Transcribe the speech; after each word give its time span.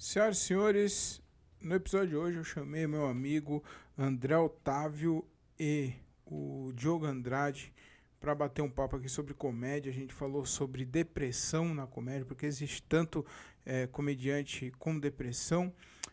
Senhoras 0.00 0.38
e 0.38 0.40
senhores, 0.40 1.22
no 1.60 1.74
episódio 1.74 2.08
de 2.08 2.16
hoje 2.16 2.38
eu 2.38 2.42
chamei 2.42 2.86
meu 2.86 3.04
amigo 3.04 3.62
André 3.98 4.34
Otávio 4.34 5.22
e 5.58 5.92
o 6.24 6.72
Diogo 6.74 7.04
Andrade 7.04 7.70
para 8.18 8.34
bater 8.34 8.62
um 8.62 8.70
papo 8.70 8.96
aqui 8.96 9.10
sobre 9.10 9.34
comédia. 9.34 9.92
A 9.92 9.94
gente 9.94 10.14
falou 10.14 10.46
sobre 10.46 10.86
depressão 10.86 11.74
na 11.74 11.86
comédia, 11.86 12.24
porque 12.24 12.46
existe 12.46 12.82
tanto 12.84 13.26
é, 13.66 13.86
comediante 13.88 14.72
com 14.78 14.98
depressão 14.98 15.70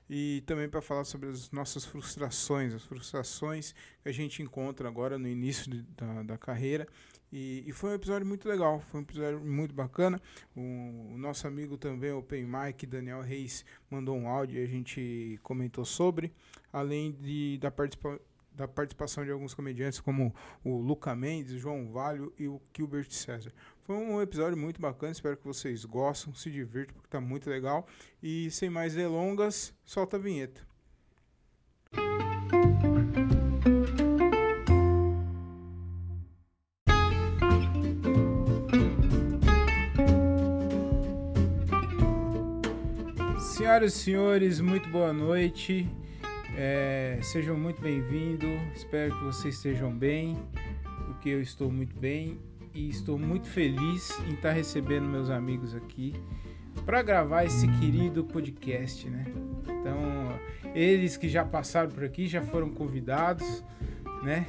e 0.10 0.44
também 0.46 0.68
para 0.68 0.82
falar 0.82 1.06
sobre 1.06 1.30
as 1.30 1.50
nossas 1.52 1.86
frustrações, 1.86 2.74
as 2.74 2.84
frustrações 2.84 3.74
que 4.04 4.10
a 4.10 4.12
gente 4.12 4.42
encontra 4.42 4.90
agora 4.90 5.18
no 5.18 5.30
início 5.30 5.72
de, 5.72 5.84
da, 5.84 6.24
da 6.24 6.38
carreira 6.38 6.86
e, 7.32 7.64
e, 7.68 7.72
foi 7.74 7.92
um 7.92 7.94
episódio 7.94 8.26
muito 8.26 8.48
legal, 8.48 8.80
foi 8.80 9.02
um 9.02 9.04
episódio 9.04 9.40
muito 9.42 9.74
bacana. 9.74 10.22
O, 10.56 10.62
o, 11.14 11.18
nosso 11.18 11.46
amigo 11.48 11.78
também, 11.78 12.12
o 12.12 12.20
Open 12.20 12.46
Mike, 12.46 12.86
Daniel 12.86 13.22
Reis, 13.22 13.66
mandou 13.90 14.16
um 14.16 14.28
áudio 14.30 14.60
e 14.60 14.64
a 14.64 14.68
gente 14.68 15.40
comentou 15.44 15.84
sobre, 15.84 16.34
além 16.72 17.12
de, 17.12 17.58
da, 17.58 17.70
participa 17.70 18.20
da 18.58 18.68
participação 18.68 19.24
de 19.24 19.30
alguns 19.30 19.54
comediantes 19.54 20.00
como 20.00 20.34
o 20.64 20.78
Luca 20.78 21.16
Mendes, 21.16 21.60
João 21.62 21.92
Valho 21.92 22.34
e 22.40 22.48
o 22.48 22.60
Gilbert 22.76 23.12
César. 23.12 23.54
Foi 23.84 23.96
um 23.96 24.20
episódio 24.20 24.58
muito 24.58 24.82
bacana, 24.82 25.12
espero 25.12 25.38
que 25.38 25.46
vocês 25.46 25.86
gostem, 25.86 26.34
se 26.34 26.50
divirtam, 26.50 26.96
porque 26.96 27.08
está 27.08 27.22
muito 27.22 27.50
legal. 27.50 27.88
E 28.22 28.50
sem 28.50 28.70
mais 28.70 28.96
delongas, 28.96 29.74
solta 29.86 30.18
a 30.18 30.20
vinheta. 30.20 30.68
Senhoras 43.68 43.96
e 43.96 44.00
senhores, 44.00 44.62
muito 44.62 44.88
boa 44.88 45.12
noite. 45.12 45.90
É, 46.56 47.20
sejam 47.22 47.58
muito 47.58 47.82
bem-vindos. 47.82 48.50
Espero 48.74 49.14
que 49.14 49.26
vocês 49.26 49.56
estejam 49.56 49.92
bem, 49.92 50.38
porque 51.06 51.28
eu 51.28 51.42
estou 51.42 51.70
muito 51.70 51.94
bem 52.00 52.40
e 52.74 52.88
estou 52.88 53.20
muito 53.20 53.46
feliz 53.50 54.18
em 54.26 54.36
estar 54.36 54.54
recebendo 54.54 55.04
meus 55.04 55.30
amigos 55.30 55.76
aqui 55.76 56.16
para 56.86 57.02
gravar 57.02 57.44
esse 57.44 57.68
querido 57.74 58.24
podcast, 58.24 59.10
né? 59.10 59.26
Então, 59.64 60.00
eles 60.74 61.18
que 61.18 61.28
já 61.28 61.44
passaram 61.44 61.90
por 61.90 62.06
aqui 62.06 62.26
já 62.26 62.42
foram 62.42 62.70
convidados, 62.70 63.66
né? 64.24 64.48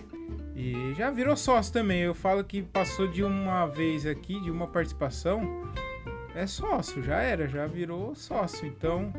E 0.54 0.94
já 0.96 1.10
virou 1.10 1.36
sócio 1.36 1.72
também. 1.72 2.02
Eu 2.02 2.14
falo 2.14 2.44
que 2.44 2.62
passou 2.62 3.08
de 3.08 3.24
uma 3.24 3.66
vez 3.66 4.06
aqui, 4.06 4.40
de 4.40 4.48
uma 4.48 4.68
participação 4.68 5.66
é 6.38 6.46
sócio, 6.46 7.02
já 7.02 7.16
era, 7.16 7.48
já 7.48 7.66
virou 7.66 8.14
sócio. 8.14 8.64
Então, 8.64 9.12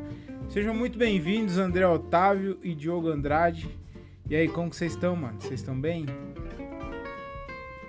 sejam 0.48 0.72
muito 0.72 0.98
bem-vindos, 0.98 1.58
André 1.58 1.86
Otávio 1.86 2.58
e 2.62 2.74
Diogo 2.74 3.10
Andrade. 3.10 3.78
E 4.26 4.34
aí, 4.34 4.48
como 4.48 4.70
que 4.70 4.76
vocês 4.76 4.92
estão, 4.92 5.14
mano? 5.14 5.38
Vocês 5.38 5.60
estão 5.60 5.78
bem? 5.78 6.06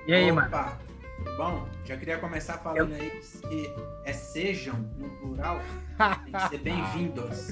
E 0.06 0.14
aí, 0.14 0.30
Opa. 0.30 0.50
mano? 0.50 1.38
Bom, 1.38 1.68
já 1.86 1.96
queria 1.96 2.18
começar 2.18 2.58
falando 2.58 2.94
aí 2.94 3.10
que 3.50 3.74
é 4.04 4.12
sejam 4.12 4.76
no 4.98 5.10
plural, 5.12 5.62
tem 6.26 6.34
que 6.34 6.50
ser 6.50 6.58
bem-vindos. 6.60 7.48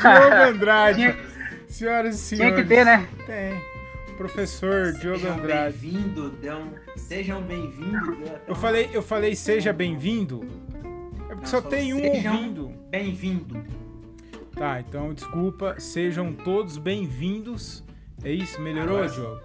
Diogo 0.00 0.48
Andrade, 0.48 1.00
Tinha... 1.00 1.16
senhoras 1.68 2.14
e 2.14 2.18
senhores. 2.18 2.54
Tinha 2.54 2.62
que 2.62 2.68
ter, 2.68 2.84
né? 2.86 3.06
Tem 3.26 3.76
professor 4.16 4.92
sejam 4.94 5.18
Diogo 5.18 5.28
Andrade. 5.28 5.76
Bem-vindo, 5.76 6.38
sejam 6.96 7.42
bem-vindos. 7.42 8.18
Eu 8.48 8.54
falei, 8.54 8.88
eu 8.94 9.02
falei 9.02 9.36
seja 9.36 9.74
bem-vindo 9.74 10.65
só 11.46 11.62
tem 11.62 11.94
um 11.94 12.04
ouvindo. 12.04 12.72
Bem-vindo. 12.90 13.64
Tá, 14.56 14.80
então 14.80 15.14
desculpa. 15.14 15.78
Sejam 15.78 16.32
todos 16.32 16.76
bem-vindos. 16.76 17.84
É 18.24 18.32
isso? 18.32 18.60
Melhorou, 18.60 18.96
Agora 18.96 19.10
Diogo? 19.10 19.40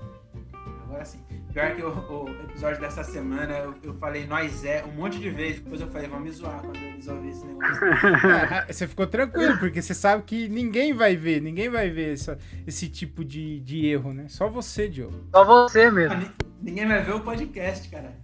Agora 0.86 1.06
sim. 1.06 1.20
Pior 1.54 1.76
que 1.76 1.84
o, 1.84 1.90
o, 1.90 2.30
episódio 2.50 2.80
dessa 2.80 3.04
semana 3.04 3.54
eu, 3.58 3.76
eu, 3.84 3.94
falei 3.96 4.26
nós 4.26 4.64
é 4.64 4.84
um 4.84 4.94
monte 4.94 5.20
de 5.20 5.30
vezes. 5.30 5.60
Depois 5.60 5.80
eu 5.80 5.88
falei, 5.90 6.08
vamos 6.08 6.24
me 6.24 6.32
zoar 6.32 6.62
quando 6.62 6.78
eu 6.78 6.92
resolver 6.94 7.30
esse 7.30 7.46
negócio. 7.46 7.86
É, 7.86 8.66
você 8.74 8.88
ficou 8.88 9.06
tranquilo, 9.06 9.60
porque 9.60 9.80
você 9.80 9.94
sabe 9.94 10.24
que 10.24 10.50
ninguém 10.50 10.94
vai 10.94 11.16
ver, 11.16 11.40
ninguém 11.40 11.70
vai 11.70 11.90
ver 11.92 12.14
essa, 12.14 12.40
esse 12.66 12.90
tipo 12.90 13.24
de, 13.24 13.60
de 13.60 13.86
erro, 13.86 14.12
né? 14.12 14.26
Só 14.28 14.50
você, 14.50 14.88
Diogo. 14.88 15.14
Só 15.30 15.46
você 15.46 15.92
mesmo. 15.92 16.32
Ninguém 16.62 16.88
vai 16.88 17.04
ver 17.04 17.14
o 17.14 17.20
podcast, 17.20 17.88
cara. 17.90 18.16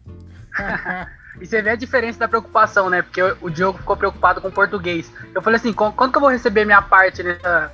E 1.39 1.45
você 1.45 1.61
vê 1.61 1.71
a 1.71 1.75
diferença 1.75 2.19
da 2.19 2.27
preocupação, 2.27 2.89
né? 2.89 3.01
Porque 3.01 3.21
o 3.41 3.49
Diogo 3.49 3.77
ficou 3.77 3.95
preocupado 3.95 4.41
com 4.41 4.47
o 4.47 4.51
português. 4.51 5.11
Eu 5.35 5.41
falei 5.41 5.57
assim, 5.57 5.71
quando 5.71 6.11
que 6.11 6.17
eu 6.17 6.21
vou 6.21 6.31
receber 6.31 6.65
minha 6.65 6.81
parte 6.81 7.21
nessa. 7.21 7.71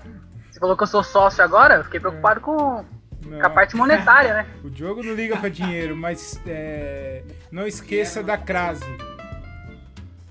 Você 0.51 0.59
falou 0.59 0.75
que 0.75 0.83
eu 0.83 0.88
sou 0.88 1.03
sócio 1.03 1.44
agora? 1.44 1.75
Eu 1.75 1.83
fiquei 1.85 2.00
preocupado 2.00 2.41
com, 2.41 2.83
com 2.83 3.41
a 3.41 3.50
parte 3.50 3.75
monetária, 3.75 4.33
né? 4.33 4.45
O 4.63 4.69
Diogo 4.69 5.01
não 5.01 5.13
liga 5.13 5.38
pra 5.38 5.50
dinheiro, 5.50 5.95
mas 5.95 6.39
é, 6.45 7.23
não 7.51 7.66
esqueça 7.66 8.22
da 8.22 8.38
crase. 8.38 8.85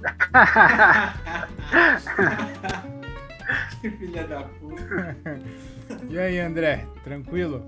que 3.80 3.90
filha 3.90 4.26
da 4.26 4.42
puta. 4.42 5.16
E 6.08 6.18
aí, 6.18 6.38
André, 6.38 6.86
tranquilo? 7.02 7.64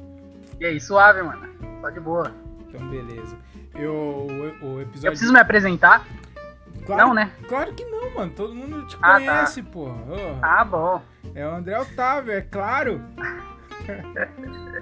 E 0.60 0.66
aí, 0.66 0.80
suave, 0.80 1.22
mano. 1.22 1.48
Só 1.80 1.90
de 1.90 2.00
boa. 2.00 2.32
Então, 2.68 2.86
beleza. 2.88 3.36
Eu, 3.74 4.26
o, 4.62 4.80
episódio... 4.80 5.08
Eu 5.08 5.10
preciso 5.12 5.32
me 5.32 5.40
apresentar? 5.40 6.06
Claro, 6.86 7.08
não, 7.08 7.14
né? 7.14 7.30
Claro 7.48 7.72
que 7.72 7.84
não, 7.84 8.10
mano. 8.14 8.32
Todo 8.32 8.54
mundo 8.54 8.86
te 8.86 8.96
ah, 8.96 9.00
tá. 9.00 9.14
conhece, 9.14 9.62
tá. 9.62 9.70
porra. 9.70 9.96
Oh. 10.08 10.38
Ah, 10.42 10.64
bom. 10.64 11.02
É 11.34 11.46
o 11.46 11.54
André 11.54 11.78
Otávio, 11.78 12.32
é 12.32 12.42
claro. 12.42 13.00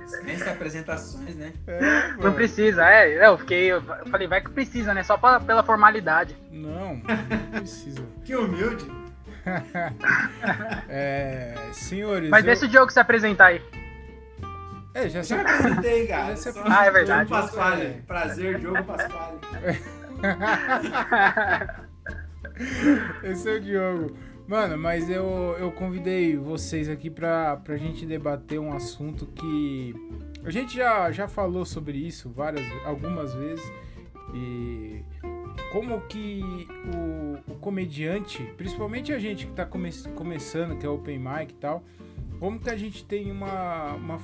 Sem 0.06 0.42
apresentações, 0.48 1.36
né? 1.36 1.52
É, 1.66 2.12
não 2.22 2.32
precisa, 2.32 2.88
é. 2.88 3.26
Eu 3.26 3.38
fiquei. 3.38 3.72
Eu 3.72 3.82
falei, 4.10 4.26
vai 4.26 4.40
que 4.40 4.50
precisa, 4.50 4.92
né? 4.92 5.02
Só 5.02 5.16
pra, 5.16 5.40
pela 5.40 5.62
formalidade. 5.62 6.36
Não, 6.50 6.96
não 6.96 7.60
precisa. 7.60 8.04
que 8.24 8.34
humilde. 8.34 8.84
é, 10.88 11.54
senhores. 11.72 12.30
Mas 12.30 12.44
eu... 12.44 12.46
deixa 12.46 12.66
o 12.66 12.68
Diogo 12.68 12.92
se 12.92 13.00
apresentar 13.00 13.46
aí. 13.46 13.62
É, 14.94 15.08
já 15.08 15.22
se 15.22 15.34
apresentei, 15.34 16.06
cara. 16.06 16.36
Se 16.36 16.52
ah, 16.64 16.86
é 16.86 16.90
verdade. 16.90 17.28
Diogo 17.28 17.42
Pasquale. 17.42 17.82
É. 17.82 18.00
Prazer, 18.06 18.58
Diogo 18.58 18.84
Pasquale. 18.84 19.38
Esse 23.24 23.48
é 23.48 23.54
o 23.54 23.60
Diogo. 23.60 24.16
Mano, 24.46 24.76
mas 24.76 25.08
eu, 25.08 25.56
eu 25.58 25.72
convidei 25.72 26.36
vocês 26.36 26.88
aqui 26.88 27.08
pra, 27.08 27.56
pra 27.56 27.76
gente 27.76 28.04
debater 28.04 28.60
um 28.60 28.72
assunto 28.72 29.26
que 29.26 29.94
a 30.44 30.50
gente 30.50 30.76
já, 30.76 31.10
já 31.10 31.28
falou 31.28 31.64
sobre 31.64 31.96
isso 31.96 32.30
várias, 32.30 32.66
algumas 32.84 33.34
vezes. 33.34 33.64
E 34.34 35.02
como 35.72 36.00
que 36.02 36.42
o, 36.94 37.52
o 37.52 37.54
comediante, 37.56 38.42
principalmente 38.56 39.12
a 39.12 39.18
gente 39.18 39.46
que 39.46 39.52
tá 39.52 39.64
come, 39.64 39.90
começando, 40.14 40.76
que 40.76 40.84
é 40.84 40.88
open 40.88 41.18
mic 41.18 41.50
e 41.50 41.54
tal, 41.54 41.82
como 42.38 42.58
que 42.58 42.68
a 42.68 42.76
gente 42.76 43.04
tem 43.04 43.30
uma, 43.30 43.94
uma 43.94 44.18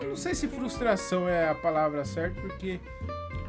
eu 0.00 0.08
não 0.08 0.16
sei 0.16 0.34
se 0.34 0.48
frustração 0.48 1.28
é 1.28 1.48
a 1.48 1.54
palavra 1.54 2.04
certa, 2.04 2.40
porque. 2.40 2.80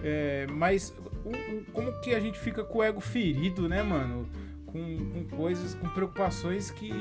É, 0.04 0.46
mas 0.50 0.94
o, 1.26 1.30
o, 1.30 1.66
como 1.74 1.92
que 2.02 2.14
a 2.14 2.20
gente 2.20 2.38
fica 2.38 2.64
com 2.64 2.80
o 2.80 2.84
ego 2.84 3.02
ferido, 3.02 3.68
né, 3.68 3.82
mano? 3.82 4.28
Com, 4.66 4.98
com 5.12 5.36
coisas, 5.36 5.74
com 5.76 5.88
preocupações 5.90 6.70
que, 6.70 6.92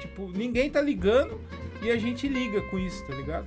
tipo, 0.00 0.30
ninguém 0.36 0.68
tá 0.68 0.80
ligando 0.80 1.40
e 1.80 1.90
a 1.90 1.96
gente 1.96 2.28
liga 2.28 2.60
com 2.62 2.78
isso, 2.78 3.06
tá 3.06 3.14
ligado? 3.14 3.46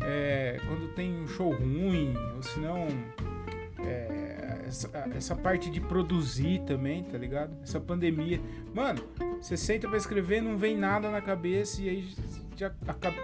É, 0.00 0.58
quando 0.66 0.94
tem 0.94 1.12
um 1.12 1.28
show 1.28 1.50
ruim, 1.50 2.14
ou 2.34 2.42
se 2.42 2.58
não. 2.60 2.86
É, 3.84 4.21
essa, 4.72 4.90
essa, 5.14 5.36
parte 5.36 5.70
de 5.70 5.80
produzir 5.80 6.62
também, 6.66 7.04
tá 7.04 7.18
ligado? 7.18 7.56
Essa 7.62 7.80
pandemia. 7.80 8.40
Mano, 8.74 9.02
você 9.40 9.56
senta 9.56 9.88
pra 9.88 9.96
escrever, 9.96 10.42
não 10.42 10.56
vem 10.56 10.76
nada 10.76 11.10
na 11.10 11.20
cabeça 11.20 11.82
e 11.82 11.88
aí 11.88 12.14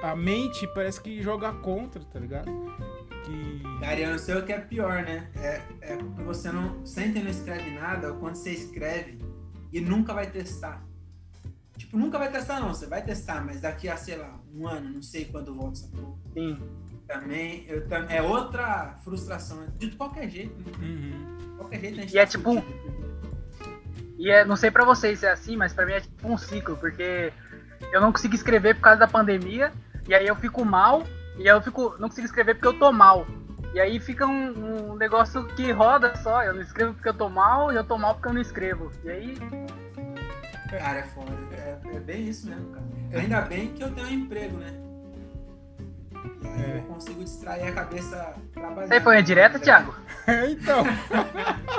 a, 0.02 0.10
a, 0.12 0.16
mente 0.16 0.66
parece 0.74 1.00
que 1.00 1.22
joga 1.22 1.52
contra, 1.52 2.02
tá 2.04 2.18
ligado? 2.18 2.50
Que... 3.24 3.62
Cara, 3.80 4.00
eu 4.00 4.10
não 4.10 4.18
sei 4.18 4.36
o 4.36 4.44
que 4.44 4.52
é 4.52 4.60
pior, 4.60 5.02
né? 5.02 5.28
É, 5.36 5.62
é 5.80 5.96
porque 5.96 6.22
você 6.22 6.50
não 6.50 6.84
sente 6.84 7.18
e 7.18 7.22
não 7.22 7.30
escreve 7.30 7.70
nada, 7.70 8.12
ou 8.12 8.18
quando 8.18 8.34
você 8.34 8.50
escreve 8.50 9.18
e 9.72 9.80
nunca 9.80 10.12
vai 10.12 10.30
testar. 10.30 10.86
Tipo, 11.76 11.96
nunca 11.96 12.18
vai 12.18 12.30
testar 12.30 12.60
não, 12.60 12.74
você 12.74 12.86
vai 12.86 13.02
testar, 13.02 13.44
mas 13.44 13.60
daqui 13.60 13.88
a, 13.88 13.96
sei 13.96 14.16
lá, 14.16 14.40
um 14.52 14.66
ano, 14.66 14.90
não 14.90 15.02
sei 15.02 15.26
quando 15.26 15.54
volta 15.54 15.78
essa 15.78 15.88
porra. 15.88 16.18
Sim. 16.34 16.58
Também, 17.06 17.64
eu, 17.68 17.86
é 18.10 18.20
outra 18.20 18.98
frustração, 19.02 19.66
de 19.78 19.90
qualquer 19.92 20.28
jeito, 20.28 20.58
né? 20.58 20.72
Uhum. 20.78 21.37
Qualquer 21.58 21.80
jeito 21.80 21.98
a 21.98 22.02
gente 22.02 22.14
E 22.14 22.18
é 22.18 22.24
tá 22.24 22.30
tipo... 22.30 22.64
E 24.18 24.30
é, 24.30 24.44
não 24.44 24.56
sei 24.56 24.70
para 24.70 24.84
vocês 24.84 25.20
se 25.20 25.26
é 25.26 25.30
assim, 25.30 25.56
mas 25.56 25.72
para 25.72 25.86
mim 25.86 25.92
é 25.92 26.00
tipo 26.00 26.28
um 26.28 26.36
ciclo, 26.36 26.76
porque 26.76 27.32
eu 27.92 28.00
não 28.00 28.10
consigo 28.10 28.34
escrever 28.34 28.74
por 28.74 28.82
causa 28.82 28.98
da 28.98 29.06
pandemia, 29.06 29.72
e 30.08 30.14
aí 30.14 30.26
eu 30.26 30.34
fico 30.34 30.64
mal, 30.64 31.04
e 31.36 31.42
aí 31.42 31.54
eu 31.54 31.62
fico, 31.62 31.94
não 32.00 32.08
consigo 32.08 32.26
escrever 32.26 32.54
porque 32.54 32.66
eu 32.66 32.78
tô 32.78 32.90
mal. 32.90 33.26
E 33.72 33.78
aí 33.78 34.00
fica 34.00 34.26
um, 34.26 34.90
um, 34.90 34.96
negócio 34.96 35.46
que 35.48 35.70
roda 35.70 36.16
só, 36.16 36.42
eu 36.42 36.54
não 36.54 36.62
escrevo 36.62 36.94
porque 36.94 37.08
eu 37.08 37.14
tô 37.14 37.28
mal, 37.28 37.72
e 37.72 37.76
eu 37.76 37.84
tô 37.84 37.96
mal 37.96 38.14
porque 38.14 38.28
eu 38.28 38.32
não 38.32 38.40
escrevo. 38.40 38.90
E 39.04 39.10
aí. 39.10 39.38
Cara, 40.68 40.98
é 40.98 41.02
foda. 41.02 41.32
É, 41.52 41.78
é 41.96 42.00
bem 42.00 42.28
isso 42.28 42.48
mesmo, 42.48 42.70
cara. 42.70 42.86
Ainda 43.20 43.40
bem 43.42 43.68
que 43.68 43.84
eu 43.84 43.92
tenho 43.92 44.06
um 44.08 44.10
emprego, 44.10 44.56
né? 44.56 44.87
E 46.42 46.46
aí 46.48 46.70
É. 46.72 46.76
eu 46.78 46.82
consigo 46.82 47.22
distrair 47.24 47.68
a 47.68 47.72
cabeça 47.72 48.34
trabalhando. 48.52 48.92
Aí 48.92 49.00
foi 49.00 49.16
a 49.18 49.20
direta, 49.20 49.58
Thiago? 49.58 49.94
então, 50.50 50.84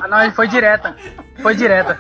Ah, 0.01 0.07
não, 0.07 0.21
ele 0.23 0.31
foi 0.33 0.47
direta. 0.47 0.95
Foi 1.41 1.55
direta. 1.55 1.99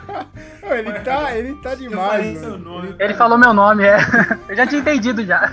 ele 0.63 0.99
tá, 1.01 1.35
ele 1.35 1.55
tá 1.61 1.71
Eu 1.71 1.77
demais, 1.77 2.09
falei 2.11 2.33
mano. 2.35 2.45
seu 2.47 2.57
nome. 2.59 2.95
Ele 2.99 3.13
falou 3.13 3.37
meu 3.37 3.53
nome, 3.53 3.83
é. 3.85 3.97
Eu 4.47 4.55
já 4.55 4.65
tinha 4.67 4.81
entendido 4.81 5.25
já. 5.25 5.51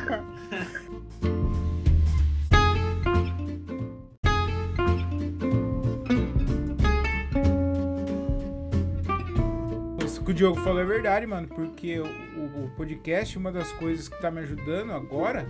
Que 10.24 10.32
o 10.32 10.34
Diogo 10.34 10.58
falou 10.60 10.80
é 10.80 10.84
verdade, 10.84 11.24
mano, 11.24 11.46
porque 11.46 12.00
o, 12.00 12.04
o- 12.04 12.70
podcast, 12.76 13.38
uma 13.38 13.52
das 13.52 13.70
coisas 13.70 14.08
que 14.08 14.20
tá 14.20 14.28
me 14.28 14.40
ajudando 14.40 14.92
agora, 14.92 15.46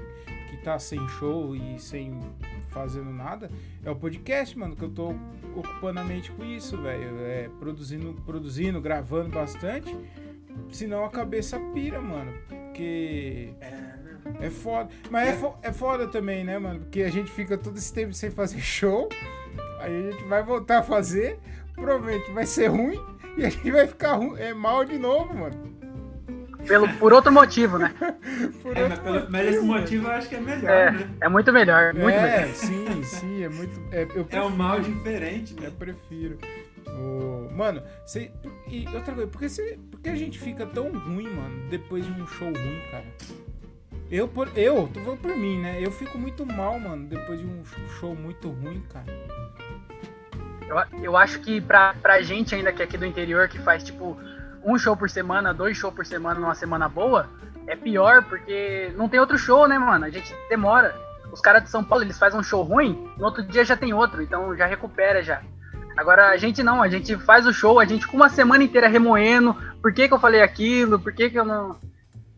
tá 0.67 0.79
sem 0.81 1.07
show 1.09 1.55
e 1.55 1.79
sem 1.79 2.19
fazendo 2.71 3.11
nada, 3.11 3.49
é 3.85 3.91
o 3.91 3.95
podcast, 3.95 4.59
mano, 4.59 4.75
que 4.75 4.83
eu 4.83 4.91
tô 4.91 5.15
ocupando 5.55 6.01
a 6.01 6.05
mente 6.05 6.31
com 6.33 6.45
isso, 6.45 6.77
velho. 6.83 7.19
É, 7.21 7.49
produzindo, 7.61 8.13
produzindo, 8.27 8.81
gravando 8.81 9.31
bastante, 9.31 9.97
senão 10.71 11.05
a 11.05 11.09
cabeça 11.11 11.59
pira, 11.73 12.01
mano, 12.01 12.33
porque 12.49 13.55
É, 13.61 13.71
né? 13.71 14.17
é 14.41 14.51
foda. 14.51 14.91
Mas 15.09 15.29
é, 15.29 15.33
fo- 15.35 15.57
é 15.63 15.73
foda 15.73 16.09
também, 16.09 16.43
né, 16.45 16.59
mano, 16.59 16.81
porque 16.81 17.03
a 17.03 17.11
gente 17.11 17.31
fica 17.31 17.57
todo 17.57 17.77
esse 17.79 17.93
tempo 17.93 18.13
sem 18.13 18.31
fazer 18.31 18.59
show, 18.59 19.09
aí 19.81 20.09
a 20.09 20.11
gente 20.11 20.25
vai 20.25 20.43
voltar 20.43 20.79
a 20.79 20.83
fazer, 20.83 21.39
provavelmente 21.75 22.31
vai 22.33 22.45
ser 22.45 22.67
ruim, 22.67 22.99
e 23.39 23.45
a 23.45 23.51
gente 23.51 23.71
vai 23.71 23.87
ficar 23.87 24.19
é, 24.39 24.53
mal 24.53 24.85
de 24.85 24.99
novo, 24.99 25.33
mano. 25.33 25.76
Pelo, 26.67 26.89
por 26.95 27.13
outro 27.13 27.33
motivo, 27.33 27.79
né? 27.79 27.95
Por 28.63 28.77
É, 28.77 28.83
mas, 28.83 28.91
outro 28.91 29.05
pelo- 29.05 29.27
mas 29.31 29.47
esse 29.49 29.61
motivo, 29.61 29.67
motivo 29.81 30.07
eu 30.09 30.13
acho 30.13 30.29
que 30.29 30.35
é 30.37 30.41
melhor, 30.41 30.71
É, 30.71 30.91
né? 30.91 31.09
é 31.21 31.29
muito 31.29 31.53
melhor, 31.53 31.95
muito 31.95 32.15
é, 32.19 32.23
melhor. 32.23 32.55
sim, 32.55 33.03
sim, 33.03 33.43
é 33.45 33.49
muito. 33.49 33.81
É, 33.93 34.03
eu 34.03 34.05
É 34.05 34.07
prefiro, 34.25 34.47
um 34.47 34.51
mal 34.51 34.81
diferente, 34.81 35.55
né? 35.55 35.69
eu 35.69 35.73
prefiro. 35.73 36.39
Ô, 36.89 37.49
mano, 37.55 37.83
cê, 38.07 38.31
e 38.69 38.87
outra 38.95 39.15
coisa, 39.15 39.31
por 39.31 39.39
que, 39.41 39.49
cê, 39.49 39.79
por 39.91 40.01
que 40.01 40.09
a 40.09 40.15
gente 40.17 40.39
fica 40.39 40.65
tão 40.67 40.91
ruim, 40.91 41.29
mano, 41.29 41.69
depois 41.71 42.05
de 42.05 42.11
um 42.21 42.27
show 42.27 42.49
ruim, 42.49 42.81
cara? 42.91 43.05
Eu, 44.11 44.29
por, 44.29 44.49
eu, 44.57 44.89
tô 44.93 45.01
falando 45.01 45.21
por 45.21 45.37
mim, 45.37 45.61
né? 45.61 45.79
Eu 45.85 45.91
fico 45.91 46.17
muito 46.17 46.47
mal, 46.47 46.79
mano, 46.79 47.07
depois 47.07 47.41
de 47.41 47.47
um 47.47 47.63
show 47.99 48.15
muito 48.15 48.49
ruim, 48.51 48.83
cara. 48.93 49.07
Eu, 50.69 51.03
eu 51.03 51.17
acho 51.17 51.41
que 51.41 51.61
pra, 51.61 51.95
pra 52.01 52.23
gente 52.23 52.55
ainda 52.55 52.73
que 52.73 52.83
é 52.83 52.85
aqui 52.85 52.97
do 52.99 53.07
interior, 53.07 53.49
que 53.49 53.59
faz 53.59 53.83
tipo 53.85 54.17
um 54.67 54.77
show 54.77 54.97
por 54.97 55.09
semana, 55.09 55.55
dois 55.55 55.77
shows 55.77 55.95
por 55.95 56.05
semana 56.05 56.41
numa 56.41 56.55
semana 56.55 56.89
boa, 56.89 57.31
é 57.67 57.77
pior 57.77 58.25
porque 58.25 58.93
não 58.97 59.09
tem 59.09 59.21
outro 59.21 59.39
show, 59.39 59.69
né, 59.69 59.79
mano? 59.79 60.05
A 60.05 60.11
gente 60.11 60.35
demora. 60.49 60.95
Os 61.33 61.41
caras 61.41 61.63
de 61.63 61.71
São 61.71 61.85
Paulo, 61.85 62.05
eles 62.05 62.19
fazem 62.19 62.39
um 62.39 62.43
show 62.43 62.63
ruim, 62.63 63.09
no 63.17 63.25
outro 63.25 63.43
dia 63.43 63.65
já 63.65 63.77
tem 63.77 63.95
outro, 63.95 64.23
então 64.23 64.57
já 64.57 64.67
recupera 64.67 65.23
já. 65.23 65.41
Agora 65.97 66.31
a 66.31 66.37
gente 66.37 66.63
não, 66.63 66.83
a 66.83 66.89
gente 66.89 67.17
faz 67.17 67.47
o 67.47 67.53
show, 67.53 67.81
a 67.81 67.85
gente 67.85 68.07
com 68.07 68.17
uma 68.17 68.29
semana 68.29 68.63
inteira 68.63 68.89
remoendo, 68.89 69.55
por 69.81 69.93
que, 69.93 70.09
que 70.09 70.15
eu 70.15 70.19
falei 70.19 70.43
aquilo, 70.43 70.99
por 70.99 71.13
que, 71.13 71.31
que 71.31 71.39
eu 71.39 71.45
não. 71.45 71.79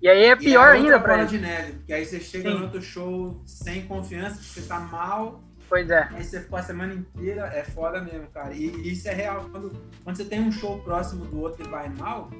E 0.00 0.08
aí 0.08 0.24
é 0.26 0.36
pior 0.36 0.68
é 0.68 0.72
ainda 0.78 1.00
pra 1.00 1.14
bola 1.14 1.18
eles. 1.22 1.30
de 1.30 1.38
neve, 1.38 1.72
porque 1.72 1.92
aí 1.92 2.04
você 2.04 2.20
chega 2.20 2.50
Sim. 2.50 2.56
no 2.56 2.64
outro 2.64 2.80
show 2.80 3.42
sem 3.44 3.84
confiança, 3.86 4.36
porque 4.36 4.60
você 4.60 4.62
tá 4.62 4.78
mal, 4.78 5.42
Pois 5.68 5.90
é. 5.90 6.08
aí 6.10 6.24
você 6.24 6.40
ficou 6.40 6.58
a 6.58 6.62
semana 6.62 6.94
inteira, 6.94 7.46
é 7.46 7.62
foda 7.62 8.00
mesmo, 8.00 8.26
cara. 8.28 8.54
E, 8.54 8.66
e 8.66 8.92
isso 8.92 9.08
é 9.08 9.12
real. 9.12 9.48
Quando, 9.50 9.70
quando 10.02 10.16
você 10.16 10.24
tem 10.24 10.40
um 10.40 10.50
show 10.50 10.80
próximo 10.80 11.24
do 11.26 11.40
outro 11.40 11.66
e 11.66 11.68
vai 11.68 11.88
mal, 11.90 12.30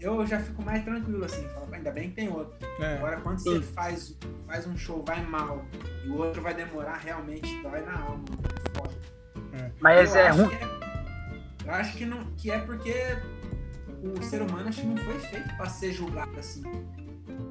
eu 0.00 0.26
já 0.26 0.40
fico 0.40 0.62
mais 0.62 0.84
tranquilo, 0.84 1.24
assim, 1.24 1.46
falo, 1.48 1.68
ainda 1.72 1.90
bem 1.90 2.10
que 2.10 2.16
tem 2.16 2.28
outro. 2.30 2.54
É, 2.80 2.94
Agora, 2.96 3.20
quando 3.20 3.38
Sim. 3.40 3.56
você 3.56 3.62
faz, 3.72 4.16
faz 4.46 4.66
um 4.66 4.76
show, 4.76 5.04
vai 5.04 5.20
mal, 5.24 5.64
e 6.04 6.08
o 6.08 6.16
outro 6.16 6.40
vai 6.40 6.54
demorar, 6.54 6.96
realmente 6.96 7.60
dói 7.62 7.80
na 7.82 7.98
alma. 7.98 8.24
É 8.74 8.78
foda. 8.78 8.94
Mas 9.80 10.14
eu 10.14 10.20
é 10.20 10.28
ruim. 10.30 10.54
é- 10.54 10.78
eu 11.66 11.74
acho 11.74 11.96
que, 11.98 12.06
não, 12.06 12.24
que 12.36 12.50
é 12.50 12.58
porque 12.60 12.94
o 14.02 14.22
ser 14.22 14.40
humano 14.40 14.68
acho 14.68 14.80
que 14.80 14.86
não 14.86 14.96
foi 14.96 15.18
feito 15.18 15.54
pra 15.56 15.66
ser 15.66 15.92
julgado 15.92 16.38
assim, 16.38 16.62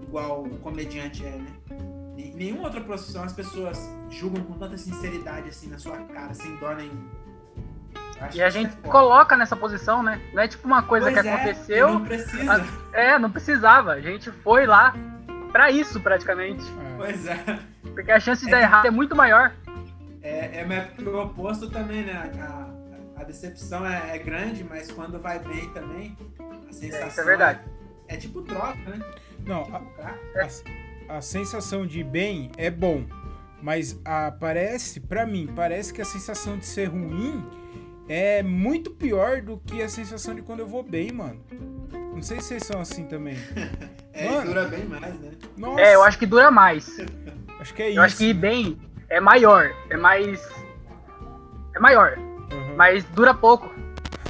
igual 0.01 0.44
o 0.44 0.57
comediante 0.59 1.23
é, 1.25 1.38
né? 1.38 1.47
Em 2.18 2.34
nenhuma 2.34 2.64
outra 2.64 2.81
profissão 2.81 3.24
as 3.24 3.34
pessoas 3.34 3.80
julgam 4.10 4.44
com 4.44 4.54
tanta 4.54 4.78
sinceridade 4.78 5.50
assim 5.50 5.69
na 5.69 5.78
sua 5.78 5.98
cara, 5.98 6.34
sem 6.34 6.56
dó 6.58 6.74
nenhuma. 6.74 7.06
Acho 8.19 8.38
E 8.38 8.42
a 8.42 8.50
gente 8.50 8.75
é 8.84 8.88
coloca 8.88 9.38
nessa 9.38 9.56
posição, 9.56 10.02
né? 10.02 10.19
Não 10.34 10.42
é 10.42 10.48
tipo 10.48 10.66
uma 10.66 10.81
coisa 10.81 11.12
Pois 11.12 11.22
que 11.22 11.28
é, 11.28 11.34
aconteceu. 11.34 11.90
Não 11.94 12.06
precisa. 12.06 12.66
É, 12.92 13.19
não 13.19 13.31
precisava. 13.31 13.92
A 13.92 14.02
gente 14.02 14.31
foi 14.31 14.66
lá 14.66 14.96
pra 15.52 15.69
isso, 15.69 16.00
praticamente. 16.00 16.64
é. 16.64 16.96
Pois 16.98 17.28
é. 17.28 17.38
Porque 17.94 18.12
a 18.12 18.19
chance 18.19 18.44
de 18.44 18.52
dar 18.52 18.62
errado 18.62 18.88
é 18.88 18.92
muito 18.92 19.16
maior. 19.16 19.54
É, 20.22 20.62
é 20.62 20.81
pro 20.96 21.22
oposto 21.22 21.69
também, 21.69 22.04
né? 22.04 22.31
A, 22.40 23.22
a 23.22 23.24
decepção 23.24 23.86
é, 23.86 24.16
é 24.16 24.19
grande, 24.19 24.64
mas 24.64 24.92
quando 24.92 25.19
vai 25.19 25.40
bem 25.40 25.69
também, 25.69 26.18
a 26.68 26.74
sensação. 26.74 27.08
isso 27.08 27.22
é 27.22 27.24
verdade. 27.24 27.60
É, 28.08 28.16
é 28.16 28.18
tipo 28.18 28.42
troca, 28.42 28.78
né? 28.88 29.00
Não, 29.46 29.64
Tipo 29.64 29.78
a. 30.02 30.87
a, 31.09 31.21
sensação 31.21 31.86
de 31.86 32.04
bem 32.04 32.51
é 32.57 32.69
bom, 32.69 33.04
mas 33.62 34.00
a, 34.06 34.31
parece, 34.31 35.00
pra 35.00 35.25
mim, 35.25 35.50
parece 35.56 35.94
que 35.94 36.01
a 36.01 36.06
sensação 36.06 36.57
de 36.57 36.65
ser 36.65 36.86
ruim 36.86 37.44
é 38.09 38.42
muito 38.44 38.92
pior 38.92 39.42
do 39.42 39.57
que 39.57 39.81
a 39.81 39.89
sensação 39.89 40.33
de 40.36 40.42
quando 40.42 40.59
eu 40.62 40.68
vou 40.68 40.83
bem, 40.83 41.12
mano. 41.12 41.39
Não 42.13 42.21
sei 42.21 42.39
se 42.39 42.48
vocês 42.48 42.63
são 42.63 42.80
assim 42.81 43.06
também. 43.06 43.38
É, 44.19 44.31
Mano. 44.31 44.48
dura 44.48 44.63
bem 44.65 44.83
mais, 44.86 45.13
né? 45.19 45.30
Nossa, 45.56 45.80
É, 45.80 45.94
eu 45.94 46.01
acho 46.01 46.18
que 46.18 46.25
dura 46.25 46.50
mais. 46.50 46.89
acho 47.62 47.71
que 47.71 47.83
é 47.83 47.89
isso. 47.92 48.00
Eu 48.00 48.04
acho 48.04 48.18
que 48.18 48.30
ir 48.30 48.33
bem 48.33 48.75
é 49.09 49.19
maior. 49.19 49.71
É 49.92 49.95
mais. 49.95 50.42
É 51.75 51.80
maior. 51.80 52.18
Uhum. 52.18 52.75
Mas 52.75 53.04
dura 53.04 53.36
pouco. 53.36 53.69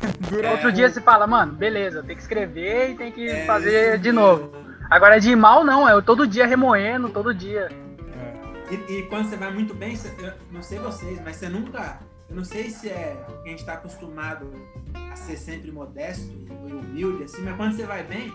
Dura 0.30 0.50
Outro 0.50 0.64
pouco. 0.64 0.76
dia 0.76 0.90
você 0.90 1.00
fala, 1.00 1.26
mano, 1.26 1.54
beleza, 1.54 2.04
tem 2.04 2.18
que 2.18 2.22
escrever 2.22 2.90
e 2.92 2.96
tem 2.96 3.14
que 3.14 3.30
É, 3.30 3.46
fazer 3.46 3.98
de 4.00 4.12
novo. 4.12 4.52
Agora 4.90 5.20
de 5.20 5.36
mal 5.36 5.64
não, 5.64 5.88
é 5.88 6.02
todo 6.02 6.28
dia 6.28 6.46
remoendo, 6.48 7.10
todo 7.10 7.34
dia. 7.34 7.70
É. 8.70 8.74
E, 8.74 9.00
e 9.00 9.04
quando 9.04 9.30
você 9.30 9.36
vai 9.36 9.52
muito 9.54 9.74
bem, 9.74 9.96
você- 9.96 10.14
eu 10.20 10.34
não 10.52 10.62
sei 10.62 10.80
vocês, 10.80 11.20
mas 11.24 11.36
você 11.38 11.50
nunca. 11.50 12.00
Eu 12.30 12.36
não 12.36 12.44
sei 12.44 12.70
se 12.70 12.90
é 12.90 13.16
a 13.46 13.48
gente 13.48 13.66
tá 13.66 13.74
acostumado 13.74 14.52
a 15.12 15.16
ser 15.16 15.38
sempre 15.38 15.72
modesto 15.72 16.30
e 16.68 16.74
humilde, 16.74 17.24
assim, 17.24 17.42
mas 17.42 17.56
quando 17.56 17.74
você 17.76 17.86
vai 17.86 18.04
bem, 18.04 18.34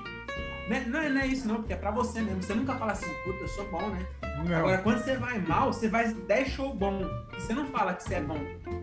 não 0.69 0.77
é, 0.77 0.81
não 0.87 0.99
é, 1.01 1.09
não 1.11 1.21
é 1.21 1.27
isso 1.27 1.47
não, 1.47 1.57
porque 1.57 1.75
é 1.75 1.77
pra 1.77 1.91
você 1.91 2.21
mesmo. 2.23 2.43
Você 2.43 2.55
nunca 2.55 2.75
fala 2.75 2.93
assim, 2.93 3.13
puta, 3.25 3.41
eu 3.41 3.49
sou 3.49 3.69
bom, 3.71 3.87
né? 3.91 4.07
Não. 4.49 4.57
Agora, 4.57 4.79
quando 4.79 4.99
você 5.03 5.17
vai 5.17 5.39
mal, 5.41 5.73
você 5.73 5.89
vai 5.89 6.13
10 6.13 6.49
show 6.49 6.73
bom. 6.75 7.03
E 7.37 7.41
você 7.41 7.53
não 7.53 7.67
fala 7.67 7.93
que 7.95 8.03
você 8.05 8.15
é 8.15 8.21
bom. 8.23 8.39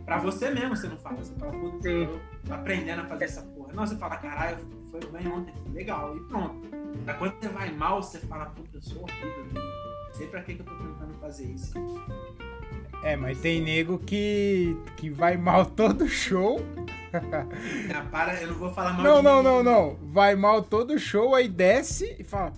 Pra 0.05 0.17
você 0.19 0.51
mesmo 0.51 0.75
você 0.75 0.87
não 0.87 0.97
fala. 0.97 1.17
Você 1.17 1.33
fala, 1.39 1.51
puta, 1.53 1.89
eu 1.89 2.19
tô 2.45 2.53
aprendendo 2.53 3.01
a 3.01 3.05
fazer 3.05 3.25
essa 3.25 3.41
porra. 3.41 3.73
Não, 3.73 3.87
você 3.87 3.95
fala, 3.97 4.17
caralho, 4.17 4.57
foi 4.91 4.99
bem 5.11 5.27
ontem, 5.31 5.53
legal, 5.73 6.15
e 6.15 6.19
pronto. 6.21 6.67
Mas 7.05 7.17
quando 7.17 7.33
você 7.39 7.49
vai 7.49 7.71
mal, 7.71 8.01
você 8.01 8.19
fala, 8.19 8.45
puta, 8.47 8.77
eu 8.77 8.81
sou 8.81 9.03
horrível. 9.03 9.45
né? 9.53 9.61
Não 10.07 10.13
sei 10.15 10.27
pra 10.27 10.41
que, 10.41 10.55
que 10.55 10.61
eu 10.61 10.65
tô 10.65 10.75
tentando 10.75 11.13
fazer 11.21 11.45
isso. 11.45 11.73
É, 13.03 13.15
mas 13.15 13.39
tem 13.39 13.61
nego 13.61 13.97
que, 13.99 14.75
que 14.97 15.09
vai 15.09 15.37
mal 15.37 15.65
todo 15.65 16.07
show. 16.07 16.59
Ah, 17.11 18.05
para, 18.11 18.39
eu 18.39 18.49
não 18.49 18.55
vou 18.55 18.71
falar 18.71 18.93
mal 18.93 19.01
Não, 19.03 19.17
de 19.17 19.23
não, 19.23 19.37
ninguém. 19.41 19.63
não, 19.63 19.63
não. 19.63 19.95
Vai 20.13 20.35
mal 20.35 20.61
todo 20.61 20.99
show, 20.99 21.33
aí 21.33 21.47
desce 21.47 22.15
e 22.19 22.23
fala. 22.23 22.53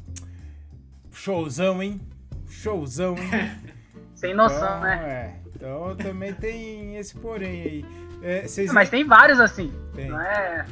Showzão, 1.14 1.82
hein? 1.82 2.02
Showzão, 2.50 3.16
hein? 3.18 3.30
Sem 4.14 4.34
noção, 4.34 4.58
então, 4.60 4.82
né? 4.82 4.96
É. 5.10 5.40
Então 5.56 5.96
também 5.96 6.34
tem 6.34 6.98
esse 6.98 7.16
porém 7.16 7.62
aí. 7.62 7.86
É, 8.22 8.46
vocês 8.46 8.74
Mas 8.74 8.90
tem 8.90 9.06
vários 9.06 9.40
assim. 9.40 9.72
Tem. 9.96 10.10
Não 10.10 10.20
é. 10.20 10.66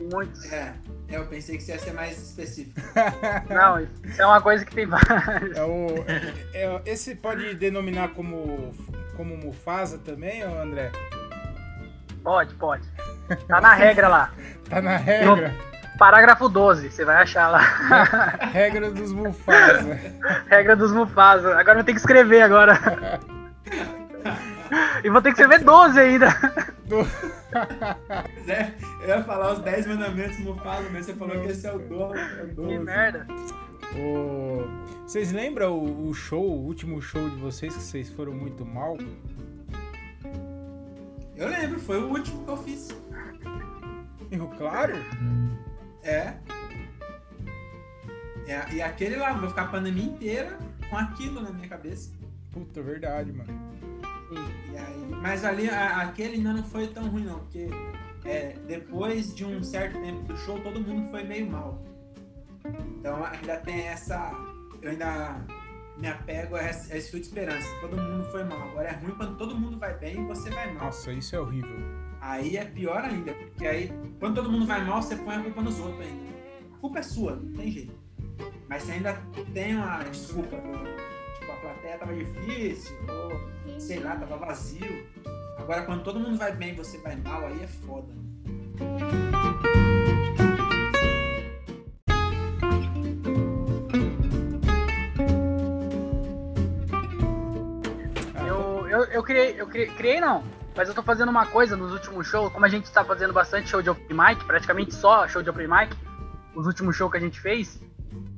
Muitos. 0.00 0.50
É, 0.52 0.72
é, 1.08 1.16
eu 1.16 1.26
pensei 1.26 1.56
que 1.56 1.62
você 1.62 1.72
ia 1.72 1.78
ser 1.78 1.92
mais 1.92 2.18
específico. 2.18 2.80
Não, 3.52 3.80
isso 3.80 4.22
é 4.22 4.26
uma 4.26 4.40
coisa 4.40 4.64
que 4.64 4.74
tem 4.74 4.86
vários. 4.86 5.56
É 5.56 5.64
o, 5.64 5.86
é- 6.54 6.80
esse 6.86 7.14
pode 7.14 7.54
denominar 7.54 8.08
como, 8.08 8.72
como 9.16 9.36
Mufasa 9.36 9.98
também, 9.98 10.42
André? 10.42 10.90
Pode, 12.22 12.54
pode. 12.54 12.86
Tá 13.48 13.60
na 13.60 13.74
regra 13.74 14.08
lá. 14.08 14.30
Tá 14.68 14.80
na 14.80 14.96
regra. 14.96 15.54
Parágrafo 15.98 16.48
12, 16.48 16.90
você 16.90 17.04
vai 17.04 17.16
achar 17.22 17.48
lá. 17.48 17.60
Regra 18.52 18.90
dos 18.90 19.12
Mufasa. 19.12 19.98
regra 20.48 20.74
dos 20.74 20.92
Mufasa. 20.92 21.50
Agora 21.58 21.72
eu 21.72 21.74
vou 21.76 21.84
ter 21.84 21.92
que 21.92 21.98
escrever 21.98 22.42
agora. 22.42 23.20
E 25.02 25.10
vou 25.10 25.20
ter 25.20 25.32
que 25.34 25.40
escrever 25.40 25.64
12 25.64 25.98
ainda. 25.98 26.28
Do- 26.84 27.08
Pois 27.50 28.48
é, 28.48 28.74
eu 29.02 29.08
ia 29.08 29.24
falar 29.24 29.52
os 29.54 29.58
10 29.60 29.86
mandamentos 29.86 30.38
Mufasa, 30.40 30.88
mas 30.90 31.06
você 31.06 31.14
falou 31.14 31.40
que 31.40 31.48
esse 31.48 31.66
é 31.66 31.72
o 31.74 31.78
dono. 31.78 32.14
É 32.16 32.42
o 32.44 32.66
Que 32.68 32.78
merda. 32.78 33.26
O- 33.96 34.64
Vocês 35.06 35.32
lembram 35.32 35.76
o, 35.78 36.08
o 36.08 36.14
show, 36.14 36.42
o 36.44 36.64
último 36.66 37.00
show 37.02 37.28
de 37.28 37.36
vocês 37.36 37.74
que 37.76 37.82
vocês 37.82 38.08
foram 38.10 38.32
muito 38.32 38.64
mal? 38.64 38.96
Eu 41.36 41.48
lembro, 41.48 41.80
foi 41.80 41.98
o 42.00 42.08
último 42.08 42.44
que 42.44 42.50
eu 42.50 42.56
fiz. 42.58 42.88
Eu, 44.30 44.46
claro. 44.58 44.94
É. 46.04 46.34
É, 48.46 48.74
e 48.74 48.82
aquele 48.82 49.16
lá, 49.16 49.32
vou 49.32 49.48
ficar 49.48 49.62
a 49.62 49.68
pandemia 49.68 50.04
inteira 50.04 50.58
com 50.88 50.96
aquilo 50.96 51.40
na 51.40 51.50
minha 51.50 51.68
cabeça. 51.68 52.12
Puta, 52.52 52.82
verdade, 52.82 53.32
mano. 53.32 53.52
E 54.32 54.76
aí, 54.76 55.08
mas 55.22 55.44
ali, 55.44 55.68
a, 55.68 56.02
aquele 56.02 56.36
ainda 56.36 56.52
não 56.52 56.64
foi 56.64 56.86
tão 56.88 57.08
ruim, 57.08 57.24
não, 57.24 57.40
porque 57.40 57.68
é, 58.24 58.54
depois 58.66 59.34
de 59.34 59.44
um 59.44 59.62
certo 59.62 60.00
tempo 60.00 60.22
do 60.22 60.36
show, 60.38 60.58
todo 60.60 60.80
mundo 60.80 61.10
foi 61.10 61.24
meio 61.24 61.50
mal. 61.50 61.82
Então 62.98 63.24
ainda 63.24 63.56
tem 63.58 63.82
essa. 63.88 64.32
Eu 64.82 64.90
ainda 64.90 65.44
me 65.98 66.08
apego 66.08 66.56
a 66.56 66.62
esse, 66.62 66.92
a 66.92 66.96
esse 66.96 67.10
fio 67.10 67.20
de 67.20 67.26
esperança. 67.26 67.68
Todo 67.80 67.96
mundo 67.96 68.24
foi 68.30 68.44
mal. 68.44 68.68
Agora 68.68 68.88
é 68.88 68.92
ruim 68.92 69.14
quando 69.16 69.36
todo 69.36 69.58
mundo 69.58 69.78
vai 69.78 69.96
bem 69.98 70.22
e 70.22 70.26
você 70.26 70.50
vai 70.50 70.72
mal. 70.72 70.86
Nossa, 70.86 71.12
isso 71.12 71.34
é 71.34 71.40
horrível. 71.40 71.76
Aí 72.20 72.56
é 72.56 72.64
pior 72.64 73.02
ainda, 73.02 73.32
porque 73.32 73.66
aí 73.66 73.92
quando 74.18 74.36
todo 74.36 74.50
mundo 74.50 74.66
vai 74.66 74.84
mal, 74.84 75.02
você 75.02 75.16
põe 75.16 75.36
a 75.36 75.42
culpa 75.42 75.62
nos 75.62 75.78
outros 75.80 76.00
ainda. 76.00 76.30
A 76.74 76.78
culpa 76.78 76.98
é 76.98 77.02
sua, 77.02 77.36
não 77.36 77.52
tem 77.52 77.70
jeito. 77.70 77.98
Mas 78.68 78.82
você 78.82 78.92
ainda 78.92 79.14
tem 79.52 79.74
uma 79.74 80.02
desculpa. 80.04 80.56
Plateia 81.60 81.98
tava 81.98 82.14
difícil, 82.14 82.96
ou 83.08 83.78
sei 83.78 84.00
lá, 84.00 84.16
tava 84.16 84.36
vazio. 84.38 85.06
Agora 85.58 85.82
quando 85.82 86.02
todo 86.02 86.18
mundo 86.18 86.38
vai 86.38 86.52
bem 86.52 86.70
e 86.70 86.76
você 86.76 86.98
vai 86.98 87.16
mal, 87.16 87.46
aí 87.46 87.62
é 87.62 87.66
foda. 87.66 88.14
Eu, 98.46 98.88
eu, 98.88 99.04
eu 99.04 99.22
criei, 99.22 99.60
eu 99.60 99.66
criei, 99.66 99.86
criei 99.88 100.20
não, 100.20 100.42
mas 100.74 100.88
eu 100.88 100.94
tô 100.94 101.02
fazendo 101.02 101.28
uma 101.28 101.44
coisa 101.44 101.76
nos 101.76 101.92
últimos 101.92 102.26
shows, 102.26 102.50
como 102.52 102.64
a 102.64 102.68
gente 102.68 102.90
tá 102.90 103.04
fazendo 103.04 103.34
bastante 103.34 103.68
show 103.68 103.82
de 103.82 103.90
open 103.90 104.16
mic, 104.16 104.44
praticamente 104.46 104.94
só 104.94 105.28
show 105.28 105.42
de 105.42 105.50
open 105.50 105.68
mic, 105.68 105.94
os 106.54 106.66
últimos 106.66 106.96
shows 106.96 107.12
que 107.12 107.18
a 107.18 107.20
gente 107.20 107.38
fez, 107.38 107.78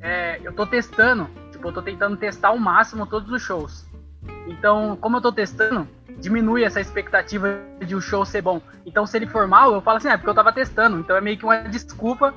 é, 0.00 0.40
eu 0.42 0.52
tô 0.52 0.66
testando, 0.66 1.30
tipo, 1.62 1.68
eu 1.68 1.72
tô 1.72 1.80
tentando 1.82 2.16
testar 2.16 2.48
ao 2.48 2.58
máximo 2.58 3.06
todos 3.06 3.30
os 3.30 3.40
shows. 3.40 3.86
Então, 4.48 4.96
como 5.00 5.16
eu 5.18 5.20
tô 5.20 5.32
testando, 5.32 5.88
diminui 6.18 6.64
essa 6.64 6.80
expectativa 6.80 7.60
de 7.80 7.94
o 7.94 8.00
show 8.00 8.24
ser 8.26 8.42
bom. 8.42 8.60
Então, 8.84 9.06
se 9.06 9.16
ele 9.16 9.26
for 9.26 9.46
mal, 9.46 9.72
eu 9.72 9.80
falo 9.80 9.98
assim, 9.98 10.08
é 10.08 10.16
porque 10.16 10.30
eu 10.30 10.34
tava 10.34 10.52
testando. 10.52 10.98
Então 10.98 11.16
é 11.16 11.20
meio 11.20 11.38
que 11.38 11.44
uma 11.44 11.58
desculpa. 11.62 12.34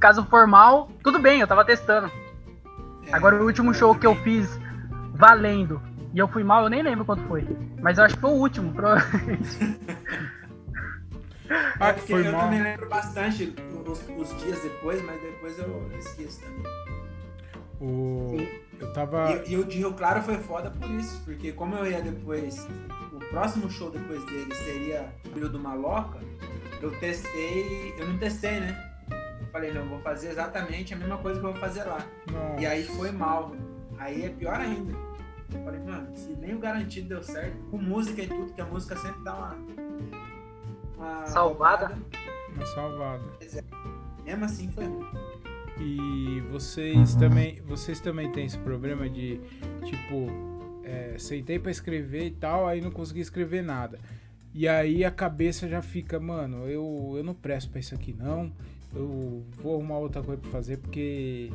Caso 0.00 0.24
for 0.24 0.46
mal, 0.46 0.88
tudo 1.02 1.18
bem, 1.18 1.40
eu 1.40 1.46
tava 1.46 1.64
testando. 1.64 2.10
É, 3.06 3.14
Agora 3.14 3.36
o 3.36 3.44
último 3.44 3.74
show 3.74 3.94
que 3.94 4.06
eu 4.06 4.14
fiz 4.16 4.60
valendo 5.14 5.80
e 6.14 6.18
eu 6.18 6.28
fui 6.28 6.42
mal, 6.44 6.64
eu 6.64 6.70
nem 6.70 6.82
lembro 6.82 7.04
quanto 7.04 7.22
foi. 7.24 7.46
Mas 7.80 7.98
eu 7.98 8.04
acho 8.04 8.14
que 8.14 8.20
foi 8.20 8.30
o 8.30 8.34
último, 8.34 8.72
provavelmente. 8.74 9.78
Ah, 11.80 11.88
É 11.88 11.92
porque 11.92 12.12
foi 12.12 12.26
eu 12.26 12.32
mal. 12.32 12.42
também 12.42 12.62
lembro 12.62 12.88
bastante 12.88 13.54
os, 13.86 14.08
os 14.16 14.40
dias 14.42 14.60
depois, 14.62 15.04
mas 15.04 15.20
depois 15.20 15.58
eu 15.58 15.90
esqueço 15.98 16.40
também. 16.40 16.91
O... 17.82 18.36
Sim. 18.36 18.48
Eu 18.78 18.92
tava. 18.92 19.42
E, 19.44 19.52
e 19.52 19.56
o 19.56 19.64
de 19.64 19.78
Rio 19.78 19.92
Claro 19.94 20.22
foi 20.22 20.36
foda 20.38 20.70
por 20.70 20.88
isso, 20.92 21.20
porque 21.24 21.52
como 21.52 21.74
eu 21.74 21.90
ia 21.90 22.00
depois, 22.00 22.68
o 23.12 23.18
próximo 23.30 23.68
show 23.68 23.90
depois 23.90 24.24
dele 24.26 24.54
seria 24.54 25.12
o 25.34 25.48
do 25.48 25.58
Maloca, 25.58 26.20
eu 26.80 26.90
testei, 27.00 27.92
eu 27.98 28.06
não 28.06 28.18
testei, 28.18 28.60
né? 28.60 28.92
Eu 29.40 29.46
falei, 29.48 29.72
não, 29.72 29.82
eu 29.82 29.88
vou 29.88 30.00
fazer 30.00 30.30
exatamente 30.30 30.94
a 30.94 30.96
mesma 30.96 31.18
coisa 31.18 31.40
que 31.40 31.46
eu 31.46 31.52
vou 31.52 31.60
fazer 31.60 31.82
lá. 31.82 32.06
Nossa. 32.30 32.60
E 32.60 32.66
aí 32.66 32.84
foi 32.84 33.10
mal. 33.10 33.52
Aí 33.98 34.24
é 34.24 34.28
pior 34.28 34.60
ainda. 34.60 34.92
Eu 35.52 35.64
falei, 35.64 35.80
mano, 35.80 36.16
se 36.16 36.30
nem 36.34 36.54
o 36.54 36.58
garantido 36.58 37.08
deu 37.08 37.22
certo, 37.22 37.56
com 37.70 37.78
música 37.78 38.22
e 38.22 38.28
tudo, 38.28 38.52
que 38.52 38.60
a 38.60 38.64
música 38.64 38.96
sempre 38.96 39.22
dá 39.22 39.34
uma. 39.34 39.58
uma 40.96 41.26
Salvada. 41.26 41.86
roubada, 41.86 42.02
Uma 42.54 42.66
salvada. 42.66 43.24
Mesmo 44.24 44.44
assim 44.44 44.70
foi 44.70 44.84
ruim. 44.84 45.31
E 45.80 46.40
vocês 46.50 47.14
também, 47.14 47.60
vocês 47.66 47.98
também 48.00 48.30
têm 48.30 48.44
esse 48.46 48.58
problema 48.58 49.08
de 49.08 49.40
tipo, 49.84 50.26
é, 50.84 51.14
sentei 51.18 51.58
pra 51.58 51.70
escrever 51.70 52.26
e 52.26 52.30
tal, 52.30 52.66
aí 52.68 52.80
não 52.80 52.90
consegui 52.90 53.20
escrever 53.20 53.62
nada. 53.62 53.98
E 54.54 54.68
aí 54.68 55.02
a 55.04 55.10
cabeça 55.10 55.66
já 55.66 55.80
fica, 55.80 56.20
mano, 56.20 56.68
eu, 56.68 57.14
eu 57.16 57.24
não 57.24 57.34
presto 57.34 57.70
pra 57.70 57.80
isso 57.80 57.94
aqui 57.94 58.12
não. 58.18 58.52
Eu 58.94 59.42
vou 59.56 59.76
arrumar 59.76 59.96
outra 59.98 60.22
coisa 60.22 60.40
pra 60.42 60.50
fazer 60.50 60.76
porque, 60.76 61.50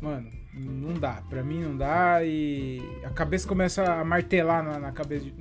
mano, 0.00 0.30
não 0.54 0.94
dá. 0.94 1.22
Pra 1.28 1.42
mim 1.44 1.60
não 1.60 1.76
dá 1.76 2.24
e 2.24 2.80
a 3.04 3.10
cabeça 3.10 3.46
começa 3.46 3.84
a 3.84 4.02
martelar 4.02 4.64
na, 4.64 4.78
na 4.78 4.90
cabeça, 4.90 5.26
de- 5.26 5.34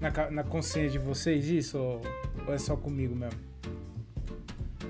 na, 0.00 0.30
na 0.30 0.42
consciência 0.42 0.98
de 0.98 0.98
vocês 0.98 1.46
isso 1.50 1.76
ou, 1.76 2.00
ou 2.46 2.54
é 2.54 2.58
só 2.58 2.74
comigo 2.74 3.14
mesmo? 3.14 3.38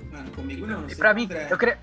Mano, 0.09 0.31
comigo 0.31 0.65
não. 0.65 0.87
E 0.89 0.95
pra 0.95 1.13
mim, 1.13 1.27
eu 1.49 1.57
queria, 1.57 1.77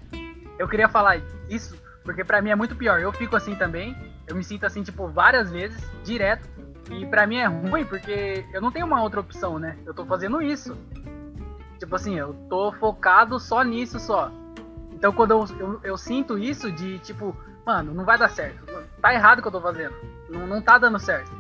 eu 0.59 0.69
queria 0.69 0.89
falar 0.89 1.21
isso, 1.49 1.77
porque 2.05 2.25
pra 2.25 2.43
mim 2.43 2.51
é 2.51 2.55
muito 2.55 2.75
pior. 2.75 3.01
Eu 3.01 3.13
fico 3.13 3.37
assim 3.37 3.55
também, 3.55 3.97
eu 4.27 4.35
me 4.35 4.45
sinto 4.45 4.67
assim, 4.67 4.83
tipo, 4.83 5.09
várias 5.09 5.51
vezes, 5.51 5.79
direto. 6.05 6.49
E 6.91 7.07
pra 7.07 7.27
mim 7.27 7.37
é 7.37 7.47
ruim, 7.47 7.85
porque 7.85 8.45
eu 8.53 8.61
não 8.61 8.73
tenho 8.73 8.87
uma 8.87 9.03
outra 9.03 9.21
opção, 9.21 9.59
né? 9.59 9.77
Eu 9.85 9.93
tô 9.93 10.07
fazendo 10.07 10.41
isso. 10.41 10.77
Tipo 11.79 11.95
assim, 11.95 12.19
eu 12.19 12.35
tô 12.49 12.73
focado 12.73 13.39
só 13.39 13.63
nisso 13.63 14.01
só. 14.01 14.33
Então 14.93 15.13
quando 15.13 15.31
eu, 15.31 15.47
eu, 15.59 15.81
eu 15.85 15.97
sinto 15.97 16.39
isso 16.39 16.73
de, 16.73 16.99
tipo, 17.01 17.37
mano, 17.65 17.95
não 17.95 18.05
vai 18.05 18.19
dar 18.19 18.31
certo. 18.31 18.65
Tá 19.01 19.15
errado 19.15 19.39
o 19.39 19.43
que 19.43 19.49
eu 19.49 19.53
tô 19.53 19.61
fazendo. 19.61 19.95
Não, 20.29 20.47
não 20.47 20.61
tá 20.61 20.79
dando 20.79 20.99
certo. 20.99 21.31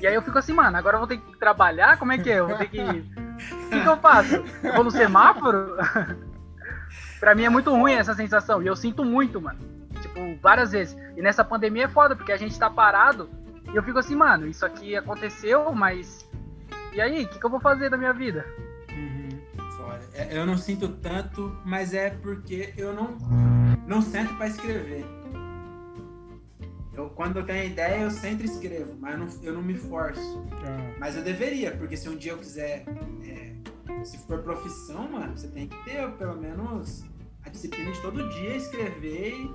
E 0.00 0.06
aí 0.06 0.14
eu 0.14 0.22
fico 0.22 0.38
assim, 0.38 0.52
mano, 0.52 0.76
agora 0.76 0.96
eu 0.96 1.00
vou 1.00 1.08
ter 1.08 1.18
que 1.18 1.38
trabalhar? 1.38 1.98
Como 1.98 2.12
é 2.12 2.18
que 2.18 2.30
é? 2.30 2.40
Eu 2.40 2.48
vou 2.48 2.56
ter 2.56 2.68
que. 2.68 2.80
O 2.80 3.70
que, 3.70 3.80
que 3.80 3.88
eu 3.88 3.96
faço? 3.96 4.44
Eu 4.62 4.74
vou 4.74 4.84
no 4.84 4.90
semáforo? 4.90 5.76
Pra 7.20 7.34
mim 7.34 7.44
é 7.44 7.50
muito 7.50 7.70
ruim 7.70 7.92
essa 7.92 8.14
sensação. 8.14 8.62
E 8.62 8.66
eu 8.66 8.74
sinto 8.74 9.04
muito, 9.04 9.40
mano. 9.40 9.58
Tipo, 10.00 10.18
várias 10.40 10.72
vezes. 10.72 10.96
E 11.16 11.20
nessa 11.20 11.44
pandemia 11.44 11.84
é 11.84 11.88
foda, 11.88 12.16
porque 12.16 12.32
a 12.32 12.36
gente 12.38 12.58
tá 12.58 12.70
parado. 12.70 13.28
E 13.72 13.76
eu 13.76 13.82
fico 13.82 13.98
assim, 13.98 14.16
mano, 14.16 14.46
isso 14.46 14.64
aqui 14.64 14.96
aconteceu, 14.96 15.70
mas. 15.72 16.26
E 16.92 17.00
aí, 17.00 17.24
o 17.24 17.28
que, 17.28 17.38
que 17.38 17.44
eu 17.44 17.50
vou 17.50 17.60
fazer 17.60 17.90
da 17.90 17.96
minha 17.98 18.12
vida? 18.12 18.44
Uhum. 18.90 19.28
Foda. 19.76 20.00
É, 20.14 20.36
Eu 20.36 20.46
não 20.46 20.56
sinto 20.56 20.88
tanto, 20.88 21.54
mas 21.64 21.92
é 21.92 22.10
porque 22.10 22.72
eu 22.76 22.92
não, 22.94 23.16
não 23.86 24.00
sento 24.00 24.34
pra 24.34 24.46
escrever. 24.48 25.04
Eu, 26.92 27.08
quando 27.10 27.38
eu 27.38 27.44
tenho 27.44 27.66
ideia, 27.70 28.02
eu 28.02 28.10
sempre 28.10 28.46
escrevo, 28.46 28.96
mas 28.98 29.12
eu 29.12 29.18
não, 29.18 29.28
eu 29.42 29.52
não 29.54 29.62
me 29.62 29.74
forço. 29.74 30.44
Ah, 30.64 30.94
Mas 30.98 31.16
eu 31.16 31.22
deveria, 31.22 31.70
porque 31.76 31.96
se 31.96 32.08
um 32.08 32.16
dia 32.16 32.32
eu 32.32 32.38
quiser. 32.38 32.84
é, 33.24 34.04
se 34.04 34.18
for 34.26 34.38
profissão, 34.42 35.08
mano, 35.10 35.36
você 35.36 35.48
tem 35.48 35.68
que 35.68 35.84
ter 35.84 36.10
pelo 36.12 36.36
menos 36.36 37.04
disciplina 37.50 37.90
de 37.92 38.00
todo 38.00 38.28
dia 38.30 38.56
escrever. 38.56 39.50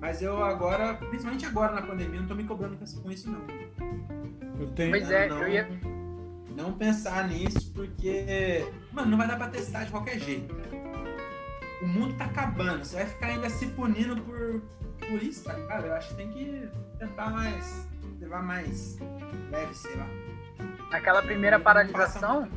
Mas 0.00 0.22
eu 0.22 0.42
agora, 0.44 0.94
principalmente 0.94 1.44
agora 1.44 1.72
na 1.72 1.82
pandemia, 1.82 2.20
não 2.20 2.28
tô 2.28 2.34
me 2.34 2.44
cobrando 2.44 2.76
com 2.76 3.10
isso- 3.10 3.30
não. 3.30 3.42
eu 4.60 4.68
tenho. 4.72 4.90
Pois 4.90 5.10
é, 5.10 5.28
não, 5.28 5.42
eu 5.42 5.48
ia- 5.48 5.68
não 6.56 6.72
pensar 6.72 7.26
nisso, 7.28 7.72
porque, 7.72 8.64
mano, 8.92 9.10
não 9.10 9.18
vai 9.18 9.26
dar 9.28 9.36
pra 9.36 9.48
testar 9.48 9.84
de 9.84 9.90
qualquer 9.90 10.18
jeito. 10.18 10.54
O 11.82 11.86
mundo 11.86 12.14
tá 12.16 12.24
acabando, 12.24 12.84
você 12.84 12.96
vai 12.96 13.06
ficar 13.06 13.26
ainda 13.28 13.48
se 13.50 13.66
punindo 13.68 14.20
por, 14.22 14.60
por 15.08 15.22
isso, 15.22 15.44
tá 15.44 15.52
ligado? 15.54 15.86
Eu 15.86 15.94
acho 15.94 16.08
que 16.10 16.14
tem 16.16 16.28
que 16.32 16.68
tentar 16.98 17.30
mais, 17.30 17.88
levar 18.20 18.42
mais 18.42 18.98
leve, 19.50 19.74
sei 19.74 19.96
lá. 19.96 20.06
Naquela 20.90 21.22
primeira 21.22 21.60
paralisação, 21.60 22.48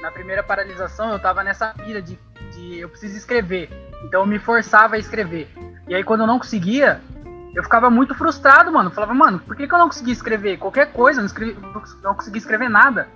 na 0.00 0.10
primeira 0.12 0.42
paralisação 0.44 1.10
eu 1.10 1.18
tava 1.18 1.42
nessa 1.42 1.74
pira 1.74 2.00
de, 2.00 2.16
de 2.54 2.78
eu 2.80 2.88
preciso 2.88 3.16
escrever. 3.16 3.68
Então 4.04 4.20
eu 4.20 4.26
me 4.26 4.38
forçava 4.38 4.96
a 4.96 4.98
escrever. 4.98 5.48
E 5.88 5.94
aí 5.94 6.02
quando 6.04 6.20
eu 6.22 6.26
não 6.26 6.38
conseguia, 6.38 7.00
eu 7.54 7.62
ficava 7.62 7.90
muito 7.90 8.14
frustrado, 8.14 8.72
mano. 8.72 8.88
Eu 8.90 8.94
falava, 8.94 9.14
mano, 9.14 9.38
por 9.38 9.54
que, 9.56 9.66
que 9.66 9.74
eu 9.74 9.78
não 9.78 9.86
consegui 9.88 10.12
escrever? 10.12 10.58
Qualquer 10.58 10.92
coisa, 10.92 11.18
eu 11.20 11.22
não, 11.22 11.26
escrevi, 11.26 11.56
não 12.02 12.14
consegui 12.14 12.38
escrever 12.38 12.68
nada. 12.68 13.08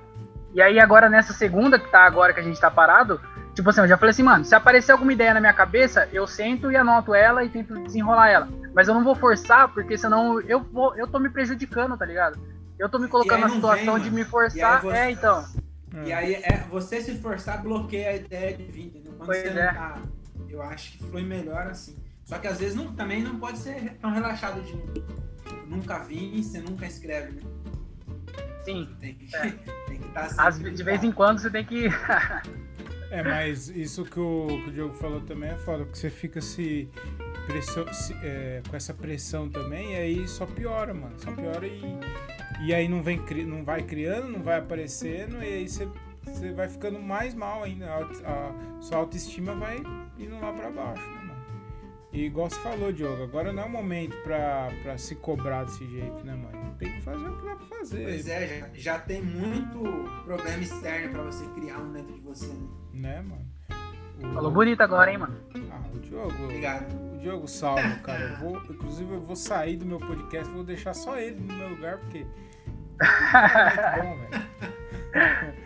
E 0.52 0.60
aí 0.62 0.78
agora 0.80 1.08
nessa 1.08 1.32
segunda, 1.32 1.78
que 1.78 1.90
tá 1.90 2.04
agora 2.06 2.32
que 2.32 2.40
a 2.40 2.42
gente 2.42 2.60
tá 2.60 2.70
parado, 2.70 3.20
tipo 3.54 3.68
assim, 3.68 3.80
eu 3.82 3.88
já 3.88 3.96
falei 3.98 4.10
assim, 4.10 4.22
mano, 4.22 4.44
se 4.44 4.54
aparecer 4.54 4.92
alguma 4.92 5.12
ideia 5.12 5.34
na 5.34 5.40
minha 5.40 5.52
cabeça, 5.52 6.08
eu 6.12 6.26
sento 6.26 6.70
e 6.72 6.76
anoto 6.76 7.14
ela 7.14 7.44
e 7.44 7.48
tento 7.48 7.78
desenrolar 7.80 8.28
ela. 8.30 8.48
Mas 8.74 8.88
eu 8.88 8.94
não 8.94 9.04
vou 9.04 9.14
forçar, 9.14 9.68
porque 9.68 9.96
senão 9.98 10.40
eu 10.42 10.60
vou, 10.60 10.94
eu 10.96 11.06
tô 11.06 11.18
me 11.18 11.28
prejudicando, 11.28 11.96
tá 11.96 12.04
ligado? 12.06 12.38
Eu 12.78 12.88
tô 12.88 12.98
me 12.98 13.08
colocando 13.08 13.40
na 13.40 13.48
situação 13.48 13.94
vem, 13.94 14.02
de 14.04 14.10
me 14.10 14.24
forçar. 14.24 14.82
você- 14.82 14.96
É, 14.96 15.10
então. 15.10 15.44
E 16.04 16.12
aí, 16.12 16.34
é, 16.34 16.62
você 16.70 17.00
se 17.00 17.14
forçar 17.16 17.62
bloqueia 17.62 18.10
a 18.10 18.16
ideia 18.16 18.54
de 18.54 18.64
vir, 18.64 18.86
entendeu? 18.86 19.05
Quando 19.26 19.42
Pois 19.42 19.42
você 19.42 19.48
é. 19.58 19.66
não 19.66 19.74
tá. 19.74 20.02
Eu 20.48 20.62
acho 20.62 20.92
que 20.92 21.04
flui 21.04 21.22
melhor 21.22 21.66
assim. 21.66 21.96
Só 22.24 22.38
que 22.38 22.46
às 22.46 22.58
vezes 22.58 22.74
não, 22.74 22.92
também 22.94 23.22
não 23.22 23.38
pode 23.38 23.58
ser 23.58 23.94
tão 24.00 24.10
relaxado 24.12 24.60
de 24.62 24.72
tipo, 24.72 25.12
nunca 25.68 25.98
vir, 26.00 26.42
você 26.42 26.60
nunca 26.60 26.86
escreve, 26.86 27.32
né? 27.32 27.42
Sim. 28.64 28.88
Tem 29.00 29.14
que 29.14 29.36
É. 29.36 29.50
tem 29.86 29.98
que 30.00 30.06
estar 30.08 30.22
assim. 30.24 30.36
Às 30.40 30.58
ve- 30.58 30.70
de 30.72 30.82
vez 30.82 31.04
em 31.04 31.12
quando 31.12 31.38
você 31.40 31.50
tem 31.50 31.64
que. 31.64 31.86
É, 33.08 33.22
mas 33.22 33.68
isso 33.68 34.04
que 34.04 34.18
o, 34.18 34.46
que 34.64 34.68
o 34.68 34.72
Diogo 34.72 34.94
falou 34.94 35.20
também 35.20 35.50
é 35.50 35.56
foda, 35.56 35.84
porque 35.84 35.96
você 35.96 36.10
fica 36.10 36.40
se, 36.40 36.90
pressão, 37.46 37.86
se- 37.94 38.12
é, 38.20 38.60
com 38.68 38.74
essa 38.74 38.92
pressão 38.92 39.48
também, 39.48 39.92
e 39.92 39.94
aí 39.96 40.28
só 40.28 40.44
piora, 40.44 40.92
mano. 40.92 41.14
Só 41.18 41.30
piora 41.30 41.64
e, 41.64 41.82
e 42.66 42.74
aí 42.74 42.88
não, 42.88 43.04
vem, 43.04 43.22
não 43.46 43.64
vai 43.64 43.80
criando, 43.84 44.26
não 44.32 44.42
vai 44.42 44.58
aparecendo, 44.58 45.36
e 45.40 45.46
aí 45.46 45.68
você, 45.68 45.88
você 46.36 46.52
vai 46.52 46.68
ficando 46.68 47.00
mais 47.00 47.34
mal 47.34 47.62
ainda. 47.64 47.86
A, 47.86 47.98
a 48.00 48.80
sua 48.80 48.98
autoestima 48.98 49.54
vai 49.54 49.78
indo 50.18 50.38
lá 50.40 50.52
pra 50.52 50.70
baixo, 50.70 51.02
né, 51.02 51.20
mano? 51.22 51.36
E 52.12 52.24
igual 52.26 52.48
você 52.48 52.58
falou, 52.60 52.92
Diogo, 52.92 53.22
agora 53.24 53.52
não 53.52 53.64
é 53.64 53.66
o 53.66 53.70
momento 53.70 54.16
pra, 54.22 54.68
pra 54.82 54.96
se 54.96 55.14
cobrar 55.16 55.64
desse 55.64 55.84
jeito, 55.86 56.24
né, 56.24 56.34
mano? 56.34 56.74
Tem 56.78 56.92
que 56.92 57.02
fazer 57.02 57.26
o 57.26 57.36
que 57.38 57.44
dá 57.46 57.56
pra 57.56 57.66
fazer. 57.78 58.02
Pois 58.04 58.28
é, 58.28 58.60
já, 58.60 58.68
já 58.74 58.98
tem 58.98 59.22
muito 59.22 59.82
problema 60.24 60.62
externo 60.62 61.12
pra 61.12 61.22
você 61.22 61.46
criar 61.48 61.78
um 61.78 61.92
dentro 61.92 62.14
de 62.14 62.20
você, 62.20 62.46
né? 62.46 62.66
Né, 62.92 63.20
mano? 63.22 63.46
O- 64.22 64.32
Falou 64.34 64.50
bonito 64.50 64.80
agora, 64.80 65.10
hein, 65.10 65.18
mano? 65.18 65.36
Ah, 65.70 65.82
o 65.94 65.98
Diogo. 65.98 66.44
Obrigado. 66.44 66.90
O 67.14 67.18
Diogo 67.18 67.46
salva, 67.46 67.96
cara. 68.02 68.22
Eu 68.24 68.36
vou, 68.36 68.56
inclusive, 68.70 69.12
eu 69.12 69.20
vou 69.20 69.36
sair 69.36 69.76
do 69.76 69.84
meu 69.84 69.98
podcast, 69.98 70.50
vou 70.54 70.64
deixar 70.64 70.94
só 70.94 71.18
ele 71.18 71.38
no 71.40 71.52
meu 71.54 71.68
lugar, 71.68 71.98
porque. 71.98 72.24
É 73.04 74.02
muito 74.02 74.08
bom, 74.08 74.16
velho. 74.30 75.65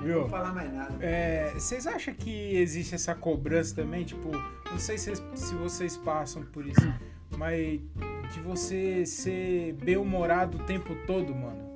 Não 0.00 0.06
Viu? 0.06 0.20
vou 0.20 0.28
falar 0.28 0.52
mais 0.52 0.72
nada. 0.72 0.94
É, 1.00 1.52
vocês 1.54 1.86
acham 1.86 2.14
que 2.14 2.56
existe 2.56 2.94
essa 2.94 3.14
cobrança 3.14 3.74
também? 3.74 4.04
Tipo, 4.04 4.30
não 4.70 4.78
sei 4.78 4.96
se, 4.96 5.14
se 5.34 5.54
vocês 5.54 5.96
passam 5.96 6.42
por 6.42 6.66
isso, 6.66 6.94
mas 7.36 7.80
de 8.32 8.40
você 8.40 9.04
ser 9.04 9.74
bem-humorado 9.74 10.58
o 10.58 10.64
tempo 10.64 10.94
todo, 11.06 11.34
mano. 11.34 11.68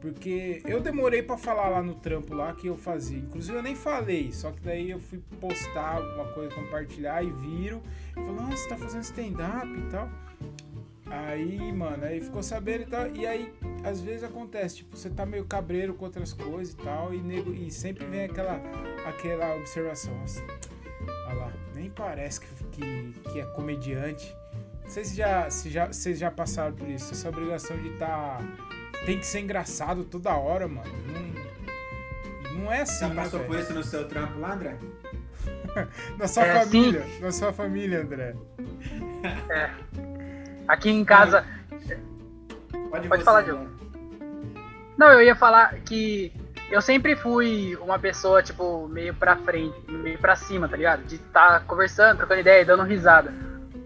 Porque 0.00 0.62
eu 0.64 0.80
demorei 0.80 1.22
pra 1.22 1.36
falar 1.36 1.68
lá 1.68 1.82
no 1.82 1.94
trampo 1.94 2.34
lá 2.34 2.54
que 2.54 2.66
eu 2.66 2.76
fazia. 2.76 3.18
Inclusive 3.18 3.56
eu 3.56 3.62
nem 3.62 3.76
falei, 3.76 4.32
só 4.32 4.50
que 4.50 4.60
daí 4.60 4.90
eu 4.90 4.98
fui 4.98 5.20
postar 5.38 6.00
uma 6.00 6.24
coisa, 6.32 6.54
compartilhar 6.54 7.22
e 7.22 7.30
viram. 7.30 7.82
Falou, 8.14 8.34
nossa, 8.34 8.56
você 8.56 8.68
tá 8.70 8.76
fazendo 8.78 9.02
stand-up 9.02 9.68
e 9.68 9.90
tal. 9.90 10.08
Aí, 11.10 11.72
mano, 11.72 12.04
aí 12.04 12.20
ficou 12.20 12.42
sabendo 12.42 12.82
e 12.82 12.86
tal. 12.86 13.06
E 13.14 13.26
aí, 13.26 13.52
às 13.84 14.00
vezes 14.00 14.22
acontece, 14.22 14.76
tipo, 14.76 14.96
você 14.96 15.10
tá 15.10 15.26
meio 15.26 15.44
cabreiro 15.44 15.94
com 15.94 16.04
outras 16.04 16.32
coisas 16.32 16.72
e 16.72 16.76
tal. 16.76 17.12
E, 17.12 17.18
nego, 17.20 17.52
e 17.52 17.70
sempre 17.70 18.06
vem 18.06 18.24
aquela, 18.24 18.60
aquela 19.06 19.56
observação. 19.56 20.14
Nossa, 20.18 20.42
olha 21.26 21.34
lá, 21.34 21.52
nem 21.74 21.90
parece 21.90 22.40
que, 22.40 22.46
que, 22.66 23.12
que 23.30 23.40
é 23.40 23.44
comediante. 23.46 24.34
Vocês 24.84 25.14
já, 25.14 25.50
se 25.50 25.68
já, 25.70 25.86
vocês 25.86 26.18
já 26.18 26.30
passaram 26.30 26.74
por 26.74 26.88
isso? 26.88 27.12
Essa 27.12 27.28
obrigação 27.28 27.76
de 27.76 27.90
tá. 27.98 28.38
Tem 29.04 29.18
que 29.18 29.26
ser 29.26 29.40
engraçado 29.40 30.04
toda 30.04 30.36
hora, 30.36 30.68
mano. 30.68 30.90
Não, 31.06 32.54
não 32.54 32.72
é 32.72 32.82
assim, 32.82 33.00
Já 33.00 33.08
né, 33.08 33.22
passou 33.22 33.40
por 33.40 33.58
isso 33.58 33.72
no 33.72 33.82
seu 33.82 34.06
trampo 34.06 34.38
lá, 34.38 34.54
André? 34.54 34.76
Na 36.18 36.28
sua 36.28 36.44
É, 36.44 36.64
família, 36.64 37.06
na 37.20 37.32
sua 37.32 37.52
família, 37.52 38.02
André. 38.02 38.34
Aqui 40.70 40.88
em 40.88 41.04
casa. 41.04 41.44
Pode, 42.90 43.08
Pode 43.08 43.22
você, 43.22 43.24
falar. 43.24 43.42
Diogo. 43.42 43.68
Não, 44.96 45.08
eu 45.08 45.20
ia 45.20 45.34
falar 45.34 45.74
que 45.80 46.32
eu 46.70 46.80
sempre 46.80 47.16
fui 47.16 47.76
uma 47.80 47.98
pessoa, 47.98 48.40
tipo, 48.40 48.86
meio 48.86 49.12
pra 49.12 49.34
frente, 49.34 49.74
meio 49.90 50.16
pra 50.20 50.36
cima, 50.36 50.68
tá 50.68 50.76
ligado? 50.76 51.02
De 51.02 51.16
estar 51.16 51.64
conversando, 51.66 52.18
trocando 52.18 52.40
ideia, 52.40 52.64
dando 52.64 52.84
risada. 52.84 53.34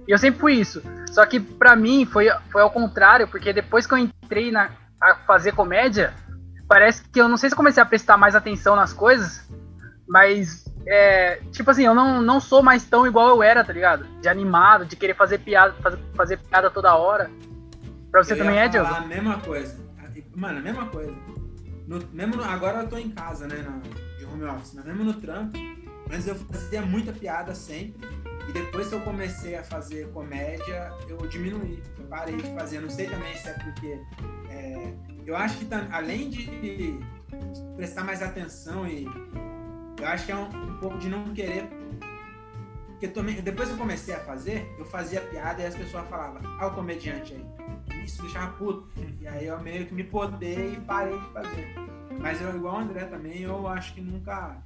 E 0.07 0.13
eu 0.13 0.19
sempre 0.19 0.39
fui 0.39 0.53
isso. 0.57 0.83
Só 1.11 1.25
que 1.25 1.41
pra 1.41 1.75
mim 1.75 2.05
foi, 2.05 2.29
foi 2.53 2.61
ao 2.61 2.71
contrário, 2.71 3.27
porque 3.29 3.51
depois 3.51 3.87
que 3.87 3.95
eu 3.95 3.99
entrei 3.99 4.51
na, 4.51 4.69
a 5.01 5.15
fazer 5.27 5.53
comédia, 5.53 6.13
parece 6.69 7.03
que 7.09 7.19
eu 7.19 7.31
não 7.31 7.39
sei 7.39 7.49
se 7.49 7.55
eu 7.55 7.57
comecei 7.57 7.83
a 7.83 7.87
prestar 7.87 8.19
mais 8.19 8.35
atenção 8.35 8.77
nas 8.77 8.93
coisas, 8.93 9.49
mas 10.07 10.67
é, 10.87 11.41
tipo 11.53 11.71
assim, 11.71 11.85
eu 11.85 11.95
não, 11.95 12.21
não 12.21 12.41
sou 12.41 12.63
mais 12.63 12.85
tão 12.85 13.07
igual 13.07 13.29
eu 13.29 13.43
era, 13.43 13.65
tá 13.65 13.73
ligado? 13.73 14.05
De 14.21 14.29
animado, 14.29 14.85
de 14.87 14.97
querer 14.97 15.15
fazer 15.15 15.39
piada, 15.39 15.73
fazer, 15.83 15.99
fazer 16.15 16.37
piada 16.39 16.71
toda 16.71 16.95
hora. 16.95 17.31
Pra 18.11 18.23
você 18.23 18.35
Eu 18.35 18.39
também 18.39 18.59
é, 18.59 18.69
Diogo? 18.69 18.93
a 18.95 19.01
mesma 19.01 19.39
coisa. 19.41 19.77
Mano, 20.35 20.59
a 20.59 20.63
mesma 20.63 20.87
coisa. 20.87 21.13
No- 21.87 22.03
mesmo 22.13 22.37
no- 22.37 22.45
agora 22.45 22.81
eu 22.81 22.89
tô 22.89 22.97
em 22.97 23.11
casa, 23.11 23.47
né? 23.47 23.57
na- 23.57 23.81
de 24.19 24.25
home 24.25 24.45
office, 24.45 24.73
mas 24.75 24.85
mesmo 24.85 25.05
no 25.05 25.15
trampo, 25.15 25.57
antes 26.11 26.27
eu 26.27 26.35
fazia 26.35 26.83
muita 26.83 27.13
piada 27.13 27.55
sempre. 27.55 28.09
E 28.49 28.53
depois 28.53 28.89
que 28.89 28.95
eu 28.95 29.01
comecei 29.01 29.57
a 29.57 29.63
fazer 29.65 30.09
comédia, 30.11 30.93
eu 31.09 31.17
diminuí. 31.29 31.83
Eu 31.99 32.05
parei 32.07 32.37
de 32.37 32.55
fazer. 32.55 32.81
Não 32.81 32.91
sei 32.91 33.09
também 33.09 33.35
se 33.37 33.49
é 33.49 33.53
porque. 33.55 33.99
é, 34.51 34.93
eu 35.27 35.37
acho 35.37 35.57
que 35.59 35.67
além 35.91 36.29
de 36.31 37.01
prestar 37.77 38.05
mais 38.05 38.23
atenção 38.23 38.87
e. 38.87 39.07
Eu 40.01 40.07
acho 40.07 40.27
que 40.27 40.33
é 40.33 40.37
um, 40.37 40.49
um 40.49 40.79
pouco 40.79 40.99
de 40.99 41.09
não 41.09 41.33
querer. 41.33 41.69
Porque 42.89 43.09
também, 43.09 43.41
depois 43.41 43.69
que 43.69 43.75
eu 43.75 43.79
comecei 43.79 44.15
a 44.15 44.21
fazer, 44.21 44.73
eu 44.79 44.85
fazia 44.85 45.21
piada 45.21 45.63
e 45.63 45.67
as 45.67 45.75
pessoas 45.75 46.09
falavam, 46.09 46.41
ah, 46.61 46.67
o 46.67 46.71
comediante 46.75 47.35
aí 47.35 47.65
isso 48.05 48.23
deixava 48.23 48.53
puto. 48.53 48.89
E 49.21 49.27
aí 49.27 49.47
eu 49.47 49.59
meio 49.61 49.87
que 49.87 49.95
me 49.95 50.05
podei 50.05 50.75
e 50.75 50.81
parei 50.81 51.19
de 51.19 51.27
fazer. 51.33 51.75
Mas 52.19 52.41
eu, 52.41 52.55
igual 52.55 52.77
o 52.77 52.79
André 52.79 53.05
também, 53.05 53.43
eu 53.43 53.67
acho 53.67 53.95
que 53.95 54.01
nunca. 54.01 54.57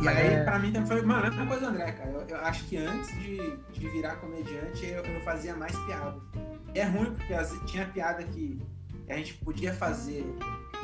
E 0.00 0.08
aí, 0.08 0.26
É. 0.28 0.44
pra 0.44 0.58
mim 0.58 0.72
também 0.72 0.88
foi, 0.88 1.02
mano, 1.02 1.26
a 1.26 1.30
mesma 1.30 1.46
coisa 1.46 1.68
André, 1.68 1.92
cara. 1.92 2.17
Acho 2.48 2.64
que 2.64 2.78
antes 2.78 3.10
de, 3.18 3.56
de 3.72 3.88
virar 3.90 4.16
comediante, 4.16 4.86
eu, 4.86 5.04
eu 5.04 5.20
fazia 5.20 5.54
mais 5.54 5.76
piada. 5.80 6.18
É 6.74 6.82
ruim, 6.84 7.14
porque 7.14 7.34
tinha 7.66 7.86
piada 7.86 8.22
que 8.24 8.58
a 9.06 9.14
gente 9.16 9.34
podia 9.34 9.74
fazer 9.74 10.24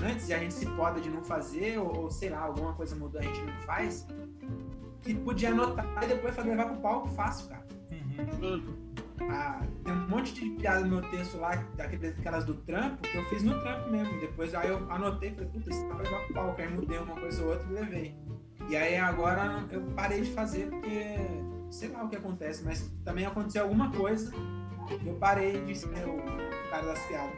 antes 0.03 0.29
e 0.29 0.35
a 0.35 0.39
gente 0.39 0.53
se 0.53 0.67
poda 0.67 1.01
de 1.01 1.09
não 1.09 1.23
fazer, 1.25 1.79
ou, 1.79 2.03
ou 2.03 2.11
sei 2.11 2.29
lá, 2.29 2.41
alguma 2.41 2.75
coisa 2.75 2.95
mudou 2.95 3.19
e 3.23 3.25
a 3.25 3.29
gente 3.29 3.41
não 3.47 3.63
faz, 3.63 4.07
que 5.01 5.15
podia 5.15 5.51
anotar 5.53 5.87
e 6.03 6.07
depois 6.07 6.35
fazer- 6.35 6.51
levar 6.51 6.67
pro 6.67 6.81
palco 6.83 7.09
fácil, 7.09 7.49
cara. 7.49 7.67
Uhum. 8.43 8.85
Ah, 9.31 9.63
tem 9.85 9.95
um 9.95 10.09
monte 10.09 10.35
de 10.35 10.51
piada 10.51 10.81
no 10.81 10.89
meu 11.01 11.11
texto 11.11 11.39
lá, 11.39 11.55
daquelas 11.77 12.19
aquelas 12.19 12.45
do 12.45 12.55
trampo, 12.57 13.01
que 13.03 13.17
eu 13.17 13.25
fiz 13.31 13.43
no 13.43 13.59
trampo 13.63 13.91
mesmo. 13.91 14.21
Depois 14.21 14.55
aí 14.55 14.69
eu 14.69 14.91
anotei 14.91 15.31
e 15.31 15.35
falei, 15.35 15.49
puta, 15.51 15.71
isso 15.71 15.81
dá 15.89 15.95
pra 15.95 16.03
levar 16.05 16.25
pro 16.25 16.35
palco. 16.35 16.61
Aí 16.61 16.69
mudei 16.69 16.99
uma 16.99 17.15
coisa 17.15 17.43
ou 17.43 17.53
outra 17.53 17.67
e 17.71 17.73
levei. 17.73 18.15
E 18.69 18.77
aí 18.77 18.97
agora 18.97 19.65
eu 19.71 19.81
parei 19.95 20.21
de 20.23 20.31
fazer 20.33 20.69
porque 20.69 21.17
sei 21.75 21.89
lá 21.89 22.05
o 22.05 22.09
que 22.09 22.17
acontece, 22.17 22.63
mas 22.65 22.91
também 23.05 23.27
aconteceu 23.27 23.63
alguma 23.63 23.91
coisa 23.91 24.33
e 25.03 25.09
eu 25.09 25.15
parei 25.15 25.61
de 25.65 25.75
ser 25.77 25.89
o 26.07 26.23
cara 26.71 26.87
das 26.87 26.99
piadas. 27.07 27.33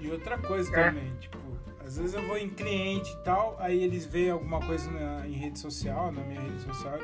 E 0.00 0.10
outra 0.10 0.36
coisa 0.38 0.74
É. 0.78 0.88
também, 0.90 1.12
tipo, 1.18 1.38
às 1.84 1.96
vezes 1.96 2.14
eu 2.14 2.26
vou 2.26 2.36
em 2.36 2.50
cliente 2.50 3.10
e 3.12 3.24
tal, 3.24 3.56
aí 3.58 3.82
eles 3.82 4.04
veem 4.04 4.30
alguma 4.30 4.60
coisa 4.60 4.90
na- 4.90 5.26
em 5.26 5.32
rede 5.32 5.58
social, 5.58 6.12
na 6.12 6.20
minha 6.22 6.40
rede 6.40 6.60
social, 6.60 6.98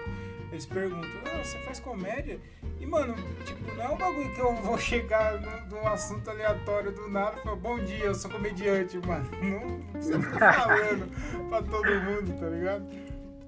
eles 0.50 0.66
perguntam, 0.66 1.08
ah, 1.34 1.42
você 1.42 1.58
faz 1.60 1.80
comédia? 1.80 2.38
E, 2.78 2.84
mano, 2.84 3.14
tipo, 3.46 3.74
não 3.74 3.82
é 3.84 3.88
um 3.88 3.96
bagulho 3.96 4.34
que 4.34 4.40
eu 4.40 4.54
vou 4.56 4.76
chegar 4.78 5.40
num, 5.40 5.66
num 5.78 5.86
assunto 5.88 6.28
aleatório 6.28 6.92
do 6.92 7.08
nada 7.08 7.36
e 7.38 7.42
falar, 7.42 7.56
bom 7.56 7.78
dia, 7.82 8.04
eu 8.06 8.14
sou 8.14 8.30
comediante, 8.30 8.98
mano. 9.06 9.26
Não, 9.40 9.68
não 9.78 9.80
precisa 9.92 10.20
ficar 10.20 10.52
falando 10.52 11.48
pra 11.48 11.62
todo 11.62 11.86
mundo, 12.02 12.38
tá 12.38 12.46
ligado? 12.48 12.84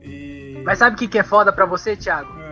E... 0.01 0.63
Mas 0.65 0.79
sabe 0.79 0.97
o 0.97 0.99
que, 0.99 1.09
que 1.09 1.19
é 1.19 1.23
foda 1.23 1.53
pra 1.53 1.67
você, 1.67 1.97
Thiago? 1.97 2.31
Ah, 2.39 2.44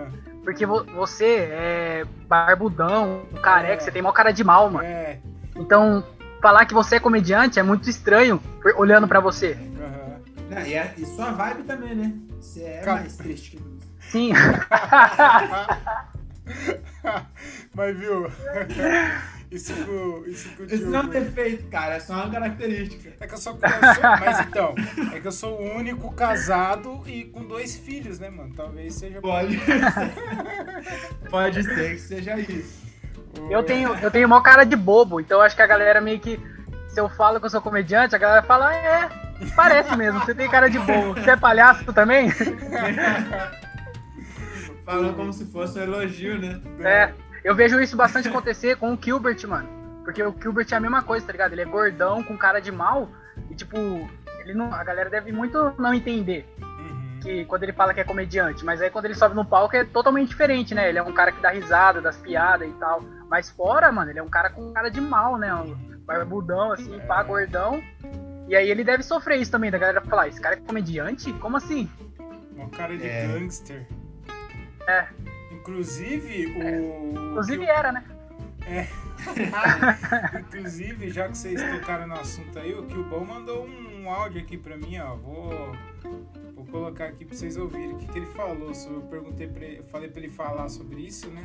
Porque 0.45 0.67
vo- 0.67 0.85
você 0.95 1.49
é 1.53 2.05
barbudão, 2.29 3.23
careca, 3.43 3.75
É. 3.83 3.85
você 3.85 3.91
tem 3.93 4.03
mó 4.03 4.11
cara 4.13 4.33
de 4.33 4.43
mal, 4.43 4.71
mano. 4.71 4.85
é, 4.87 5.19
Então, 5.57 6.05
falar 6.41 6.65
que 6.67 6.75
você 6.75 6.97
é 6.97 7.01
comediante 7.01 7.59
é 7.61 7.63
muito 7.63 7.89
estranho 7.89 8.43
olhando 8.77 9.07
pra 9.07 9.21
você. 9.21 9.57
aham. 9.81 10.21
Não, 10.51 10.63
e, 10.67 10.75
é- 10.75 10.95
e 10.99 11.07
sua 11.07 11.31
vibe 11.33 11.63
também, 11.65 11.95
né? 11.95 12.13
Você 12.41 12.63
é 12.65 12.81
Cara. 12.81 13.01
mais 13.01 13.17
triste 13.17 13.57
que. 13.57 13.63
Sim. 14.01 14.33
Mas 17.75 17.97
viu? 17.97 18.27
Isso 19.53 19.75
que 19.75 20.31
isso 20.31 20.49
que 20.57 20.63
Isso 20.75 20.87
não 20.87 21.01
é 21.01 21.03
um 21.03 21.09
Diogo- 21.11 21.27
defeito, 21.27 21.65
cara, 21.69 21.95
é 21.97 22.01
só 22.01 22.15
uma 22.15 22.31
característica. 22.31 23.13
É 23.21 23.27
que 23.27 23.35
eu 23.35 23.39
sou, 23.39 23.53
eu 23.63 23.95
sou- 23.95 24.03
Mas 24.21 24.41
então, 24.41 24.75
é 25.15 25.21
que 25.21 25.27
eu 25.29 25.33
sou 25.33 25.61
o 25.61 25.77
único 25.77 26.11
casado 26.15 27.03
e 27.07 27.25
com 27.25 27.45
dois 27.45 27.77
filhos, 27.77 28.19
né, 28.19 28.31
mano? 28.31 28.53
Talvez 28.57 28.95
seja. 28.95 29.21
Pode 29.21 29.61
Pode 31.31 31.63
ser 31.63 31.91
que 31.95 31.99
seja 32.01 32.39
isso. 32.39 32.83
Eu 33.51 33.63
tenho, 33.63 33.95
eu 33.97 34.11
tenho 34.11 34.29
mó 34.29 34.41
cara 34.41 34.65
de 34.65 34.77
bobo, 34.77 35.21
então 35.21 35.41
acho 35.41 35.55
que 35.57 35.63
a 35.63 35.67
galera 35.67 36.01
meio 36.01 36.19
que. 36.21 36.41
Se 36.89 37.01
eu 37.01 37.09
falo 37.09 37.39
que 37.41 37.47
eu 37.47 37.51
sou 37.51 37.61
comediante, 37.63 38.15
a 38.15 38.19
galera 38.19 38.43
fala, 38.43 38.69
"Ah, 38.69 38.75
é, 38.77 39.09
parece 39.57 39.97
mesmo, 39.97 40.21
você 40.21 40.35
tem 40.35 40.49
cara 40.51 40.69
de 40.69 40.79
bobo. 40.79 41.15
Você 41.15 41.31
é 41.31 41.37
palhaço 41.37 41.91
também? 41.93 42.31
Falou 44.85 45.15
como 45.15 45.33
se 45.33 45.47
fosse 45.47 45.79
um 45.79 45.83
elogio, 45.83 46.39
né? 46.41 46.61
É. 46.81 47.13
Eu 47.45 47.55
vejo 47.55 47.81
isso 47.81 47.97
bastante 47.97 48.29
acontecer 48.29 48.77
com 48.77 48.93
o 48.95 48.99
Gilbert, 49.01 49.45
mano. 49.49 49.69
Porque 50.05 50.23
o 50.23 50.35
Gilbert 50.41 50.67
é 50.71 50.75
a 50.77 50.81
mesma 50.81 51.03
coisa, 51.03 51.25
tá 51.27 51.33
ligado? 51.33 51.53
Ele 51.53 51.63
é 51.63 51.65
gordão, 51.65 52.23
com 52.23 52.37
cara 52.37 52.61
de 52.61 52.71
mal, 52.73 53.09
e 53.51 53.55
tipo, 53.55 53.77
ele 54.41 54.55
não, 54.55 54.73
a 54.73 54.83
galera 54.85 55.09
deve 55.11 55.31
muito 55.33 55.73
não 55.79 55.95
entender 55.95 56.45
Uhum. 56.61 57.21
que 57.23 57.45
quando 57.45 57.63
ele 57.63 57.73
fala 57.73 57.95
que 57.95 58.01
é 58.01 58.05
comediante, 58.05 58.65
mas 58.65 58.81
aí 58.83 58.91
quando 58.91 59.05
ele 59.05 59.15
sobe 59.15 59.35
no 59.35 59.45
palco 59.45 59.77
é 59.77 59.85
totalmente 59.85 60.29
diferente, 60.29 60.75
né? 60.75 60.89
Ele 60.89 60.99
é 60.99 61.03
um 61.03 61.13
cara 61.13 61.31
que 61.31 61.41
dá 61.41 61.51
risada 61.51 62.01
das 62.01 62.17
piadas 62.17 62.69
e 62.69 62.73
tal. 62.73 63.01
Mas 63.31 63.49
fora, 63.51 63.91
mano, 63.93 64.11
ele 64.11 64.19
é 64.19 64.23
um 64.23 64.29
cara 64.29 64.51
com 64.51 64.73
cara 64.73 64.89
de 64.89 65.01
mal, 65.01 65.39
né? 65.39 65.55
Um 65.55 65.75
barbudão, 66.05 66.73
assim, 66.73 66.99
pá, 67.07 67.23
gordão. 67.23 67.81
E 68.49 68.57
aí 68.57 68.69
ele 68.71 68.83
deve 68.85 69.03
sofrer 69.05 69.41
isso 69.41 69.51
também, 69.53 69.71
da 69.71 69.79
galera 69.79 70.01
falar, 70.01 70.29
esse 70.29 70.41
cara 70.41 70.57
é 70.57 70.61
comediante? 70.61 71.33
Como 71.35 71.57
assim? 71.57 71.89
Uma 72.57 72.69
cara 72.71 72.97
de 72.97 73.07
É. 73.07 73.27
gangster. 73.29 73.87
É. 74.87 75.07
Inclusive, 75.63 76.47
o. 76.57 77.31
Inclusive 77.31 77.65
era, 77.65 77.93
né? 77.93 78.05
Inclusive, 80.41 81.09
já 81.09 81.29
que 81.29 81.39
vocês 81.39 81.63
tocaram 81.63 82.09
no 82.09 82.15
assunto 82.15 82.59
aí, 82.59 82.75
o 82.75 82.85
Kilbão 82.87 83.25
mandou 83.25 83.69
um 83.69 84.11
áudio 84.11 84.43
aqui 84.43 84.59
pra 84.59 84.77
mim, 84.77 84.99
ó. 84.99 85.15
Vou, 85.15 85.73
vou 86.57 86.67
colocar 86.67 87.05
aqui 87.07 87.25
pra 87.25 87.37
vocês 87.37 87.57
ouvirem 87.57 87.93
o 87.93 87.99
que, 87.99 88.09
que 88.09 88.19
ele 88.19 88.27
falou. 88.27 88.73
Eu 88.73 89.03
perguntei 89.03 89.47
pra 89.47 89.65
ele, 89.65 89.79
eu 89.79 89.85
falei 89.85 90.09
pra 90.09 90.21
ele 90.21 90.31
falar 90.31 90.69
sobre 90.69 91.01
isso, 91.01 91.31
né? 91.31 91.45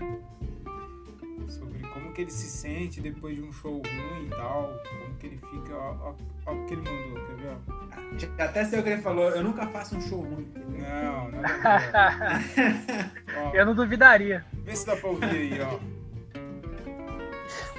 Sobre 1.48 1.80
como 1.90 2.12
que 2.14 2.22
ele 2.22 2.32
se 2.32 2.48
sente 2.48 3.02
depois 3.02 3.36
de 3.36 3.42
um 3.42 3.52
show 3.52 3.82
ruim 3.82 4.26
e 4.26 4.30
tal. 4.30 4.74
Como 4.88 5.16
que 5.16 5.28
ele 5.28 5.38
fica. 5.38 5.76
Ó, 5.76 6.14
o 6.52 6.66
que 6.66 6.74
ele 6.74 6.82
mandou, 6.82 7.26
quer 7.26 7.36
ver? 7.36 7.58
Ó? 7.68 8.44
Até 8.44 8.66
sei 8.66 8.80
o 8.80 8.84
que 8.84 8.90
ele 8.90 9.02
falou, 9.02 9.30
eu 9.30 9.44
nunca 9.44 9.68
faço 9.68 9.98
um 9.98 10.02
show 10.02 10.22
ruim. 10.22 10.52
Não, 10.56 11.32
nada 11.32 12.42
ó, 13.38 13.54
Eu 13.54 13.66
não 13.66 13.76
duvidaria. 13.76 14.46
Vê 14.64 14.76
se 14.76 14.86
dá 14.86 14.96
pra 14.96 15.10
ouvir 15.10 15.26
aí, 15.26 15.62
ó. 15.62 15.98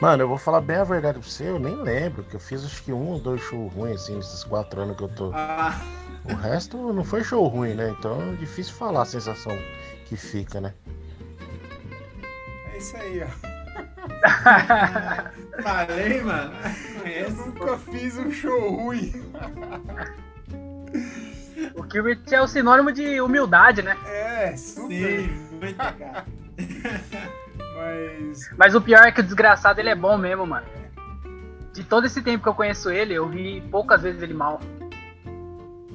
Mano, 0.00 0.22
eu 0.22 0.28
vou 0.28 0.38
falar 0.38 0.60
bem 0.60 0.76
a 0.76 0.84
verdade 0.84 1.18
pra 1.18 1.28
você, 1.28 1.48
eu 1.48 1.58
nem 1.58 1.74
lembro, 1.74 2.22
que 2.22 2.36
eu 2.36 2.40
fiz 2.40 2.64
acho 2.64 2.82
que 2.84 2.92
um 2.92 3.08
ou 3.08 3.18
dois 3.18 3.40
shows 3.40 3.72
ruins, 3.72 4.02
assim, 4.02 4.14
nesses 4.14 4.44
quatro 4.44 4.80
anos 4.80 4.96
que 4.96 5.02
eu 5.02 5.08
tô. 5.08 5.32
Ah. 5.34 5.80
O 6.24 6.34
resto 6.34 6.92
não 6.92 7.04
foi 7.04 7.24
show 7.24 7.46
ruim, 7.48 7.74
né? 7.74 7.94
Então 7.98 8.20
é 8.20 8.36
difícil 8.36 8.74
falar 8.74 9.02
a 9.02 9.06
sensação 9.06 9.52
que 10.04 10.16
fica, 10.16 10.60
né? 10.60 10.74
É 12.72 12.78
isso 12.78 12.96
aí, 12.96 13.22
ó. 13.22 13.57
Falei, 15.62 16.22
mano. 16.22 16.52
Eu 17.04 17.30
nunca 17.30 17.78
fiz 17.78 18.16
um 18.18 18.30
show 18.30 18.76
ruim. 18.76 19.12
O 21.74 21.90
Gilbert 21.90 22.20
é 22.30 22.40
o 22.40 22.46
sinônimo 22.46 22.92
de 22.92 23.20
humildade, 23.20 23.82
né? 23.82 23.96
É, 24.06 24.56
super. 24.56 25.20
Sim, 25.20 25.28
muito, 25.60 25.76
cara. 25.76 26.24
Mas. 27.76 28.50
Mas 28.56 28.74
o 28.74 28.80
pior 28.80 29.06
é 29.06 29.12
que 29.12 29.20
o 29.20 29.24
desgraçado 29.24 29.80
ele 29.80 29.90
é 29.90 29.94
bom 29.94 30.16
mesmo, 30.16 30.46
mano. 30.46 30.66
De 31.72 31.84
todo 31.84 32.06
esse 32.06 32.22
tempo 32.22 32.42
que 32.42 32.48
eu 32.48 32.54
conheço 32.54 32.90
ele, 32.90 33.14
eu 33.14 33.28
vi 33.28 33.60
poucas 33.70 34.02
vezes 34.02 34.22
ele 34.22 34.34
mal. 34.34 34.60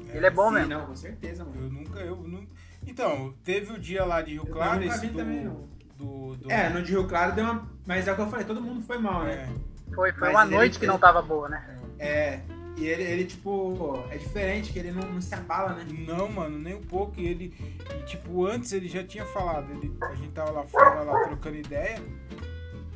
É, 0.09 0.17
ele 0.17 0.25
é 0.25 0.29
bom 0.29 0.49
sim, 0.49 0.55
mesmo. 0.55 0.69
Não, 0.69 0.85
com 0.85 0.95
certeza, 0.95 1.43
mano. 1.43 1.61
Eu 1.61 1.69
nunca, 1.69 1.99
eu 1.99 2.15
nunca. 2.15 2.47
Então, 2.85 3.33
teve 3.43 3.71
o 3.73 3.79
dia 3.79 4.03
lá 4.03 4.21
de 4.21 4.33
Rio 4.33 4.45
Claro, 4.45 4.83
esse 4.83 5.07
do, 5.07 5.17
também, 5.17 5.49
do, 5.97 6.35
do, 6.35 6.51
É, 6.51 6.69
no 6.69 6.81
de 6.81 6.91
Rio 6.91 7.07
Claro 7.07 7.33
deu 7.33 7.43
uma. 7.43 7.67
Mas 7.85 8.07
é 8.07 8.11
o 8.11 8.15
que 8.15 8.21
eu 8.21 8.29
falei, 8.29 8.45
todo 8.45 8.61
mundo 8.61 8.81
foi 8.81 8.97
mal, 8.97 9.23
né? 9.23 9.49
É. 9.89 9.93
Foi, 9.93 10.11
foi 10.13 10.29
uma 10.29 10.45
noite 10.45 10.73
ele, 10.73 10.79
que 10.79 10.87
não 10.87 10.97
tava 10.97 11.21
boa, 11.21 11.49
né? 11.49 11.63
É. 11.99 12.39
E 12.75 12.87
ele, 12.87 13.03
ele, 13.03 13.25
tipo, 13.25 14.03
é 14.09 14.17
diferente, 14.17 14.73
que 14.73 14.79
ele 14.79 14.91
não, 14.91 15.07
não, 15.07 15.21
se 15.21 15.33
abala, 15.35 15.73
né? 15.73 15.85
Não, 16.07 16.27
mano, 16.27 16.57
nem 16.57 16.73
um 16.73 16.81
pouco. 16.81 17.19
E 17.19 17.27
ele, 17.27 17.53
e, 17.99 18.03
tipo, 18.03 18.45
antes 18.45 18.71
ele 18.71 18.87
já 18.87 19.03
tinha 19.03 19.25
falado. 19.25 19.71
Ele, 19.71 19.95
a 20.01 20.15
gente 20.15 20.31
tava 20.31 20.51
lá 20.51 20.63
fora, 20.63 21.01
lá 21.01 21.23
trocando 21.25 21.57
ideia. 21.57 22.01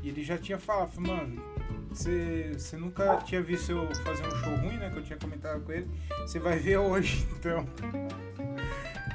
E 0.02 0.10
ele 0.10 0.24
já 0.24 0.38
tinha 0.38 0.58
falado, 0.58 1.00
mano, 1.00 1.42
você, 1.90 2.52
você 2.54 2.76
nunca 2.76 3.18
tinha 3.18 3.42
visto 3.42 3.72
eu 3.72 3.94
fazer 4.04 4.26
um 4.26 4.32
show 4.32 4.56
ruim, 4.56 4.78
né? 4.78 4.90
Que 4.90 4.98
eu 4.98 5.04
tinha 5.04 5.20
comentado 5.20 5.64
com 5.64 5.72
ele. 5.72 5.88
Você 6.22 6.40
vai 6.40 6.58
ver 6.58 6.78
hoje, 6.78 7.28
então. 7.38 7.64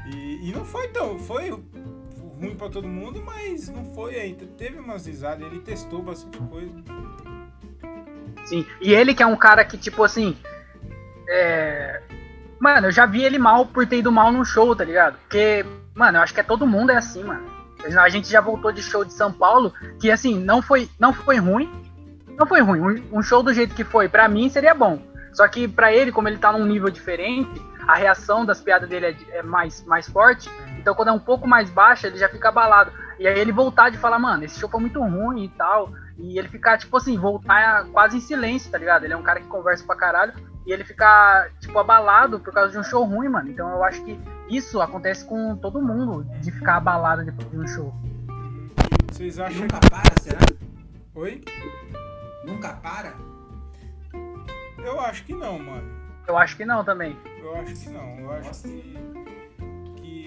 E, 0.06 0.48
e 0.48 0.52
não 0.52 0.64
foi 0.64 0.88
tão. 0.88 1.18
Foi 1.18 1.50
ruim 2.42 2.56
pra 2.56 2.68
todo 2.68 2.88
mundo, 2.88 3.22
mas 3.24 3.68
não 3.68 3.84
foi 3.94 4.16
ainda. 4.16 4.44
Teve 4.58 4.78
umas 4.78 5.06
risadas, 5.06 5.46
ele 5.46 5.60
testou 5.60 6.02
bastante 6.02 6.38
coisa. 6.38 6.74
Sim, 8.44 8.66
e 8.80 8.92
ele 8.92 9.14
que 9.14 9.22
é 9.22 9.26
um 9.26 9.36
cara 9.36 9.64
que, 9.64 9.78
tipo 9.78 10.02
assim, 10.02 10.36
é... 11.28 12.02
Mano, 12.58 12.88
eu 12.88 12.92
já 12.92 13.06
vi 13.06 13.22
ele 13.22 13.38
mal 13.38 13.66
por 13.66 13.86
ter 13.86 13.98
ido 13.98 14.10
mal 14.10 14.32
num 14.32 14.44
show, 14.44 14.74
tá 14.74 14.84
ligado? 14.84 15.16
Porque, 15.18 15.64
mano, 15.94 16.18
eu 16.18 16.22
acho 16.22 16.34
que 16.34 16.40
é 16.40 16.44
todo 16.44 16.66
mundo 16.66 16.90
é 16.90 16.96
assim, 16.96 17.22
mano. 17.22 17.46
A 18.00 18.08
gente 18.08 18.30
já 18.30 18.40
voltou 18.40 18.70
de 18.70 18.82
show 18.82 19.04
de 19.04 19.12
São 19.12 19.32
Paulo, 19.32 19.72
que 20.00 20.10
assim, 20.10 20.38
não 20.38 20.62
foi, 20.62 20.88
não 20.98 21.12
foi 21.12 21.38
ruim. 21.38 21.70
Não 22.38 22.46
foi 22.46 22.60
ruim. 22.60 23.04
Um 23.12 23.22
show 23.22 23.42
do 23.42 23.52
jeito 23.52 23.74
que 23.74 23.84
foi, 23.84 24.08
pra 24.08 24.28
mim 24.28 24.48
seria 24.48 24.74
bom. 24.74 25.00
Só 25.32 25.46
que 25.48 25.66
pra 25.66 25.92
ele, 25.92 26.12
como 26.12 26.28
ele 26.28 26.38
tá 26.38 26.52
num 26.52 26.64
nível 26.64 26.90
diferente, 26.90 27.50
a 27.86 27.96
reação 27.96 28.44
das 28.44 28.60
piadas 28.60 28.88
dele 28.88 29.06
é, 29.06 29.38
é 29.38 29.42
mais, 29.42 29.84
mais 29.84 30.08
forte. 30.08 30.48
Então 30.82 30.96
quando 30.96 31.08
é 31.08 31.12
um 31.12 31.18
pouco 31.20 31.46
mais 31.46 31.70
baixa, 31.70 32.08
ele 32.08 32.18
já 32.18 32.28
fica 32.28 32.48
abalado. 32.48 32.92
E 33.20 33.26
aí 33.26 33.38
ele 33.38 33.52
voltar 33.52 33.88
de 33.88 33.96
falar, 33.96 34.18
mano, 34.18 34.44
esse 34.44 34.58
show 34.58 34.68
foi 34.68 34.80
muito 34.80 35.00
ruim 35.00 35.44
e 35.44 35.48
tal. 35.50 35.92
E 36.18 36.36
ele 36.36 36.48
ficar, 36.48 36.76
tipo 36.76 36.96
assim, 36.96 37.16
voltar 37.16 37.86
quase 37.92 38.16
em 38.16 38.20
silêncio, 38.20 38.70
tá 38.70 38.78
ligado? 38.78 39.04
Ele 39.04 39.14
é 39.14 39.16
um 39.16 39.22
cara 39.22 39.40
que 39.40 39.46
conversa 39.46 39.84
pra 39.86 39.94
caralho 39.94 40.32
e 40.66 40.72
ele 40.72 40.84
ficar, 40.84 41.50
tipo, 41.60 41.78
abalado 41.78 42.40
por 42.40 42.52
causa 42.52 42.72
de 42.72 42.78
um 42.78 42.82
show 42.82 43.04
ruim, 43.04 43.28
mano. 43.28 43.48
Então 43.48 43.70
eu 43.70 43.84
acho 43.84 44.04
que 44.04 44.18
isso 44.48 44.80
acontece 44.80 45.24
com 45.24 45.56
todo 45.56 45.80
mundo, 45.80 46.26
de 46.40 46.50
ficar 46.50 46.76
abalado 46.78 47.24
depois 47.24 47.48
de 47.48 47.58
um 47.58 47.66
show. 47.66 47.94
Vocês 49.10 49.38
acham. 49.38 49.62
nunca 49.62 49.78
para, 49.88 50.20
será? 50.20 50.40
Oi? 51.14 51.44
Nunca 52.44 52.70
para? 52.74 53.14
Eu 54.84 54.98
acho 55.00 55.24
que 55.24 55.32
não, 55.32 55.60
mano. 55.60 55.88
Eu 56.26 56.36
acho 56.36 56.56
que 56.56 56.64
não 56.64 56.84
também. 56.84 57.16
Eu 57.40 57.54
acho 57.56 57.74
que 57.74 57.88
não. 57.88 58.18
Eu 58.18 58.32
acho 58.32 58.48
Nossa. 58.48 58.68
que. 58.68 59.31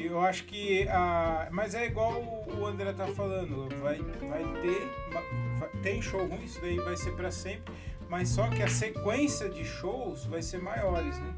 Eu 0.07 0.21
acho 0.21 0.45
que. 0.45 0.87
A... 0.89 1.47
Mas 1.51 1.75
é 1.75 1.85
igual 1.85 2.45
o 2.57 2.65
André 2.65 2.93
tá 2.93 3.07
falando. 3.07 3.69
Vai, 3.81 3.97
vai 3.97 4.43
ter. 4.61 4.89
Vai, 5.11 5.69
tem 5.81 6.01
show 6.01 6.25
ruim, 6.25 6.43
isso 6.43 6.59
daí 6.61 6.77
vai 6.77 6.97
ser 6.97 7.11
para 7.11 7.31
sempre 7.31 7.73
mas 8.09 8.29
só 8.29 8.47
que 8.49 8.61
a 8.61 8.67
sequência 8.67 9.49
de 9.49 9.63
shows 9.65 10.25
vai 10.25 10.41
ser 10.41 10.61
maiores, 10.61 11.17
né? 11.19 11.33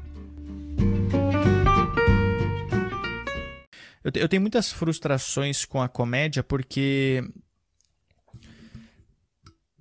Eu, 4.14 4.28
tenho 4.28 4.40
muitas 4.40 4.72
frustrações 4.72 5.64
com 5.64 5.82
a 5.82 5.88
comédia 5.88 6.42
porque 6.42 7.22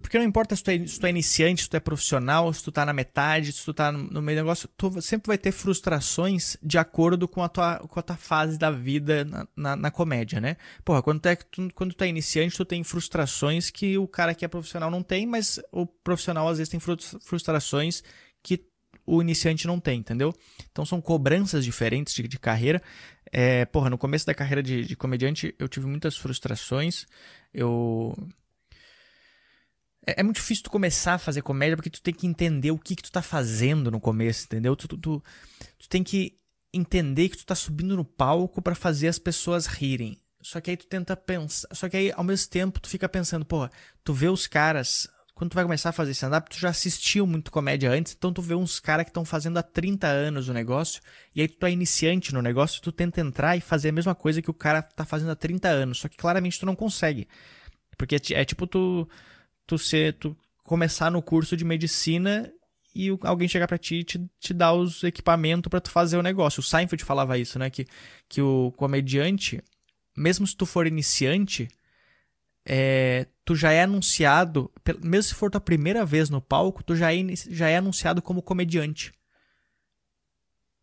porque 0.07 0.17
não 0.17 0.25
importa 0.25 0.55
se 0.55 0.63
tu, 0.63 0.71
é, 0.71 0.87
se 0.87 0.97
tu 0.97 1.05
é 1.05 1.09
iniciante, 1.09 1.63
se 1.63 1.69
tu 1.69 1.75
é 1.75 1.81
profissional, 1.81 2.53
se 2.53 2.63
tu 2.63 2.71
tá 2.71 2.85
na 2.85 2.93
metade, 2.93 3.51
se 3.51 3.65
tu 3.65 3.73
tá 3.73 3.91
no 3.91 4.21
meio 4.21 4.37
do 4.37 4.43
negócio, 4.43 4.69
tu 4.77 5.01
sempre 5.01 5.27
vai 5.27 5.37
ter 5.37 5.51
frustrações 5.51 6.55
de 6.63 6.77
acordo 6.77 7.27
com 7.27 7.43
a 7.43 7.49
tua, 7.49 7.79
com 7.79 7.99
a 7.99 8.01
tua 8.01 8.15
fase 8.15 8.57
da 8.57 8.71
vida 8.71 9.25
na, 9.25 9.47
na, 9.53 9.75
na 9.75 9.91
comédia, 9.91 10.39
né? 10.39 10.55
Porra, 10.85 11.03
quando 11.03 11.19
tu, 11.19 11.27
é, 11.27 11.35
tu, 11.35 11.67
quando 11.75 11.93
tu 11.93 12.01
é 12.05 12.07
iniciante, 12.07 12.55
tu 12.55 12.63
tem 12.63 12.85
frustrações 12.85 13.69
que 13.69 13.97
o 13.97 14.07
cara 14.07 14.33
que 14.33 14.45
é 14.45 14.47
profissional 14.47 14.89
não 14.89 15.03
tem, 15.03 15.27
mas 15.27 15.59
o 15.73 15.85
profissional 15.85 16.47
às 16.47 16.57
vezes 16.57 16.71
tem 16.71 16.79
frustrações 16.79 18.01
que 18.41 18.63
o 19.05 19.21
iniciante 19.21 19.67
não 19.67 19.77
tem, 19.77 19.99
entendeu? 19.99 20.33
Então 20.71 20.85
são 20.85 21.01
cobranças 21.01 21.65
diferentes 21.65 22.13
de, 22.13 22.29
de 22.29 22.39
carreira. 22.39 22.81
É, 23.29 23.65
porra, 23.65 23.89
no 23.89 23.97
começo 23.97 24.25
da 24.25 24.33
carreira 24.33 24.63
de, 24.63 24.85
de 24.85 24.95
comediante 24.95 25.53
eu 25.59 25.67
tive 25.67 25.85
muitas 25.85 26.15
frustrações. 26.15 27.05
Eu 27.53 28.15
é, 30.07 30.21
é, 30.21 30.23
muito 30.23 30.37
difícil 30.37 30.63
tu 30.63 30.71
começar 30.71 31.15
a 31.15 31.19
fazer 31.19 31.41
comédia 31.41 31.75
porque 31.75 31.89
tu 31.89 32.01
tem 32.01 32.13
que 32.13 32.25
entender 32.25 32.71
o 32.71 32.79
que, 32.79 32.95
que 32.95 33.03
tu 33.03 33.11
tá 33.11 33.21
fazendo 33.21 33.91
no 33.91 33.99
começo, 33.99 34.45
entendeu? 34.45 34.75
Tu, 34.75 34.87
tu, 34.87 34.97
tu, 34.97 35.23
tu 35.77 35.89
tem 35.89 36.01
que 36.01 36.39
entender 36.73 37.27
que 37.27 37.37
tu 37.37 37.45
tá 37.45 37.55
subindo 37.55 37.97
no 37.97 38.05
palco 38.05 38.61
para 38.61 38.73
fazer 38.73 39.09
as 39.09 39.19
pessoas 39.19 39.65
rirem. 39.65 40.17
Só 40.41 40.61
que 40.61 40.71
aí 40.71 40.77
tu 40.77 40.87
tenta 40.87 41.17
pensar. 41.17 41.67
Só 41.73 41.89
que 41.89 41.97
aí, 41.97 42.11
ao 42.15 42.23
mesmo 42.23 42.49
tempo, 42.49 42.79
tu 42.79 42.87
fica 42.87 43.09
pensando, 43.09 43.45
porra, 43.45 43.69
tu 44.03 44.13
vê 44.13 44.29
os 44.29 44.47
caras. 44.47 45.09
Quando 45.35 45.51
tu 45.51 45.55
vai 45.55 45.63
começar 45.65 45.89
a 45.89 45.93
fazer 45.93 46.11
stand-up, 46.11 46.49
tu 46.49 46.57
já 46.57 46.69
assistiu 46.69 47.27
muito 47.27 47.51
comédia 47.51 47.91
antes, 47.91 48.15
então 48.17 48.33
tu 48.33 48.41
vê 48.41 48.55
uns 48.55 48.79
caras 48.79 49.03
que 49.03 49.11
estão 49.11 49.23
fazendo 49.23 49.57
há 49.57 49.61
30 49.61 50.07
anos 50.07 50.49
o 50.49 50.53
negócio, 50.53 50.99
e 51.35 51.41
aí 51.41 51.47
tu 51.47 51.63
é 51.63 51.71
iniciante 51.71 52.33
no 52.33 52.41
negócio, 52.41 52.81
tu 52.81 52.91
tenta 52.91 53.21
entrar 53.21 53.55
e 53.55 53.61
fazer 53.61 53.89
a 53.89 53.91
mesma 53.91 54.15
coisa 54.15 54.41
que 54.41 54.49
o 54.49 54.53
cara 54.53 54.81
tá 54.81 55.05
fazendo 55.05 55.29
há 55.29 55.35
30 55.35 55.67
anos, 55.67 55.99
só 55.99 56.07
que 56.07 56.17
claramente 56.17 56.59
tu 56.59 56.65
não 56.65 56.75
consegue. 56.75 57.27
Porque 57.95 58.15
é, 58.15 58.19
é 58.31 58.45
tipo 58.45 58.65
tu 58.65 59.07
tu 59.67 59.77
ser, 59.77 60.13
tu 60.13 60.35
começar 60.63 61.11
no 61.11 61.21
curso 61.21 61.55
de 61.55 61.63
medicina 61.63 62.51
e 62.95 63.09
alguém 63.21 63.47
chegar 63.47 63.67
para 63.67 63.77
ti 63.77 63.95
e 63.97 64.03
te, 64.03 64.29
te 64.39 64.53
dar 64.53 64.73
os 64.73 65.03
equipamentos 65.03 65.69
para 65.69 65.79
tu 65.79 65.91
fazer 65.91 66.17
o 66.17 66.23
negócio. 66.23 66.61
O 66.61 66.63
Seinfeld 66.63 67.03
falava 67.03 67.37
isso, 67.37 67.59
né? 67.59 67.69
Que, 67.69 67.85
que 68.27 68.41
o 68.41 68.73
comediante, 68.75 69.61
mesmo 70.15 70.47
se 70.47 70.55
tu 70.55 70.65
for 70.65 70.87
iniciante, 70.87 71.67
é, 72.65 73.27
tu 73.45 73.55
já 73.55 73.71
é 73.71 73.83
anunciado, 73.83 74.71
mesmo 75.03 75.29
se 75.29 75.35
for 75.35 75.51
tua 75.51 75.61
primeira 75.61 76.03
vez 76.05 76.29
no 76.29 76.41
palco, 76.41 76.83
tu 76.83 76.95
já 76.95 77.13
é, 77.13 77.17
já 77.49 77.69
é 77.69 77.77
anunciado 77.77 78.21
como 78.21 78.41
comediante. 78.41 79.13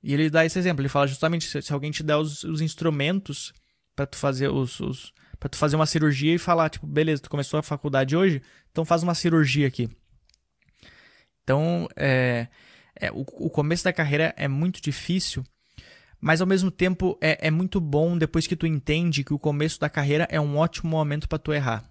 E 0.03 0.13
ele 0.13 0.31
dá 0.31 0.45
esse 0.45 0.59
exemplo, 0.59 0.83
ele 0.83 0.89
fala 0.89 1.07
justamente 1.07 1.47
se, 1.47 1.63
se 1.63 1.73
alguém 1.73 1.91
te 1.91 2.03
der 2.03 2.17
os, 2.17 2.45
os 2.45 2.61
instrumentos 2.61 3.53
para 3.97 4.07
tu 4.07 4.17
fazer 4.17 4.49
os, 4.49 4.79
os 4.81 5.13
para 5.39 5.49
tu 5.49 5.57
fazer 5.57 5.77
uma 5.77 5.87
cirurgia 5.87 6.35
e 6.35 6.39
falar, 6.39 6.71
tipo, 6.71 6.87
beleza, 6.87 7.23
tu 7.23 7.31
começou 7.31 7.59
a 7.59 7.63
faculdade 7.63 8.17
hoje, 8.17 8.43
então 8.71 8.85
faz 8.85 9.03
uma 9.03 9.15
cirurgia 9.15 9.67
aqui. 9.67 9.89
Então, 11.43 11.89
é, 11.97 12.49
é 12.99 13.11
o, 13.11 13.21
o, 13.21 13.51
começo 13.51 13.85
da 13.85 13.93
carreira 13.93 14.35
é 14.37 14.49
muito 14.49 14.81
difícil, 14.81 15.45
mas 16.21 16.41
ao 16.41 16.47
mesmo 16.47 16.71
tempo 16.71 17.19
é, 17.21 17.49
é 17.49 17.51
muito 17.51 17.81
bom 17.81 18.17
depois 18.17 18.47
que 18.47 18.57
tu 18.57 18.67
entende 18.67 19.25
que 19.25 19.35
o 19.35 19.39
começo 19.39 19.79
da 19.79 19.91
carreira 19.91 20.27
é 20.31 20.41
um 20.41 20.57
ótimo 20.57 20.91
momento 20.91 21.29
para 21.29 21.39
tu 21.39 21.53
errar. 21.53 21.85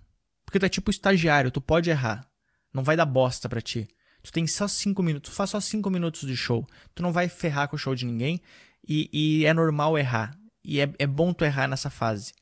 Porque 0.45 0.59
tu 0.59 0.65
é 0.65 0.69
tipo 0.69 0.89
estagiário, 0.89 1.51
tu 1.51 1.61
pode 1.61 1.89
errar. 1.89 2.27
Não 2.73 2.83
vai 2.83 2.95
dar 2.95 3.05
bosta 3.05 3.47
pra 3.47 3.61
ti. 3.61 3.87
Tu 4.23 4.31
tem 4.31 4.47
só 4.47 4.67
5 4.67 5.03
minutos, 5.03 5.31
tu 5.31 5.35
faz 5.35 5.51
só 5.51 5.59
5 5.59 5.89
minutos 5.89 6.27
de 6.27 6.35
show. 6.35 6.65
Tu 6.95 7.03
não 7.03 7.11
vai 7.11 7.29
ferrar 7.29 7.67
com 7.67 7.75
o 7.75 7.79
show 7.79 7.93
de 7.93 8.05
ninguém 8.05 8.41
e, 8.87 9.09
e 9.13 9.45
é 9.45 9.53
normal 9.53 9.97
errar. 9.97 10.35
E 10.63 10.79
é, 10.79 10.91
é 10.97 11.05
bom 11.05 11.33
tu 11.33 11.43
errar 11.43 11.67
nessa 11.67 11.89
fase 11.89 12.33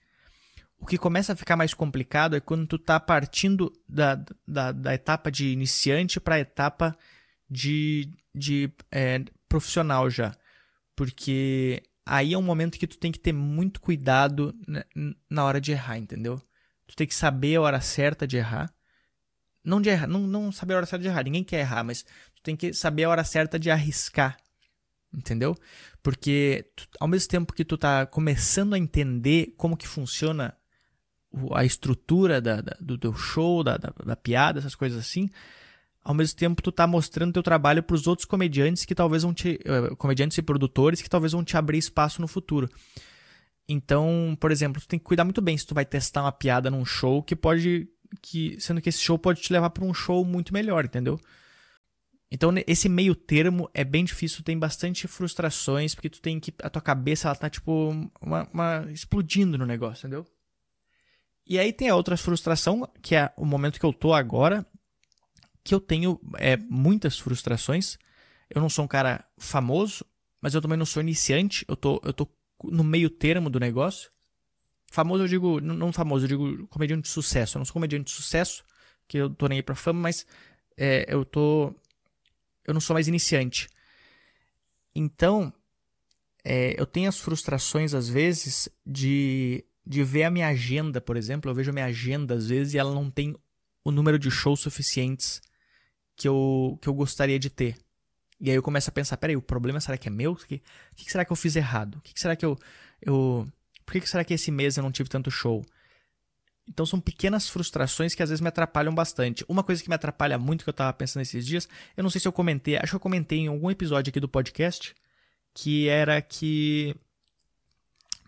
O 0.82 0.86
que 0.88 0.98
começa 0.98 1.34
a 1.34 1.36
ficar 1.36 1.56
mais 1.56 1.76
complicado 1.76 2.36
é 2.36 2.40
quando 2.40 2.66
tu 2.66 2.80
tá 2.80 3.00
partindo 3.00 3.72
da, 3.88 4.20
da, 4.48 4.72
da 4.72 4.96
etapa 4.96 5.32
de 5.32 5.50
iniciante 5.50 6.20
para 6.20 6.36
a 6.36 6.40
etapa 6.40 6.98
de, 7.48 8.12
de 8.34 8.68
é, 8.92 9.24
profissional 9.48 10.10
já. 10.10 10.36
Porque 10.96 11.84
aí 12.04 12.34
é 12.34 12.38
um 12.38 12.42
momento 12.42 12.80
que 12.80 12.88
tu 12.88 12.98
tem 12.98 13.12
que 13.12 13.20
ter 13.20 13.32
muito 13.32 13.80
cuidado 13.80 14.56
na 15.30 15.46
hora 15.46 15.62
de 15.62 15.72
errar, 15.72 16.00
entendeu? 16.00 16.42
Tu 16.88 16.96
tem 16.96 17.06
que 17.06 17.14
saber 17.14 17.58
a 17.58 17.62
hora 17.62 17.80
certa 17.80 18.26
de 18.26 18.38
errar. 18.38 18.74
Não 19.64 19.80
de 19.80 19.90
errar, 19.90 20.08
não, 20.08 20.22
não 20.22 20.52
saber 20.52 20.74
a 20.74 20.78
hora 20.78 20.86
certa 20.88 21.04
de 21.04 21.10
errar, 21.10 21.24
ninguém 21.24 21.44
quer 21.44 21.60
errar, 21.60 21.84
mas 21.84 22.02
tu 22.02 22.42
tem 22.42 22.56
que 22.56 22.74
saber 22.74 23.04
a 23.04 23.10
hora 23.10 23.24
certa 23.24 23.60
de 23.60 23.70
arriscar. 23.70 24.36
Entendeu? 25.14 25.56
Porque 26.02 26.72
tu, 26.76 26.88
ao 27.00 27.08
mesmo 27.08 27.30
tempo 27.30 27.54
que 27.54 27.64
tu 27.64 27.78
tá 27.78 28.08
começando 28.08 28.74
a 28.74 28.80
entender 28.80 29.54
como 29.58 29.78
que 29.78 29.88
funciona 29.88 30.58
a 31.54 31.64
estrutura 31.64 32.42
da, 32.42 32.62
da, 32.62 32.76
do 32.80 32.98
teu 32.98 33.14
show, 33.14 33.64
da, 33.64 33.78
da, 33.78 33.94
da, 34.06 34.16
piada, 34.16 34.60
essas 34.60 34.76
coisas 34.76 35.00
assim, 35.00 35.30
ao 36.04 36.14
mesmo 36.14 36.38
tempo 36.38 36.62
tu 36.62 36.72
tá 36.72 36.86
mostrando 36.86 37.34
teu 37.34 37.44
trabalho 37.44 37.82
para 37.82 37.96
os 37.96 38.08
outros 38.08 38.26
comediantes 38.26 38.86
que 38.86 38.96
talvez 38.96 39.24
vão 39.24 39.34
te 39.34 39.60
uh, 39.66 39.96
comediantes 39.96 40.38
e 40.38 40.42
produtores 40.42 41.02
que 41.02 41.10
talvez 41.10 41.32
vão 41.32 41.44
te 41.44 41.56
abrir 41.56 41.78
espaço 41.78 42.22
no 42.22 42.28
futuro. 42.28 42.70
Então, 43.68 44.36
por 44.40 44.52
exemplo, 44.52 44.82
tu 44.82 44.88
tem 44.88 45.00
que 45.00 45.06
cuidar 45.06 45.24
muito 45.24 45.42
bem 45.42 45.58
se 45.58 45.66
tu 45.66 45.74
vai 45.74 45.86
testar 45.86 46.24
uma 46.24 46.32
piada 46.32 46.70
num 46.70 46.84
show 46.84 47.24
que 47.24 47.36
pode 47.36 47.88
que 48.22 48.58
sendo 48.60 48.82
que 48.82 48.90
esse 48.90 49.00
show 49.00 49.18
pode 49.18 49.42
te 49.42 49.54
levar 49.54 49.70
para 49.70 49.86
um 49.86 49.94
show 49.94 50.26
muito 50.26 50.54
melhor, 50.54 50.84
entendeu? 50.84 51.20
Então, 52.32 52.50
esse 52.66 52.88
meio 52.88 53.14
termo 53.14 53.70
é 53.74 53.84
bem 53.84 54.06
difícil, 54.06 54.42
tem 54.42 54.58
bastante 54.58 55.06
frustrações, 55.06 55.94
porque 55.94 56.10
tu 56.10 56.22
tem 56.22 56.40
que. 56.40 56.54
A 56.64 56.70
tua 56.70 56.82
cabeça, 56.82 57.28
ela 57.28 57.36
tá, 57.36 57.50
tipo, 57.50 57.90
uma, 58.22 58.48
uma, 58.54 58.88
explodindo 58.90 59.58
no 59.58 59.66
negócio, 59.66 60.08
entendeu? 60.08 60.26
E 61.46 61.60
aí 61.60 61.74
tem 61.74 61.90
a 61.90 61.96
outra 61.96 62.16
frustração, 62.16 62.90
que 63.02 63.16
é 63.16 63.32
o 63.36 63.46
momento 63.46 63.80
que 63.80 63.86
eu 63.86 63.94
tô 63.94 64.14
agora, 64.14 64.66
que 65.64 65.74
eu 65.74 65.80
tenho 65.80 66.20
é, 66.38 66.56
muitas 66.58 67.20
frustrações. 67.20 67.98
Eu 68.50 68.62
não 68.62 68.70
sou 68.70 68.86
um 68.86 68.88
cara 68.88 69.26
famoso, 69.38 70.06
mas 70.42 70.54
eu 70.54 70.62
também 70.62 70.78
não 70.78 70.86
sou 70.86 71.02
iniciante, 71.02 71.66
eu 71.68 71.76
tô, 71.76 72.02
eu 72.04 72.14
tô 72.14 72.28
no 72.64 72.84
meio 72.84 73.10
termo 73.10 73.50
do 73.50 73.60
negócio. 73.60 74.12
Famoso 74.92 75.24
eu 75.24 75.28
digo, 75.28 75.62
não 75.62 75.92
famoso, 75.94 76.26
eu 76.26 76.30
digo 76.30 76.68
comediante 76.68 77.04
de 77.04 77.10
sucesso. 77.10 77.58
Eu 77.58 77.60
não 77.60 77.66
sou 77.66 77.74
comediante 77.74 78.06
de 78.06 78.12
sucesso, 78.12 78.64
que 79.08 79.18
eu 79.18 79.30
tô 79.30 79.48
nem 79.48 79.58
aí 79.58 79.64
pra 79.64 79.76
fama, 79.76 80.02
mas 80.02 80.26
é, 80.78 81.06
eu 81.08 81.24
tô 81.24 81.74
eu 82.66 82.74
não 82.74 82.82
sou 82.82 82.94
mais 82.94 83.08
iniciante. 83.08 83.68
Então, 84.94 85.54
é, 86.44 86.80
eu 86.80 86.86
tenho 86.86 87.10
as 87.10 87.20
frustrações, 87.20 87.94
às 87.94 88.10
vezes, 88.10 88.70
de, 88.86 89.64
de 89.86 90.04
ver 90.04 90.24
a 90.24 90.32
minha 90.32 90.48
agenda, 90.48 91.02
por 91.02 91.18
exemplo. 91.18 91.50
Eu 91.50 91.56
vejo 91.56 91.72
a 91.72 91.74
minha 91.74 91.86
agenda, 91.86 92.36
às 92.36 92.48
vezes, 92.48 92.74
e 92.74 92.78
ela 92.78 92.94
não 92.94 93.10
tem 93.10 93.36
o 93.84 93.92
número 93.92 94.20
de 94.20 94.30
shows 94.30 94.60
suficientes 94.60 95.42
que 96.16 96.28
eu, 96.28 96.78
que 96.82 96.88
eu 96.88 96.94
gostaria 96.94 97.40
de 97.40 97.50
ter. 97.50 97.78
E 98.40 98.50
aí 98.50 98.56
eu 98.56 98.64
começo 98.64 98.90
a 98.90 98.94
pensar, 98.94 99.18
peraí, 99.18 99.36
o 99.36 99.42
problema 99.42 99.80
será 99.80 99.98
que 99.98 100.08
é 100.08 100.12
meu? 100.12 100.32
O 100.32 100.36
que, 100.36 100.56
o 100.92 100.96
que 100.96 101.12
será 101.12 101.26
que 101.26 101.32
eu 101.32 101.36
fiz 101.36 101.56
errado? 101.56 101.96
O 101.96 102.02
que 102.02 102.20
será 102.20 102.36
que 102.36 102.46
eu... 102.46 102.58
eu 103.02 103.48
por 103.86 104.00
que 104.00 104.08
será 104.08 104.24
que 104.24 104.34
esse 104.34 104.52
mês 104.52 104.78
eu 104.78 104.84
não 104.84 104.92
tive 104.92 105.10
tanto 105.10 105.30
show? 105.30 105.66
Então 106.68 106.86
são 106.86 107.00
pequenas 107.00 107.50
frustrações 107.50 108.16
que 108.16 108.24
às 108.24 108.30
vezes 108.30 108.40
me 108.40 108.48
atrapalham 108.48 108.94
bastante. 108.96 109.44
Uma 109.50 109.64
coisa 109.64 109.84
que 109.84 109.90
me 109.90 109.96
atrapalha 109.96 110.38
muito 110.38 110.64
que 110.64 110.70
eu 110.70 110.74
tava 110.74 110.94
pensando 110.94 111.24
esses 111.24 111.46
dias, 111.46 111.68
eu 111.98 112.04
não 112.04 112.10
sei 112.10 112.22
se 112.22 112.28
eu 112.28 112.32
comentei, 112.32 112.78
acho 112.78 112.92
que 112.92 112.96
eu 112.96 113.02
comentei 113.02 113.40
em 113.40 113.48
algum 113.48 113.70
episódio 113.70 114.10
aqui 114.10 114.20
do 114.20 114.30
podcast, 114.30 114.96
que 115.54 115.90
era 115.90 116.22
que 116.22 116.96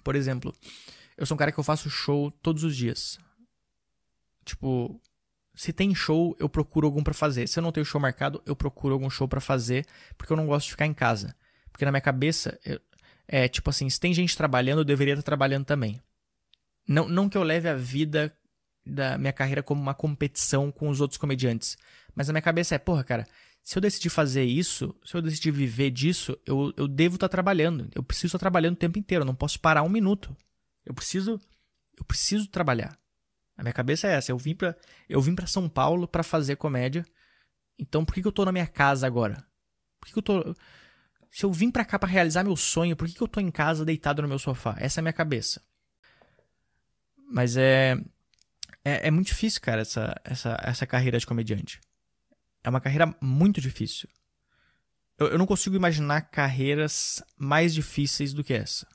por 0.04 0.16
exemplo, 0.16 0.54
eu 1.24 1.28
sou 1.28 1.36
um 1.36 1.38
cara 1.38 1.52
que 1.52 1.60
eu 1.60 1.64
faço 1.64 1.90
show 1.90 2.30
todos 2.30 2.64
os 2.64 2.76
dias. 2.76 3.18
Tipo, 4.46 5.00
se 5.56 5.72
tem 5.72 5.96
show, 5.96 6.36
eu 6.40 6.50
procuro 6.50 6.86
algum 6.86 7.02
para 7.02 7.14
fazer. 7.14 7.48
Se 7.48 7.60
eu 7.60 7.64
não 7.64 7.72
tenho 7.72 7.86
show 7.86 8.00
marcado, 8.00 8.42
eu 8.46 8.56
procuro 8.56 8.94
algum 8.94 9.10
show 9.10 9.28
para 9.28 9.40
fazer, 9.40 9.86
porque 10.18 10.34
eu 10.34 10.38
não 10.38 10.46
gosto 10.46 10.66
de 10.66 10.72
ficar 10.72 10.86
em 10.86 10.94
casa. 10.94 11.36
Porque 11.72 11.86
na 11.86 11.92
minha 11.92 12.02
cabeça, 12.02 12.60
eu, 12.66 12.80
é 13.28 13.48
tipo 13.48 13.70
assim, 13.70 13.90
se 13.90 14.00
tem 14.00 14.14
gente 14.14 14.36
trabalhando, 14.36 14.80
eu 14.80 14.86
deveria 14.86 15.14
estar 15.14 15.24
trabalhando 15.24 15.66
também. 15.66 16.00
Não, 16.88 17.08
não 17.08 17.30
que 17.30 17.38
eu 17.38 17.44
leve 17.44 17.70
a 17.70 17.76
vida 17.76 18.36
da 18.86 19.18
minha 19.18 19.32
carreira 19.32 19.64
como 19.64 19.82
uma 19.82 19.94
competição 19.94 20.72
com 20.72 20.90
os 20.90 21.00
outros 21.00 21.18
comediantes. 21.18 21.78
Mas 22.14 22.28
na 22.28 22.34
minha 22.34 22.42
cabeça 22.42 22.76
é, 22.76 22.78
porra, 22.78 23.04
cara, 23.04 23.26
se 23.64 23.78
eu 23.78 23.82
decidir 23.82 24.10
fazer 24.10 24.44
isso, 24.44 24.94
se 25.06 25.16
eu 25.16 25.22
decidir 25.22 25.52
viver 25.52 25.90
disso, 25.90 26.38
eu, 26.46 26.74
eu 26.76 26.86
devo 26.86 27.16
estar 27.16 27.30
trabalhando. 27.30 27.90
Eu 27.96 28.04
preciso 28.04 28.28
estar 28.28 28.40
trabalhando 28.40 28.74
o 28.74 28.80
tempo 28.80 29.00
inteiro. 29.00 29.22
Eu 29.22 29.26
não 29.26 29.36
posso 29.36 29.58
parar 29.60 29.84
um 29.84 29.90
minuto. 29.90 30.36
Eu 30.86 30.94
preciso. 30.94 31.40
Eu 31.98 32.04
preciso 32.06 32.48
trabalhar. 32.48 32.98
A 33.56 33.64
minha 33.64 33.74
cabeça 33.74 34.08
é 34.08 34.14
essa. 34.14 34.32
Eu 34.32 34.38
vim 34.38 34.56
pra, 34.56 34.76
eu 35.08 35.22
vim 35.22 35.36
pra 35.36 35.48
São 35.48 35.70
Paulo 35.70 36.08
para 36.08 36.24
fazer 36.24 36.56
comédia. 36.56 37.06
Então 37.78 38.04
por 38.04 38.14
que, 38.14 38.22
que 38.22 38.28
eu 38.28 38.32
tô 38.32 38.46
na 38.46 38.52
minha 38.52 38.68
casa 38.68 39.06
agora? 39.06 39.46
Por 40.00 40.08
que, 40.08 40.14
que 40.14 40.20
eu 40.20 40.24
tô. 40.24 40.56
Se 41.32 41.46
eu 41.46 41.52
vim 41.52 41.72
pra 41.72 41.86
cá 41.86 41.98
para 41.98 42.10
realizar 42.10 42.44
meu 42.44 42.56
sonho, 42.56 42.96
por 42.96 43.08
que, 43.08 43.14
que 43.14 43.22
eu 43.22 43.28
tô 43.28 43.40
em 43.40 43.50
casa 43.52 43.86
deitado 43.86 44.22
no 44.22 44.28
meu 44.28 44.40
sofá? 44.40 44.76
Essa 44.80 45.00
é 45.00 45.02
a 45.02 45.04
minha 45.04 45.14
cabeça. 45.14 45.62
Mas 47.32 47.58
é, 47.58 47.98
é, 48.86 49.08
é 49.08 49.12
muito 49.12 49.28
difícil, 49.28 49.60
cara, 49.62 49.82
essa, 49.82 50.14
essa, 50.24 50.60
essa 50.62 50.86
carreira 50.86 51.18
de 51.18 51.26
comediante. 51.26 51.82
É 52.64 52.70
uma 52.70 52.82
carreira 52.82 53.16
muito 53.20 53.60
difícil. 53.60 54.08
Eu, 55.18 55.28
eu 55.28 55.38
não 55.38 55.46
consigo 55.46 55.76
imaginar 55.76 56.22
carreiras 56.22 57.24
mais 57.38 57.74
difíceis 57.74 58.34
do 58.34 58.44
que 58.44 58.54
essa. 58.54 58.88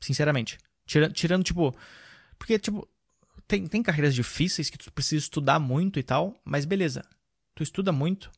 Sinceramente. 0.00 0.58
Tirando, 0.86 1.12
tirando 1.12 1.44
tipo. 1.44 1.76
Porque, 2.38 2.58
tipo, 2.58 2.88
tem, 3.46 3.66
tem 3.66 3.82
carreiras 3.82 4.14
difíceis 4.14 4.70
que 4.70 4.78
tu 4.78 4.92
precisa 4.92 5.24
estudar 5.24 5.58
muito 5.58 5.98
e 5.98 6.02
tal, 6.02 6.34
mas 6.44 6.64
beleza. 6.64 7.04
Tu 7.54 7.62
estuda 7.62 7.92
muito, 7.92 8.30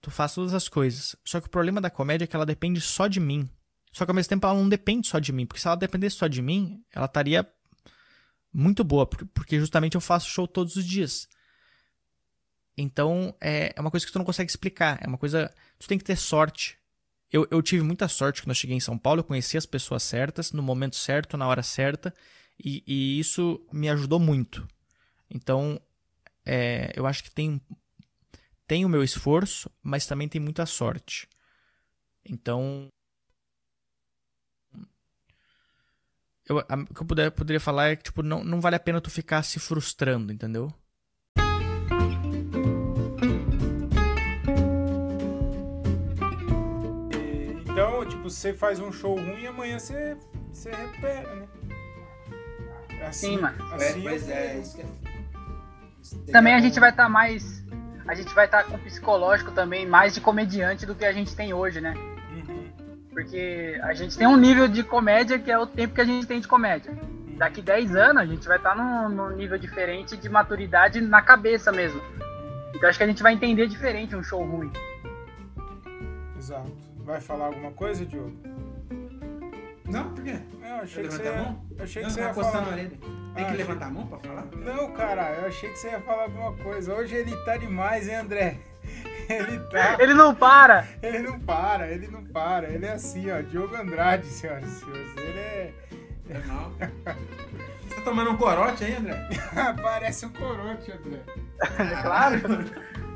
tu 0.00 0.10
faz 0.10 0.34
todas 0.34 0.54
as 0.54 0.68
coisas. 0.68 1.16
Só 1.24 1.40
que 1.40 1.46
o 1.46 1.50
problema 1.50 1.80
da 1.80 1.90
comédia 1.90 2.24
é 2.24 2.26
que 2.26 2.34
ela 2.34 2.46
depende 2.46 2.80
só 2.80 3.06
de 3.06 3.20
mim. 3.20 3.48
Só 3.92 4.04
que 4.04 4.10
ao 4.10 4.14
mesmo 4.14 4.28
tempo 4.28 4.46
ela 4.46 4.58
não 4.58 4.68
depende 4.68 5.08
só 5.08 5.18
de 5.18 5.32
mim, 5.32 5.46
porque 5.46 5.60
se 5.60 5.66
ela 5.66 5.76
dependesse 5.76 6.16
só 6.16 6.26
de 6.26 6.40
mim, 6.40 6.82
ela 6.92 7.06
estaria 7.06 7.46
muito 8.52 8.82
boa, 8.84 9.06
porque 9.06 9.58
justamente 9.58 9.94
eu 9.94 10.00
faço 10.00 10.28
show 10.28 10.46
todos 10.46 10.76
os 10.76 10.84
dias. 10.84 11.28
Então 12.76 13.34
é, 13.40 13.72
é 13.76 13.80
uma 13.80 13.90
coisa 13.90 14.06
que 14.06 14.12
tu 14.12 14.18
não 14.18 14.24
consegue 14.24 14.50
explicar. 14.50 14.98
É 15.02 15.06
uma 15.06 15.18
coisa. 15.18 15.52
Tu 15.78 15.86
tem 15.86 15.98
que 15.98 16.04
ter 16.04 16.16
sorte. 16.16 16.78
Eu, 17.32 17.46
eu 17.50 17.62
tive 17.62 17.82
muita 17.82 18.08
sorte 18.08 18.42
quando 18.42 18.50
eu 18.50 18.54
cheguei 18.54 18.76
em 18.76 18.80
São 18.80 18.98
Paulo. 18.98 19.20
Eu 19.20 19.24
conheci 19.24 19.56
as 19.56 19.66
pessoas 19.66 20.02
certas, 20.02 20.52
no 20.52 20.62
momento 20.62 20.96
certo, 20.96 21.36
na 21.36 21.46
hora 21.46 21.62
certa. 21.62 22.12
E, 22.62 22.82
e 22.86 23.18
isso 23.18 23.64
me 23.72 23.88
ajudou 23.88 24.18
muito. 24.18 24.66
Então 25.30 25.80
é, 26.44 26.92
eu 26.96 27.06
acho 27.06 27.22
que 27.22 27.30
tem, 27.30 27.60
tem 28.66 28.84
o 28.84 28.88
meu 28.88 29.02
esforço, 29.04 29.70
mas 29.82 30.06
também 30.06 30.28
tem 30.28 30.40
muita 30.40 30.66
sorte. 30.66 31.28
Então 32.24 32.88
Eu, 36.50 36.56
o 36.58 36.94
que 36.94 37.00
eu 37.02 37.06
puder, 37.06 37.30
poderia 37.30 37.60
falar 37.60 37.90
é 37.90 37.96
que, 37.96 38.02
tipo, 38.02 38.24
não, 38.24 38.42
não 38.42 38.60
vale 38.60 38.74
a 38.74 38.80
pena 38.80 39.00
tu 39.00 39.08
ficar 39.08 39.40
se 39.44 39.60
frustrando, 39.60 40.32
entendeu? 40.32 40.74
Você 48.30 48.52
faz 48.52 48.80
um 48.80 48.92
show 48.92 49.14
ruim 49.14 49.42
e 49.42 49.46
amanhã 49.46 49.78
você, 49.78 50.16
você 50.52 50.70
recupera, 50.70 51.34
né? 51.34 51.48
É 53.00 53.06
assim, 53.06 53.36
Sim, 53.36 53.40
mano. 53.40 53.74
Assim, 53.74 54.08
é, 54.08 54.12
é, 54.12 54.58
isso 54.58 54.76
que 54.76 54.82
é... 54.82 56.32
Também 56.32 56.54
a 56.54 56.60
gente 56.60 56.78
vai 56.78 56.90
estar 56.90 57.04
tá 57.04 57.08
mais. 57.08 57.64
A 58.06 58.14
gente 58.14 58.34
vai 58.34 58.46
estar 58.46 58.64
tá 58.64 58.70
com 58.70 58.78
psicológico 58.78 59.52
também 59.52 59.86
mais 59.86 60.14
de 60.14 60.20
comediante 60.20 60.86
do 60.86 60.94
que 60.94 61.04
a 61.04 61.12
gente 61.12 61.34
tem 61.34 61.52
hoje, 61.52 61.80
né? 61.80 61.94
Porque 63.10 63.78
a 63.82 63.92
gente 63.92 64.16
tem 64.16 64.26
um 64.26 64.36
nível 64.36 64.68
de 64.68 64.82
comédia 64.82 65.38
que 65.38 65.50
é 65.50 65.58
o 65.58 65.66
tempo 65.66 65.94
que 65.94 66.00
a 66.00 66.04
gente 66.04 66.26
tem 66.26 66.40
de 66.40 66.48
comédia. 66.48 66.96
Daqui 67.36 67.60
10 67.60 67.96
anos 67.96 68.22
a 68.22 68.26
gente 68.26 68.46
vai 68.46 68.56
estar 68.56 68.74
num, 68.76 69.08
num 69.08 69.30
nível 69.36 69.58
diferente 69.58 70.16
de 70.16 70.28
maturidade 70.28 71.00
na 71.00 71.20
cabeça 71.20 71.72
mesmo. 71.72 72.00
Então 72.74 72.88
acho 72.88 72.98
que 72.98 73.04
a 73.04 73.06
gente 73.06 73.22
vai 73.22 73.34
entender 73.34 73.66
diferente 73.66 74.14
um 74.14 74.22
show 74.22 74.42
ruim. 74.44 74.72
Exato. 76.36 76.89
Vai 77.04 77.20
falar 77.20 77.46
alguma 77.46 77.72
coisa, 77.72 78.04
Diogo? 78.06 78.36
Não, 79.90 80.14
por 80.14 80.22
quê? 80.22 80.38
Eu 80.62 80.74
achei 80.76 81.02
que 81.02 81.10
você 81.12 81.22
ia... 81.22 81.32
a 81.32 81.36
mão? 81.36 81.64
Eu 81.76 81.84
achei 81.84 82.02
não, 82.02 82.08
que 82.08 82.14
você 82.14 82.20
ia 82.20 82.34
falar. 82.34 82.74
Tem 83.34 83.44
que 83.44 83.52
ah, 83.52 83.56
levantar 83.56 83.86
a 83.86 83.90
mão 83.90 84.06
pra 84.06 84.18
falar? 84.18 84.46
Não, 84.56 84.92
cara, 84.92 85.32
eu 85.34 85.48
achei 85.48 85.70
que 85.70 85.78
você 85.78 85.88
ia 85.88 86.00
falar 86.00 86.24
alguma 86.24 86.52
coisa. 86.54 86.94
Hoje 86.94 87.14
ele 87.14 87.36
tá 87.44 87.56
demais, 87.56 88.08
hein, 88.08 88.16
André? 88.16 88.58
Ele 89.28 89.60
tá. 89.70 89.96
Ele 90.00 90.12
não 90.12 90.34
para! 90.34 90.88
Ele 91.00 91.20
não 91.20 91.38
para, 91.38 91.88
ele 91.88 92.08
não 92.08 92.24
para. 92.24 92.68
Ele 92.68 92.84
é 92.84 92.94
assim, 92.94 93.30
ó. 93.30 93.40
Diogo 93.40 93.76
Andrade, 93.76 94.26
senhoras 94.28 94.64
e 94.64 94.80
senhores. 94.80 95.16
Ele 95.16 95.38
é. 95.38 95.74
É 96.30 96.38
mal. 96.46 96.72
Você 97.86 97.94
tá 97.94 98.00
tomando 98.02 98.32
um 98.32 98.36
corote 98.36 98.82
aí, 98.82 98.96
André? 98.96 99.28
Parece 99.80 100.26
um 100.26 100.30
corote, 100.30 100.90
André. 100.90 101.20
claro. 102.02 102.40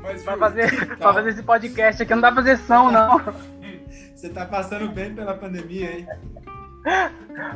Mas, 0.01 0.23
pra, 0.23 0.37
fazer, 0.37 0.87
tá. 0.87 0.95
pra 0.95 1.13
fazer 1.13 1.29
esse 1.31 1.43
podcast 1.43 2.03
aqui 2.03 2.13
não 2.13 2.21
dá 2.21 2.31
pra 2.31 2.43
fazer 2.43 2.57
som, 2.59 2.91
não. 2.91 3.19
Você 4.15 4.29
tá 4.29 4.45
passando 4.45 4.87
bem 4.93 5.13
pela 5.13 5.33
pandemia, 5.33 5.99
hein? 5.99 6.07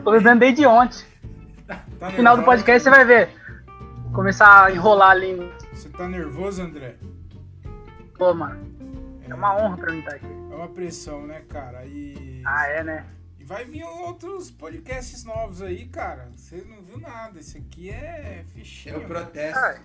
Tô 0.03 0.11
vivendo 0.11 0.39
desde 0.39 0.65
ontem. 0.65 1.05
Tá 1.97 2.11
Final 2.11 2.35
do 2.35 2.43
podcast 2.43 2.83
você 2.83 2.89
vai 2.89 3.05
ver. 3.05 3.29
Começar 4.13 4.65
a 4.65 4.71
enrolar 4.71 5.11
a 5.11 5.15
língua. 5.15 5.49
Você 5.71 5.87
tá 5.87 6.07
nervoso, 6.07 6.61
André? 6.61 6.95
Pô, 8.17 8.33
mano. 8.33 8.59
É, 9.25 9.31
é 9.31 9.33
uma 9.33 9.55
honra 9.55 9.77
pra 9.77 9.91
mim 9.93 9.99
estar 9.99 10.15
aqui. 10.15 10.25
É 10.25 10.55
uma 10.55 10.67
pressão, 10.67 11.25
né, 11.25 11.41
cara? 11.47 11.85
E... 11.85 12.41
Ah, 12.45 12.67
é, 12.67 12.83
né? 12.83 13.05
E 13.39 13.45
vai 13.45 13.63
vir 13.63 13.85
outros 13.85 14.51
podcasts 14.51 15.23
novos 15.23 15.61
aí, 15.61 15.85
cara. 15.85 16.27
Você 16.35 16.65
não 16.67 16.81
viu 16.81 16.99
nada. 16.99 17.39
Esse 17.39 17.57
aqui 17.57 17.89
é 17.89 18.43
fichinho. 18.53 18.95
Eu 18.95 19.01
protesto. 19.01 19.57
Ah, 19.57 19.75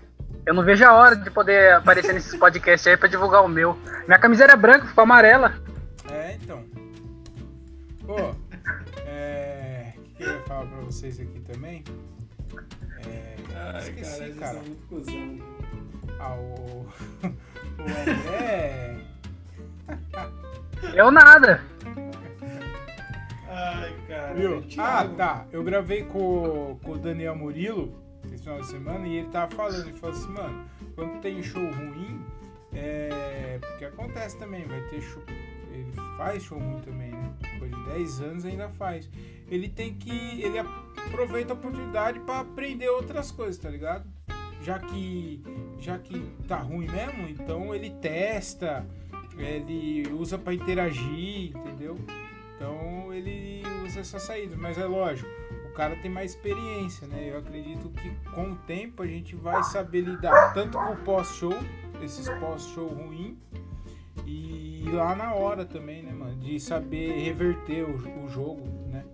eu 0.44 0.52
não 0.52 0.64
vejo 0.64 0.84
a 0.84 0.92
hora 0.92 1.14
de 1.14 1.30
poder 1.30 1.74
aparecer 1.74 2.12
nesses 2.12 2.34
podcasts 2.36 2.84
aí 2.88 2.96
pra 2.96 3.08
divulgar 3.08 3.44
o 3.44 3.48
meu. 3.48 3.78
Minha 4.08 4.18
camisa 4.18 4.42
era 4.42 4.56
branca, 4.56 4.86
ficou 4.86 5.02
amarela. 5.02 5.54
É, 6.34 6.38
então. 6.42 6.64
Pô, 8.04 8.16
é. 9.06 9.92
O 9.96 10.00
que 10.16 10.22
eu 10.24 10.32
ia 10.32 10.40
falar 10.42 10.66
pra 10.66 10.80
vocês 10.80 11.20
aqui 11.20 11.40
também? 11.40 11.84
É. 13.06 13.36
Ai, 13.54 13.78
esqueci, 13.78 14.32
cara. 14.32 14.54
cara. 14.54 14.62
muito 14.62 14.86
cuzão. 14.88 15.38
Ah, 16.18 16.34
o. 16.34 16.86
o 17.78 18.10
André. 18.10 18.96
Eu 20.94 21.10
nada. 21.10 21.62
Ai, 23.48 23.96
cara. 24.08 24.34
Viu? 24.34 24.64
Ah, 24.78 25.08
tá. 25.16 25.46
Eu 25.52 25.62
gravei 25.62 26.04
com, 26.04 26.78
com 26.82 26.92
o 26.92 26.98
Daniel 26.98 27.36
Murilo 27.36 27.94
esse 28.32 28.42
final 28.42 28.60
de 28.60 28.66
semana 28.66 29.06
e 29.06 29.18
ele 29.18 29.28
tava 29.28 29.54
falando, 29.54 29.88
ele 29.88 29.96
falou 29.96 30.16
assim, 30.16 30.32
mano, 30.32 30.68
quando 30.96 31.20
tem 31.20 31.42
show 31.42 31.62
ruim, 31.62 32.20
é. 32.72 33.58
Porque 33.60 33.84
acontece 33.84 34.36
também, 34.36 34.66
vai 34.66 34.80
ter 34.88 35.00
show. 35.00 35.22
Ele 35.74 35.92
faz 36.16 36.42
show 36.42 36.58
ruim 36.58 36.80
também, 36.80 37.10
né? 37.10 37.34
Depois 37.40 37.70
de 37.70 37.84
10 37.84 38.20
anos 38.20 38.44
ainda 38.44 38.68
faz. 38.70 39.10
Ele 39.50 39.68
tem 39.68 39.94
que. 39.94 40.42
Ele 40.42 40.58
aproveita 40.58 41.52
a 41.52 41.56
oportunidade 41.56 42.20
para 42.20 42.40
aprender 42.40 42.88
outras 42.88 43.30
coisas, 43.30 43.58
tá 43.58 43.68
ligado? 43.68 44.04
Já 44.62 44.78
que. 44.78 45.42
Já 45.78 45.98
que 45.98 46.18
tá 46.48 46.56
ruim 46.56 46.88
mesmo, 46.88 47.28
então 47.28 47.74
ele 47.74 47.90
testa, 47.90 48.86
ele 49.36 50.08
usa 50.12 50.38
para 50.38 50.54
interagir, 50.54 51.54
entendeu? 51.54 51.98
Então 52.56 53.12
ele 53.12 53.62
usa 53.84 54.00
essa 54.00 54.18
saída, 54.18 54.56
mas 54.56 54.78
é 54.78 54.86
lógico 54.86 55.28
cara 55.74 55.96
tem 55.96 56.10
mais 56.10 56.30
experiência, 56.30 57.06
né? 57.08 57.30
Eu 57.30 57.38
acredito 57.38 57.90
que 57.90 58.10
com 58.30 58.52
o 58.52 58.56
tempo 58.58 59.02
a 59.02 59.06
gente 59.06 59.34
vai 59.34 59.62
saber 59.64 60.02
lidar 60.02 60.54
tanto 60.54 60.78
com 60.78 60.92
o 60.92 60.96
pós-show, 60.98 61.54
esses 62.02 62.28
pós-show 62.38 62.86
ruim, 62.86 63.36
e 64.26 64.84
lá 64.92 65.14
na 65.14 65.34
hora 65.34 65.64
também, 65.64 66.02
né, 66.02 66.12
mano? 66.12 66.36
De 66.36 66.58
saber 66.60 67.22
reverter 67.22 67.84
o, 67.84 68.24
o 68.24 68.28
jogo, 68.28 68.62
né? 68.90 69.04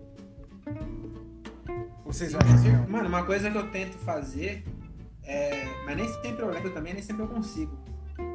Vocês 2.05 2.35
acham 2.35 2.61
que? 2.61 2.91
Mano, 2.91 3.07
uma 3.07 3.23
coisa 3.23 3.49
que 3.49 3.57
eu 3.57 3.69
tento 3.71 3.97
fazer, 3.99 4.63
é, 5.23 5.65
mas 5.85 5.95
nem 5.95 6.07
sempre 6.07 6.41
eu 6.41 6.49
lembro 6.49 6.71
também, 6.71 6.93
nem 6.93 7.01
sempre 7.01 7.23
eu 7.23 7.27
consigo. 7.27 7.77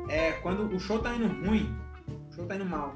É 0.08 0.32
quando 0.32 0.74
o 0.74 0.80
show 0.80 0.98
tá 0.98 1.14
indo 1.14 1.26
ruim, 1.46 1.74
o 2.30 2.34
show 2.34 2.46
tá 2.46 2.54
indo 2.54 2.64
mal, 2.64 2.94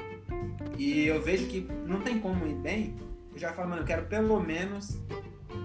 e 0.78 1.06
eu 1.06 1.20
vejo 1.22 1.46
que 1.48 1.68
não 1.87 2.00
tem 2.00 2.18
como 2.18 2.46
ir 2.46 2.54
bem, 2.54 2.96
eu 3.33 3.38
já 3.38 3.52
falo, 3.52 3.70
mano, 3.70 3.83
eu 3.83 3.87
quero 3.87 4.06
pelo 4.06 4.40
menos 4.40 4.98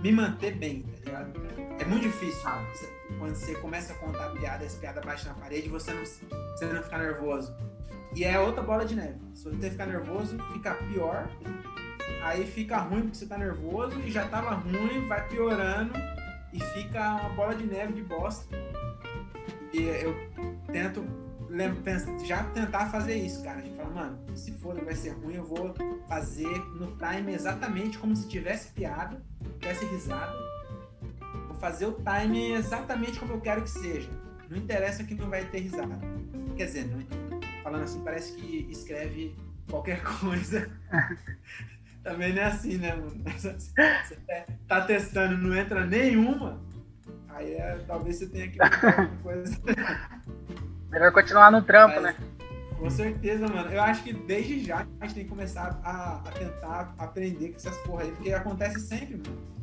me 0.01 0.11
manter 0.11 0.55
bem, 0.55 0.83
tá 0.83 1.05
ligado? 1.05 1.31
É 1.79 1.85
muito 1.85 2.03
difícil 2.03 2.43
mano, 2.43 2.67
quando 3.19 3.35
você 3.35 3.55
começa 3.55 3.93
a 3.93 3.95
contar 3.97 4.29
piada, 4.31 4.65
essa 4.65 4.77
piada 4.79 5.01
bate 5.01 5.25
na 5.25 5.33
parede, 5.33 5.69
você 5.69 5.93
não, 5.93 6.05
você 6.05 6.65
não 6.65 6.83
fica 6.83 6.97
nervoso. 6.97 7.55
E 8.15 8.23
é 8.23 8.39
outra 8.39 8.63
bola 8.63 8.85
de 8.85 8.95
neve. 8.95 9.19
Se 9.33 9.49
você 9.49 9.69
ficar 9.69 9.85
nervoso, 9.85 10.37
fica 10.53 10.73
pior. 10.75 11.29
Aí 12.23 12.45
fica 12.47 12.77
ruim 12.77 13.01
porque 13.01 13.17
você 13.17 13.25
tá 13.25 13.37
nervoso 13.37 13.99
e 13.99 14.09
já 14.09 14.27
tava 14.27 14.51
ruim, 14.55 15.07
vai 15.07 15.27
piorando 15.27 15.93
e 16.53 16.59
fica 16.59 17.15
uma 17.15 17.29
bola 17.29 17.53
de 17.53 17.65
neve 17.65 17.93
de 17.93 18.01
bosta. 18.03 18.55
E 19.73 19.83
eu 19.83 20.15
tento 20.71 21.05
já 22.25 22.43
tentar 22.45 22.87
fazer 22.87 23.15
isso, 23.15 23.43
cara. 23.43 23.59
A 23.59 23.61
gente 23.61 23.75
fala, 23.75 23.89
mano, 23.89 24.37
se 24.37 24.51
for 24.53 24.75
vai 24.83 24.95
ser 24.95 25.11
ruim, 25.11 25.35
eu 25.35 25.43
vou 25.43 25.73
fazer 26.07 26.57
no 26.75 26.97
time 26.97 27.33
exatamente 27.33 27.97
como 27.97 28.15
se 28.15 28.27
tivesse 28.27 28.71
piada, 28.71 29.21
tivesse 29.59 29.85
risada. 29.85 30.35
Vou 31.47 31.57
fazer 31.57 31.85
o 31.85 31.93
time 31.93 32.53
exatamente 32.53 33.19
como 33.19 33.33
eu 33.33 33.41
quero 33.41 33.61
que 33.61 33.69
seja. 33.69 34.09
Não 34.49 34.57
interessa 34.57 35.03
que 35.03 35.15
não 35.15 35.29
vai 35.29 35.45
ter 35.45 35.59
risada. 35.59 35.99
Quer 36.55 36.65
dizer, 36.65 36.87
não, 36.87 36.99
falando 37.65 37.81
assim, 37.81 38.03
parece 38.03 38.33
que 38.33 38.67
escreve 38.69 39.35
qualquer 39.67 40.03
coisa. 40.21 40.69
Também 42.03 42.31
não 42.31 42.43
é 42.43 42.45
assim, 42.45 42.77
né, 42.77 42.95
mano? 42.95 43.23
Você 43.35 43.55
tá 44.67 44.81
testando, 44.81 45.35
não 45.35 45.55
entra 45.55 45.83
nenhuma, 45.83 46.61
aí 47.29 47.53
é, 47.53 47.83
talvez 47.87 48.17
você 48.17 48.27
tenha 48.27 48.47
que 48.47 48.59
coisa. 49.23 49.59
Melhor 50.91 51.11
continuar 51.11 51.51
no 51.51 51.63
trampo, 51.63 51.99
Mas, 51.99 52.03
né? 52.03 52.15
Com 52.77 52.89
certeza, 52.89 53.47
mano. 53.47 53.71
Eu 53.71 53.81
acho 53.81 54.03
que 54.03 54.13
desde 54.13 54.63
já 54.63 54.85
a 54.99 55.05
gente 55.05 55.15
tem 55.15 55.23
que 55.23 55.29
começar 55.29 55.79
a, 55.83 56.17
a 56.17 56.31
tentar 56.31 56.93
aprender 56.99 57.49
com 57.49 57.55
essas 57.55 57.75
porra 57.79 58.03
aí, 58.03 58.11
porque 58.11 58.31
acontece 58.31 58.79
sempre, 58.79 59.15
mano. 59.15 59.55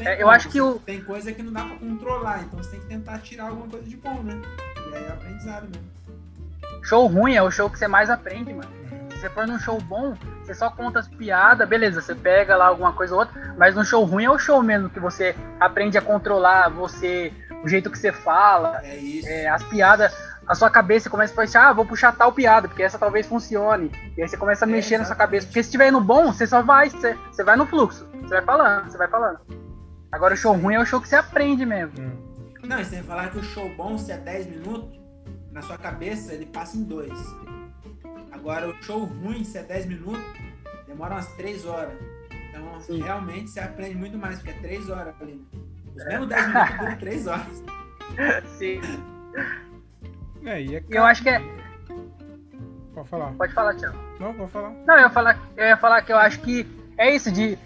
É, 0.00 0.20
eu 0.20 0.28
acho 0.28 0.50
que 0.50 0.60
o... 0.60 0.78
Tem 0.80 1.02
coisa 1.02 1.32
que 1.32 1.42
não 1.42 1.52
dá 1.52 1.64
pra 1.64 1.76
controlar, 1.76 2.42
então 2.42 2.58
você 2.58 2.72
tem 2.72 2.80
que 2.80 2.86
tentar 2.86 3.20
tirar 3.20 3.48
alguma 3.48 3.68
coisa 3.68 3.88
de 3.88 3.96
bom, 3.96 4.22
né? 4.22 4.34
E 4.90 4.96
aí 4.96 5.04
é 5.04 5.08
aprendizado 5.08 5.68
mesmo. 5.68 5.96
Show 6.86 7.06
ruim 7.08 7.34
é 7.34 7.42
o 7.42 7.50
show 7.50 7.68
que 7.68 7.78
você 7.78 7.88
mais 7.88 8.08
aprende, 8.08 8.54
mano. 8.54 8.70
Se 9.10 9.18
você 9.18 9.30
for 9.30 9.46
num 9.46 9.58
show 9.58 9.80
bom, 9.80 10.14
você 10.42 10.54
só 10.54 10.70
conta 10.70 11.00
as 11.00 11.08
piadas, 11.08 11.68
beleza, 11.68 12.00
você 12.00 12.14
pega 12.14 12.54
lá 12.56 12.66
alguma 12.66 12.92
coisa 12.92 13.12
ou 13.12 13.20
outra, 13.20 13.54
mas 13.58 13.74
no 13.74 13.84
show 13.84 14.04
ruim 14.04 14.24
é 14.24 14.30
o 14.30 14.38
show 14.38 14.62
mesmo, 14.62 14.88
que 14.88 15.00
você 15.00 15.34
aprende 15.58 15.98
a 15.98 16.02
controlar 16.02 16.68
você, 16.68 17.32
o 17.64 17.68
jeito 17.68 17.90
que 17.90 17.98
você 17.98 18.12
fala, 18.12 18.80
é 18.84 18.96
isso. 18.96 19.28
É, 19.28 19.48
as 19.48 19.64
piadas, 19.64 20.14
a 20.46 20.54
sua 20.54 20.70
cabeça 20.70 21.10
começa 21.10 21.32
a 21.32 21.36
pensar, 21.36 21.68
ah, 21.68 21.72
vou 21.72 21.84
puxar 21.84 22.12
tal 22.12 22.30
piada, 22.30 22.68
porque 22.68 22.84
essa 22.84 22.98
talvez 22.98 23.26
funcione. 23.26 23.90
E 24.16 24.22
aí 24.22 24.28
você 24.28 24.36
começa 24.36 24.64
a 24.64 24.68
é, 24.68 24.70
mexer 24.70 24.94
exatamente. 24.94 25.00
na 25.00 25.06
sua 25.06 25.16
cabeça. 25.16 25.46
Porque 25.48 25.62
se 25.64 25.68
estiver 25.68 25.88
indo 25.88 26.00
bom, 26.00 26.32
você 26.32 26.46
só 26.46 26.62
vai, 26.62 26.88
você, 26.90 27.14
você 27.32 27.42
vai 27.42 27.56
no 27.56 27.66
fluxo. 27.66 28.06
Você 28.22 28.34
vai 28.34 28.42
falando, 28.42 28.90
você 28.90 28.98
vai 28.98 29.08
falando. 29.08 29.40
Agora 30.12 30.34
o 30.34 30.36
show 30.36 30.52
ruim 30.52 30.74
é 30.74 30.80
o 30.80 30.86
show 30.86 31.00
que 31.00 31.08
você 31.08 31.16
aprende 31.16 31.66
mesmo. 31.66 31.98
Hum. 31.98 32.26
Não, 32.62 32.78
e 32.78 32.84
você 32.84 33.02
falar 33.02 33.30
que 33.30 33.38
o 33.38 33.42
show 33.42 33.68
bom, 33.76 33.98
se 33.98 34.12
é 34.12 34.18
10 34.18 34.46
minutos, 34.46 35.05
na 35.56 35.62
sua 35.62 35.78
cabeça 35.78 36.34
ele 36.34 36.44
passa 36.44 36.76
em 36.76 36.84
2. 36.84 37.10
Agora 38.30 38.68
o 38.68 38.82
show 38.82 39.04
ruim, 39.04 39.42
se 39.42 39.56
é 39.56 39.62
10 39.62 39.86
minutos, 39.86 40.22
demora 40.86 41.14
umas 41.14 41.28
3 41.32 41.64
horas. 41.64 41.98
Então, 42.50 42.78
Sim. 42.80 43.02
realmente 43.02 43.48
você 43.48 43.60
aprende 43.60 43.96
muito 43.96 44.18
mais, 44.18 44.36
porque 44.36 44.50
é 44.50 44.60
3 44.60 44.90
horas 44.90 45.14
ali. 45.18 45.42
Os 45.96 46.04
mesmos 46.04 46.28
10 46.28 46.48
minutos 46.48 46.76
duram 46.78 46.96
3 46.98 47.26
horas. 47.26 47.64
Sim. 48.58 48.80
É, 50.44 50.60
e 50.60 50.76
é 50.76 50.84
eu 50.90 51.04
acho 51.04 51.22
que 51.22 51.30
é. 51.30 51.40
Pode 52.94 53.08
falar. 53.08 53.32
Pode 53.32 53.54
falar, 53.54 53.74
Tiago. 53.76 53.96
Não, 54.20 54.34
pode 54.34 54.52
falar. 54.52 54.70
Não, 54.86 54.94
eu 54.94 55.00
ia 55.00 55.10
falar, 55.10 55.48
eu 55.56 55.66
ia 55.66 55.76
falar 55.78 56.02
que 56.02 56.12
eu 56.12 56.18
acho 56.18 56.38
que 56.42 56.66
é 56.98 57.16
isso 57.16 57.32
de. 57.32 57.58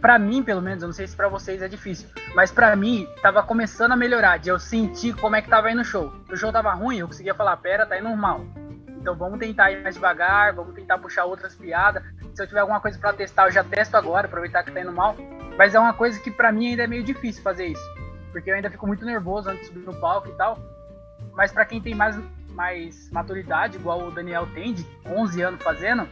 Pra 0.00 0.18
mim, 0.18 0.42
pelo 0.42 0.60
menos, 0.60 0.82
eu 0.82 0.88
não 0.88 0.92
sei 0.92 1.06
se 1.06 1.14
pra 1.14 1.28
vocês 1.28 1.62
é 1.62 1.68
difícil, 1.68 2.08
mas 2.34 2.50
pra 2.50 2.74
mim, 2.74 3.08
tava 3.22 3.42
começando 3.42 3.92
a 3.92 3.96
melhorar, 3.96 4.38
de 4.38 4.48
eu 4.48 4.58
sentir 4.58 5.14
como 5.14 5.36
é 5.36 5.42
que 5.42 5.48
tava 5.48 5.70
indo 5.70 5.82
o 5.82 5.84
show. 5.84 6.12
Se 6.26 6.34
o 6.34 6.36
show 6.36 6.52
tava 6.52 6.72
ruim, 6.72 6.98
eu 6.98 7.06
conseguia 7.06 7.34
falar, 7.34 7.56
pera, 7.58 7.86
tá 7.86 7.98
indo 7.98 8.08
mal. 8.16 8.44
Então 8.88 9.14
vamos 9.14 9.38
tentar 9.38 9.70
ir 9.70 9.82
mais 9.82 9.94
devagar, 9.94 10.52
vamos 10.54 10.74
tentar 10.74 10.98
puxar 10.98 11.24
outras 11.24 11.54
piadas. 11.54 12.02
Se 12.34 12.42
eu 12.42 12.46
tiver 12.46 12.60
alguma 12.60 12.80
coisa 12.80 12.98
para 12.98 13.12
testar, 13.12 13.46
eu 13.46 13.52
já 13.52 13.62
testo 13.62 13.96
agora, 13.96 14.26
aproveitar 14.26 14.62
que 14.64 14.72
tá 14.72 14.80
indo 14.80 14.92
mal. 14.92 15.16
Mas 15.56 15.74
é 15.74 15.78
uma 15.78 15.92
coisa 15.92 16.18
que 16.20 16.30
para 16.30 16.52
mim 16.52 16.70
ainda 16.70 16.84
é 16.84 16.86
meio 16.86 17.04
difícil 17.04 17.42
fazer 17.42 17.66
isso. 17.66 17.94
Porque 18.32 18.50
eu 18.50 18.54
ainda 18.54 18.70
fico 18.70 18.86
muito 18.86 19.04
nervoso 19.04 19.48
antes 19.50 19.62
de 19.62 19.66
subir 19.68 19.86
no 19.86 19.94
palco 20.00 20.28
e 20.28 20.32
tal. 20.32 20.58
Mas 21.32 21.52
para 21.52 21.64
quem 21.64 21.80
tem 21.80 21.94
mais, 21.94 22.18
mais 22.50 23.10
maturidade, 23.10 23.76
igual 23.76 24.06
o 24.06 24.10
Daniel 24.10 24.46
tem, 24.52 24.74
de 24.74 24.86
11 25.06 25.42
anos 25.42 25.62
fazendo, 25.62 26.08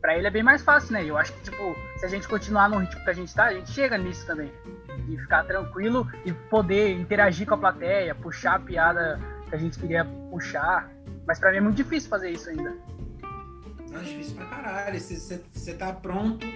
para 0.00 0.16
ele 0.16 0.26
é 0.26 0.30
bem 0.30 0.42
mais 0.42 0.62
fácil, 0.62 0.92
né? 0.92 1.04
Eu 1.04 1.16
acho 1.16 1.32
que, 1.32 1.50
tipo, 1.50 1.76
se 1.98 2.06
a 2.06 2.08
gente 2.08 2.28
continuar 2.28 2.68
no 2.68 2.78
ritmo 2.78 3.02
que 3.02 3.10
a 3.10 3.14
gente 3.14 3.34
tá, 3.34 3.46
a 3.46 3.54
gente 3.54 3.70
chega 3.70 3.98
nisso 3.98 4.26
também. 4.26 4.52
E 5.08 5.16
ficar 5.16 5.44
tranquilo 5.44 6.06
e 6.24 6.32
poder 6.32 6.92
interagir 6.92 7.46
com 7.46 7.54
a 7.54 7.58
plateia, 7.58 8.14
puxar 8.14 8.56
a 8.56 8.60
piada 8.60 9.20
que 9.48 9.54
a 9.54 9.58
gente 9.58 9.78
queria 9.78 10.04
puxar. 10.30 10.90
Mas 11.26 11.38
para 11.38 11.50
mim 11.50 11.58
é 11.58 11.60
muito 11.60 11.76
difícil 11.76 12.08
fazer 12.08 12.30
isso 12.30 12.48
ainda. 12.48 12.76
É 13.92 13.98
difícil 13.98 14.36
pra 14.36 14.46
caralho. 14.46 15.00
Você 15.00 15.74
tá 15.74 15.92
pronto 15.92 16.46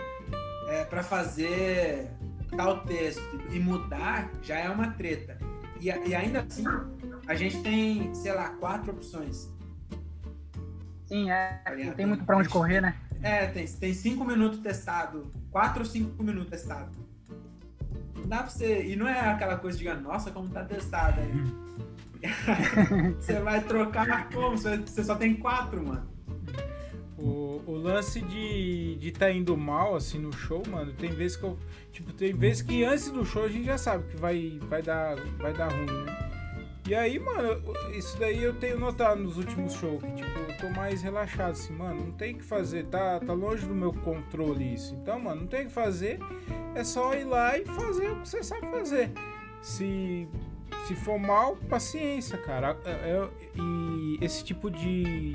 é, 0.68 0.84
para 0.84 1.02
fazer 1.02 2.10
tal 2.56 2.80
texto 2.84 3.40
e 3.50 3.58
mudar, 3.58 4.28
já 4.42 4.58
é 4.58 4.68
uma 4.68 4.90
treta. 4.92 5.38
E, 5.80 5.86
e 5.86 6.14
ainda 6.14 6.40
assim, 6.40 6.64
a 7.26 7.34
gente 7.34 7.62
tem, 7.62 8.14
sei 8.14 8.32
lá, 8.32 8.50
quatro 8.50 8.92
opções. 8.92 9.48
Sim, 11.06 11.30
é. 11.30 11.60
Tá 11.64 11.74
não 11.74 11.92
tem 11.92 12.06
muito 12.06 12.24
para 12.24 12.36
onde 12.36 12.48
correr, 12.48 12.80
né? 12.80 12.94
É, 13.22 13.46
tem, 13.46 13.66
tem 13.66 13.94
cinco 13.94 14.24
minutos 14.24 14.60
testado. 14.60 15.32
Quatro 15.50 15.80
ou 15.80 15.86
cinco 15.86 16.22
minutos 16.22 16.50
testado. 16.50 16.90
Não 18.14 18.26
dá 18.26 18.38
pra 18.38 18.48
você. 18.48 18.86
E 18.86 18.96
não 18.96 19.08
é 19.08 19.20
aquela 19.30 19.56
coisa 19.56 19.78
de, 19.78 19.92
nossa, 19.94 20.30
como 20.30 20.48
tá 20.48 20.64
testado 20.64 21.20
aí. 21.20 21.60
você 23.18 23.40
vai 23.40 23.62
trocar 23.62 24.28
como? 24.30 24.56
Você 24.56 25.04
só 25.04 25.14
tem 25.14 25.34
quatro, 25.36 25.86
mano. 25.86 26.08
O, 27.18 27.62
o 27.66 27.74
lance 27.76 28.20
de 28.22 28.96
de 28.96 29.10
tá 29.12 29.30
indo 29.30 29.56
mal 29.56 29.94
assim 29.94 30.18
no 30.18 30.32
show, 30.32 30.62
mano, 30.70 30.92
tem 30.92 31.10
vezes 31.10 31.36
que 31.36 31.44
eu 31.44 31.58
tipo, 31.92 32.12
tem 32.14 32.32
vezes 32.32 32.62
que 32.62 32.82
antes 32.82 33.10
do 33.10 33.26
show 33.26 33.44
a 33.44 33.48
gente 33.48 33.64
já 33.64 33.76
sabe 33.76 34.08
que 34.08 34.16
vai 34.16 34.58
vai 34.68 34.82
dar 34.82 35.16
vai 35.38 35.52
dar 35.52 35.70
ruim, 35.70 35.86
né? 35.86 36.39
E 36.90 36.94
aí, 36.96 37.20
mano, 37.20 37.62
isso 37.94 38.18
daí 38.18 38.42
eu 38.42 38.52
tenho 38.52 38.76
notado 38.76 39.22
nos 39.22 39.36
últimos 39.36 39.74
shows, 39.74 40.02
que 40.02 40.10
tipo, 40.10 40.38
eu 40.40 40.56
tô 40.56 40.70
mais 40.70 41.00
relaxado 41.02 41.52
assim, 41.52 41.72
mano, 41.72 42.06
não 42.06 42.10
tem 42.10 42.34
que 42.34 42.42
fazer, 42.42 42.86
tá 42.86 43.20
tá 43.20 43.32
longe 43.32 43.64
do 43.64 43.72
meu 43.72 43.92
controle 43.92 44.74
isso. 44.74 44.96
Então, 44.96 45.20
mano, 45.20 45.42
não 45.42 45.46
tem 45.46 45.66
que 45.66 45.72
fazer, 45.72 46.18
é 46.74 46.82
só 46.82 47.14
ir 47.14 47.22
lá 47.22 47.56
e 47.56 47.64
fazer 47.64 48.10
o 48.10 48.16
que 48.16 48.28
você 48.28 48.42
sabe 48.42 48.66
fazer. 48.72 49.12
Se 49.62 50.26
se 50.88 50.96
for 50.96 51.16
mal, 51.16 51.54
paciência, 51.68 52.36
cara. 52.38 52.76
É, 52.84 52.90
é, 52.90 53.28
e 53.54 54.18
esse 54.20 54.42
tipo 54.42 54.68
de 54.68 55.32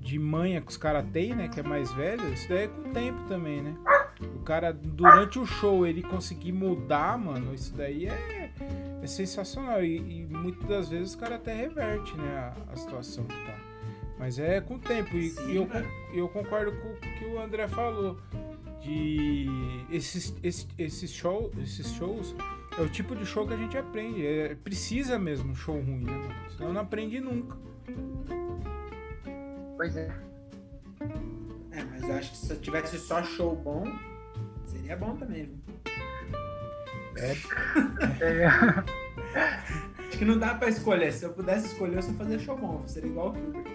de 0.00 0.18
manha 0.18 0.60
que 0.60 0.72
os 0.72 0.76
caras 0.76 1.04
têm, 1.12 1.32
né? 1.32 1.46
Que 1.46 1.60
é 1.60 1.62
mais 1.62 1.92
velho, 1.92 2.28
isso 2.32 2.48
daí 2.48 2.64
é 2.64 2.66
com 2.66 2.88
o 2.88 2.92
tempo 2.92 3.22
também, 3.28 3.62
né? 3.62 3.76
O 4.34 4.40
cara, 4.40 4.72
durante 4.72 5.38
o 5.38 5.46
show, 5.46 5.86
ele 5.86 6.02
conseguir 6.02 6.50
mudar, 6.50 7.16
mano, 7.16 7.54
isso 7.54 7.72
daí 7.76 8.06
é, 8.06 8.49
é 9.02 9.06
sensacional. 9.06 9.84
E, 9.84 9.96
e 9.96 10.26
muitas 10.26 10.68
das 10.68 10.88
vezes 10.88 11.14
o 11.14 11.18
cara 11.18 11.36
até 11.36 11.54
reverte, 11.54 12.16
né? 12.16 12.54
A, 12.68 12.72
a 12.72 12.76
situação 12.76 13.24
que 13.24 13.34
tá. 13.44 13.58
Mas 14.18 14.38
é 14.38 14.60
com 14.60 14.74
o 14.74 14.78
tempo. 14.78 15.16
E, 15.16 15.30
Sim, 15.30 15.50
e 15.50 15.56
eu, 15.56 15.68
eu 16.12 16.28
concordo 16.28 16.72
com 16.72 16.88
o 16.88 16.96
que 16.96 17.24
o 17.24 17.40
André 17.40 17.66
falou. 17.68 18.18
De 18.80 19.46
esses, 19.90 20.34
esses, 20.42 20.66
esses, 20.78 21.12
show, 21.12 21.52
esses 21.62 21.92
shows 21.92 22.34
é 22.78 22.80
o 22.80 22.88
tipo 22.88 23.14
de 23.14 23.26
show 23.26 23.46
que 23.46 23.52
a 23.52 23.56
gente 23.56 23.76
aprende. 23.76 24.26
É, 24.26 24.54
precisa 24.54 25.18
mesmo 25.18 25.52
um 25.52 25.54
show 25.54 25.74
ruim, 25.74 26.04
né, 26.04 26.12
mano? 26.12 26.34
Senão 26.56 26.72
não 26.72 26.80
aprende 26.80 27.20
nunca. 27.20 27.56
Pois 29.76 29.96
é. 29.96 30.10
É, 31.72 31.84
mas 31.84 32.02
eu 32.02 32.14
acho 32.14 32.30
que 32.32 32.36
se 32.36 32.56
tivesse 32.56 32.98
só 32.98 33.22
show 33.22 33.54
bom, 33.56 33.84
seria 34.66 34.96
bom 34.96 35.16
também, 35.16 35.44
viu? 35.44 35.58
É. 37.20 37.36
é. 38.24 38.46
Acho 40.08 40.18
que 40.18 40.24
não 40.24 40.38
dá 40.38 40.54
pra 40.54 40.68
escolher. 40.68 41.12
Se 41.12 41.24
eu 41.24 41.32
pudesse 41.32 41.66
escolher, 41.68 41.96
eu 41.96 42.02
só 42.02 42.12
fazia 42.14 42.38
show 42.38 42.56
bom. 42.56 42.82
Seria 42.86 43.10
igual 43.10 43.28
o 43.28 43.32
Kubrick. 43.34 43.70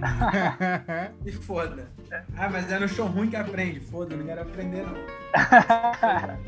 e 1.26 1.32
foda. 1.32 1.90
Ah, 2.36 2.48
mas 2.48 2.70
é 2.70 2.78
no 2.78 2.88
show 2.88 3.06
ruim 3.06 3.28
que 3.28 3.36
aprende. 3.36 3.80
Foda, 3.80 4.16
não 4.16 4.24
quero 4.24 4.42
aprender, 4.42 4.84
não. 4.86 4.94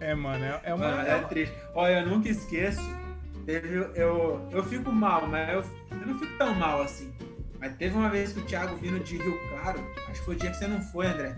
é, 0.00 0.14
mano, 0.14 0.44
é, 0.44 0.60
é 0.64 0.74
uma. 0.74 0.88
Mano, 0.88 1.08
é 1.08 1.18
triste. 1.22 1.54
Olha, 1.74 2.00
eu 2.00 2.06
nunca 2.06 2.28
esqueço 2.28 2.82
Teve, 3.46 3.76
eu, 3.94 4.48
eu 4.50 4.64
fico 4.64 4.90
mal, 4.90 5.28
mas 5.28 5.48
eu, 5.48 5.64
eu 5.92 6.06
não 6.08 6.18
fico 6.18 6.36
tão 6.36 6.52
mal 6.56 6.82
assim. 6.82 7.14
Mas 7.60 7.76
teve 7.76 7.96
uma 7.96 8.10
vez 8.10 8.32
que 8.32 8.40
o 8.40 8.42
Thiago 8.44 8.74
vindo 8.76 8.98
de 8.98 9.16
Rio 9.16 9.38
Claro, 9.48 9.80
acho 10.08 10.18
que 10.18 10.24
foi 10.24 10.34
o 10.34 10.38
dia 10.38 10.50
que 10.50 10.56
você 10.56 10.66
não 10.66 10.82
foi, 10.82 11.06
André. 11.06 11.36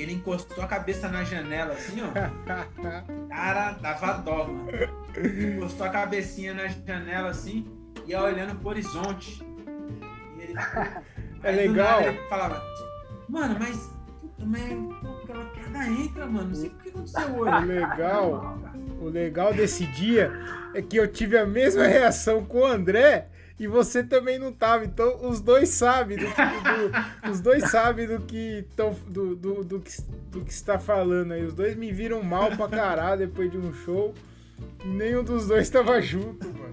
Ele 0.00 0.14
encostou 0.14 0.62
a 0.62 0.66
cabeça 0.66 1.08
na 1.08 1.24
janela, 1.24 1.72
assim, 1.72 2.00
ó. 2.02 2.10
Cara, 3.28 3.72
dava 3.72 4.14
dó, 4.14 4.46
mano. 4.46 4.70
Encostou 5.56 5.86
a 5.86 5.90
cabecinha 5.90 6.54
na 6.54 6.68
janela, 6.68 7.30
assim, 7.30 7.66
e 8.06 8.10
ia 8.10 8.22
olhando 8.22 8.56
pro 8.56 8.70
horizonte. 8.70 9.42
E 10.36 10.42
ele, 10.42 10.54
é 11.42 11.50
legal. 11.50 12.02
Ele 12.02 12.18
falava, 12.28 12.62
mano, 13.28 13.56
mas. 13.58 13.90
Puta, 14.20 14.44
mas 14.46 14.62
aquela 15.22 15.44
piada 15.46 15.86
entra, 15.86 16.26
mano. 16.26 16.48
Não 16.48 16.54
sei 16.54 16.68
o 16.68 16.74
que 16.74 16.88
aconteceu 16.88 17.36
hoje. 17.36 17.54
É 17.54 17.60
legal 17.60 18.58
o 19.00 19.08
legal 19.08 19.52
desse 19.54 19.86
dia 19.86 20.30
é 20.74 20.82
que 20.82 20.96
eu 20.96 21.08
tive 21.08 21.38
a 21.38 21.46
mesma 21.46 21.86
reação 21.86 22.44
com 22.44 22.60
o 22.60 22.66
André 22.66 23.28
e 23.60 23.66
você 23.66 24.02
também 24.02 24.38
não 24.38 24.50
tava. 24.50 24.86
Então 24.86 25.28
os 25.28 25.38
dois 25.42 25.68
sabem 25.68 26.16
do, 26.16 26.24
do, 26.24 27.30
os 27.30 27.40
dois 27.42 27.70
sabem 27.70 28.06
do 28.06 28.18
que 28.20 28.64
tão, 28.74 28.96
do, 29.06 29.36
do, 29.36 29.62
do, 29.62 29.80
que, 29.80 29.92
do 30.30 30.40
que 30.42 30.50
está 30.50 30.78
falando 30.78 31.32
aí. 31.32 31.44
Os 31.44 31.52
dois 31.52 31.76
me 31.76 31.92
viram 31.92 32.22
mal 32.22 32.56
pra 32.56 32.66
caralho 32.68 33.28
depois 33.28 33.52
de 33.52 33.58
um 33.58 33.74
show. 33.84 34.14
Nenhum 34.82 35.22
dos 35.22 35.46
dois 35.46 35.64
estava 35.64 36.00
junto, 36.00 36.48
mano. 36.48 36.72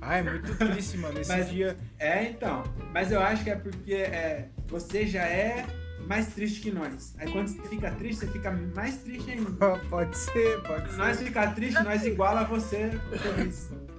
Ah, 0.00 0.16
é 0.16 0.22
muito 0.22 0.56
triste, 0.56 0.96
mano. 0.96 1.20
Esse 1.20 1.30
mas, 1.30 1.50
dia. 1.50 1.76
É, 1.98 2.24
então. 2.30 2.64
Mas 2.94 3.12
eu 3.12 3.20
acho 3.20 3.44
que 3.44 3.50
é 3.50 3.56
porque 3.56 3.92
é, 3.92 4.48
você 4.68 5.06
já 5.06 5.24
é 5.24 5.66
mais 6.06 6.28
triste 6.28 6.62
que 6.62 6.70
nós. 6.70 7.14
Aí 7.18 7.30
quando 7.30 7.48
você 7.48 7.60
fica 7.68 7.90
triste, 7.90 8.20
você 8.20 8.26
fica 8.28 8.50
mais 8.74 8.96
triste 8.96 9.32
ainda. 9.32 9.78
pode 9.90 10.16
ser, 10.16 10.62
pode 10.62 10.88
Se 10.88 10.92
ser. 10.92 10.96
Nós 10.96 11.20
ficar 11.20 11.54
triste, 11.54 11.82
nós 11.82 12.06
iguala 12.06 12.44
você 12.44 12.90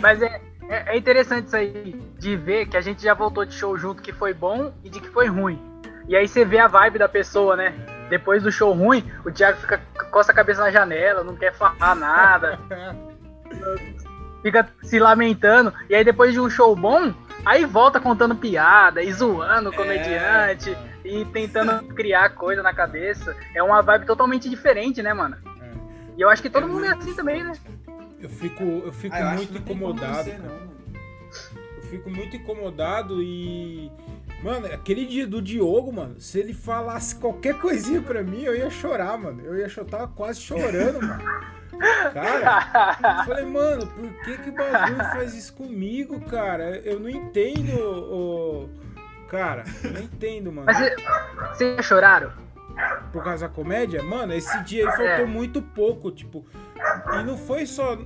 Mas 0.00 0.22
é, 0.22 0.40
é, 0.68 0.94
é, 0.94 0.96
interessante 0.96 1.46
isso 1.46 1.56
aí, 1.56 2.00
de 2.18 2.36
ver 2.36 2.66
que 2.66 2.76
a 2.76 2.80
gente 2.80 3.02
já 3.02 3.14
voltou 3.14 3.44
de 3.44 3.54
show 3.54 3.76
junto 3.76 4.02
que 4.02 4.12
foi 4.12 4.32
bom 4.32 4.72
e 4.82 4.88
de 4.88 5.00
que 5.00 5.08
foi 5.08 5.26
ruim. 5.26 5.60
E 6.08 6.16
aí 6.16 6.28
você 6.28 6.44
vê 6.44 6.58
a 6.58 6.68
vibe 6.68 6.98
da 6.98 7.08
pessoa, 7.08 7.56
né? 7.56 7.74
Depois 8.10 8.42
do 8.42 8.52
show 8.52 8.72
ruim, 8.72 9.04
o 9.24 9.30
Thiago 9.30 9.58
fica 9.58 9.80
costa 10.10 10.32
a 10.32 10.34
cabeça 10.34 10.60
na 10.60 10.70
janela, 10.70 11.24
não 11.24 11.34
quer 11.34 11.54
falar 11.54 11.94
nada. 11.94 12.58
fica 14.42 14.68
se 14.82 14.98
lamentando. 14.98 15.72
E 15.88 15.94
aí 15.94 16.04
depois 16.04 16.32
de 16.32 16.40
um 16.40 16.50
show 16.50 16.76
bom, 16.76 17.14
Aí 17.44 17.66
volta 17.66 18.00
contando 18.00 18.34
piada 18.34 19.02
e 19.02 19.12
zoando 19.12 19.68
o 19.68 19.72
é. 19.74 19.76
comediante 19.76 20.70
é. 20.70 21.08
e 21.08 21.24
tentando 21.26 21.86
criar 21.94 22.30
coisa 22.30 22.62
na 22.62 22.72
cabeça. 22.72 23.36
É 23.54 23.62
uma 23.62 23.82
vibe 23.82 24.06
totalmente 24.06 24.48
diferente, 24.48 25.02
né, 25.02 25.12
mano? 25.12 25.36
É. 25.60 25.70
E 26.16 26.22
eu 26.22 26.30
acho 26.30 26.40
que 26.40 26.48
todo 26.48 26.64
é 26.64 26.68
mundo 26.68 26.86
é 26.86 26.88
assim 26.88 27.14
também, 27.14 27.44
né? 27.44 27.52
Eu 28.24 28.30
fico, 28.30 28.64
eu 28.64 28.90
fico 28.90 29.14
ah, 29.14 29.20
eu 29.20 29.36
muito 29.36 29.58
incomodado. 29.58 30.24
Ser, 30.24 30.40
eu 31.76 31.82
fico 31.90 32.08
muito 32.08 32.34
incomodado 32.34 33.22
e. 33.22 33.92
Mano, 34.42 34.66
aquele 34.66 35.04
dia 35.04 35.26
do 35.26 35.42
Diogo, 35.42 35.92
mano, 35.92 36.18
se 36.18 36.38
ele 36.38 36.54
falasse 36.54 37.16
qualquer 37.16 37.58
coisinha 37.58 38.00
pra 38.00 38.22
mim, 38.22 38.42
eu 38.42 38.56
ia 38.56 38.70
chorar, 38.70 39.18
mano. 39.18 39.42
Eu 39.44 39.58
ia 39.58 39.68
chorar 39.68 40.06
quase 40.08 40.40
chorando, 40.40 41.02
mano. 41.06 41.22
Cara, 42.14 42.96
eu 43.20 43.24
falei, 43.26 43.44
mano, 43.44 43.86
por 43.88 44.10
que 44.24 44.38
que 44.38 44.48
o 44.48 44.54
bagulho 44.54 45.04
faz 45.12 45.34
isso 45.34 45.52
comigo, 45.52 46.18
cara? 46.22 46.78
Eu 46.78 46.98
não 46.98 47.10
entendo, 47.10 47.78
o 47.78 48.70
cara, 49.28 49.64
eu 49.82 49.92
não 49.92 50.00
entendo, 50.00 50.50
mano. 50.50 50.66
Mas 50.66 50.78
vocês 51.58 51.84
choraram? 51.84 52.32
Por 53.12 53.22
causa 53.22 53.48
da 53.48 53.54
comédia? 53.54 54.02
Mano, 54.02 54.32
esse 54.32 54.62
dia 54.64 54.88
aí 54.88 54.96
faltou 54.96 55.24
é. 55.24 55.26
muito 55.26 55.62
pouco, 55.62 56.10
tipo. 56.10 56.44
E 57.18 57.22
não 57.22 57.36
foi 57.36 57.66
só 57.66 57.96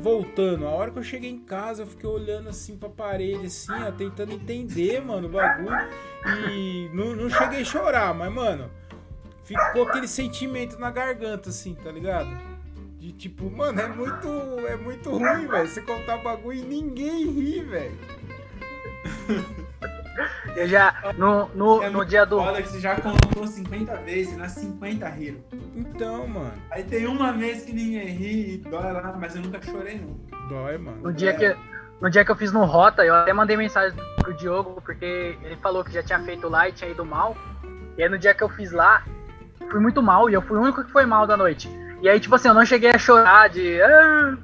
voltando. 0.00 0.66
A 0.66 0.70
hora 0.70 0.90
que 0.90 0.98
eu 0.98 1.02
cheguei 1.02 1.30
em 1.30 1.38
casa, 1.38 1.82
eu 1.82 1.86
fiquei 1.86 2.08
olhando 2.08 2.48
assim 2.48 2.76
pra 2.76 2.88
parede, 2.88 3.46
assim, 3.46 3.72
ó, 3.72 3.90
tentando 3.92 4.32
entender, 4.32 5.00
mano, 5.00 5.28
o 5.28 5.30
bagulho. 5.30 5.76
E 6.50 6.90
não, 6.92 7.14
não 7.16 7.30
cheguei 7.30 7.62
a 7.62 7.64
chorar, 7.64 8.14
mas, 8.14 8.32
mano, 8.32 8.70
ficou 9.44 9.84
aquele 9.84 10.08
sentimento 10.08 10.78
na 10.78 10.90
garganta, 10.90 11.50
assim, 11.50 11.74
tá 11.74 11.90
ligado? 11.90 12.30
De 12.98 13.12
tipo, 13.12 13.50
mano, 13.50 13.80
é 13.80 13.88
muito, 13.88 14.28
é 14.66 14.76
muito 14.76 15.10
ruim, 15.10 15.46
velho. 15.46 15.68
Você 15.68 15.80
contar 15.80 16.18
bagulho 16.18 16.58
e 16.58 16.62
ninguém 16.62 17.30
ri, 17.30 17.60
velho. 17.62 17.98
Eu 20.56 20.66
já, 20.66 21.12
no, 21.16 21.48
no, 21.54 21.82
é 21.82 21.90
no 21.90 22.04
dia 22.04 22.24
do. 22.24 22.38
Olha 22.38 22.62
que 22.62 22.68
você 22.68 22.80
já 22.80 22.96
contou 22.96 23.46
50 23.46 23.96
vezes, 23.96 24.36
nas 24.36 24.52
50 24.52 25.08
riram. 25.08 25.38
Então, 25.74 26.26
mano. 26.26 26.52
Aí 26.70 26.82
tem 26.82 27.06
uma 27.06 27.32
vez 27.32 27.64
que 27.64 27.72
ninguém 27.72 28.06
ri 28.08 28.54
e 28.54 28.56
dói 28.58 28.92
lá, 28.92 29.16
mas 29.18 29.36
eu 29.36 29.42
nunca 29.42 29.60
chorei, 29.62 30.00
não. 30.00 30.48
Dói, 30.48 30.78
mano. 30.78 30.98
No 31.02 31.12
dia, 31.12 31.30
é. 31.30 31.32
que, 31.34 31.56
no 32.00 32.10
dia 32.10 32.24
que 32.24 32.30
eu 32.30 32.36
fiz 32.36 32.52
no 32.52 32.64
Rota, 32.64 33.04
eu 33.04 33.14
até 33.14 33.32
mandei 33.32 33.56
mensagem 33.56 33.96
pro 34.16 34.34
Diogo, 34.34 34.80
porque 34.82 35.36
ele 35.42 35.56
falou 35.56 35.84
que 35.84 35.92
já 35.92 36.02
tinha 36.02 36.20
feito 36.20 36.48
lá 36.48 36.68
e 36.68 36.72
tinha 36.72 36.90
ido 36.90 37.04
mal. 37.04 37.36
E 37.96 38.02
aí 38.02 38.08
no 38.08 38.18
dia 38.18 38.34
que 38.34 38.42
eu 38.42 38.48
fiz 38.48 38.72
lá, 38.72 39.04
fui 39.70 39.80
muito 39.80 40.02
mal 40.02 40.28
e 40.30 40.34
eu 40.34 40.42
fui 40.42 40.58
o 40.58 40.62
único 40.62 40.84
que 40.84 40.90
foi 40.90 41.04
mal 41.04 41.26
da 41.26 41.36
noite. 41.36 41.68
E 42.02 42.08
aí, 42.08 42.18
tipo 42.18 42.34
assim, 42.34 42.48
eu 42.48 42.54
não 42.54 42.64
cheguei 42.64 42.90
a 42.90 42.98
chorar 42.98 43.48
de. 43.48 43.80
Ah! 43.82 44.36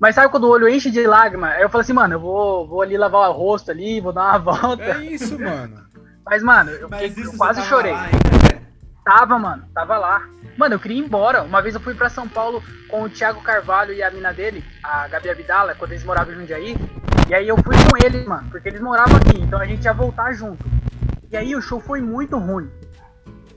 Mas 0.00 0.14
sabe 0.14 0.30
quando 0.30 0.44
o 0.44 0.48
olho 0.48 0.66
enche 0.66 0.90
de 0.90 1.06
lágrima? 1.06 1.48
Aí 1.48 1.62
eu 1.62 1.68
falei 1.68 1.82
assim, 1.82 1.92
mano, 1.92 2.14
eu 2.14 2.20
vou, 2.20 2.66
vou 2.66 2.80
ali 2.80 2.96
lavar 2.96 3.28
o 3.28 3.34
rosto 3.34 3.70
ali, 3.70 4.00
vou 4.00 4.14
dar 4.14 4.30
uma 4.30 4.38
volta. 4.56 4.82
É 4.82 5.04
isso, 5.04 5.38
mano. 5.38 5.84
Mas, 6.24 6.42
mano, 6.42 6.70
eu, 6.70 6.88
Mas 6.88 7.16
eu 7.18 7.32
quase 7.36 7.62
chorei. 7.64 7.92
Ainda, 7.92 8.62
tava, 9.04 9.38
mano, 9.38 9.64
tava 9.74 9.98
lá. 9.98 10.22
Mano, 10.56 10.74
eu 10.74 10.80
queria 10.80 10.96
ir 10.96 11.04
embora. 11.04 11.42
Uma 11.42 11.60
vez 11.60 11.74
eu 11.74 11.80
fui 11.80 11.94
pra 11.94 12.08
São 12.08 12.26
Paulo 12.26 12.62
com 12.88 13.02
o 13.02 13.10
Thiago 13.10 13.42
Carvalho 13.42 13.92
e 13.92 14.02
a 14.02 14.10
mina 14.10 14.32
dele, 14.32 14.64
a 14.82 15.06
Gabi 15.08 15.28
Abdala, 15.28 15.74
quando 15.74 15.92
eles 15.92 16.04
moravam 16.04 16.32
em 16.32 16.36
Jundiaí. 16.38 16.76
E 17.28 17.34
aí 17.34 17.46
eu 17.46 17.56
fui 17.58 17.76
com 17.76 18.06
eles, 18.06 18.26
mano, 18.26 18.48
porque 18.50 18.68
eles 18.68 18.80
moravam 18.80 19.16
aqui, 19.16 19.38
então 19.38 19.60
a 19.60 19.66
gente 19.66 19.84
ia 19.84 19.92
voltar 19.92 20.32
junto. 20.32 20.64
E 21.30 21.36
aí 21.36 21.54
o 21.54 21.60
show 21.60 21.78
foi 21.78 22.00
muito 22.00 22.38
ruim. 22.38 22.70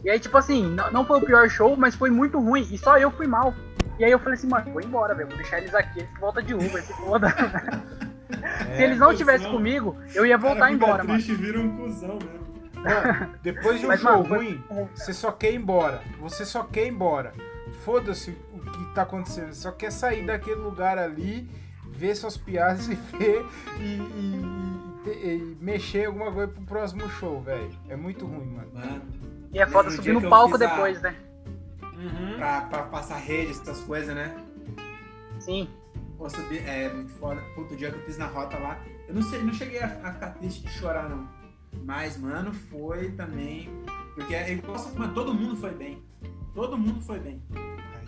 E 0.04 0.10
aí, 0.10 0.20
tipo 0.20 0.38
assim, 0.38 0.76
não 0.92 1.06
foi 1.06 1.20
o 1.20 1.26
pior 1.26 1.50
show, 1.50 1.78
mas 1.78 1.96
foi 1.96 2.10
muito 2.10 2.38
ruim. 2.38 2.68
E 2.70 2.78
só 2.78 2.98
eu 2.98 3.10
fui 3.10 3.26
mal. 3.26 3.54
E 4.00 4.06
aí 4.06 4.12
eu 4.12 4.20
falei 4.20 4.34
assim, 4.34 4.48
mano, 4.48 4.72
vou 4.72 4.82
embora, 4.82 5.14
velho. 5.14 5.28
Vou 5.28 5.38
deixar 5.38 5.60
eles 5.60 5.74
aqui, 5.74 6.00
eles 6.00 6.20
voltam 6.20 6.44
de 6.44 6.54
Uber, 6.54 6.82
se 6.84 6.94
foda. 6.94 7.28
É, 8.70 8.76
se 8.76 8.84
eles 8.84 8.98
não 8.98 9.12
estivessem 9.12 9.50
comigo, 9.52 9.98
eu 10.14 10.26
ia 10.26 10.38
voltar 10.38 10.62
cara, 10.62 10.72
embora, 10.72 11.06
triste, 11.06 11.32
mano. 11.32 11.44
vira 11.44 11.60
um 11.60 11.78
cuzão 11.78 12.16
mesmo. 12.16 12.44
Mano, 12.76 13.34
depois 13.42 13.80
de 13.80 13.86
um 13.86 13.90
Mas, 13.90 14.02
show 14.02 14.12
mano, 14.12 14.36
ruim, 14.36 14.64
foi... 14.68 14.88
você 14.96 15.14
só 15.14 15.32
quer 15.32 15.54
ir 15.54 15.56
embora. 15.56 16.02
Você 16.20 16.46
só 16.46 16.64
quer 16.64 16.86
ir 16.86 16.90
embora. 16.90 17.34
Foda-se 17.86 18.32
o 18.54 18.60
que 18.60 18.94
tá 18.94 19.04
acontecendo. 19.04 19.54
Você 19.54 19.62
só 19.62 19.72
quer 19.72 19.92
sair 19.92 20.26
daquele 20.26 20.60
lugar 20.60 20.98
ali, 20.98 21.50
ver 21.90 22.16
suas 22.16 22.36
piadas 22.36 22.88
e 22.90 22.96
ver 23.18 23.46
e, 23.80 23.84
e 23.84 25.04
te, 25.04 25.58
mexer 25.62 26.06
alguma 26.06 26.32
coisa 26.32 26.52
pro 26.52 26.64
próximo 26.64 27.10
show, 27.10 27.42
velho. 27.42 27.72
É 27.88 27.96
muito 27.96 28.26
ruim, 28.26 28.48
mano. 28.48 28.72
mano. 28.74 29.02
E 29.54 29.60
é 29.60 29.66
foda 29.66 29.90
subir 29.92 30.14
no 30.14 30.30
palco 30.30 30.58
depois, 30.58 30.98
a... 31.06 31.12
né? 31.12 31.16
Uhum. 32.04 32.36
Pra, 32.36 32.62
pra 32.62 32.84
passar 32.84 33.18
redes, 33.18 33.62
essas 33.62 33.80
coisas, 33.82 34.14
né? 34.14 34.36
Sim. 35.40 35.70
Pô, 36.18 36.30
subir, 36.30 36.68
é 36.68 36.92
muito 36.94 37.12
foda. 37.14 37.42
Puto, 37.56 37.74
o 37.74 37.78
dia 37.78 37.92
que 37.92 37.98
eu 37.98 38.04
fiz 38.04 38.18
na 38.18 38.28
rota 38.28 38.58
lá, 38.58 38.80
eu 39.08 39.16
não, 39.16 39.22
sei, 39.22 39.42
não 39.42 39.54
cheguei 39.54 39.80
a, 39.80 39.86
a 40.04 40.14
ficar 40.14 40.32
triste 40.32 40.62
de 40.62 40.70
chorar, 40.70 41.10
não. 41.10 41.28
Mas, 41.84 42.18
mano, 42.18 42.54
foi 42.54 43.12
também. 43.12 43.70
Porque 44.16 44.36
é 44.36 44.52
igual, 44.52 44.78
mano, 44.96 45.14
todo 45.14 45.34
mundo 45.34 45.56
foi 45.56 45.72
bem. 45.72 46.04
Todo 46.54 46.78
mundo 46.78 47.02
foi 47.02 47.20
bem. 47.20 47.42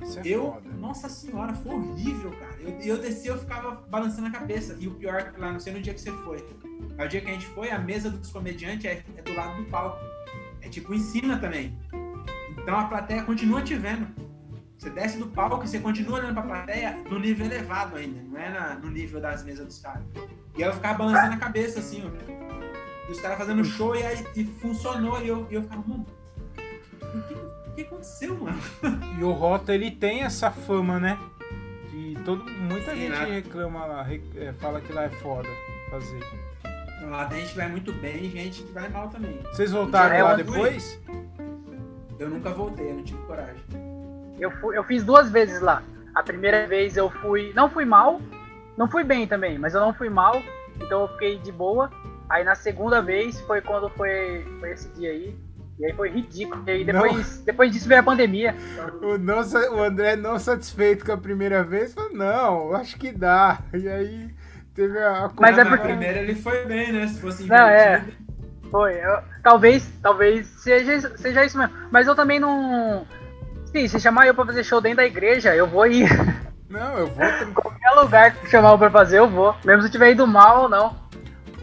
Isso 0.02 0.20
é 0.20 0.22
eu, 0.26 0.54
foda. 0.54 0.70
nossa 0.78 1.10
senhora, 1.10 1.54
foi 1.54 1.74
horrível, 1.74 2.32
cara. 2.32 2.56
Eu, 2.60 2.80
eu 2.82 2.98
desci, 2.98 3.28
eu 3.28 3.38
ficava 3.38 3.84
balançando 3.90 4.28
a 4.28 4.32
cabeça. 4.32 4.76
E 4.80 4.88
o 4.88 4.92
pior, 4.92 5.34
é 5.36 5.38
lá, 5.38 5.52
não 5.52 5.60
sei 5.60 5.74
no 5.74 5.82
dia 5.82 5.94
que 5.94 6.02
você 6.02 6.12
foi. 6.12 6.46
Aí 6.98 7.06
o 7.06 7.10
dia 7.10 7.22
que 7.22 7.30
a 7.30 7.34
gente 7.34 7.48
foi, 7.48 7.72
a 7.72 7.80
mesa 7.80 8.10
dos 8.10 8.30
comediantes 8.30 8.86
é, 8.86 9.04
é 9.16 9.22
do 9.22 9.34
lado 9.34 9.64
do 9.64 9.70
palco. 9.70 9.98
É 10.62 10.70
tipo 10.70 10.94
em 10.94 11.00
cima 11.00 11.38
também. 11.38 11.78
Então 12.66 12.80
a 12.80 12.86
plateia 12.86 13.22
continua 13.22 13.62
te 13.62 13.76
vendo. 13.76 14.08
Você 14.76 14.90
desce 14.90 15.20
do 15.20 15.28
palco 15.28 15.64
e 15.64 15.68
você 15.68 15.78
continua 15.78 16.18
olhando 16.18 16.34
pra 16.34 16.42
plateia 16.42 16.98
no 17.08 17.20
nível 17.20 17.46
elevado 17.46 17.96
ainda, 17.96 18.20
não 18.24 18.40
é 18.40 18.50
na, 18.50 18.74
no 18.74 18.90
nível 18.90 19.22
das 19.22 19.44
mesas 19.44 19.68
dos 19.68 19.78
caras. 19.78 20.02
E 20.58 20.64
aí 20.64 20.70
eu 20.70 20.74
ficava 20.74 20.98
balançando 20.98 21.36
a 21.36 21.38
cabeça 21.38 21.78
assim, 21.78 22.04
ó. 22.04 23.08
E 23.08 23.12
os 23.12 23.22
caras 23.22 23.38
fazendo 23.38 23.64
show 23.64 23.96
e 23.96 24.02
aí 24.02 24.26
e 24.36 24.44
funcionou. 24.44 25.22
E 25.22 25.28
eu, 25.28 25.48
e 25.52 25.54
eu 25.54 25.62
ficava, 25.62 25.84
mano, 25.88 26.08
o 27.04 27.22
que, 27.28 27.34
o 27.36 27.76
que 27.76 27.82
aconteceu, 27.84 28.36
mano? 28.36 28.60
E 29.20 29.24
o 29.24 29.32
Rota, 29.32 29.76
ele 29.76 29.92
tem 29.92 30.24
essa 30.24 30.50
fama, 30.50 31.00
né? 31.00 31.20
De 31.92 32.18
todo, 32.26 32.44
muita 32.46 32.96
Sim, 32.96 33.02
gente 33.02 33.12
né? 33.12 33.26
reclama 33.26 33.86
lá, 33.86 34.08
é, 34.38 34.54
fala 34.54 34.82
que 34.82 34.92
lá 34.92 35.04
é 35.04 35.10
foda 35.10 35.50
fazer. 35.92 36.20
Então, 36.98 37.12
lá 37.12 37.26
tem 37.26 37.42
gente 37.42 37.52
que 37.52 37.58
vai 37.58 37.70
muito 37.70 37.94
bem 37.94 38.26
e 38.26 38.32
gente 38.32 38.64
que 38.64 38.72
vai 38.72 38.90
mal 38.90 39.08
também. 39.08 39.40
Vocês 39.52 39.72
voltaram 39.72 40.24
lá 40.24 40.34
depois? 40.36 41.00
Eu 42.20 42.30
nunca 42.30 42.50
voltei, 42.50 42.90
eu 42.90 42.96
não 42.96 43.04
tive 43.04 43.22
coragem. 43.24 43.64
Eu, 44.40 44.52
fui, 44.52 44.78
eu 44.78 44.84
fiz 44.84 45.04
duas 45.04 45.30
vezes 45.30 45.62
lá. 45.62 45.84
A 46.14 46.24
primeira 46.24 46.66
vez 46.68 46.96
eu 46.96 47.10
fui. 47.10 47.52
Não 47.54 47.70
fui 47.70 47.86
mal, 47.86 48.22
não 48.78 48.90
fui 48.90 49.04
bem 49.04 49.28
também, 49.28 49.58
mas 49.58 49.74
eu 49.74 49.82
não 49.82 49.94
fui 49.94 50.10
mal, 50.10 50.42
então 50.78 51.02
eu 51.02 51.08
fiquei 51.10 51.38
de 51.38 51.52
boa. 51.52 51.90
Aí 52.30 52.44
na 52.44 52.56
segunda 52.56 53.02
vez 53.02 53.40
foi 53.42 53.62
quando 53.62 53.90
foi, 53.90 54.46
foi 54.60 54.72
esse 54.72 54.90
dia 54.90 55.12
aí. 55.12 55.36
E 55.78 55.86
aí 55.86 55.94
foi 55.94 56.10
ridículo. 56.10 56.64
E 56.66 56.72
aí 56.72 56.86
depois, 56.86 57.40
depois 57.40 57.72
disso 57.72 57.88
veio 57.88 58.00
a 58.00 58.04
pandemia. 58.04 58.56
O, 59.02 59.18
não, 59.18 59.40
o 59.74 59.84
André 59.84 60.16
não 60.16 60.40
satisfeito 60.40 61.06
com 61.06 61.12
a 61.12 61.18
primeira 61.18 61.64
vez, 61.64 61.94
falou, 61.94 62.14
não, 62.14 62.74
acho 62.74 62.98
que 62.98 63.12
dá. 63.12 63.60
E 63.74 63.88
aí 63.88 64.34
teve 64.74 64.98
a. 65.00 65.30
Mas 65.38 65.58
é 65.58 65.66
porque. 65.66 65.84
Na 65.84 65.90
primeira 65.90 66.20
ele 66.20 66.36
foi 66.36 66.66
bem, 66.66 66.94
né? 66.94 67.08
Se 67.08 67.20
fosse 67.20 67.46
Não, 67.46 67.68
é. 67.68 68.06
Foi. 68.72 68.96
Eu, 68.96 69.20
talvez, 69.44 69.92
talvez 70.02 70.48
seja, 70.48 71.18
seja 71.18 71.46
isso 71.46 71.58
mesmo. 71.58 71.74
Mas 71.92 72.08
eu 72.08 72.16
também 72.16 72.40
não. 72.40 73.06
Sim, 73.72 73.88
se 73.88 74.00
chamar 74.00 74.28
eu 74.28 74.34
pra 74.34 74.46
fazer 74.46 74.64
show 74.64 74.82
dentro 74.82 74.98
da 74.98 75.06
igreja, 75.06 75.56
eu 75.56 75.68
vou 75.68 75.86
ir. 75.86 76.08
Não, 76.70 76.98
eu 76.98 77.08
vou. 77.08 77.26
Qualquer 77.54 77.92
lugar 77.92 78.36
que 78.36 78.50
chamar 78.50 78.72
eu 78.72 78.78
pra 78.78 78.90
fazer, 78.90 79.20
eu 79.20 79.30
vou. 79.30 79.56
Mesmo 79.64 79.84
se 79.84 79.92
tiver 79.92 80.12
ido 80.12 80.26
mal 80.26 80.64
ou 80.64 80.70
não. 80.70 80.96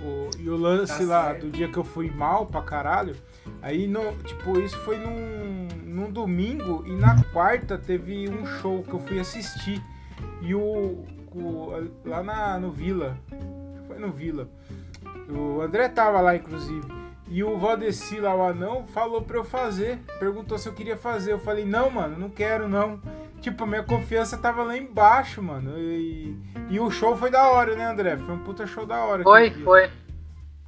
O, 0.00 0.30
e 0.38 0.48
o 0.48 0.56
lance 0.56 0.98
tá 0.98 1.04
lá 1.04 1.24
certo. 1.30 1.46
do 1.46 1.50
dia 1.50 1.68
que 1.68 1.76
eu 1.76 1.84
fui 1.84 2.10
mal 2.10 2.46
pra 2.46 2.62
caralho, 2.62 3.16
aí 3.60 3.86
no, 3.86 4.12
tipo, 4.18 4.58
isso 4.60 4.78
foi 4.78 4.96
num, 4.96 5.68
num 5.84 6.10
domingo 6.10 6.84
e 6.86 6.94
na 6.94 7.22
quarta 7.32 7.76
teve 7.76 8.28
um 8.28 8.46
show 8.46 8.82
que 8.82 8.92
eu 8.92 9.00
fui 9.00 9.18
assistir. 9.18 9.82
E 10.40 10.54
o. 10.54 11.04
o 11.34 11.90
lá 12.04 12.22
na, 12.22 12.58
no 12.58 12.70
Vila. 12.70 13.16
Foi 13.86 13.98
no 13.98 14.10
Vila. 14.10 14.48
O 15.28 15.60
André 15.60 15.88
tava 15.88 16.20
lá, 16.20 16.36
inclusive. 16.36 16.86
E 17.28 17.42
o 17.42 17.58
Valdeci 17.58 18.20
lá, 18.20 18.34
o 18.34 18.42
anão, 18.42 18.86
falou 18.86 19.22
pra 19.22 19.38
eu 19.38 19.44
fazer. 19.44 19.98
Perguntou 20.18 20.58
se 20.58 20.68
eu 20.68 20.72
queria 20.74 20.96
fazer. 20.96 21.32
Eu 21.32 21.38
falei, 21.38 21.64
não, 21.64 21.90
mano, 21.90 22.18
não 22.18 22.28
quero, 22.28 22.68
não. 22.68 23.00
Tipo, 23.40 23.64
a 23.64 23.66
minha 23.66 23.82
confiança 23.82 24.36
tava 24.36 24.62
lá 24.62 24.76
embaixo, 24.76 25.42
mano. 25.42 25.78
E, 25.78 26.36
e 26.68 26.78
o 26.78 26.90
show 26.90 27.16
foi 27.16 27.30
da 27.30 27.48
hora, 27.48 27.74
né, 27.74 27.86
André? 27.90 28.16
Foi 28.18 28.34
um 28.34 28.38
puta 28.38 28.66
show 28.66 28.84
da 28.84 29.02
hora. 29.04 29.22
Foi, 29.22 29.50
foi. 29.50 29.90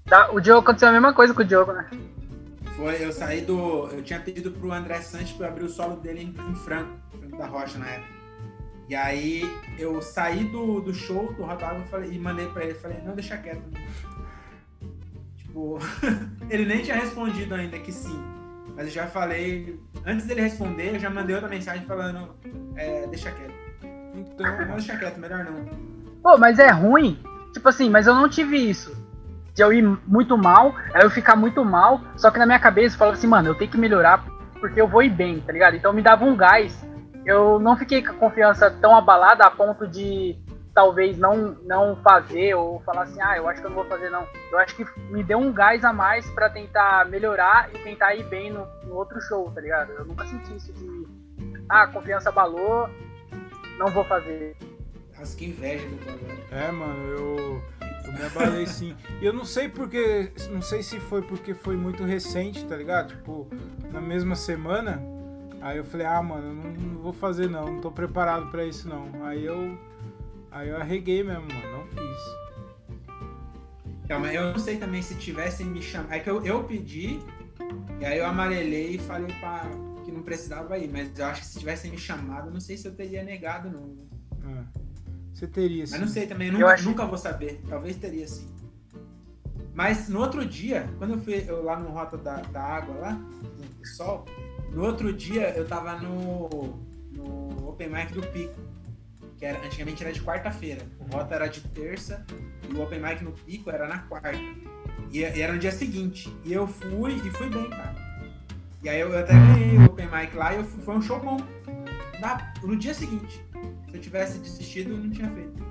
Tá, 0.07 0.31
o 0.33 0.41
Diogo 0.41 0.61
aconteceu 0.61 0.89
a 0.89 0.93
mesma 0.93 1.13
coisa 1.13 1.33
com 1.35 1.43
o 1.43 1.45
Diogo, 1.45 1.73
né? 1.73 1.89
Foi, 2.77 3.05
eu 3.05 3.13
saí 3.13 3.43
do. 3.43 3.89
Eu 3.89 4.03
tinha 4.03 4.19
pedido 4.19 4.51
pro 4.51 4.73
André 4.73 5.01
Santos 5.01 5.33
pra 5.33 5.49
abrir 5.49 5.65
o 5.65 5.69
solo 5.69 5.97
dele 5.97 6.23
em, 6.23 6.51
em 6.51 6.55
Franco, 6.57 6.91
Franco 7.11 7.37
da 7.37 7.47
Rocha 7.47 7.79
na 7.79 7.89
época. 7.89 8.15
E 8.89 8.95
aí 8.95 9.51
eu 9.79 10.03
saí 10.03 10.45
do, 10.45 10.81
do 10.81 10.93
show 10.93 11.33
do 11.33 11.45
Rota 11.45 11.67
Água 11.67 12.07
e 12.07 12.19
mandei 12.19 12.47
pra 12.49 12.65
ele. 12.65 12.75
Falei, 12.75 12.99
não, 13.05 13.15
deixa 13.15 13.37
quieto. 13.37 13.63
Tipo, 15.55 15.79
ele 16.51 16.65
nem 16.65 16.83
tinha 16.83 16.97
respondido 16.97 17.55
ainda 17.55 17.79
que 17.79 17.93
sim. 17.93 18.21
Mas 18.75 18.87
eu 18.87 18.93
já 18.93 19.07
falei, 19.07 19.81
antes 20.05 20.27
dele 20.27 20.41
responder, 20.41 20.97
eu 20.97 20.99
já 20.99 21.09
mandei 21.09 21.37
outra 21.37 21.49
mensagem 21.49 21.87
falando, 21.87 22.35
é, 22.75 23.07
deixa 23.07 23.31
quieto. 23.31 23.55
Então, 24.17 24.67
não 24.67 24.75
deixa 24.75 24.97
quieto, 24.97 25.21
melhor 25.21 25.45
não. 25.45 25.65
Pô, 26.21 26.37
mas 26.37 26.59
é 26.59 26.71
ruim. 26.71 27.21
Tipo 27.53 27.69
assim, 27.69 27.89
mas 27.89 28.09
eu 28.09 28.17
não 28.17 28.29
tive 28.29 28.57
isso. 28.57 29.01
De 29.55 29.63
eu 29.63 29.73
ir 29.73 29.83
muito 30.09 30.37
mal, 30.37 30.75
aí 30.93 31.05
eu 31.05 31.11
ficar 31.11 31.37
muito 31.37 31.65
mal, 31.65 32.01
só 32.17 32.33
que 32.33 32.39
na 32.41 32.47
minha 32.47 32.59
cabeça 32.59 32.97
eu 32.97 32.99
falava 32.99 33.17
assim, 33.17 33.29
mano, 33.29 33.51
eu 33.51 33.55
tenho 33.55 33.71
que 33.71 33.79
melhorar 33.79 34.25
porque 34.59 34.81
eu 34.81 34.89
vou 34.89 35.05
ir 35.05 35.11
bem, 35.11 35.39
tá 35.39 35.53
ligado? 35.53 35.77
Então 35.77 35.93
me 35.93 36.03
dava 36.03 36.25
um 36.25 36.37
gás. 36.37 36.85
Eu 37.25 37.61
não 37.61 37.77
fiquei 37.77 38.03
com 38.03 38.11
a 38.11 38.15
confiança 38.15 38.73
tão 38.81 38.97
abalada 38.97 39.45
a 39.45 39.51
ponto 39.53 39.87
de 39.87 40.37
talvez 40.75 41.17
não, 41.17 41.57
não 41.63 41.97
fazer 42.03 42.55
ou 42.55 42.81
falar 42.81 43.03
assim, 43.03 43.21
ah, 43.23 43.37
eu 43.37 43.49
acho 43.49 43.61
que 43.61 43.67
eu 43.67 43.71
não 43.71 43.77
vou 43.77 43.87
fazer 43.87 44.11
não. 44.11 44.27
Eu 44.51 44.59
acho 44.59 44.75
que 44.75 44.85
me 45.11 45.23
deu 45.23 45.39
um 45.39 45.53
gás 45.53 45.85
a 45.85 45.93
mais 45.93 46.29
para 46.31 46.51
tentar 46.51 47.09
melhorar 47.09 47.71
e 47.73 47.79
tentar 47.79 48.15
ir 48.17 48.25
bem 48.25 48.51
no, 48.51 48.67
no, 48.85 48.97
outro 48.97 49.21
show, 49.21 49.51
tá 49.53 49.61
ligado? 49.61 49.93
Eu 49.93 50.05
nunca 50.05 50.27
senti 50.27 50.57
isso 50.57 50.73
de, 50.73 51.07
ah, 51.69 51.87
confiança 51.87 52.29
abalou, 52.29 52.91
não 53.79 53.87
vou 53.87 54.05
fazer. 54.05 54.57
Nossa, 55.17 55.37
que 55.37 55.47
inveja 55.47 55.87
do 55.89 55.97
trabalho. 55.99 56.45
É, 56.51 56.73
mano, 56.73 57.07
eu, 57.09 57.63
eu 58.07 58.13
me 58.13 58.23
abalei 58.25 58.67
sim. 58.67 58.97
E 59.21 59.25
eu 59.25 59.33
não 59.33 59.45
sei 59.45 59.69
porque, 59.69 60.33
não 60.51 60.61
sei 60.61 60.83
se 60.83 60.99
foi 60.99 61.23
porque 61.23 61.55
foi 61.55 61.77
muito 61.77 62.03
recente, 62.03 62.67
tá 62.67 62.77
ligado? 62.77 63.15
Tipo, 63.15 63.49
na 63.93 64.01
mesma 64.01 64.35
semana, 64.35 65.01
aí 65.63 65.77
eu 65.77 65.85
falei, 65.85 66.05
ah, 66.05 66.21
mano, 66.21 66.53
não, 66.53 66.71
não 66.73 67.01
vou 67.01 67.13
fazer 67.13 67.49
não, 67.49 67.67
não 67.67 67.81
tô 67.81 67.93
preparado 67.93 68.51
para 68.51 68.65
isso 68.65 68.89
não. 68.89 69.25
Aí 69.25 69.45
eu 69.47 69.79
Aí 70.55 70.69
eu 70.69 70.77
arreguei 70.77 71.25
mesmo, 71.25 71.43
mano, 71.49 71.79
não 71.79 71.87
fiz. 71.89 72.35
Então, 74.05 74.21
mas 74.21 74.33
eu 74.33 74.53
não 74.53 74.59
sei 74.59 74.77
também 74.77 75.03
se 75.03 75.17
tivessem 75.17 75.67
me 75.67 75.83
chamado. 75.83 76.13
É 76.13 76.21
que 76.21 76.31
eu, 76.31 76.47
eu 76.47 76.63
pedi, 76.63 77.19
e 78.01 78.05
aí 78.05 78.19
eu 78.19 78.25
amarelei 78.25 78.95
e 78.95 78.99
falei 78.99 79.35
pra, 79.41 79.69
que 80.05 80.13
não 80.13 80.23
precisava 80.23 80.79
ir. 80.79 80.89
Mas 80.89 81.19
eu 81.19 81.27
acho 81.27 81.41
que 81.41 81.47
se 81.49 81.59
tivessem 81.59 81.91
me 81.91 81.99
chamado, 81.99 82.53
não 82.53 82.61
sei 82.61 82.77
se 82.77 82.87
eu 82.87 82.95
teria 82.95 83.25
negado, 83.25 83.69
não. 83.69 83.97
É. 84.49 84.65
Você 85.33 85.49
teria, 85.49 85.87
sim. 85.87 85.93
Mas 85.95 86.01
não 86.01 86.09
sei 86.09 86.29
também, 86.29 86.53
nunca, 86.53 86.67
acho... 86.69 86.85
nunca 86.85 87.05
vou 87.05 87.19
saber. 87.19 87.61
Talvez 87.69 87.97
teria 87.97 88.29
sim. 88.29 88.49
Mas 89.75 90.09
no 90.09 90.21
outro 90.21 90.47
dia, 90.47 90.89
quando 90.99 91.15
eu 91.15 91.21
fui 91.21 91.45
eu, 91.49 91.65
lá 91.65 91.81
no 91.81 91.89
Rota 91.89 92.17
da, 92.17 92.37
da 92.37 92.63
Água, 92.63 92.95
lá, 92.95 93.11
do 93.13 93.85
Sol, 93.85 94.25
no 94.71 94.85
outro 94.85 95.13
dia 95.13 95.53
eu 95.57 95.67
tava 95.67 95.99
no, 95.99 96.79
no 97.11 97.69
Open 97.69 97.89
Mic 97.89 98.13
do 98.13 98.23
Pico 98.29 98.64
que 99.45 99.49
era, 99.49 99.59
antigamente 99.59 100.03
era 100.03 100.13
de 100.13 100.23
quarta-feira. 100.23 100.83
O 100.99 101.15
Rota 101.15 101.35
era 101.35 101.47
de 101.47 101.61
terça 101.61 102.25
e 102.69 102.75
o 102.75 102.83
Open 102.83 102.99
Mic 103.01 103.23
no 103.23 103.33
Pico 103.33 103.71
era 103.71 103.87
na 103.87 103.99
quarta. 103.99 104.33
E, 105.11 105.19
e, 105.19 105.43
era 105.43 105.53
no 105.53 105.59
dia 105.59 105.71
seguinte. 105.71 106.35
E 106.45 106.53
eu 106.53 106.67
fui 106.67 107.13
e 107.13 107.31
fui 107.31 107.51
bem, 107.51 107.69
cara. 107.69 107.95
E 108.83 108.89
aí 108.89 109.01
eu, 109.01 109.17
até 109.17 109.35
ganhei 109.35 109.77
o 109.77 109.85
Open 109.85 110.07
Mic 110.07 110.35
lá 110.35 110.55
e 110.55 110.57
eu 110.57 110.65
fui, 110.65 110.83
foi 110.83 110.97
um 110.97 111.03
show 111.03 111.21
bom. 111.21 111.37
Na, 112.21 112.55
no 112.63 112.75
dia 112.77 112.95
seguinte. 112.95 113.45
Se 113.91 113.97
eu 113.97 114.01
tivesse 114.01 114.39
desistido, 114.39 114.93
eu 114.93 114.97
não 114.97 115.11
tinha 115.11 115.31
feito. 115.31 115.63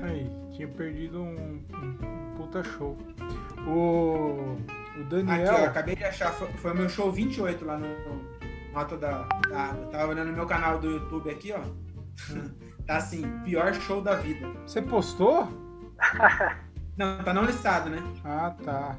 Aí, 0.00 0.30
tinha 0.52 0.68
perdido 0.68 1.22
um, 1.22 1.62
um 1.72 2.36
puta 2.36 2.62
show. 2.62 2.98
O, 3.66 4.56
o 5.00 5.04
Daniel. 5.08 5.52
Aqui, 5.52 5.62
ó, 5.62 5.66
acabei 5.66 5.96
de 5.96 6.04
achar, 6.04 6.32
foi, 6.32 6.48
foi 6.54 6.72
o 6.72 6.76
meu 6.76 6.88
show 6.88 7.10
28 7.10 7.64
lá 7.64 7.78
no, 7.78 7.86
no 7.86 8.22
Rota 8.74 8.96
da, 8.98 9.22
da 9.48 9.58
Água. 9.58 9.86
Tava 9.86 10.12
olhando 10.12 10.28
no 10.28 10.36
meu 10.36 10.46
canal 10.46 10.78
do 10.78 10.90
YouTube 10.90 11.30
aqui, 11.30 11.52
ó. 11.52 11.62
Tá 12.86 12.96
assim, 12.96 13.22
pior 13.44 13.72
show 13.74 14.00
da 14.00 14.16
vida. 14.16 14.46
Você 14.66 14.82
postou? 14.82 15.48
não, 16.96 17.22
tá 17.22 17.32
não 17.32 17.44
listado, 17.44 17.90
né? 17.90 18.02
Ah, 18.24 18.52
tá. 18.64 18.96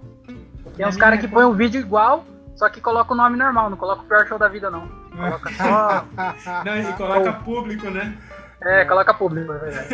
Tem 0.76 0.88
uns 0.88 0.98
caras 0.98 1.20
que 1.20 1.28
põem 1.28 1.46
um 1.46 1.54
vídeo 1.54 1.80
igual, 1.80 2.26
só 2.56 2.70
que 2.70 2.80
coloca 2.80 3.14
o 3.14 3.18
nome 3.18 3.38
normal, 3.38 3.70
não 3.70 3.78
coloca 3.78 4.04
o 4.04 4.06
pior 4.06 4.26
show 4.28 4.40
da 4.40 4.48
vida, 4.48 4.70
não. 4.70 4.88
Coloca 5.16 5.52
só. 5.54 6.06
não, 6.64 6.78
e 6.78 6.94
coloca 6.96 7.34
público, 7.34 7.90
né? 7.90 8.18
É, 8.62 8.86
coloca 8.86 9.14
público, 9.14 9.52
é 9.52 9.58
verdade. 9.58 9.90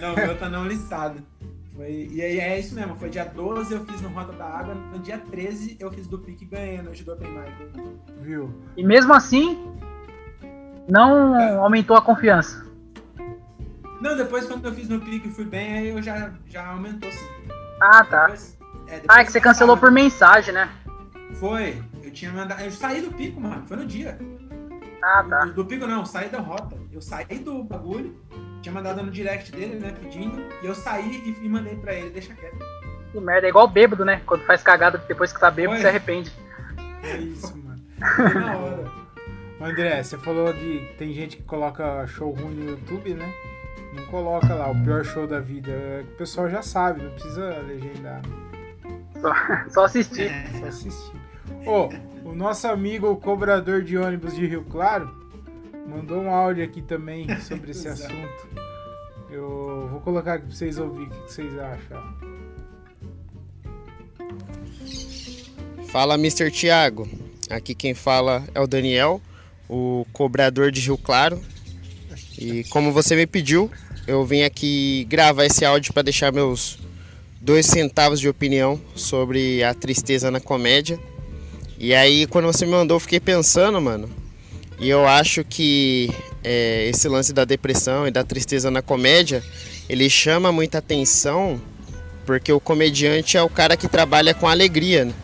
não, 0.00 0.14
o 0.14 0.16
meu 0.16 0.38
tá 0.38 0.48
não 0.48 0.66
listado. 0.66 1.20
Foi, 1.74 2.08
e 2.10 2.22
aí 2.22 2.40
é 2.40 2.58
isso 2.58 2.74
mesmo, 2.74 2.96
foi 2.96 3.10
dia 3.10 3.24
12 3.24 3.74
eu 3.74 3.84
fiz 3.84 4.00
no 4.00 4.08
Rota 4.08 4.32
da 4.32 4.46
Água, 4.46 4.74
no 4.74 4.98
dia 4.98 5.18
13 5.18 5.76
eu 5.78 5.92
fiz 5.92 6.06
do 6.06 6.18
Pique 6.18 6.46
ganhando, 6.46 6.88
hoje 6.88 7.04
do 7.04 7.12
Open 7.12 7.28
Mic. 7.30 7.92
Viu? 8.22 8.50
E 8.78 8.82
mesmo 8.82 9.12
assim, 9.12 9.76
não 10.88 11.62
aumentou 11.62 11.96
a 11.96 12.02
confiança. 12.02 12.64
Não, 14.00 14.16
depois 14.16 14.46
quando 14.46 14.66
eu 14.66 14.72
fiz 14.72 14.88
no 14.88 15.00
clique 15.00 15.28
e 15.28 15.32
fui 15.32 15.44
bem, 15.44 15.78
aí 15.78 15.88
eu 15.88 16.02
já, 16.02 16.32
já 16.46 16.66
aumentou 16.66 17.10
sim. 17.10 17.26
Ah, 17.80 18.04
tá. 18.04 18.22
Depois, 18.26 18.56
é, 18.88 19.02
ah, 19.08 19.20
é 19.20 19.24
que 19.24 19.32
você 19.32 19.40
cancelou 19.40 19.76
por 19.76 19.90
mensagem, 19.90 20.52
né? 20.54 20.68
Foi. 21.34 21.82
Eu 22.02 22.10
tinha 22.12 22.30
mandado. 22.30 22.62
Eu 22.62 22.70
saí 22.70 23.00
do 23.00 23.10
pico, 23.12 23.40
mano. 23.40 23.64
Foi 23.66 23.76
no 23.76 23.86
dia. 23.86 24.18
Ah, 25.02 25.24
tá. 25.28 25.44
Do, 25.46 25.54
do 25.54 25.64
pico 25.64 25.86
não, 25.86 26.04
saí 26.04 26.28
da 26.28 26.38
rota. 26.38 26.76
Eu 26.92 27.00
saí 27.00 27.38
do 27.38 27.64
bagulho, 27.64 28.16
tinha 28.62 28.72
mandado 28.72 29.02
no 29.02 29.10
direct 29.10 29.50
dele, 29.52 29.78
né? 29.78 29.92
Pedindo. 30.00 30.40
E 30.62 30.66
eu 30.66 30.74
saí 30.74 31.36
e, 31.40 31.44
e 31.44 31.48
mandei 31.48 31.76
pra 31.76 31.94
ele, 31.94 32.10
deixa 32.10 32.34
quieto. 32.34 32.58
Que 33.12 33.20
merda, 33.20 33.46
é 33.46 33.50
igual 33.50 33.68
bêbado, 33.68 34.04
né? 34.04 34.22
Quando 34.26 34.44
faz 34.44 34.62
cagada 34.62 34.98
depois 34.98 35.32
que 35.32 35.40
tá 35.40 35.50
bêbado, 35.50 35.76
Foi. 35.76 35.82
se 35.82 35.88
arrepende. 35.88 36.32
É 37.02 37.16
isso, 37.16 37.56
mano. 37.56 37.82
na 38.34 38.56
hora. 38.56 38.95
André, 39.60 40.02
você 40.02 40.18
falou 40.18 40.52
de. 40.52 40.80
Tem 40.98 41.12
gente 41.12 41.38
que 41.38 41.42
coloca 41.42 42.06
show 42.06 42.30
ruim 42.30 42.54
no 42.54 42.70
YouTube, 42.70 43.14
né? 43.14 43.32
Não 43.94 44.04
coloca 44.06 44.54
lá 44.54 44.70
o 44.70 44.82
pior 44.82 45.04
show 45.04 45.26
da 45.26 45.40
vida. 45.40 45.72
O 46.12 46.16
pessoal 46.16 46.48
já 46.50 46.62
sabe, 46.62 47.02
não 47.02 47.10
precisa 47.12 47.58
legendar. 47.60 48.22
Só, 49.20 49.32
só 49.70 49.84
assistir. 49.84 50.30
É, 50.30 50.46
só 50.60 50.66
assistir. 50.66 51.16
Ô, 51.64 51.88
oh, 52.24 52.28
o 52.30 52.34
nosso 52.34 52.66
amigo 52.68 53.16
cobrador 53.16 53.82
de 53.82 53.96
ônibus 53.96 54.34
de 54.34 54.46
Rio 54.46 54.64
Claro 54.64 55.10
mandou 55.88 56.20
um 56.20 56.30
áudio 56.30 56.64
aqui 56.64 56.82
também 56.82 57.26
sobre 57.40 57.70
esse 57.70 57.88
assunto. 57.88 58.48
Eu 59.30 59.88
vou 59.90 60.00
colocar 60.00 60.34
aqui 60.34 60.46
pra 60.46 60.54
vocês 60.54 60.78
ouvirem 60.78 61.08
o 61.08 61.10
que 61.10 61.32
vocês 61.32 61.58
acham. 61.58 62.36
Fala, 65.88 66.14
Mr. 66.14 66.50
Thiago. 66.50 67.08
Aqui 67.48 67.74
quem 67.74 67.94
fala 67.94 68.44
é 68.54 68.60
o 68.60 68.66
Daniel, 68.66 69.20
o 69.68 70.06
cobrador 70.12 70.70
de 70.70 70.80
Rio 70.80 70.98
Claro. 70.98 71.40
E 72.38 72.64
como 72.64 72.92
você 72.92 73.16
me 73.16 73.26
pediu, 73.26 73.70
eu 74.06 74.24
vim 74.24 74.42
aqui 74.42 75.06
gravar 75.08 75.46
esse 75.46 75.64
áudio 75.64 75.92
para 75.92 76.02
deixar 76.02 76.32
meus 76.32 76.78
dois 77.40 77.66
centavos 77.66 78.20
de 78.20 78.28
opinião 78.28 78.80
sobre 78.94 79.62
a 79.62 79.72
tristeza 79.74 80.30
na 80.30 80.40
comédia. 80.40 80.98
E 81.78 81.94
aí, 81.94 82.26
quando 82.26 82.46
você 82.46 82.64
me 82.64 82.72
mandou, 82.72 82.96
eu 82.96 83.00
fiquei 83.00 83.20
pensando, 83.20 83.80
mano. 83.80 84.08
E 84.78 84.88
eu 84.88 85.06
acho 85.06 85.44
que 85.44 86.10
é, 86.44 86.88
esse 86.88 87.08
lance 87.08 87.32
da 87.32 87.44
depressão 87.44 88.06
e 88.06 88.10
da 88.10 88.22
tristeza 88.22 88.70
na 88.70 88.82
comédia, 88.82 89.42
ele 89.88 90.08
chama 90.10 90.52
muita 90.52 90.78
atenção 90.78 91.60
porque 92.26 92.52
o 92.52 92.60
comediante 92.60 93.36
é 93.36 93.42
o 93.42 93.48
cara 93.48 93.76
que 93.76 93.88
trabalha 93.88 94.34
com 94.34 94.48
alegria. 94.48 95.04
Né? 95.04 95.14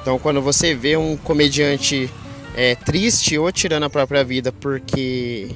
Então, 0.00 0.18
quando 0.18 0.40
você 0.40 0.74
vê 0.74 0.96
um 0.96 1.16
comediante 1.16 2.10
é, 2.54 2.74
triste 2.74 3.36
ou 3.38 3.50
tirando 3.50 3.84
a 3.84 3.90
própria 3.90 4.24
vida 4.24 4.52
porque 4.52 5.50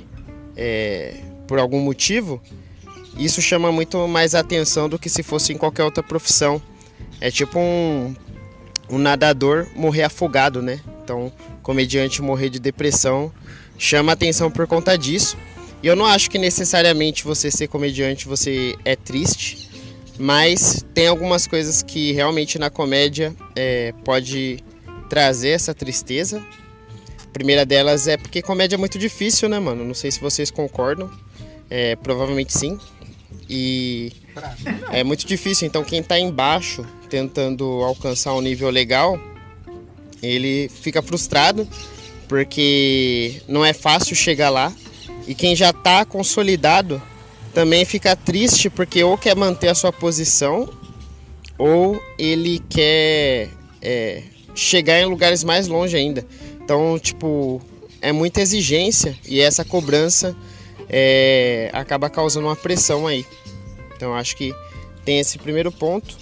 é, 0.57 1.15
por 1.47 1.59
algum 1.59 1.81
motivo, 1.81 2.43
isso 3.17 3.41
chama 3.41 3.73
muito 3.73 4.07
mais 4.07 4.35
atenção 4.35 4.89
do 4.89 4.99
que 4.99 5.09
se 5.09 5.23
fosse 5.23 5.53
em 5.53 5.57
qualquer 5.57 5.85
outra 5.85 6.03
profissão. 6.03 6.61
É 7.21 7.31
tipo 7.31 7.59
um, 7.59 8.15
um 8.91 8.99
nadador 8.99 9.67
morrer 9.75 10.05
afogado, 10.05 10.61
né? 10.61 10.81
Então, 11.03 11.33
comediante 11.63 12.21
morrer 12.21 12.51
de 12.51 12.59
depressão 12.59 13.33
chama 13.79 14.13
atenção 14.13 14.51
por 14.51 14.67
conta 14.67 14.97
disso. 14.97 15.37
E 15.83 15.87
eu 15.87 15.95
não 15.95 16.05
acho 16.05 16.31
que 16.31 16.39
necessariamente 16.39 17.25
você 17.25 17.51
ser 17.51 17.69
comediante 17.69 18.27
você 18.27 18.75
é 18.85 18.97
triste, 18.97 19.71
mas 20.19 20.85
tem 20.93 21.07
algumas 21.07 21.47
coisas 21.47 21.83
que 21.83 22.13
realmente 22.13 22.59
na 22.59 22.69
comédia 22.69 23.35
é, 23.55 23.95
pode 24.05 24.59
trazer 25.09 25.51
essa 25.51 25.73
tristeza. 25.73 26.43
A 27.29 27.33
primeira 27.33 27.67
delas 27.67 28.09
é 28.09 28.17
porque 28.17 28.41
comédia 28.41 28.77
é 28.77 28.79
muito 28.79 28.99
difícil, 28.99 29.49
né, 29.49 29.59
mano? 29.59 29.85
Não 29.85 29.95
sei 29.95 30.11
se 30.11 30.19
vocês 30.19 30.51
concordam. 30.51 31.11
É, 31.71 31.95
provavelmente 31.97 32.57
sim. 32.57 32.79
E 33.49 34.13
é 34.91 35.05
muito 35.05 35.27
difícil. 35.27 35.67
Então 35.67 35.85
quem 35.85 36.01
está 36.01 36.19
embaixo 36.19 36.85
tentando 37.11 37.65
alcançar 37.85 38.35
um 38.35 38.41
nível 38.41 38.71
legal, 38.71 39.21
ele 40.23 40.69
fica 40.69 41.03
frustrado 41.03 41.69
porque 42.27 43.41
não 43.47 43.65
é 43.65 43.73
fácil 43.73 44.17
chegar 44.17 44.51
lá. 44.51 44.73
E 45.27 45.35
quem 45.35 45.55
já 45.55 45.71
está 45.71 46.05
consolidado 46.07 47.01
também 47.53 47.85
fica 47.85 48.17
triste 48.17 48.71
porque 48.71 49.05
ou 49.05 49.19
quer 49.19 49.37
manter 49.37 49.69
a 49.69 49.75
sua 49.75 49.93
posição 49.93 50.69
ou 51.59 52.01
ele 52.19 52.63
quer 52.71 53.51
é, 53.83 54.23
chegar 54.55 55.01
em 55.01 55.05
lugares 55.05 55.45
mais 55.45 55.69
longe 55.69 55.97
ainda. 55.97 56.25
Então, 56.69 56.99
tipo, 56.99 57.63
é 57.99 58.13
muita 58.13 58.43
exigência 58.43 59.19
e 59.27 59.41
essa 59.41 59.65
cobrança 59.65 60.37
é, 60.87 61.71
acaba 61.73 62.11
causando 62.11 62.47
uma 62.47 62.55
pressão 62.55 63.07
aí. 63.07 63.25
Então 63.97 64.15
acho 64.15 64.37
que 64.37 64.55
tem 65.03 65.19
esse 65.19 65.39
primeiro 65.39 65.73
ponto. 65.73 66.15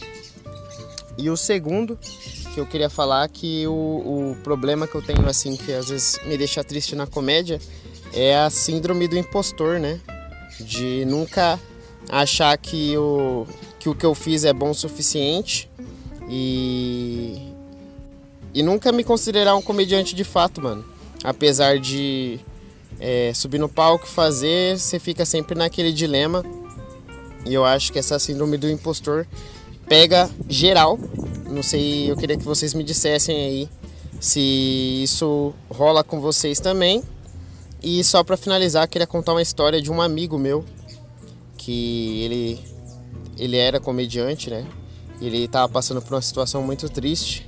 E 1.19 1.29
o 1.29 1.37
segundo 1.37 1.99
que 2.55 2.61
eu 2.61 2.65
queria 2.65 2.89
falar 2.89 3.25
é 3.25 3.29
que 3.29 3.67
o, 3.67 3.73
o 3.73 4.37
problema 4.45 4.87
que 4.87 4.95
eu 4.95 5.03
tenho 5.03 5.29
assim 5.29 5.57
que 5.57 5.73
às 5.73 5.89
vezes 5.89 6.21
me 6.25 6.39
deixa 6.39 6.63
triste 6.63 6.95
na 6.95 7.09
comédia 7.09 7.61
é 8.15 8.37
a 8.37 8.49
síndrome 8.49 9.09
do 9.09 9.19
impostor, 9.19 9.81
né? 9.81 10.01
De 10.61 11.05
nunca 11.07 11.59
achar 12.09 12.57
que 12.57 12.97
o 12.97 13.49
que 13.81 13.89
o 13.89 13.97
que 13.97 14.07
eu 14.07 14.15
fiz 14.15 14.45
é 14.45 14.53
bom 14.53 14.71
o 14.71 14.75
suficiente 14.75 15.69
e 16.31 17.56
e 18.57 18.63
nunca 18.63 18.91
me 18.91 19.05
considerar 19.05 19.55
um 19.55 19.61
comediante 19.61 20.15
de 20.15 20.25
fato, 20.25 20.63
mano. 20.63 20.83
Apesar 21.23 21.79
de 21.79 22.41
é, 22.99 23.31
subir 23.35 23.59
no 23.59 23.69
palco, 23.69 24.07
fazer, 24.07 24.79
você 24.79 24.99
fica 24.99 25.27
sempre 25.27 25.55
naquele 25.55 25.93
dilema. 25.93 26.43
E 27.45 27.53
eu 27.53 27.67
acho 27.67 27.93
que 27.93 27.99
essa 27.99 28.19
síndrome 28.19 28.57
do 28.57 28.67
impostor 28.67 29.27
pega 29.87 30.31
geral. 30.49 30.99
Não 31.51 31.63
sei, 31.63 32.11
eu 32.11 32.17
queria 32.17 32.39
que 32.39 32.45
vocês 32.45 32.73
me 32.73 32.83
dissessem 32.83 33.37
aí 33.37 33.69
se 34.19 34.41
isso 35.03 35.53
rola 35.69 36.03
com 36.03 36.19
vocês 36.19 36.59
também. 36.59 37.03
E 37.83 38.03
só 38.03 38.25
para 38.25 38.39
finalizar, 38.39 38.89
queria 38.89 39.07
contar 39.07 39.33
uma 39.33 39.43
história 39.43 39.83
de 39.83 39.93
um 39.93 40.01
amigo 40.01 40.39
meu 40.39 40.65
que 41.59 42.23
ele 42.23 42.65
ele 43.37 43.59
era 43.59 43.79
comediante, 43.79 44.49
né? 44.49 44.67
Ele 45.21 45.45
estava 45.45 45.71
passando 45.71 46.01
por 46.01 46.15
uma 46.15 46.23
situação 46.23 46.63
muito 46.63 46.89
triste. 46.89 47.46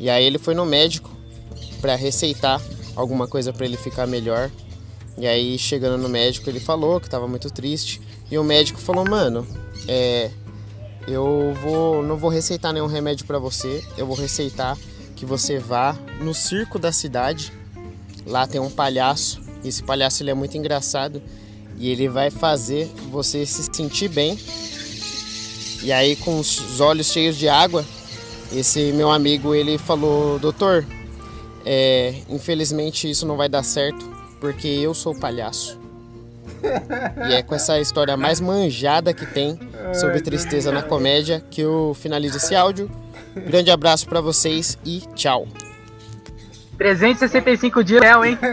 E 0.00 0.08
aí 0.08 0.24
ele 0.24 0.38
foi 0.38 0.54
no 0.54 0.64
médico 0.64 1.10
para 1.80 1.94
receitar 1.94 2.60
alguma 2.96 3.28
coisa 3.28 3.52
para 3.52 3.66
ele 3.66 3.76
ficar 3.76 4.06
melhor. 4.06 4.50
E 5.18 5.26
aí, 5.26 5.58
chegando 5.58 6.00
no 6.00 6.08
médico, 6.08 6.48
ele 6.48 6.58
falou 6.58 6.98
que 6.98 7.06
estava 7.06 7.28
muito 7.28 7.50
triste. 7.50 8.00
E 8.30 8.38
o 8.38 8.42
médico 8.42 8.80
falou: 8.80 9.04
Mano, 9.06 9.46
é, 9.86 10.30
eu 11.06 11.54
vou, 11.62 12.02
não 12.02 12.16
vou 12.16 12.30
receitar 12.30 12.72
nenhum 12.72 12.86
remédio 12.86 13.26
para 13.26 13.38
você. 13.38 13.84
Eu 13.98 14.06
vou 14.06 14.16
receitar 14.16 14.78
que 15.14 15.26
você 15.26 15.58
vá 15.58 15.94
no 16.20 16.32
circo 16.32 16.78
da 16.78 16.90
cidade. 16.90 17.52
Lá 18.26 18.46
tem 18.46 18.60
um 18.60 18.70
palhaço. 18.70 19.40
Esse 19.62 19.82
palhaço 19.82 20.22
ele 20.22 20.30
é 20.30 20.34
muito 20.34 20.56
engraçado 20.56 21.20
e 21.76 21.90
ele 21.90 22.08
vai 22.08 22.30
fazer 22.30 22.90
você 23.10 23.44
se 23.44 23.64
sentir 23.64 24.08
bem. 24.08 24.38
E 25.82 25.92
aí, 25.92 26.16
com 26.16 26.38
os 26.38 26.80
olhos 26.80 27.06
cheios 27.06 27.36
de 27.36 27.48
água, 27.48 27.84
esse 28.52 28.92
meu 28.92 29.10
amigo 29.10 29.54
ele 29.54 29.78
falou: 29.78 30.38
Doutor, 30.38 30.84
é, 31.64 32.14
infelizmente 32.28 33.08
isso 33.08 33.26
não 33.26 33.36
vai 33.36 33.48
dar 33.48 33.62
certo 33.62 34.08
porque 34.40 34.68
eu 34.68 34.94
sou 34.94 35.14
palhaço. 35.14 35.78
e 37.28 37.34
é 37.34 37.42
com 37.42 37.54
essa 37.54 37.78
história 37.80 38.16
mais 38.16 38.40
manjada 38.40 39.14
que 39.14 39.24
tem 39.26 39.58
sobre 39.94 40.20
tristeza 40.20 40.72
na 40.72 40.82
comédia 40.82 41.42
que 41.50 41.60
eu 41.60 41.96
finalizo 41.98 42.38
esse 42.38 42.54
áudio. 42.54 42.90
Grande 43.34 43.70
abraço 43.70 44.08
para 44.08 44.20
vocês 44.20 44.76
e 44.84 45.00
tchau. 45.14 45.46
365 46.76 47.84
dias, 47.84 48.00
Léo, 48.00 48.24
hein? 48.24 48.38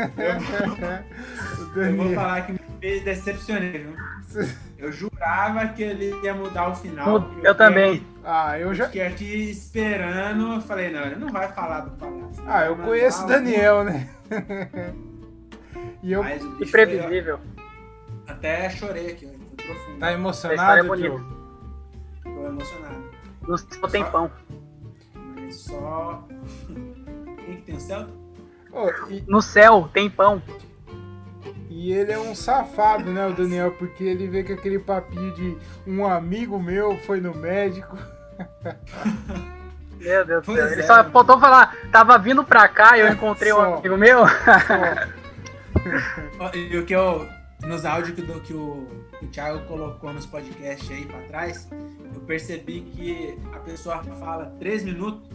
Eu 1.75 1.95
vou 1.95 2.13
falar 2.13 2.41
que 2.41 2.53
me 2.53 2.99
decepcionei, 3.01 3.85
viu? 4.33 4.47
Eu 4.77 4.91
jurava 4.91 5.67
que 5.69 5.81
ele 5.81 6.13
ia 6.23 6.33
mudar 6.33 6.69
o 6.69 6.75
final. 6.75 7.07
Eu, 7.07 7.43
eu 7.43 7.55
também. 7.55 7.95
Aqui, 7.95 8.05
ah, 8.23 8.59
eu 8.59 8.73
já. 8.73 8.85
Fiquei 8.85 9.01
aqui 9.01 9.49
esperando. 9.49 10.53
Eu 10.53 10.61
falei, 10.61 10.91
não, 10.91 11.01
ele 11.01 11.15
não 11.15 11.29
vai 11.29 11.51
falar 11.51 11.81
do 11.81 11.91
palhaço. 11.91 12.43
Ah, 12.45 12.65
eu 12.65 12.75
conheço 12.75 13.23
o 13.23 13.27
Daniel, 13.27 13.83
né? 13.83 14.09
E 16.03 16.11
eu. 16.11 16.23
Imprevisível. 16.61 17.39
Até 18.27 18.69
chorei 18.69 19.11
aqui, 19.11 19.25
foi 19.25 19.65
profundo. 19.65 19.99
Tá 19.99 20.13
emocionado, 20.13 20.93
é 20.93 20.97
Diogo? 20.97 21.25
Tô 22.23 22.45
emocionado. 22.45 23.11
No 23.41 23.57
céu 23.57 23.87
tem 23.87 24.05
pão. 24.05 24.31
Mas 25.15 25.55
só. 25.55 26.27
Quem 27.45 27.55
que 27.55 27.61
tem 27.61 27.75
o 27.75 27.79
céu? 27.79 28.07
Oh, 28.71 28.89
e... 29.09 29.23
No 29.27 29.41
céu 29.41 29.89
tem 29.93 30.09
pão. 30.09 30.41
E 31.77 31.93
ele 31.93 32.11
é 32.11 32.17
um 32.17 32.33
safado, 32.33 33.11
né, 33.11 33.27
o 33.27 33.33
Daniel? 33.33 33.71
Porque 33.73 34.03
ele 34.03 34.27
vê 34.27 34.43
que 34.43 34.51
aquele 34.51 34.79
papinho 34.79 35.31
de 35.35 35.55
um 35.85 36.07
amigo 36.07 36.59
meu 36.59 36.97
foi 36.97 37.21
no 37.21 37.35
médico. 37.35 37.95
Meu 39.99 40.25
Deus 40.25 40.45
do 40.45 40.55
céu. 40.55 40.71
Ele 40.71 40.81
é. 40.81 40.85
só 40.85 41.03
faltou 41.05 41.39
falar, 41.39 41.75
tava 41.91 42.17
vindo 42.17 42.43
pra 42.43 42.67
cá 42.67 42.97
e 42.97 43.01
eu 43.01 43.07
encontrei 43.07 43.51
só, 43.51 43.61
um 43.61 43.75
amigo 43.75 43.97
meu. 43.97 44.25
e 46.53 46.77
o 46.77 46.85
que 46.85 46.93
eu. 46.93 47.27
Nos 47.63 47.83
áudios 47.83 48.15
que, 48.15 48.21
que, 48.21 48.53
o, 48.53 48.87
que 49.19 49.25
o 49.25 49.27
Thiago 49.29 49.65
colocou 49.65 50.13
nos 50.13 50.27
podcasts 50.27 50.91
aí 50.91 51.03
pra 51.03 51.19
trás, 51.21 51.67
eu 52.13 52.21
percebi 52.21 52.81
que 52.81 53.35
a 53.51 53.57
pessoa 53.57 54.03
fala 54.19 54.53
três 54.59 54.83
minutos, 54.83 55.27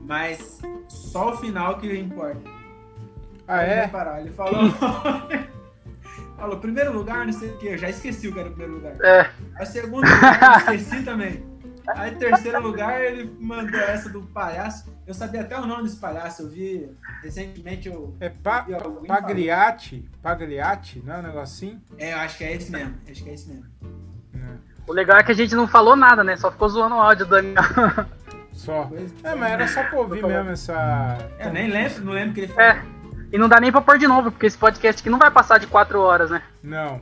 mas 0.00 0.58
só 0.88 1.34
o 1.34 1.36
final 1.36 1.78
que 1.78 1.96
importa. 1.96 2.57
Ah, 3.48 3.62
é? 3.62 3.86
Reparar, 3.86 4.20
ele 4.20 4.30
falou. 4.30 4.70
falou, 6.36 6.58
primeiro 6.58 6.92
lugar, 6.92 7.26
não 7.26 7.32
sei 7.32 7.50
o 7.50 7.56
que, 7.56 7.66
eu 7.66 7.78
já 7.78 7.88
esqueci 7.88 8.28
o 8.28 8.32
que 8.32 8.38
era 8.38 8.48
o 8.48 8.52
primeiro 8.52 8.74
lugar. 8.74 8.94
É. 9.02 9.30
Aí 9.56 9.66
segundo 9.66 10.06
lugar, 10.06 10.68
eu 10.68 10.74
esqueci 10.74 11.02
também. 11.02 11.42
Aí 11.88 12.10
terceiro 12.16 12.60
lugar, 12.60 13.00
ele 13.00 13.34
mandou 13.40 13.80
essa 13.80 14.10
do 14.10 14.20
palhaço. 14.22 14.92
Eu 15.06 15.14
sabia 15.14 15.40
até 15.40 15.58
o 15.58 15.64
nome 15.64 15.84
desse 15.84 15.96
palhaço, 15.96 16.42
eu 16.42 16.48
vi 16.50 16.90
recentemente. 17.22 17.88
Eu 17.88 18.14
é 18.20 18.28
pa 18.28 18.66
Pagliatti? 19.06 20.06
Pagliatti, 20.22 21.02
não 21.02 21.14
é 21.14 21.18
um 21.18 21.22
negocinho? 21.22 21.80
É, 21.96 22.12
eu 22.12 22.18
acho 22.18 22.36
que 22.36 22.44
é 22.44 22.54
esse 22.54 22.70
mesmo. 22.70 22.94
Acho 23.10 23.24
que 23.24 23.30
é 23.30 23.34
esse 23.34 23.48
mesmo. 23.48 23.64
O 24.86 24.92
legal 24.92 25.18
é 25.18 25.22
que 25.22 25.32
a 25.32 25.34
gente 25.34 25.54
não 25.54 25.68
falou 25.68 25.94
nada, 25.94 26.24
né? 26.24 26.36
Só 26.36 26.50
ficou 26.50 26.68
zoando 26.68 26.94
o 26.96 27.00
áudio 27.00 27.26
do 27.26 27.30
Daniel. 27.30 27.62
Só. 28.52 28.90
É, 29.22 29.34
mas 29.34 29.52
era 29.52 29.68
só 29.68 29.84
pra 29.84 29.98
ouvir 29.98 30.24
mesmo 30.24 30.50
essa. 30.50 31.18
É, 31.38 31.50
nem 31.50 31.70
lembro, 31.70 32.04
não 32.04 32.12
lembro 32.12 32.34
que 32.34 32.40
ele 32.40 32.52
falou. 32.52 32.70
É. 32.70 32.82
E 33.32 33.38
não 33.38 33.48
dá 33.48 33.60
nem 33.60 33.70
pra 33.70 33.80
pôr 33.80 33.98
de 33.98 34.06
novo, 34.06 34.30
porque 34.30 34.46
esse 34.46 34.56
podcast 34.56 35.00
aqui 35.00 35.10
não 35.10 35.18
vai 35.18 35.30
passar 35.30 35.58
de 35.58 35.66
4 35.66 36.00
horas, 36.00 36.30
né? 36.30 36.42
Não. 36.62 37.00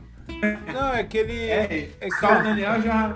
Não, 0.73 0.93
é 0.93 1.03
que 1.03 1.17
ele. 1.17 1.49
É, 1.49 1.89
é 2.01 2.09
Daniel 2.43 2.81
já 2.81 3.13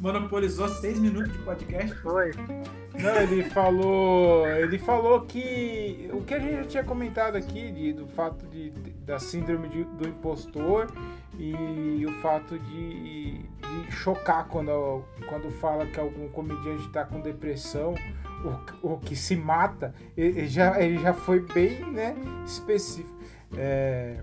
monopolizou 0.00 0.68
6 0.68 0.98
minutos 0.98 1.32
de 1.32 1.38
podcast. 1.38 1.94
Foi. 1.96 2.30
Não, 3.00 3.16
ele 3.16 3.44
falou. 3.50 4.48
Ele 4.48 4.78
falou 4.78 5.22
que. 5.22 6.08
O 6.12 6.22
que 6.22 6.34
a 6.34 6.38
gente 6.38 6.56
já 6.56 6.64
tinha 6.64 6.84
comentado 6.84 7.36
aqui, 7.36 7.70
de, 7.70 7.92
do 7.92 8.06
fato 8.06 8.46
de, 8.46 8.70
da 9.04 9.18
síndrome 9.18 9.68
de, 9.68 9.84
do 9.84 10.08
impostor 10.08 10.90
e 11.38 12.04
o 12.04 12.12
fato 12.20 12.58
de, 12.58 13.38
de 13.38 13.92
chocar 13.92 14.48
quando, 14.48 15.04
quando 15.28 15.50
fala 15.52 15.86
que 15.86 16.00
algum 16.00 16.28
comediante 16.28 16.86
está 16.86 17.04
com 17.04 17.20
depressão 17.20 17.94
o, 18.82 18.94
o 18.94 18.98
que 18.98 19.16
se 19.16 19.36
mata, 19.36 19.94
ele 20.16 20.46
já, 20.46 20.80
ele 20.80 20.98
já 20.98 21.12
foi 21.12 21.40
bem 21.40 21.84
né, 21.92 22.16
específico. 22.44 23.16
É, 23.56 24.20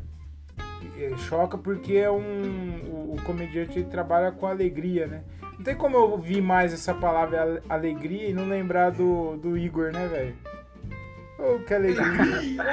choca 1.27 1.57
porque 1.57 1.93
é 1.93 2.09
um, 2.09 2.81
o, 2.85 3.15
o 3.15 3.21
comediante 3.23 3.83
trabalha 3.83 4.31
com 4.31 4.45
alegria, 4.45 5.07
né? 5.07 5.23
Não 5.57 5.63
tem 5.63 5.75
como 5.75 5.95
eu 5.95 6.11
ouvir 6.11 6.41
mais 6.41 6.73
essa 6.73 6.93
palavra 6.93 7.61
alegria 7.69 8.29
e 8.29 8.33
não 8.33 8.47
lembrar 8.47 8.91
do, 8.91 9.37
do 9.37 9.57
Igor, 9.57 9.91
né, 9.91 10.07
velho? 10.07 10.35
Oh, 11.37 11.59
que 11.59 11.73
alegria! 11.73 12.65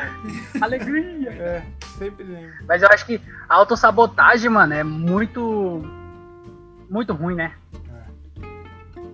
alegria! 0.60 1.30
É, 1.30 1.62
sempre 1.98 2.24
lembro. 2.24 2.52
Mas 2.66 2.82
eu 2.82 2.88
acho 2.88 3.06
que 3.06 3.20
a 3.48 3.54
autossabotagem, 3.56 4.50
mano, 4.50 4.74
é 4.74 4.84
muito. 4.84 5.82
Muito 6.88 7.12
ruim, 7.12 7.34
né? 7.34 7.54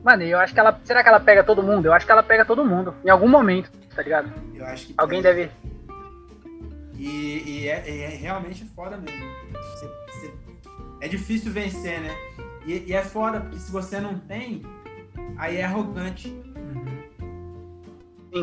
Mano, 0.05 0.23
eu 0.23 0.39
acho 0.39 0.55
que 0.55 0.61
ela. 0.61 0.79
Será 0.85 1.03
que 1.03 1.09
ela 1.09 1.21
pega 1.21 1.45
todo 1.45 1.63
mundo? 1.63 1.87
Eu 1.87 1.93
acho 1.93 2.07
que 2.07 2.13
ela 2.13 2.23
pega 2.23 2.45
todo 2.45 2.65
mundo. 2.65 2.95
Em 3.05 3.11
algum 3.11 3.29
momento, 3.29 3.71
tá 3.95 4.03
ligado? 4.03 4.31
Eu 4.55 4.65
acho 4.67 4.87
que. 4.87 4.95
Alguém 4.97 5.23
deve. 5.23 5.51
E, 6.95 7.43
e 7.47 7.69
é, 7.69 8.05
é, 8.05 8.09
realmente 8.09 8.65
foda 8.75 8.97
mesmo. 8.97 9.25
Você, 9.53 9.87
você... 10.11 10.33
é 11.01 11.09
difícil 11.09 11.53
vencer, 11.53 12.01
né? 12.01 12.15
E, 12.69 12.85
e, 12.87 12.93
é 12.93 13.03
foda, 13.03 13.41
porque 13.41 13.59
se 13.59 13.73
você 13.73 13.99
não 13.99 14.19
tem, 14.19 14.61
aí 15.39 15.57
é 15.57 15.65
arrogante. 15.65 16.29
Uhum. 16.29 16.85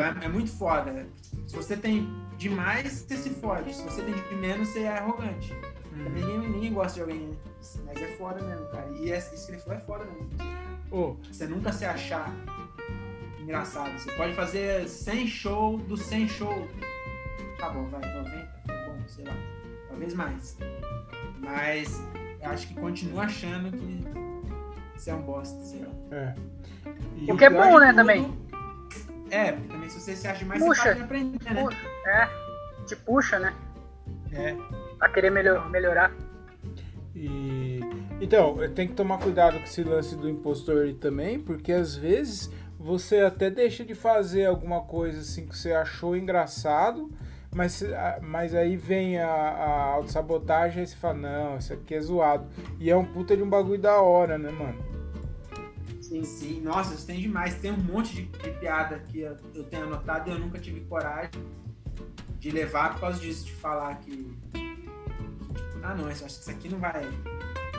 É, 0.01 0.25
é, 0.25 0.27
muito 0.27 0.51
foda. 0.51 1.07
Se 1.45 1.55
você 1.55 1.77
tem 1.77 2.09
demais, 2.35 3.05
você 3.07 3.17
se 3.17 3.29
fode. 3.29 3.71
Se 3.71 3.83
você 3.83 4.01
tem 4.01 4.15
de 4.15 4.35
menos, 4.35 4.69
você 4.69 4.79
é 4.79 4.97
arrogante. 4.97 5.53
Uhum. 5.93 6.09
Ninguém, 6.09 6.39
ninguém 6.49 6.73
gosta 6.73 6.95
de 6.95 7.01
alguém. 7.01 7.37
Mas 7.85 8.01
é 8.01 8.07
foda 8.17 8.41
mesmo, 8.43 8.65
cara. 8.71 8.89
E 8.99 9.11
é, 9.11 9.19
isso 9.19 9.45
que 9.45 9.51
ele 9.51 9.61
falou 9.61 9.77
é 9.77 9.81
foda 9.81 10.05
mesmo. 10.05 10.29
Oh. 10.89 11.15
Você 11.31 11.45
nunca 11.45 11.71
se 11.71 11.85
achar 11.85 12.33
engraçado. 13.39 13.93
Você 13.99 14.11
pode 14.13 14.33
fazer 14.33 14.89
100 14.89 15.27
show 15.27 15.77
do 15.77 15.95
100 15.95 16.27
show. 16.29 16.67
Tá 17.59 17.69
bom, 17.69 17.87
vai, 17.89 18.01
90, 18.01 18.63
tá 18.65 18.73
bom, 18.87 19.07
sei 19.07 19.23
lá. 19.25 19.35
Talvez 19.87 20.15
mais. 20.15 20.57
Mas 21.39 22.01
acho 22.45 22.67
que 22.67 22.75
continua 22.75 23.23
achando 23.23 23.71
que 23.71 24.03
você 24.95 25.09
é 25.09 25.15
um 25.15 25.21
bosta, 25.21 25.57
sei 25.63 25.81
lá. 25.81 26.17
É. 26.17 26.35
E 27.17 27.31
o 27.31 27.37
que 27.37 27.45
é 27.45 27.49
bom, 27.49 27.79
né, 27.79 27.87
tudo, 27.87 27.95
também. 27.95 28.37
É, 29.29 29.51
porque 29.51 29.67
também 29.67 29.89
se 29.89 29.99
você 29.99 30.15
se 30.15 30.27
acha 30.27 30.45
mais 30.45 30.61
puxa, 30.61 30.93
você 30.93 31.01
aprender, 31.01 31.53
né? 31.53 31.63
Puxa, 31.63 31.87
é, 32.07 32.29
te 32.85 32.95
puxa, 32.95 33.39
né? 33.39 33.53
É. 34.31 34.55
A 34.99 35.09
querer 35.09 35.29
melhor, 35.29 35.69
melhorar. 35.69 36.11
E 37.15 37.79
então, 38.21 38.57
tem 38.73 38.87
que 38.87 38.93
tomar 38.93 39.17
cuidado 39.17 39.57
com 39.57 39.63
esse 39.63 39.83
lance 39.83 40.15
do 40.15 40.29
impostor 40.29 40.93
também, 40.95 41.39
porque 41.39 41.71
às 41.71 41.95
vezes 41.95 42.49
você 42.79 43.19
até 43.19 43.49
deixa 43.49 43.83
de 43.83 43.93
fazer 43.93 44.45
alguma 44.45 44.81
coisa 44.81 45.19
assim 45.19 45.45
que 45.45 45.57
você 45.57 45.73
achou 45.73 46.15
engraçado, 46.15 47.11
mas, 47.55 47.81
mas 48.21 48.53
aí 48.53 48.75
vem 48.75 49.17
a, 49.17 49.27
a 49.27 49.81
autossabotagem 49.93 50.83
e 50.83 50.87
você 50.87 50.95
fala, 50.95 51.13
não, 51.13 51.57
isso 51.57 51.71
aqui 51.71 51.95
é 51.95 52.01
zoado. 52.01 52.45
E 52.79 52.89
é 52.89 52.97
um 52.97 53.05
puta 53.05 53.35
de 53.35 53.41
um 53.41 53.49
bagulho 53.49 53.81
da 53.81 54.01
hora, 54.01 54.37
né, 54.37 54.51
mano? 54.51 54.77
Sim, 56.01 56.23
sim. 56.25 56.61
Nossa, 56.61 56.93
isso 56.93 57.07
tem 57.07 57.19
demais. 57.19 57.55
Tem 57.55 57.71
um 57.71 57.77
monte 57.77 58.13
de, 58.13 58.25
de 58.25 58.49
piada 58.59 58.99
que 59.07 59.21
eu, 59.21 59.37
eu 59.55 59.63
tenho 59.63 59.83
anotado 59.83 60.29
e 60.29 60.33
eu 60.33 60.37
nunca 60.37 60.59
tive 60.59 60.81
coragem 60.81 61.31
de 62.37 62.51
levar 62.51 62.93
por 62.93 62.99
causa 62.99 63.19
disso, 63.19 63.45
de 63.45 63.53
falar 63.53 63.95
que. 63.99 64.37
que 64.51 64.75
tipo, 64.75 65.79
ah, 65.81 65.95
não, 65.95 66.07
acho 66.07 66.25
que 66.25 66.29
isso 66.29 66.51
aqui 66.51 66.69
não 66.69 66.77
vai 66.77 67.09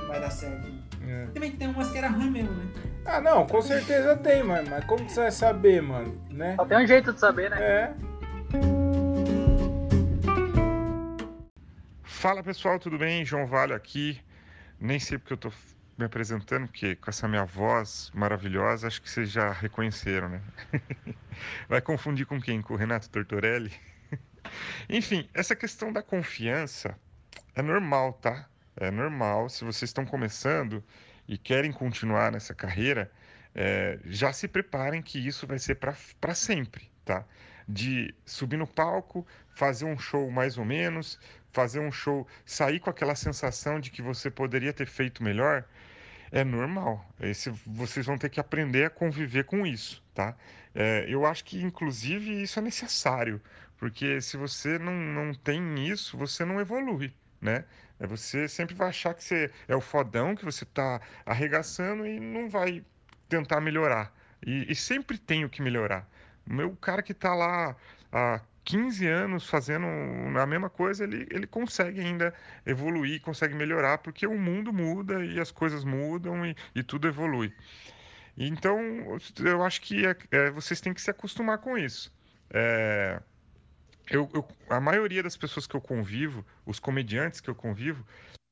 vai 0.09 0.21
dar 0.21 0.31
certo. 0.31 0.67
É. 1.07 1.27
Também 1.35 1.53
tem 1.53 1.69
umas 1.69 1.91
que 1.91 1.99
era 1.99 2.09
ruim 2.09 2.31
mesmo, 2.31 2.53
né? 2.53 2.67
Ah, 3.05 3.21
não, 3.21 3.47
com 3.47 3.61
certeza 3.61 4.17
tem, 4.17 4.43
mano. 4.43 4.69
Mas 4.71 4.85
como 4.87 5.09
você 5.09 5.21
vai 5.21 5.31
saber, 5.31 5.83
mano? 5.83 6.19
Né? 6.31 6.57
Só 6.57 6.65
tem 6.65 6.79
um 6.79 6.87
jeito 6.87 7.13
de 7.13 7.21
saber, 7.21 7.51
né? 7.51 7.61
É. 7.61 7.95
Fala 12.27 12.43
pessoal, 12.43 12.77
tudo 12.77 12.99
bem? 12.99 13.25
João 13.25 13.47
Vale 13.47 13.73
aqui. 13.73 14.21
Nem 14.81 14.99
sei 14.99 15.17
porque 15.17 15.35
eu 15.35 15.37
tô 15.37 15.53
me 15.97 16.07
apresentando, 16.07 16.67
porque 16.67 16.97
com 16.97 17.09
essa 17.09 17.29
minha 17.29 17.45
voz 17.45 18.11
maravilhosa, 18.13 18.89
acho 18.89 19.01
que 19.01 19.09
vocês 19.09 19.31
já 19.31 19.53
reconheceram, 19.53 20.29
né? 20.29 20.43
Vai 21.71 21.81
confundir 21.81 22.27
com 22.27 22.41
quem? 22.41 22.61
Com 22.61 22.75
o 22.75 22.77
Renato 22.77 23.09
Tortorelli? 23.11 23.71
Enfim, 24.91 25.31
essa 25.33 25.55
questão 25.55 25.93
da 25.93 26.03
confiança 26.03 26.99
é 27.55 27.63
normal, 27.63 28.15
tá? 28.15 28.49
É 28.77 28.91
normal, 28.91 29.49
se 29.49 29.65
vocês 29.65 29.89
estão 29.89 30.05
começando 30.05 30.83
e 31.29 31.39
querem 31.39 31.71
continuar 31.71 32.33
nessa 32.33 32.57
carreira, 32.57 33.09
é, 33.55 34.01
já 34.05 34.33
se 34.33 34.49
preparem 34.49 35.01
que 35.01 35.25
isso 35.25 35.47
vai 35.47 35.61
ser 35.61 35.77
para 35.77 36.35
sempre, 36.35 36.91
tá? 37.05 37.25
De 37.69 38.13
subir 38.25 38.57
no 38.57 38.67
palco, 38.67 39.25
fazer 39.55 39.85
um 39.85 39.99
show 39.99 40.29
mais 40.29 40.59
ou 40.59 40.65
menos, 40.65 41.21
fazer 41.57 41.81
um 41.81 41.91
show, 41.91 42.27
sair 42.45 42.79
com 42.79 42.91
aquela 42.91 43.15
sensação 43.15 43.81
de 43.81 43.91
que 43.91 44.03
você 44.03 44.31
poderia 44.31 44.75
ter 44.75 44.87
feito 44.87 45.25
melhor, 45.25 45.65
é 46.31 46.45
normal. 46.45 46.95
Esse, 47.19 47.49
vocês 47.67 48.05
vão 48.05 48.19
ter 48.19 48.29
que 48.29 48.39
aprender 48.39 48.85
a 48.85 48.91
conviver 48.91 49.45
com 49.45 49.67
isso, 49.67 50.05
tá? 50.15 50.37
É, 50.75 51.07
eu 51.09 51.25
acho 51.25 51.43
que, 51.47 51.63
inclusive, 51.63 52.43
isso 52.43 52.59
é 52.59 52.63
necessário, 52.63 53.41
porque 53.79 54.21
se 54.21 54.37
você 54.37 54.79
não, 54.79 54.93
não 54.93 55.33
tem 55.33 55.89
isso, 55.89 56.19
você 56.19 56.45
não 56.45 56.61
evolui, 56.61 57.11
né? 57.41 57.65
É 57.99 58.07
você 58.07 58.47
sempre 58.47 58.75
vai 58.75 58.89
achar 58.89 59.15
que 59.15 59.25
você 59.25 59.51
é 59.67 59.75
o 59.75 59.81
fodão, 59.81 60.37
que 60.37 60.45
você 60.45 60.65
está 60.65 61.01
arregaçando 61.25 62.07
e 62.07 62.21
não 62.21 62.51
vai 62.51 62.85
tentar 63.31 63.63
melhorar. 63.63 64.13
E, 64.45 64.71
e 64.71 64.75
sempre 64.75 65.17
tem 65.17 65.47
o 65.47 65.49
que 65.49 65.63
melhorar. 65.63 66.07
O 66.47 66.53
meu 66.53 66.77
cara 66.77 67.03
que 67.03 67.13
está 67.13 67.35
lá 67.35 67.75
há 68.13 68.43
15 68.67 69.07
anos 69.07 69.49
fazendo 69.49 69.87
a 69.87 70.45
mesma 70.45 70.69
coisa, 70.69 71.05
ele, 71.05 71.27
ele 71.31 71.47
consegue 71.47 72.01
ainda 72.01 72.35
evoluir, 72.67 73.21
consegue 73.23 73.55
melhorar, 73.55 73.99
porque 73.99 74.27
o 74.27 74.37
mundo 74.37 74.73
muda 74.73 75.25
e 75.25 75.39
as 75.41 75.53
coisas 75.53 75.85
mudam 75.85 76.45
e, 76.45 76.55
e 76.75 76.83
tudo 76.83 77.07
evolui. 77.07 77.55
Então, 78.37 78.79
eu 79.39 79.63
acho 79.63 79.81
que 79.81 80.05
é, 80.05 80.17
é, 80.33 80.51
vocês 80.51 80.81
têm 80.81 80.93
que 80.93 81.01
se 81.01 81.11
acostumar 81.11 81.59
com 81.59 81.79
isso. 81.79 82.13
É, 82.51 83.23
eu, 84.11 84.29
eu, 84.35 84.47
a 84.69 84.81
maioria 84.81 85.23
das 85.23 85.37
pessoas 85.37 85.67
que 85.67 85.77
eu 85.77 85.81
convivo, 85.81 86.45
os 86.67 86.81
comediantes 86.81 87.41
que 87.41 87.49
eu 87.49 87.55
convivo, 87.55 88.05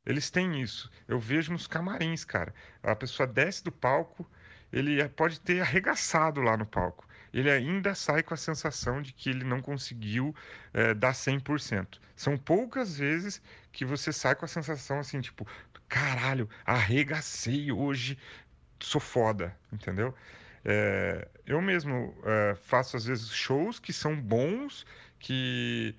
eles 0.07 0.31
têm 0.31 0.63
isso. 0.63 0.91
Eu 1.09 1.19
vejo 1.19 1.53
nos 1.53 1.67
camarins, 1.67 2.25
cara. 2.25 2.55
A 2.85 2.95
pessoa 2.95 3.27
desce 3.27 3.65
do 3.65 3.73
palco, 3.73 4.31
ele 4.73 5.07
pode 5.09 5.41
ter 5.41 5.61
arregaçado 5.61 6.41
lá 6.41 6.57
no 6.57 6.67
palco. 6.67 7.05
Ele 7.35 7.51
ainda 7.51 7.97
sai 7.97 8.23
com 8.23 8.33
a 8.33 8.37
sensação 8.37 9.03
de 9.03 9.13
que 9.13 9.29
ele 9.29 9.43
não 9.43 9.61
conseguiu 9.61 10.33
é, 10.73 10.95
dar 10.95 11.13
100%. 11.13 11.99
São 12.15 12.39
poucas 12.39 12.97
vezes 12.97 13.43
que 13.73 13.85
você 13.85 14.13
sai 14.13 14.37
com 14.37 14.45
a 14.45 14.49
sensação 14.49 15.01
assim, 15.01 15.21
tipo, 15.21 15.45
caralho, 15.89 16.49
arregacei 16.65 17.73
hoje, 17.73 18.17
sou 18.79 19.01
foda, 19.01 19.55
entendeu? 19.73 20.15
É, 20.65 21.27
eu 21.45 21.61
mesmo 21.61 22.17
é, 22.25 22.55
faço 22.55 22.97
às 22.97 23.05
vezes 23.05 23.29
shows 23.31 23.81
que 23.81 23.93
são 23.93 24.19
bons 24.19 24.87
que 25.19 25.95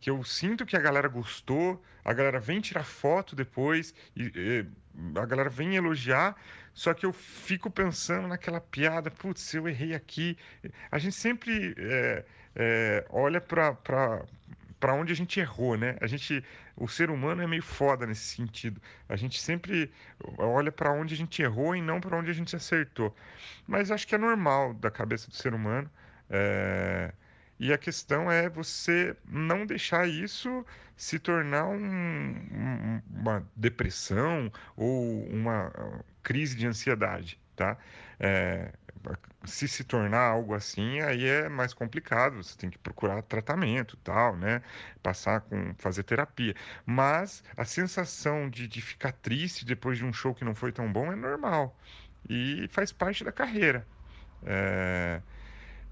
que 0.00 0.10
eu 0.10 0.22
sinto 0.22 0.64
que 0.64 0.76
a 0.76 0.80
galera 0.80 1.08
gostou, 1.08 1.82
a 2.04 2.12
galera 2.12 2.38
vem 2.38 2.60
tirar 2.60 2.84
foto 2.84 3.34
depois 3.34 3.92
e, 4.14 4.30
e 4.32 4.66
a 5.18 5.26
galera 5.26 5.50
vem 5.50 5.74
elogiar, 5.74 6.36
só 6.78 6.94
que 6.94 7.04
eu 7.04 7.12
fico 7.12 7.68
pensando 7.68 8.28
naquela 8.28 8.60
piada, 8.60 9.10
putz, 9.10 9.52
eu 9.52 9.66
errei 9.68 9.96
aqui. 9.96 10.38
A 10.92 10.96
gente 10.96 11.16
sempre 11.16 11.74
é, 11.76 12.24
é, 12.54 13.04
olha 13.10 13.40
para 13.40 14.94
onde 14.94 15.12
a 15.12 15.16
gente 15.16 15.40
errou, 15.40 15.76
né? 15.76 15.96
A 16.00 16.06
gente, 16.06 16.40
o 16.76 16.86
ser 16.86 17.10
humano 17.10 17.42
é 17.42 17.48
meio 17.48 17.64
foda 17.64 18.06
nesse 18.06 18.36
sentido. 18.36 18.80
A 19.08 19.16
gente 19.16 19.40
sempre 19.40 19.90
olha 20.38 20.70
para 20.70 20.92
onde 20.92 21.14
a 21.14 21.16
gente 21.16 21.42
errou 21.42 21.74
e 21.74 21.82
não 21.82 22.00
para 22.00 22.16
onde 22.16 22.30
a 22.30 22.34
gente 22.34 22.54
acertou. 22.54 23.12
Mas 23.66 23.90
acho 23.90 24.06
que 24.06 24.14
é 24.14 24.18
normal 24.18 24.72
da 24.74 24.88
cabeça 24.88 25.28
do 25.28 25.34
ser 25.34 25.54
humano. 25.54 25.90
É... 26.30 27.12
E 27.58 27.72
a 27.72 27.78
questão 27.78 28.30
é 28.30 28.48
você 28.48 29.16
não 29.26 29.66
deixar 29.66 30.08
isso 30.08 30.64
se 30.96 31.18
tornar 31.18 31.66
um, 31.66 33.02
uma 33.10 33.46
depressão 33.56 34.52
ou 34.76 35.24
uma 35.28 35.72
crise 36.22 36.56
de 36.56 36.66
ansiedade, 36.66 37.40
tá? 37.56 37.76
É, 38.20 38.72
se 39.44 39.68
se 39.68 39.84
tornar 39.84 40.20
algo 40.20 40.54
assim, 40.54 41.00
aí 41.00 41.24
é 41.24 41.48
mais 41.48 41.72
complicado. 41.72 42.42
Você 42.42 42.56
tem 42.56 42.70
que 42.70 42.78
procurar 42.78 43.22
tratamento, 43.22 43.96
tal, 43.98 44.36
né? 44.36 44.62
Passar 45.02 45.40
com 45.42 45.74
fazer 45.78 46.02
terapia. 46.02 46.54
Mas 46.84 47.42
a 47.56 47.64
sensação 47.64 48.48
de, 48.50 48.66
de 48.68 48.80
ficar 48.82 49.12
triste 49.12 49.64
depois 49.64 49.98
de 49.98 50.04
um 50.04 50.12
show 50.12 50.34
que 50.34 50.44
não 50.44 50.54
foi 50.54 50.72
tão 50.72 50.92
bom 50.92 51.12
é 51.12 51.16
normal 51.16 51.76
e 52.28 52.68
faz 52.70 52.92
parte 52.92 53.24
da 53.24 53.32
carreira. 53.32 53.86
É... 54.42 55.22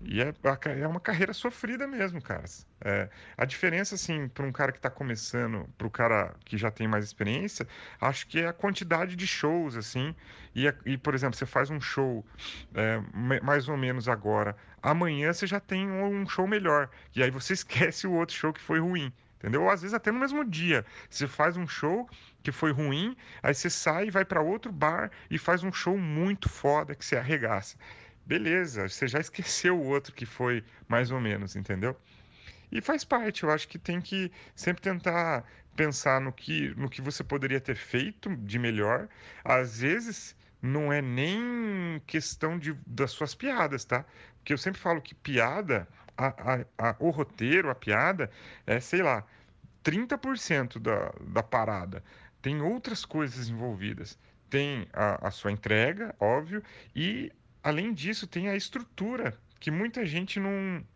E 0.00 0.20
é, 0.20 0.32
é 0.80 0.86
uma 0.86 1.00
carreira 1.00 1.32
sofrida 1.32 1.86
mesmo, 1.86 2.20
cara. 2.20 2.44
É, 2.84 3.08
a 3.36 3.44
diferença, 3.44 3.94
assim, 3.94 4.28
para 4.28 4.44
um 4.44 4.52
cara 4.52 4.70
que 4.70 4.78
está 4.78 4.90
começando, 4.90 5.68
para 5.78 5.86
o 5.86 5.90
cara 5.90 6.34
que 6.44 6.58
já 6.58 6.70
tem 6.70 6.86
mais 6.86 7.04
experiência, 7.04 7.66
acho 8.00 8.26
que 8.26 8.40
é 8.40 8.46
a 8.46 8.52
quantidade 8.52 9.16
de 9.16 9.26
shows, 9.26 9.74
assim. 9.76 10.14
E, 10.54 10.66
e 10.84 10.98
por 10.98 11.14
exemplo, 11.14 11.36
você 11.36 11.46
faz 11.46 11.70
um 11.70 11.80
show 11.80 12.24
é, 12.74 13.00
mais 13.42 13.68
ou 13.68 13.76
menos 13.76 14.08
agora, 14.08 14.56
amanhã 14.82 15.32
você 15.32 15.46
já 15.46 15.60
tem 15.60 15.88
um 15.88 16.28
show 16.28 16.46
melhor. 16.46 16.90
E 17.14 17.22
aí 17.22 17.30
você 17.30 17.52
esquece 17.54 18.06
o 18.06 18.12
outro 18.12 18.36
show 18.36 18.52
que 18.52 18.60
foi 18.60 18.78
ruim. 18.78 19.12
Entendeu? 19.38 19.62
Ou 19.62 19.70
às 19.70 19.82
vezes 19.82 19.94
até 19.94 20.10
no 20.10 20.18
mesmo 20.18 20.44
dia. 20.44 20.84
Você 21.08 21.26
faz 21.26 21.56
um 21.56 21.66
show 21.66 22.08
que 22.42 22.50
foi 22.50 22.72
ruim, 22.72 23.16
aí 23.42 23.54
você 23.54 23.68
sai 23.68 24.06
e 24.06 24.10
vai 24.10 24.24
para 24.24 24.40
outro 24.40 24.72
bar 24.72 25.10
e 25.30 25.38
faz 25.38 25.62
um 25.62 25.72
show 25.72 25.96
muito 25.96 26.48
foda 26.48 26.94
que 26.94 27.04
você 27.04 27.16
arregaça 27.16 27.76
beleza, 28.26 28.88
você 28.88 29.06
já 29.06 29.20
esqueceu 29.20 29.78
o 29.78 29.86
outro 29.86 30.12
que 30.12 30.26
foi 30.26 30.64
mais 30.88 31.10
ou 31.10 31.20
menos, 31.20 31.56
entendeu? 31.56 31.96
E 32.70 32.80
faz 32.80 33.04
parte, 33.04 33.44
eu 33.44 33.50
acho 33.50 33.68
que 33.68 33.78
tem 33.78 34.00
que 34.00 34.30
sempre 34.54 34.82
tentar 34.82 35.44
pensar 35.76 36.20
no 36.20 36.32
que, 36.32 36.74
no 36.76 36.88
que 36.88 37.00
você 37.00 37.22
poderia 37.22 37.60
ter 37.60 37.76
feito 37.76 38.34
de 38.36 38.58
melhor. 38.58 39.08
Às 39.44 39.80
vezes 39.80 40.34
não 40.60 40.92
é 40.92 41.00
nem 41.00 42.02
questão 42.06 42.58
de, 42.58 42.72
das 42.86 43.12
suas 43.12 43.34
piadas, 43.34 43.84
tá? 43.84 44.04
Porque 44.38 44.52
eu 44.52 44.58
sempre 44.58 44.80
falo 44.80 45.00
que 45.00 45.14
piada, 45.14 45.86
a, 46.16 46.26
a, 46.26 46.90
a, 46.90 46.96
o 46.98 47.10
roteiro, 47.10 47.70
a 47.70 47.74
piada, 47.74 48.30
é, 48.66 48.80
sei 48.80 49.02
lá, 49.02 49.24
30% 49.84 50.80
da, 50.80 51.12
da 51.20 51.42
parada. 51.42 52.02
Tem 52.42 52.60
outras 52.60 53.04
coisas 53.04 53.48
envolvidas. 53.48 54.18
Tem 54.50 54.88
a, 54.92 55.28
a 55.28 55.30
sua 55.30 55.52
entrega, 55.52 56.14
óbvio, 56.18 56.62
e 56.94 57.32
além 57.66 57.92
disso, 57.92 58.28
tem 58.28 58.48
a 58.48 58.54
estrutura, 58.54 59.36
que 59.58 59.72
muita 59.72 60.06
gente 60.06 60.38
não, 60.38 60.86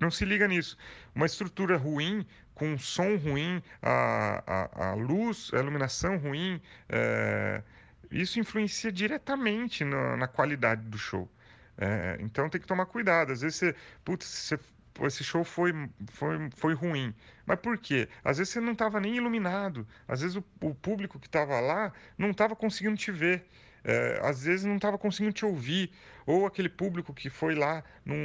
não 0.00 0.10
se 0.10 0.24
liga 0.24 0.48
nisso. 0.48 0.76
Uma 1.14 1.24
estrutura 1.24 1.76
ruim, 1.76 2.26
com 2.52 2.76
som 2.76 3.14
ruim, 3.16 3.62
a, 3.80 4.42
a, 4.44 4.88
a 4.88 4.94
luz, 4.94 5.52
a 5.54 5.58
iluminação 5.58 6.18
ruim, 6.18 6.60
é, 6.88 7.62
isso 8.10 8.40
influencia 8.40 8.90
diretamente 8.90 9.84
na, 9.84 10.16
na 10.16 10.26
qualidade 10.26 10.82
do 10.82 10.98
show. 10.98 11.30
É, 11.78 12.18
então 12.18 12.50
tem 12.50 12.60
que 12.60 12.66
tomar 12.66 12.86
cuidado. 12.86 13.30
Às 13.30 13.42
vezes 13.42 13.58
você, 13.58 13.76
putz, 14.04 14.26
você, 14.26 14.58
esse 15.06 15.22
show 15.22 15.44
foi, 15.44 15.72
foi, 16.08 16.50
foi 16.56 16.74
ruim. 16.74 17.14
Mas 17.46 17.60
por 17.60 17.78
quê? 17.78 18.08
Às 18.24 18.38
vezes 18.38 18.52
você 18.52 18.60
não 18.60 18.72
estava 18.72 18.98
nem 18.98 19.14
iluminado. 19.14 19.86
Às 20.08 20.22
vezes 20.22 20.34
o, 20.34 20.44
o 20.60 20.74
público 20.74 21.20
que 21.20 21.28
estava 21.28 21.60
lá 21.60 21.92
não 22.18 22.32
estava 22.32 22.56
conseguindo 22.56 22.96
te 22.96 23.12
ver 23.12 23.46
é, 23.84 24.20
às 24.22 24.44
vezes 24.44 24.64
não 24.64 24.76
estava 24.76 24.98
conseguindo 24.98 25.32
te 25.32 25.44
ouvir, 25.44 25.90
ou 26.26 26.46
aquele 26.46 26.68
público 26.68 27.12
que 27.12 27.28
foi 27.28 27.54
lá 27.54 27.82
não, 28.04 28.16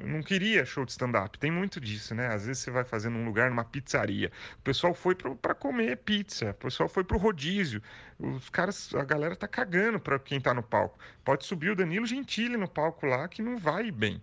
não, 0.00 0.22
queria 0.22 0.64
show 0.64 0.84
de 0.84 0.92
stand-up. 0.92 1.38
Tem 1.38 1.50
muito 1.50 1.80
disso, 1.80 2.14
né? 2.14 2.28
Às 2.28 2.46
vezes 2.46 2.62
você 2.62 2.70
vai 2.70 2.84
fazer 2.84 3.08
num 3.08 3.24
lugar, 3.24 3.50
numa 3.50 3.64
pizzaria, 3.64 4.32
o 4.58 4.62
pessoal 4.62 4.94
foi 4.94 5.14
para 5.14 5.54
comer 5.54 5.98
pizza, 5.98 6.50
o 6.50 6.54
pessoal 6.54 6.88
foi 6.88 7.04
para 7.04 7.16
o 7.16 7.20
rodízio, 7.20 7.82
os 8.18 8.48
caras, 8.50 8.94
a 8.94 9.04
galera 9.04 9.36
tá 9.36 9.46
cagando 9.46 10.00
para 10.00 10.18
quem 10.18 10.40
tá 10.40 10.54
no 10.54 10.62
palco. 10.62 10.98
Pode 11.24 11.44
subir 11.44 11.70
o 11.70 11.76
Danilo 11.76 12.06
Gentili 12.06 12.56
no 12.56 12.68
palco 12.68 13.06
lá 13.06 13.28
que 13.28 13.42
não 13.42 13.58
vai 13.58 13.90
bem. 13.90 14.20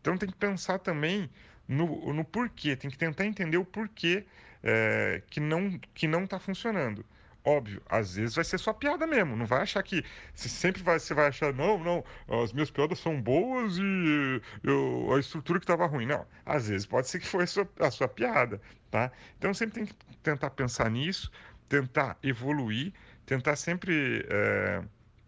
Então 0.00 0.16
tem 0.16 0.28
que 0.28 0.36
pensar 0.36 0.78
também 0.78 1.28
no, 1.68 2.12
no 2.12 2.24
porquê, 2.24 2.74
tem 2.74 2.90
que 2.90 2.98
tentar 2.98 3.26
entender 3.26 3.56
o 3.58 3.64
porquê 3.64 4.24
é, 4.62 5.22
que 5.30 5.40
não 5.40 5.78
que 5.94 6.06
não 6.08 6.24
está 6.24 6.38
funcionando. 6.38 7.04
Óbvio, 7.44 7.80
às 7.88 8.16
vezes 8.16 8.34
vai 8.34 8.44
ser 8.44 8.58
sua 8.58 8.74
piada 8.74 9.06
mesmo. 9.06 9.34
Não 9.34 9.46
vai 9.46 9.62
achar 9.62 9.82
que. 9.82 10.04
Você 10.34 10.48
sempre 10.48 10.82
vai, 10.82 10.98
você 10.98 11.14
vai 11.14 11.28
achar, 11.28 11.54
não, 11.54 11.78
não, 11.78 12.04
as 12.42 12.52
minhas 12.52 12.70
piadas 12.70 12.98
são 12.98 13.20
boas 13.20 13.78
e 13.78 14.42
eu, 14.62 15.14
a 15.14 15.18
estrutura 15.18 15.58
que 15.58 15.64
estava 15.64 15.86
ruim. 15.86 16.06
Não. 16.06 16.26
Às 16.44 16.68
vezes 16.68 16.86
pode 16.86 17.08
ser 17.08 17.18
que 17.20 17.26
foi 17.26 17.44
a 17.44 17.46
sua, 17.46 17.68
a 17.80 17.90
sua 17.90 18.08
piada. 18.08 18.60
Tá? 18.90 19.10
Então 19.38 19.54
sempre 19.54 19.74
tem 19.74 19.86
que 19.86 19.94
tentar 20.22 20.50
pensar 20.50 20.90
nisso, 20.90 21.30
tentar 21.68 22.18
evoluir, 22.22 22.92
tentar 23.24 23.56
sempre 23.56 24.26
é, 24.28 24.82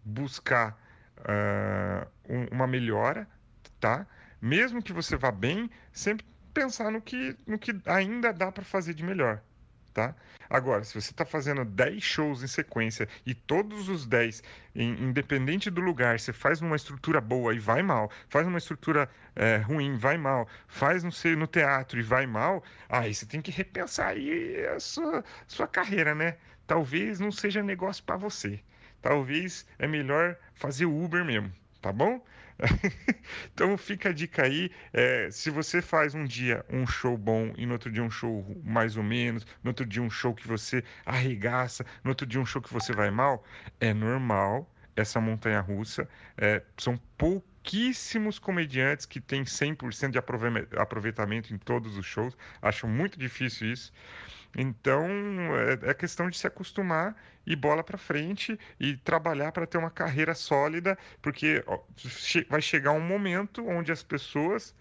buscar 0.05 0.77
é, 1.25 2.07
um, 2.29 2.45
uma 2.55 2.67
melhora, 2.67 3.27
tá? 3.79 4.05
Mesmo 4.41 4.83
que 4.83 4.93
você 4.93 5.15
vá 5.15 5.31
bem, 5.31 5.69
sempre 5.91 6.25
pensar 6.53 6.91
no 6.91 7.01
que, 7.01 7.35
no 7.47 7.57
que 7.57 7.73
ainda 7.85 8.31
dá 8.33 8.51
para 8.51 8.63
fazer 8.63 8.93
de 8.93 9.03
melhor 9.03 9.41
tá? 9.93 10.15
Agora, 10.49 10.83
se 10.83 10.93
você 10.93 11.11
está 11.11 11.25
fazendo 11.25 11.63
10 11.63 12.03
shows 12.03 12.43
em 12.43 12.47
sequência 12.47 13.07
e 13.25 13.33
todos 13.33 13.89
os 13.89 14.05
10, 14.05 14.43
independente 14.75 15.69
do 15.69 15.81
lugar, 15.81 16.19
você 16.19 16.33
faz 16.33 16.59
numa 16.59 16.75
estrutura 16.75 17.21
boa 17.21 17.53
e 17.53 17.59
vai 17.59 17.81
mal, 17.81 18.11
faz 18.29 18.45
numa 18.45 18.57
estrutura 18.57 19.09
é, 19.35 19.57
ruim, 19.57 19.95
vai 19.95 20.17
mal, 20.17 20.47
faz 20.67 21.03
no, 21.03 21.11
no 21.37 21.47
teatro 21.47 21.99
e 21.99 22.03
vai 22.03 22.25
mal, 22.25 22.63
aí 22.89 23.13
você 23.13 23.25
tem 23.25 23.41
que 23.41 23.51
repensar 23.51 24.09
aí 24.09 24.65
a 24.67 24.79
sua, 24.79 25.23
sua 25.47 25.67
carreira, 25.67 26.13
né? 26.13 26.37
Talvez 26.67 27.19
não 27.19 27.31
seja 27.31 27.61
negócio 27.61 28.03
para 28.03 28.17
você. 28.17 28.59
Talvez 29.01 29.65
é 29.79 29.87
melhor 29.87 30.37
fazer 30.53 30.85
Uber 30.85 31.25
mesmo, 31.25 31.51
tá 31.83 31.91
bom? 31.91 32.23
então 33.53 33.77
fica 33.77 34.09
a 34.09 34.13
dica 34.13 34.45
aí. 34.45 34.71
É, 34.93 35.29
se 35.29 35.49
você 35.49 35.81
faz 35.81 36.15
um 36.15 36.23
dia 36.23 36.65
um 36.69 36.87
show 36.87 37.17
bom 37.17 37.53
e 37.57 37.65
no 37.65 37.73
outro 37.73 37.91
dia 37.91 38.01
um 38.01 38.09
show 38.09 38.45
mais 38.63 38.95
ou 38.95 39.03
menos, 39.03 39.45
no 39.61 39.71
outro 39.71 39.85
dia 39.85 40.01
um 40.01 40.09
show 40.09 40.33
que 40.33 40.47
você 40.47 40.81
arregaça, 41.05 41.85
no 42.03 42.11
outro 42.11 42.25
dia 42.25 42.39
um 42.39 42.45
show 42.45 42.61
que 42.61 42.71
você 42.71 42.93
vai 42.93 43.11
mal, 43.11 43.43
é 43.81 43.93
normal 43.93 44.73
essa 44.95 45.19
montanha 45.19 45.59
russa. 45.59 46.07
É, 46.37 46.63
são 46.77 46.97
pouquíssimos 47.17 48.39
comediantes 48.39 49.05
que 49.05 49.19
têm 49.19 49.43
100% 49.43 50.11
de 50.11 50.19
aproveitamento 50.77 51.53
em 51.53 51.57
todos 51.57 51.97
os 51.97 52.05
shows. 52.05 52.37
Acho 52.61 52.87
muito 52.87 53.19
difícil 53.19 53.73
isso. 53.73 53.91
Então 54.55 55.07
é, 55.83 55.89
é 55.91 55.93
questão 55.93 56.29
de 56.29 56.37
se 56.37 56.47
acostumar 56.47 57.15
e 57.45 57.55
bola 57.55 57.83
para 57.83 57.97
frente 57.97 58.57
e 58.79 58.95
trabalhar 58.97 59.51
para 59.51 59.67
ter 59.67 59.77
uma 59.77 59.89
carreira 59.91 60.33
sólida, 60.35 60.97
porque 61.21 61.63
vai 62.49 62.61
chegar 62.61 62.91
um 62.91 63.01
momento 63.01 63.67
onde 63.67 63.91
as 63.91 64.03
pessoas 64.03 64.75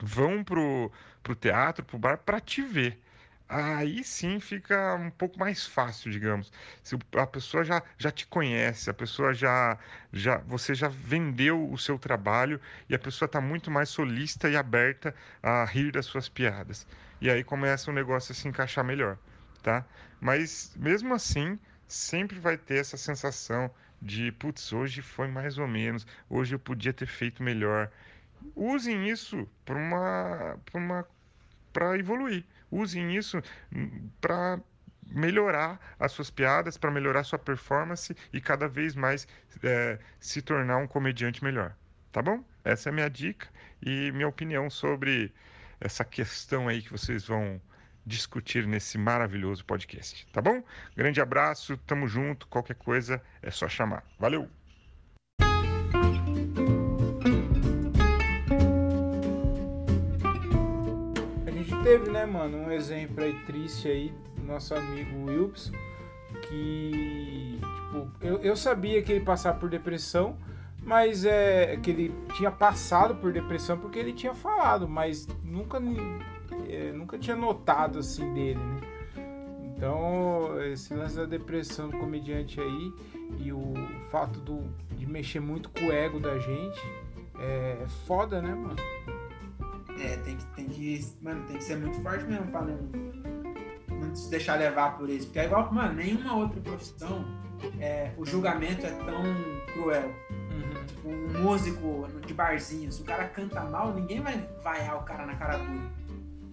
vão 0.00 0.42
pro, 0.44 0.90
pro 1.22 1.34
teatro, 1.34 1.84
pro 1.84 1.98
bar 1.98 2.18
para 2.18 2.40
te 2.40 2.62
ver. 2.62 2.98
Aí 3.48 4.02
sim 4.02 4.40
fica 4.40 4.94
um 4.94 5.10
pouco 5.10 5.38
mais 5.38 5.66
fácil, 5.66 6.10
digamos. 6.10 6.50
Se 6.82 6.96
a 7.18 7.26
pessoa 7.26 7.62
já, 7.62 7.82
já 7.98 8.10
te 8.10 8.26
conhece, 8.26 8.88
a 8.88 8.94
pessoa 8.94 9.34
já, 9.34 9.78
já 10.10 10.38
você 10.38 10.74
já 10.74 10.88
vendeu 10.88 11.70
o 11.70 11.76
seu 11.76 11.98
trabalho 11.98 12.58
e 12.88 12.94
a 12.94 12.98
pessoa 12.98 13.26
está 13.26 13.42
muito 13.42 13.70
mais 13.70 13.90
solista 13.90 14.48
e 14.48 14.56
aberta 14.56 15.14
a 15.42 15.64
rir 15.66 15.92
das 15.92 16.06
suas 16.06 16.30
piadas. 16.30 16.86
E 17.22 17.30
aí 17.30 17.44
começa 17.44 17.88
o 17.88 17.94
negócio 17.94 18.32
a 18.32 18.34
se 18.34 18.48
encaixar 18.48 18.84
melhor, 18.84 19.16
tá? 19.62 19.86
Mas 20.20 20.74
mesmo 20.74 21.14
assim, 21.14 21.56
sempre 21.86 22.36
vai 22.40 22.58
ter 22.58 22.78
essa 22.78 22.96
sensação 22.96 23.70
de, 24.02 24.32
putz, 24.32 24.72
hoje 24.72 25.02
foi 25.02 25.28
mais 25.28 25.56
ou 25.56 25.68
menos, 25.68 26.04
hoje 26.28 26.56
eu 26.56 26.58
podia 26.58 26.92
ter 26.92 27.06
feito 27.06 27.40
melhor. 27.40 27.88
Usem 28.56 29.08
isso 29.08 29.48
para 29.64 29.76
uma, 29.76 30.58
uma 30.74 31.06
para 31.72 31.96
evoluir. 31.96 32.44
Usem 32.72 33.16
isso 33.16 33.40
para 34.20 34.58
melhorar 35.06 35.78
as 36.00 36.10
suas 36.10 36.28
piadas, 36.28 36.76
para 36.76 36.90
melhorar 36.90 37.22
sua 37.22 37.38
performance 37.38 38.16
e 38.32 38.40
cada 38.40 38.66
vez 38.66 38.96
mais 38.96 39.28
é, 39.62 39.96
se 40.18 40.42
tornar 40.42 40.78
um 40.78 40.88
comediante 40.88 41.44
melhor. 41.44 41.72
Tá 42.10 42.20
bom? 42.20 42.42
Essa 42.64 42.88
é 42.88 42.90
a 42.90 42.92
minha 42.92 43.08
dica 43.08 43.46
e 43.80 44.10
minha 44.10 44.26
opinião 44.26 44.68
sobre 44.68 45.32
essa 45.84 46.04
questão 46.04 46.68
aí 46.68 46.80
que 46.80 46.92
vocês 46.92 47.26
vão 47.26 47.60
discutir 48.06 48.66
nesse 48.66 48.96
maravilhoso 48.96 49.64
podcast, 49.64 50.26
tá 50.32 50.40
bom? 50.40 50.62
Grande 50.96 51.20
abraço, 51.20 51.76
tamo 51.78 52.06
junto, 52.06 52.46
qualquer 52.46 52.76
coisa 52.76 53.20
é 53.42 53.50
só 53.50 53.68
chamar. 53.68 54.04
Valeu! 54.18 54.48
A 61.46 61.50
gente 61.50 61.82
teve, 61.82 62.10
né, 62.10 62.26
mano, 62.26 62.58
um 62.58 62.70
exemplo 62.70 63.22
aí 63.22 63.34
triste 63.44 63.88
aí 63.88 64.14
do 64.36 64.44
nosso 64.44 64.74
amigo 64.74 65.26
Wilson, 65.26 65.72
que, 66.48 67.58
tipo, 67.60 68.12
eu, 68.20 68.38
eu 68.38 68.56
sabia 68.56 69.02
que 69.02 69.12
ele 69.12 69.24
passava 69.24 69.58
por 69.58 69.68
depressão, 69.68 70.36
mas 70.84 71.24
é 71.24 71.76
que 71.76 71.90
ele 71.90 72.14
tinha 72.34 72.50
passado 72.50 73.14
por 73.14 73.32
depressão 73.32 73.78
porque 73.78 73.98
ele 73.98 74.12
tinha 74.12 74.34
falado, 74.34 74.88
mas 74.88 75.26
nunca, 75.44 75.78
é, 76.68 76.92
nunca 76.92 77.18
tinha 77.18 77.36
notado 77.36 77.98
assim 77.98 78.32
dele, 78.34 78.58
né? 78.58 78.80
Então, 79.64 80.62
esse 80.62 80.94
lance 80.94 81.16
da 81.16 81.24
depressão 81.24 81.88
do 81.88 81.98
comediante 81.98 82.60
aí 82.60 82.92
e 83.40 83.52
o 83.52 83.74
fato 84.12 84.38
do, 84.38 84.62
de 84.96 85.06
mexer 85.06 85.40
muito 85.40 85.70
com 85.70 85.86
o 85.86 85.92
ego 85.92 86.20
da 86.20 86.38
gente 86.38 86.80
é, 87.38 87.78
é 87.82 87.88
foda, 88.06 88.40
né, 88.40 88.54
mano? 88.54 88.76
É, 90.00 90.16
tem 90.18 90.36
que, 90.36 90.44
tem 90.54 90.66
que, 90.66 91.06
mano, 91.20 91.44
tem 91.46 91.56
que 91.56 91.64
ser 91.64 91.76
muito 91.76 92.00
forte 92.00 92.24
mesmo 92.24 92.46
pra 92.46 92.62
não, 92.62 92.78
não 93.90 94.14
se 94.14 94.30
deixar 94.30 94.56
levar 94.56 94.96
por 94.96 95.08
isso. 95.08 95.26
Porque 95.26 95.40
é 95.40 95.46
igual, 95.46 95.72
mano, 95.72 95.94
nenhuma 95.94 96.36
outra 96.36 96.60
profissão 96.60 97.24
é, 97.80 98.12
o 98.16 98.24
julgamento 98.24 98.86
é 98.86 98.90
tão 98.90 99.22
cruel. 99.72 100.14
Um 101.04 101.42
músico 101.42 102.08
de 102.26 102.34
barzinho, 102.34 102.90
se 102.92 103.02
o 103.02 103.04
cara 103.04 103.24
canta 103.28 103.60
mal, 103.62 103.92
ninguém 103.92 104.20
vai 104.20 104.46
vaiar 104.62 104.96
o 104.96 105.02
cara 105.02 105.26
na 105.26 105.34
cara 105.34 105.58
dura. 105.58 105.90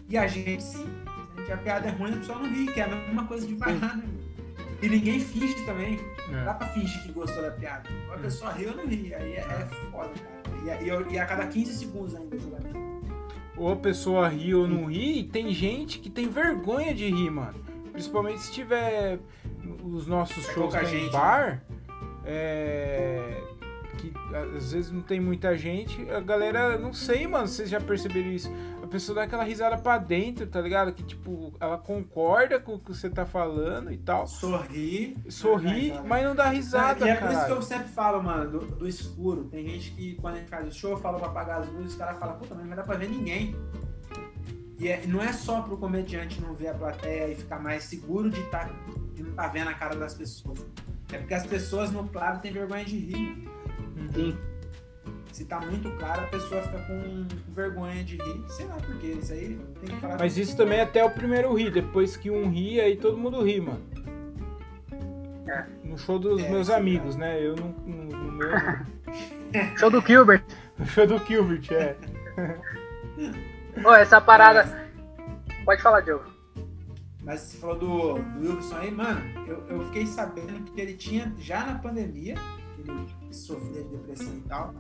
E 0.08 0.18
a 0.18 0.28
gente 0.28 0.64
sim. 0.64 0.86
Se 1.36 1.42
a, 1.42 1.42
gente, 1.42 1.52
a 1.54 1.58
piada 1.58 1.88
é 1.88 1.92
ruim, 1.92 2.14
a 2.14 2.18
pessoa 2.18 2.40
não 2.40 2.50
ri, 2.50 2.68
que 2.68 2.82
é 2.82 2.84
a 2.84 2.88
mesma 2.88 3.26
coisa 3.26 3.46
de 3.46 3.56
vaiar, 3.56 3.98
né? 3.98 4.04
E 4.82 4.90
ninguém 4.90 5.20
finge 5.20 5.66
também. 5.66 6.00
É. 6.32 6.46
Dá 6.46 6.54
pra 6.54 6.68
fingir 6.70 7.02
que 7.04 7.12
gostou 7.12 7.42
da 7.42 7.52
piada. 7.52 7.90
A 8.10 8.16
uhum. 8.16 8.22
pessoa 8.22 8.52
riu 8.52 8.72
ou 8.72 8.78
não 8.78 8.88
ri. 8.88 9.14
Aí 9.14 9.34
é, 9.34 9.40
é 9.40 9.68
foda, 9.92 10.10
cara. 10.10 10.84
E, 10.84 11.12
e, 11.12 11.14
e, 11.14 11.20
a 11.20 11.26
cada 11.26 11.48
15 11.48 11.74
segundos 11.74 12.16
ainda 12.16 12.36
o 12.36 12.40
julgamento. 12.40 12.80
Ou 13.58 13.72
a 13.74 13.76
pessoa 13.76 14.28
ri 14.30 14.56
ou 14.56 14.68
não 14.68 14.86
ri, 14.86 15.20
e 15.20 15.24
tem 15.24 15.54
gente 15.54 16.00
que 16.00 16.10
tem 16.10 16.30
vergonha 16.30 16.94
de 16.94 17.10
rir, 17.10 17.30
mano. 17.30 17.60
Principalmente 17.92 18.42
se 18.42 18.54
tiver 18.54 19.20
os 19.84 20.08
nossos 20.08 20.48
é 20.48 20.54
shows 20.54 20.74
em 20.76 21.06
né? 21.06 21.10
bar. 21.12 21.64
É, 22.26 23.44
que 24.00 24.14
às 24.56 24.72
vezes 24.72 24.92
não 24.92 25.02
tem 25.02 25.20
muita 25.20 25.58
gente, 25.58 26.10
a 26.10 26.20
galera, 26.20 26.78
não 26.78 26.94
sei, 26.94 27.28
mano, 27.28 27.48
vocês 27.48 27.70
já 27.70 27.80
perceberam 27.80 28.32
isso. 28.32 28.52
A 28.82 28.88
pessoa 28.88 29.18
dá 29.18 29.24
aquela 29.24 29.44
risada 29.44 29.78
pra 29.78 29.98
dentro, 29.98 30.48
tá 30.48 30.60
ligado? 30.62 30.92
Que 30.94 31.04
tipo, 31.04 31.54
ela 31.60 31.78
concorda 31.78 32.60
com 32.60 32.76
o 32.76 32.80
que 32.80 32.94
você 32.94 33.10
tá 33.10 33.26
falando 33.26 33.92
e 33.92 33.98
tal. 33.98 34.26
Sorri. 34.26 35.18
Sorri, 35.30 35.94
mas 36.06 36.24
não 36.24 36.36
dá 36.36 36.50
risada, 36.50 37.08
é, 37.08 37.12
é 37.12 37.16
por 37.16 37.32
isso 37.32 37.46
que 37.46 37.52
eu 37.52 37.62
sempre 37.62 37.90
falo, 37.90 38.24
mano, 38.24 38.50
do, 38.50 38.60
do, 38.76 38.88
escuro. 38.88 39.46
Tem 39.46 39.68
gente 39.68 39.92
que 39.92 40.16
quando 40.16 40.36
a 40.36 40.38
gente 40.40 40.50
faz 40.50 40.68
o 40.68 40.72
show, 40.72 40.98
fala 40.98 41.20
pra 41.20 41.28
apagar 41.28 41.62
as 41.62 41.68
luzes, 41.70 41.92
os 41.92 41.96
caras 41.98 42.18
falam, 42.18 42.38
puta, 42.38 42.56
mas 42.56 42.66
não 42.66 42.76
dar 42.76 42.84
pra 42.84 42.98
ver 42.98 43.10
ninguém. 43.10 43.56
E 44.80 44.88
é, 44.88 45.06
não 45.06 45.22
é 45.22 45.34
só 45.34 45.62
pro 45.62 45.78
comediante 45.78 46.42
não 46.42 46.54
ver 46.54 46.70
a 46.70 46.74
plateia 46.74 47.28
e 47.30 47.36
ficar 47.36 47.60
mais 47.60 47.84
seguro 47.84 48.30
de, 48.30 48.42
tá, 48.46 48.70
de 49.14 49.22
não 49.22 49.34
tá 49.34 49.48
vendo 49.48 49.70
a 49.70 49.74
cara 49.74 49.96
das 49.96 50.14
pessoas. 50.14 50.60
É 51.12 51.18
porque 51.18 51.34
as 51.34 51.46
pessoas 51.46 51.92
no 51.92 52.08
claro 52.08 52.40
têm 52.40 52.52
vergonha 52.52 52.86
de 52.86 52.98
rir. 52.98 53.50
Sim. 54.14 54.38
Se 55.32 55.46
tá 55.46 55.60
muito 55.62 55.90
claro, 55.92 56.22
a 56.22 56.28
pessoa 56.28 56.62
fica 56.62 56.80
com 56.80 57.28
vergonha 57.54 58.04
de 58.04 58.18
rir. 58.18 58.44
Sei 58.48 58.66
lá 58.66 58.76
por 58.76 58.98
quê. 59.00 59.18
Isso 59.22 59.32
aí 59.32 59.60
tem 59.80 59.96
que 59.96 60.02
falar. 60.02 60.18
Mas 60.20 60.38
isso 60.38 60.58
também 60.58 60.80
é 60.80 60.84
até 60.84 61.04
o 61.04 61.10
primeiro 61.10 61.54
rir. 61.54 61.72
Depois 61.72 62.18
que 62.18 62.30
um 62.30 62.50
ri, 62.50 62.82
aí 62.82 62.98
todo 62.98 63.18
mundo 63.18 63.42
ri, 63.44 63.62
mano. 63.62 63.82
É. 65.48 65.66
No 65.84 65.98
show 65.98 66.20
dos 66.20 66.44
é, 66.44 66.50
meus 66.50 66.70
amigos, 66.70 67.16
é. 67.16 67.20
né? 67.20 67.46
Eu 67.46 67.56
no, 67.56 67.70
no, 67.86 68.18
no 68.18 68.32
meu. 68.34 68.50
show 69.78 69.90
do 69.90 70.02
Gilbert. 70.02 70.44
No 70.78 70.86
show 70.88 71.08
do 71.08 71.18
Gilbert, 71.20 71.72
é. 71.72 71.96
Ô, 73.86 73.94
essa 73.94 74.20
parada. 74.20 74.90
Pode 75.64 75.82
falar, 75.82 76.02
Diogo. 76.02 76.26
Mas 77.24 77.42
você 77.42 77.58
falou 77.58 77.78
do, 77.78 78.14
do 78.14 78.40
Wilson 78.40 78.76
aí, 78.78 78.92
mano, 78.92 79.22
eu, 79.48 79.64
eu 79.68 79.86
fiquei 79.86 80.06
sabendo 80.08 80.64
que 80.72 80.82
ele 80.82 80.94
tinha, 80.94 81.32
já 81.38 81.64
na 81.66 81.76
pandemia, 81.76 82.36
ele 82.78 83.06
sofria 83.32 83.84
de 83.84 83.90
depressão 83.90 84.34
e 84.36 84.42
tal. 84.42 84.74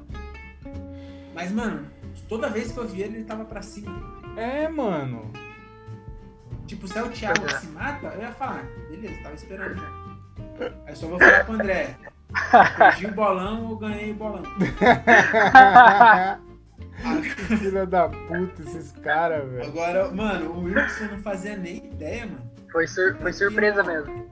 Mas, 1.33 1.51
mano, 1.51 1.87
toda 2.27 2.49
vez 2.49 2.71
que 2.71 2.77
eu 2.77 2.87
vi 2.87 3.01
ele, 3.01 3.17
ele 3.17 3.25
tava 3.25 3.45
pra 3.45 3.61
cima. 3.61 3.91
É, 4.35 4.67
mano. 4.67 5.31
Tipo, 6.67 6.87
se 6.87 6.97
é 6.97 7.03
o 7.03 7.09
Thiago 7.09 7.45
que 7.45 7.57
se 7.57 7.67
mata, 7.67 8.07
eu 8.07 8.21
ia 8.21 8.31
falar, 8.31 8.63
beleza, 8.89 9.21
tava 9.23 9.35
esperando 9.35 9.75
já. 9.75 9.91
Aí 10.85 10.95
só 10.95 11.07
vou 11.07 11.17
falar 11.17 11.43
pro 11.45 11.55
André. 11.55 11.97
Perdi 12.77 13.07
o 13.07 13.11
bolão 13.11 13.65
ou 13.65 13.77
ganhei 13.77 14.11
o 14.11 14.15
bolão. 14.15 14.43
Filha 17.47 17.85
da 17.85 18.09
puta, 18.09 18.61
esses 18.61 18.91
caras, 18.91 19.49
velho. 19.49 19.67
Agora, 19.67 20.11
mano, 20.11 20.51
o 20.51 20.63
Wilson 20.63 21.05
não 21.05 21.19
fazia 21.19 21.55
nem 21.57 21.77
ideia, 21.77 22.25
mano. 22.27 22.51
Foi, 22.71 22.85
sur 22.85 23.15
foi 23.17 23.33
surpresa 23.33 23.81
mesmo. 23.83 24.29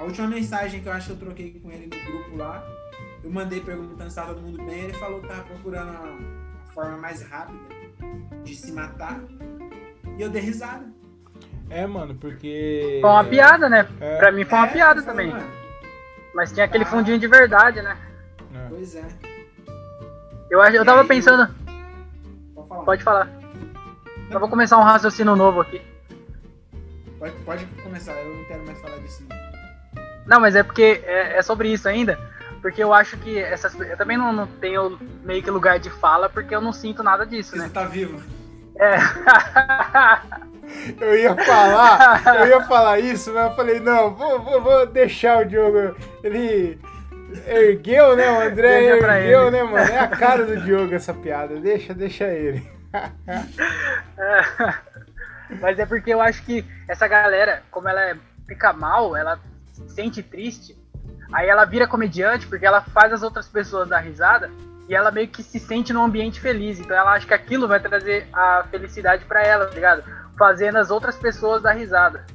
A, 0.00 0.04
última 0.04 0.26
mensagem 0.26 0.80
que 0.80 0.88
eu 0.88 0.92
acho 0.92 1.08
que 1.08 1.12
eu 1.12 1.18
troquei 1.18 1.60
com 1.60 1.70
ele 1.70 1.86
no 1.86 2.12
grupo 2.12 2.36
lá, 2.36 2.64
eu 3.22 3.30
mandei 3.30 3.60
perguntando 3.60 4.08
se 4.08 4.16
tava 4.16 4.32
todo 4.32 4.42
mundo 4.42 4.64
bem, 4.64 4.84
ele 4.84 4.94
falou 4.94 5.20
que 5.20 5.28
tava 5.28 5.42
procurando 5.42 5.90
a, 5.90 6.72
forma 6.72 6.96
mais 6.96 7.20
rápida 7.22 7.58
de 8.42 8.54
se 8.54 8.72
matar. 8.72 9.20
E 10.16 10.22
eu 10.22 10.30
dei 10.30 10.40
risada. 10.40 10.86
É, 11.68 11.86
mano, 11.86 12.14
porque. 12.14 12.98
Foi 13.02 13.10
uma 13.10 13.24
piada, 13.24 13.68
né? 13.68 13.86
É. 14.00 14.16
Pra 14.16 14.32
mim 14.32 14.44
foi 14.44 14.58
uma 14.58 14.68
é, 14.68 14.72
piada 14.72 15.02
também. 15.02 15.30
Mano. 15.30 15.46
Mas 16.34 16.50
tinha 16.50 16.64
aquele 16.64 16.84
tá. 16.84 16.90
fundinho 16.90 17.18
de 17.18 17.26
verdade, 17.26 17.82
né? 17.82 17.96
É. 18.54 18.68
Pois 18.70 18.94
é. 18.94 19.04
Eu, 20.50 20.60
eu 20.60 20.84
tava 20.84 21.04
pensando. 21.04 21.54
Pode 22.54 22.68
falar. 22.68 22.84
Pode 22.84 23.02
falar. 23.04 23.28
Eu 24.30 24.40
vou 24.40 24.48
começar 24.48 24.78
um 24.78 24.82
raciocínio 24.82 25.36
novo 25.36 25.60
aqui. 25.60 25.82
Pode, 27.18 27.34
pode 27.44 27.66
começar, 27.82 28.12
eu 28.12 28.34
não 28.34 28.44
quero 28.44 28.64
mais 28.64 28.80
falar 28.80 28.96
disso. 28.98 29.22
Não, 29.28 29.49
mas 30.26 30.54
é 30.54 30.62
porque 30.62 31.02
é, 31.04 31.38
é 31.38 31.42
sobre 31.42 31.72
isso 31.72 31.88
ainda. 31.88 32.18
Porque 32.60 32.82
eu 32.82 32.92
acho 32.92 33.16
que 33.16 33.38
essas. 33.38 33.78
Eu 33.78 33.96
também 33.96 34.18
não, 34.18 34.32
não, 34.32 34.46
tenho 34.46 34.98
meio 35.24 35.42
que 35.42 35.50
lugar 35.50 35.78
de 35.78 35.88
fala, 35.88 36.28
porque 36.28 36.54
eu 36.54 36.60
não 36.60 36.72
sinto 36.72 37.02
nada 37.02 37.24
disso, 37.24 37.56
né? 37.56 37.64
Você 37.64 37.70
tá 37.70 37.84
vivo. 37.84 38.20
É. 38.76 38.96
eu 41.00 41.16
ia 41.16 41.34
falar, 41.34 42.22
eu 42.36 42.48
ia 42.48 42.60
falar 42.62 42.98
isso, 42.98 43.32
mas 43.32 43.50
eu 43.50 43.56
falei, 43.56 43.80
não, 43.80 44.14
vou, 44.14 44.40
vou, 44.40 44.60
vou 44.60 44.86
deixar 44.86 45.38
o 45.38 45.44
Diogo. 45.44 45.96
Ele 46.22 46.78
Ergueu, 47.46 48.16
né? 48.16 48.30
O 48.30 48.40
André 48.40 48.84
ergueu, 48.84 49.50
né, 49.50 49.62
mano? 49.62 49.78
É 49.78 49.98
a 49.98 50.08
cara 50.08 50.44
do 50.44 50.60
Diogo 50.60 50.94
essa 50.94 51.14
piada. 51.14 51.58
Deixa, 51.60 51.94
deixa 51.94 52.24
ele. 52.24 52.68
Mas 55.60 55.78
é 55.78 55.86
porque 55.86 56.12
eu 56.12 56.20
acho 56.20 56.42
que 56.42 56.64
essa 56.88 57.06
galera, 57.06 57.62
como 57.70 57.88
ela 57.88 58.02
é, 58.02 58.16
fica 58.46 58.72
mal, 58.72 59.16
ela 59.16 59.38
se 59.86 59.94
sente 59.94 60.22
triste, 60.22 60.76
aí 61.32 61.48
ela 61.48 61.64
vira 61.64 61.86
comediante 61.86 62.46
porque 62.46 62.66
ela 62.66 62.80
faz 62.80 63.12
as 63.12 63.22
outras 63.22 63.48
pessoas 63.48 63.88
dar 63.88 64.00
risada 64.00 64.50
e 64.88 64.94
ela 64.94 65.10
meio 65.10 65.28
que 65.28 65.42
se 65.42 65.60
sente 65.60 65.92
num 65.92 66.02
ambiente 66.02 66.40
feliz. 66.40 66.80
Então 66.80 66.96
ela 66.96 67.12
acha 67.12 67.26
que 67.26 67.34
aquilo 67.34 67.68
vai 67.68 67.78
trazer 67.78 68.26
a 68.32 68.64
felicidade 68.70 69.24
para 69.24 69.40
ela, 69.42 69.66
tá 69.66 69.74
ligado? 69.74 70.02
Fazendo 70.36 70.78
as 70.78 70.90
outras 70.90 71.16
pessoas 71.16 71.62
dar 71.62 71.72
risada. 71.72 72.26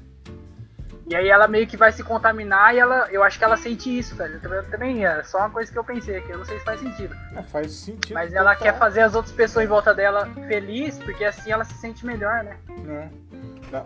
E 1.07 1.15
aí 1.15 1.27
ela 1.27 1.47
meio 1.47 1.67
que 1.67 1.77
vai 1.77 1.91
se 1.91 2.03
contaminar 2.03 2.73
e 2.73 2.79
ela, 2.79 3.07
eu 3.11 3.21
acho 3.21 3.37
que 3.37 3.43
ela 3.43 3.57
sente 3.57 3.95
isso, 3.95 4.15
velho. 4.15 4.39
Também 4.71 5.05
é 5.05 5.21
só 5.21 5.39
uma 5.39 5.51
coisa 5.51 5.71
que 5.71 5.77
eu 5.77 5.83
pensei 5.83 6.17
aqui, 6.17 6.31
eu 6.31 6.39
não 6.39 6.45
sei 6.45 6.57
se 6.57 6.65
faz 6.65 6.79
sentido. 6.79 7.15
É, 7.35 7.43
faz 7.43 7.71
sentido. 7.73 8.13
Mas 8.13 8.33
ela 8.33 8.55
quer 8.55 8.75
fazer 8.77 9.01
as 9.01 9.13
outras 9.13 9.35
pessoas 9.35 9.65
em 9.65 9.67
volta 9.67 9.93
dela 9.93 10.27
feliz, 10.47 10.97
porque 10.97 11.23
assim 11.23 11.51
ela 11.51 11.63
se 11.63 11.75
sente 11.75 12.05
melhor, 12.05 12.43
né? 12.43 12.57
É. 12.87 13.83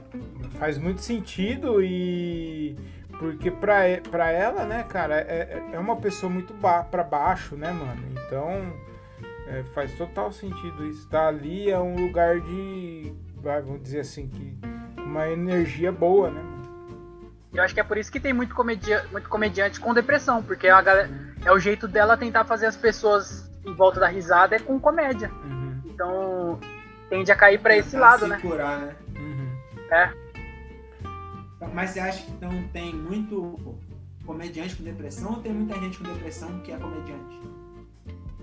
Faz 0.60 0.78
muito 0.78 1.02
sentido 1.02 1.82
e 1.82 2.78
porque 3.20 3.52
pra, 3.52 3.82
pra 4.10 4.32
ela, 4.32 4.64
né, 4.64 4.84
cara, 4.84 5.20
é, 5.20 5.62
é, 5.72 5.76
é 5.76 5.80
uma 5.80 5.98
pessoa 5.98 6.30
muito 6.32 6.54
ba 6.54 6.84
pra 6.84 7.04
baixo, 7.04 7.56
né, 7.56 7.72
mano? 7.72 8.02
Então 8.12 8.74
é, 9.48 9.64
faz 9.76 9.94
total 9.98 10.32
sentido 10.32 10.86
isso. 10.86 11.08
Tá 11.10 11.28
ali 11.28 11.70
é 11.70 11.78
um 11.78 11.96
lugar 11.96 12.40
de, 12.40 13.14
vai, 13.36 13.62
vamos 13.62 13.84
dizer 13.84 14.00
assim, 14.00 14.28
que 14.28 14.58
uma 14.98 15.28
energia 15.28 15.92
boa, 15.92 16.32
né? 16.32 16.42
Eu 17.54 17.64
acho 17.64 17.74
que 17.74 17.80
é 17.80 17.84
por 17.84 17.98
isso 17.98 18.12
que 18.12 18.20
tem 18.20 18.32
muito, 18.32 18.56
comedia 18.56 19.06
muito 19.12 19.28
comediante 19.28 19.80
com 19.80 19.94
depressão, 19.94 20.42
porque 20.42 20.68
a 20.68 20.82
galera, 20.82 21.10
é 21.44 21.52
o 21.52 21.60
jeito 21.60 21.88
dela 21.88 22.16
tentar 22.16 22.46
fazer 22.46 22.68
as 22.68 22.78
pessoas 22.78 23.50
em 23.66 23.74
volta 23.74 24.00
da 24.00 24.08
risada 24.08 24.56
é 24.56 24.60
com 24.60 24.80
comédia. 24.80 25.30
Uhum. 25.44 25.82
Então 25.86 26.60
tende 27.10 27.32
a 27.32 27.36
cair 27.36 27.60
para 27.60 27.76
esse 27.76 27.98
lado, 27.98 28.24
se 28.24 28.28
né? 28.28 28.40
curar, 28.40 28.80
né? 28.80 28.96
Uhum. 29.18 29.58
É. 29.92 30.29
Mas 31.74 31.92
você 31.92 32.00
acha 32.00 32.24
que 32.24 32.32
então 32.32 32.52
tem 32.72 32.94
muito 32.94 33.78
comediante 34.26 34.76
com 34.76 34.84
depressão 34.84 35.34
ou 35.34 35.42
tem 35.42 35.54
muita 35.54 35.76
gente 35.80 35.98
com 35.98 36.04
depressão 36.06 36.60
que 36.62 36.72
é 36.72 36.78
comediante? 36.78 37.42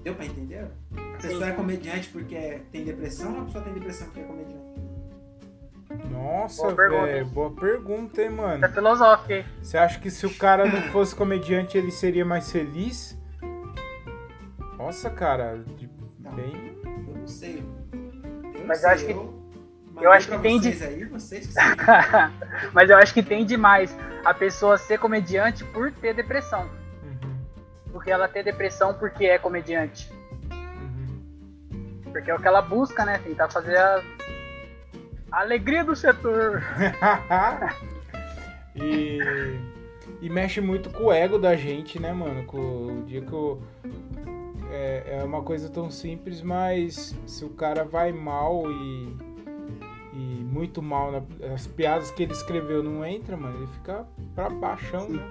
Deu 0.03 0.15
pra 0.15 0.27
entender? 0.27 0.67
A 0.97 1.17
pessoa 1.17 1.45
Sim. 1.47 1.51
é 1.51 1.53
comediante 1.53 2.09
porque 2.11 2.61
tem 2.71 2.85
depressão 2.85 3.35
ou 3.35 3.43
a 3.43 3.45
pessoa 3.45 3.65
tem 3.65 3.73
depressão 3.73 4.07
porque 4.07 4.21
é 4.21 4.25
comediante? 4.25 4.67
Nossa, 6.11 6.75
velho, 6.75 7.27
boa 7.27 7.51
pergunta, 7.51 8.23
hein, 8.23 8.31
mano? 8.31 8.65
É 8.65 8.69
filosófico, 8.69 9.33
hein? 9.33 9.45
Você 9.63 9.79
acha 9.79 9.99
que 9.99 10.11
se 10.11 10.27
o 10.27 10.35
cara 10.35 10.67
não 10.67 10.83
fosse 10.93 11.15
comediante, 11.15 11.79
ele 11.79 11.91
seria 11.91 12.25
mais 12.25 12.51
feliz? 12.51 13.17
Nossa, 14.79 15.09
cara, 15.11 15.65
bem. 16.35 16.77
Eu 16.85 17.17
não 17.17 17.27
sei. 17.27 17.65
Eu 18.55 18.67
Mas 18.67 18.79
sei, 18.81 18.89
eu 18.89 18.93
acho 18.95 19.07
que. 19.07 19.46
Eu, 20.01 20.13
acho 20.13 20.29
que 20.29 20.39
tem 20.39 20.61
de. 20.61 20.69
Aí, 20.83 21.05
vocês 21.05 21.47
que 21.47 21.55
Mas 22.73 22.91
eu 22.91 22.97
acho 22.97 23.15
que 23.15 23.23
tem 23.23 23.45
demais 23.45 23.97
a 24.25 24.35
pessoa 24.35 24.77
ser 24.77 24.99
comediante 24.99 25.65
por 25.65 25.91
ter 25.91 26.15
depressão. 26.15 26.69
Uhum. 27.03 27.35
Porque 27.93 28.11
ela 28.11 28.29
ter 28.29 28.43
depressão 28.43 28.95
porque 28.95 29.25
é 29.25 29.39
comediante. 29.39 30.13
Uhum. 30.51 32.01
Porque 32.05 32.31
é 32.31 32.35
o 32.35 32.39
que 32.39 32.47
ela 32.47 32.61
busca, 32.61 33.05
né? 33.05 33.19
Tentar 33.19 33.49
fazer 33.49 33.77
a, 33.77 34.03
a 35.33 35.41
alegria 35.41 35.83
do 35.83 35.97
setor. 35.97 36.63
e, 38.77 39.19
e 40.21 40.29
mexe 40.29 40.61
muito 40.61 40.91
com 40.91 41.05
o 41.05 41.13
ego 41.13 41.39
da 41.39 41.57
gente, 41.57 41.99
né, 41.99 42.13
mano? 42.13 42.45
Com 42.45 42.59
o 42.59 43.05
dia 43.07 43.23
que 43.23 43.33
eu. 43.33 43.63
É, 44.71 45.21
é 45.21 45.25
uma 45.25 45.43
coisa 45.43 45.71
tão 45.71 45.91
simples, 45.91 46.43
mas 46.43 47.15
se 47.27 47.45
o 47.45 47.51
cara 47.51 47.85
vai 47.85 48.13
mal 48.13 48.71
e, 48.71 49.17
e 50.17 50.43
muito 50.43 50.81
mal 50.81 51.13
na, 51.13 51.53
as 51.53 51.67
piadas 51.67 52.11
que 52.11 52.23
ele 52.23 52.33
escreveu 52.33 52.83
não 52.83 53.05
entra, 53.05 53.37
mano, 53.37 53.59
ele 53.59 53.67
fica 53.67 54.07
pra 54.35 54.49
baixão, 54.49 55.11
né? 55.11 55.23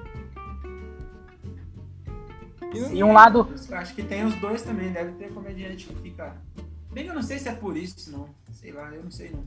E, 2.93 3.03
um 3.03 3.13
lado. 3.13 3.47
Acho 3.71 3.95
que 3.95 4.03
tem 4.03 4.25
os 4.25 4.35
dois 4.35 4.61
também, 4.61 4.91
deve 4.91 5.13
ter 5.13 5.33
comediante 5.33 5.87
que 5.87 5.95
fica. 5.95 6.35
Bem 6.91 7.07
eu 7.07 7.15
não 7.15 7.21
sei 7.23 7.39
se 7.39 7.49
é 7.49 7.53
por 7.53 7.75
isso, 7.75 8.11
não. 8.11 8.29
Sei 8.51 8.71
lá, 8.71 8.93
eu 8.93 9.03
não 9.03 9.11
sei 9.11 9.31
não. 9.31 9.43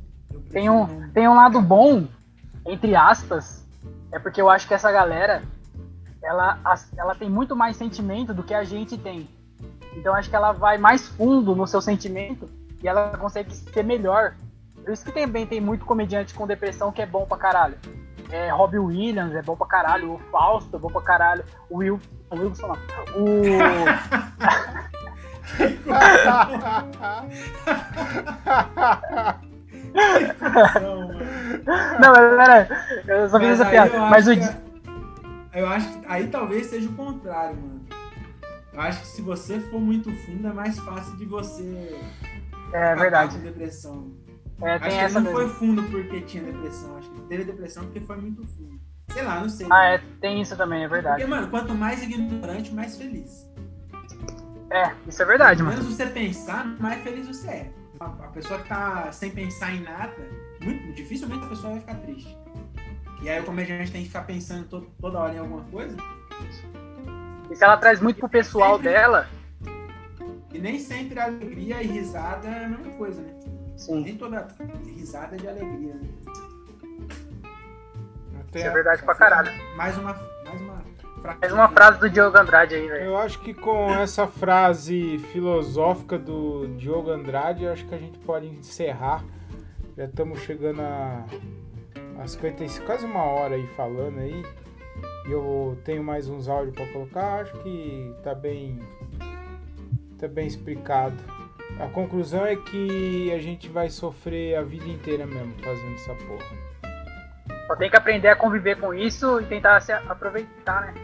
Tem 0.50 0.68
um, 0.68 1.10
tem 1.10 1.28
um 1.28 1.34
lado 1.34 1.60
bom, 1.60 2.06
entre 2.66 2.96
aspas, 2.96 3.64
é 4.10 4.18
porque 4.18 4.40
eu 4.40 4.48
acho 4.48 4.66
que 4.66 4.74
essa 4.74 4.90
galera, 4.90 5.42
ela, 6.22 6.58
ela 6.96 7.14
tem 7.14 7.28
muito 7.30 7.54
mais 7.54 7.76
sentimento 7.76 8.34
do 8.34 8.42
que 8.42 8.54
a 8.54 8.64
gente 8.64 8.96
tem. 8.98 9.28
Então 9.94 10.14
acho 10.14 10.28
que 10.30 10.36
ela 10.36 10.52
vai 10.52 10.78
mais 10.78 11.06
fundo 11.06 11.54
no 11.54 11.66
seu 11.66 11.80
sentimento 11.80 12.48
e 12.82 12.88
ela 12.88 13.16
consegue 13.18 13.54
ser 13.54 13.84
melhor. 13.84 14.34
Por 14.88 14.94
isso 14.94 15.04
que 15.04 15.12
também 15.12 15.46
tem 15.46 15.60
muito 15.60 15.84
comediante 15.84 16.32
com 16.32 16.46
depressão 16.46 16.90
que 16.90 17.02
é 17.02 17.06
bom 17.06 17.26
pra 17.26 17.36
caralho. 17.36 17.76
É, 18.30 18.48
Robbie 18.48 18.78
Williams 18.78 19.34
é 19.34 19.42
bom 19.42 19.54
pra 19.54 19.66
caralho, 19.66 20.14
o 20.14 20.18
Fausto 20.32 20.74
é 20.74 20.78
bom 20.78 20.88
pra 20.88 21.02
caralho, 21.02 21.44
o 21.68 21.76
Will. 21.76 22.00
O 22.30 22.36
Wilson 22.36 22.68
não. 22.68 22.76
O. 23.14 23.18
não, 32.00 32.12
mas 32.14 32.36
pera, 32.36 32.66
eu 33.06 33.28
só 33.28 33.38
fiz 33.38 33.50
essa 33.50 33.66
piada. 33.66 33.98
Mas 34.08 34.26
o. 34.26 34.30
Eu 35.52 35.68
acho 35.68 35.98
que 35.98 36.06
aí 36.08 36.28
talvez 36.28 36.68
seja 36.68 36.88
o 36.88 36.94
contrário, 36.94 37.56
mano. 37.56 37.84
Eu 38.72 38.80
acho 38.80 39.00
que 39.00 39.06
se 39.08 39.20
você 39.20 39.60
for 39.60 39.82
muito 39.82 40.10
fundo, 40.24 40.48
é 40.48 40.52
mais 40.54 40.78
fácil 40.78 41.14
de 41.18 41.26
você. 41.26 41.94
É 42.72 42.94
verdade. 42.94 43.36
Com 43.36 43.42
depressão. 43.42 44.27
É, 44.60 44.72
acho 44.74 44.82
que 45.08 45.14
não 45.14 45.20
mesmo. 45.22 45.30
foi 45.30 45.48
fundo 45.50 45.82
porque 45.84 46.20
tinha 46.22 46.42
depressão. 46.42 46.96
Acho 46.96 47.08
que 47.10 47.20
teve 47.22 47.44
depressão 47.44 47.84
porque 47.84 48.00
foi 48.00 48.16
muito 48.16 48.44
fundo. 48.46 48.78
Sei 49.12 49.22
lá, 49.22 49.40
não 49.40 49.48
sei. 49.48 49.66
Ah, 49.70 49.84
é, 49.94 50.02
tem 50.20 50.40
isso 50.42 50.56
também, 50.56 50.84
é 50.84 50.88
verdade. 50.88 51.16
Porque, 51.16 51.30
mano, 51.30 51.48
quanto 51.48 51.74
mais 51.74 52.02
ignorante, 52.02 52.74
mais 52.74 52.96
feliz. 52.96 53.48
É, 54.70 54.92
isso 55.06 55.22
é 55.22 55.24
verdade, 55.24 55.62
Quanto 55.62 55.70
mano. 55.70 55.82
menos 55.82 55.96
você 55.96 56.06
pensar, 56.06 56.66
mais 56.78 57.02
feliz 57.02 57.26
você 57.26 57.48
é. 57.48 57.70
A, 58.00 58.04
a 58.06 58.28
pessoa 58.28 58.60
que 58.60 58.68
tá 58.68 59.10
sem 59.12 59.30
pensar 59.30 59.74
em 59.74 59.80
nada, 59.80 60.14
muito 60.62 60.92
dificilmente 60.92 61.44
a 61.46 61.48
pessoa 61.48 61.70
vai 61.72 61.80
ficar 61.80 61.94
triste. 61.96 62.36
E 63.22 63.28
aí 63.28 63.40
o 63.40 63.44
comediante 63.44 63.90
tem 63.90 64.02
que 64.02 64.08
ficar 64.08 64.22
pensando 64.22 64.66
to 64.68 64.86
toda 65.00 65.18
hora 65.18 65.34
em 65.34 65.38
alguma 65.38 65.62
coisa. 65.64 65.96
E 67.50 67.56
se 67.56 67.64
ela 67.64 67.76
traz 67.78 68.00
muito 68.00 68.18
pro 68.20 68.28
pessoal 68.28 68.76
Sempre. 68.76 68.90
dela, 68.90 69.26
E 70.52 70.58
nem 70.58 70.78
sempre 70.78 71.18
alegria 71.18 71.82
e 71.82 71.86
risada 71.86 72.46
é 72.48 72.64
a 72.66 72.68
mesma 72.68 72.92
coisa, 72.92 73.22
né? 73.22 73.37
Sim, 73.78 74.00
Nem 74.02 74.16
toda 74.16 74.46
risada 74.84 75.36
é 75.36 75.38
de 75.38 75.48
alegria, 75.48 75.94
né? 75.94 76.08
Isso 78.54 78.66
é 78.66 78.70
verdade 78.70 79.02
pra 79.02 79.14
caralho. 79.14 79.50
Mais 79.76 79.96
uma, 79.96 80.14
mais 80.44 80.60
uma 80.60 80.82
frase. 81.22 81.38
Mais 81.40 81.52
uma 81.52 81.68
frase 81.68 82.00
do 82.00 82.10
Diogo 82.10 82.36
Andrade 82.38 82.74
aí, 82.74 82.88
velho. 82.88 83.04
Eu 83.04 83.16
acho 83.16 83.38
que 83.40 83.54
com 83.54 83.90
essa 83.94 84.26
frase 84.26 85.18
filosófica 85.32 86.18
do 86.18 86.66
Diogo 86.76 87.10
Andrade, 87.10 87.64
eu 87.64 87.72
acho 87.72 87.86
que 87.86 87.94
a 87.94 87.98
gente 87.98 88.18
pode 88.20 88.46
encerrar. 88.46 89.22
Já 89.96 90.04
estamos 90.04 90.40
chegando 90.40 90.80
a, 90.80 91.24
a 92.20 92.26
55, 92.26 92.86
quase 92.86 93.04
uma 93.04 93.22
hora 93.22 93.54
aí 93.54 93.66
falando 93.76 94.18
aí. 94.18 94.44
E 95.26 95.30
eu 95.30 95.78
tenho 95.84 96.02
mais 96.02 96.28
uns 96.28 96.48
áudios 96.48 96.74
para 96.74 96.86
colocar. 96.86 97.42
Acho 97.42 97.52
que 97.58 98.14
tá 98.24 98.34
bem, 98.34 98.78
tá 100.18 100.26
bem 100.26 100.46
explicado. 100.46 101.16
A 101.78 101.86
conclusão 101.88 102.44
é 102.44 102.56
que 102.56 103.32
a 103.32 103.38
gente 103.38 103.68
vai 103.68 103.88
sofrer 103.88 104.56
a 104.56 104.62
vida 104.62 104.88
inteira 104.88 105.24
mesmo 105.26 105.54
fazendo 105.62 105.94
essa 105.94 106.14
porra. 106.14 106.68
Só 107.66 107.76
tem 107.76 107.88
que 107.90 107.96
aprender 107.96 108.28
a 108.28 108.36
conviver 108.36 108.76
com 108.80 108.92
isso 108.92 109.40
e 109.40 109.44
tentar 109.44 109.80
se 109.80 109.92
aproveitar, 109.92 110.92
né? 110.92 110.94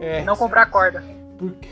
É. 0.00 0.16
É. 0.18 0.20
E 0.20 0.24
não 0.24 0.36
comprar 0.36 0.66
corda. 0.66 1.04
Porque. 1.38 1.68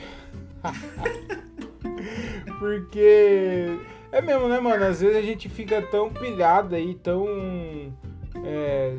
Porque. 2.58 3.78
É 4.12 4.22
mesmo, 4.22 4.48
né, 4.48 4.60
mano? 4.60 4.84
Às 4.84 5.00
vezes 5.00 5.16
a 5.16 5.22
gente 5.22 5.48
fica 5.48 5.82
tão 5.82 6.12
pilhado 6.12 6.74
aí, 6.74 6.94
tão. 6.94 7.26
É, 8.44 8.96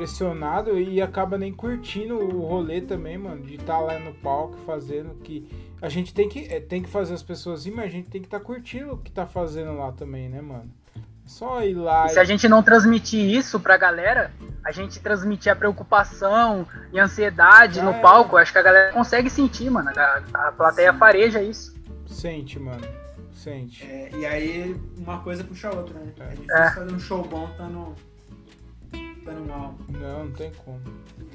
pressionado 0.00 0.78
e 0.78 1.00
acaba 1.00 1.38
nem 1.38 1.52
curtindo 1.52 2.18
o 2.18 2.46
rolê 2.46 2.80
também, 2.82 3.16
mano. 3.16 3.42
De 3.42 3.54
estar 3.54 3.78
lá 3.80 3.98
no 3.98 4.12
palco 4.14 4.56
fazendo 4.66 5.14
que. 5.22 5.48
A 5.80 5.88
gente 5.88 6.12
tem 6.12 6.28
que, 6.28 6.40
é, 6.52 6.60
tem 6.60 6.82
que 6.82 6.88
fazer 6.88 7.14
as 7.14 7.22
pessoas 7.22 7.64
ir, 7.66 7.70
mas 7.70 7.86
a 7.86 7.88
gente 7.88 8.08
tem 8.08 8.20
que 8.20 8.26
estar 8.26 8.40
curtindo 8.40 8.92
o 8.92 8.98
que 8.98 9.10
tá 9.10 9.26
fazendo 9.26 9.76
lá 9.76 9.92
também, 9.92 10.28
né, 10.28 10.40
mano? 10.40 10.70
É 10.96 11.00
Só 11.26 11.62
ir 11.64 11.74
lá 11.74 12.06
E 12.06 12.10
se 12.10 12.18
a 12.18 12.24
gente 12.24 12.48
não 12.48 12.62
transmitir 12.62 13.20
isso 13.20 13.58
pra 13.60 13.76
galera, 13.76 14.30
a 14.64 14.70
gente 14.72 15.00
transmitir 15.00 15.50
a 15.52 15.56
preocupação 15.56 16.66
e 16.92 16.98
ansiedade 16.98 17.80
Ah, 17.80 17.84
no 17.84 17.90
é. 17.90 18.00
palco, 18.00 18.36
acho 18.36 18.52
que 18.52 18.58
a 18.58 18.62
galera 18.62 18.92
consegue 18.92 19.28
sentir, 19.28 19.68
mano. 19.70 19.90
A, 19.96 20.22
a 20.48 20.52
plateia 20.52 20.92
fareja 20.94 21.42
isso. 21.42 21.74
Sente, 22.06 22.58
mano. 22.58 22.86
Sente. 23.32 23.84
É, 23.84 24.10
e 24.16 24.24
aí 24.26 24.80
uma 24.96 25.20
coisa 25.20 25.44
puxa 25.44 25.68
a 25.68 25.74
outra, 25.74 25.98
né? 26.00 26.12
É 26.20 26.28
difícil 26.30 26.54
É. 26.56 26.70
fazer 26.70 26.92
um 26.94 26.98
show 26.98 27.22
bom 27.22 27.48
estando 29.26 29.46
mal. 29.48 29.74
Não, 29.88 30.24
não 30.26 30.32
tem 30.32 30.52
como. 30.64 30.80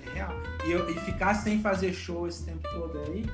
É 0.07 0.13
real. 0.13 0.31
E, 0.65 0.71
eu- 0.71 0.89
e 0.89 0.93
ficar 1.01 1.33
sem 1.33 1.61
fazer 1.61 1.93
show 1.93 2.27
esse 2.27 2.45
tempo 2.45 2.67
todo 2.73 2.97
aí, 3.07 3.25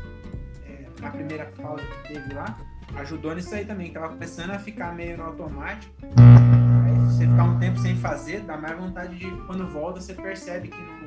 é, 0.66 0.86
na 1.01 1.12
primeira 1.12 1.46
pausa 1.46 1.84
que 1.84 2.13
teve 2.13 2.34
lá, 2.34 2.58
ajudou 2.96 3.36
nisso 3.36 3.54
aí 3.54 3.66
também, 3.66 3.92
tava 3.92 4.09
começando 4.09 4.51
a 4.51 4.59
ficar 4.59 4.93
meio 4.96 5.17
no 5.17 5.25
automático. 5.25 5.93
Aí 6.86 6.96
você 7.12 7.28
ficar 7.28 7.43
um 7.43 7.59
tempo 7.59 7.78
sem 7.79 7.96
fazer, 7.97 8.42
dá 8.42 8.58
mais 8.58 8.78
vontade 8.78 9.16
de 9.16 9.29
quando 9.46 9.67
volta 9.67 10.01
você 10.01 10.13
percebe 10.13 10.70
que 10.70 10.78
não. 10.82 10.97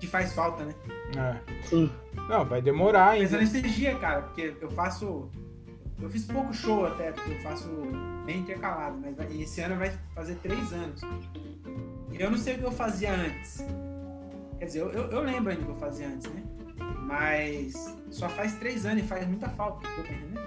que 0.00 0.06
faz 0.06 0.32
falta, 0.32 0.64
né? 0.64 0.72
É. 1.16 1.62
Sim. 1.66 1.90
Não, 2.28 2.44
vai 2.44 2.62
demorar 2.62 3.10
ainda. 3.10 3.36
Pensando 3.36 3.40
nesse 3.40 3.60
dia, 3.68 3.94
cara, 3.98 4.22
porque 4.22 4.54
eu 4.60 4.70
faço. 4.70 5.28
Eu 6.00 6.08
fiz 6.08 6.24
pouco 6.24 6.52
show 6.52 6.86
até, 6.86 7.12
porque 7.12 7.32
eu 7.32 7.40
faço 7.40 7.68
bem 8.24 8.38
intercalado, 8.38 8.98
mas 8.98 9.14
esse 9.38 9.60
ano 9.60 9.76
vai 9.76 9.92
fazer 10.14 10.34
três 10.36 10.72
anos. 10.72 11.00
E 12.10 12.20
eu 12.20 12.30
não 12.30 12.38
sei 12.38 12.54
o 12.54 12.58
que 12.58 12.64
eu 12.64 12.72
fazia 12.72 13.12
antes. 13.12 13.64
Quer 14.58 14.64
dizer, 14.64 14.80
eu, 14.80 14.90
eu, 14.90 15.10
eu 15.10 15.20
lembro 15.20 15.50
ainda 15.50 15.62
o 15.62 15.66
que 15.66 15.70
eu 15.72 15.76
fazia 15.76 16.06
antes, 16.08 16.30
né? 16.32 16.42
Mas 17.02 17.96
só 18.10 18.28
faz 18.28 18.54
três 18.56 18.86
anos 18.86 19.02
e 19.04 19.06
faz 19.06 19.26
muita 19.26 19.48
falta, 19.50 19.86
entendendo? 19.98 20.40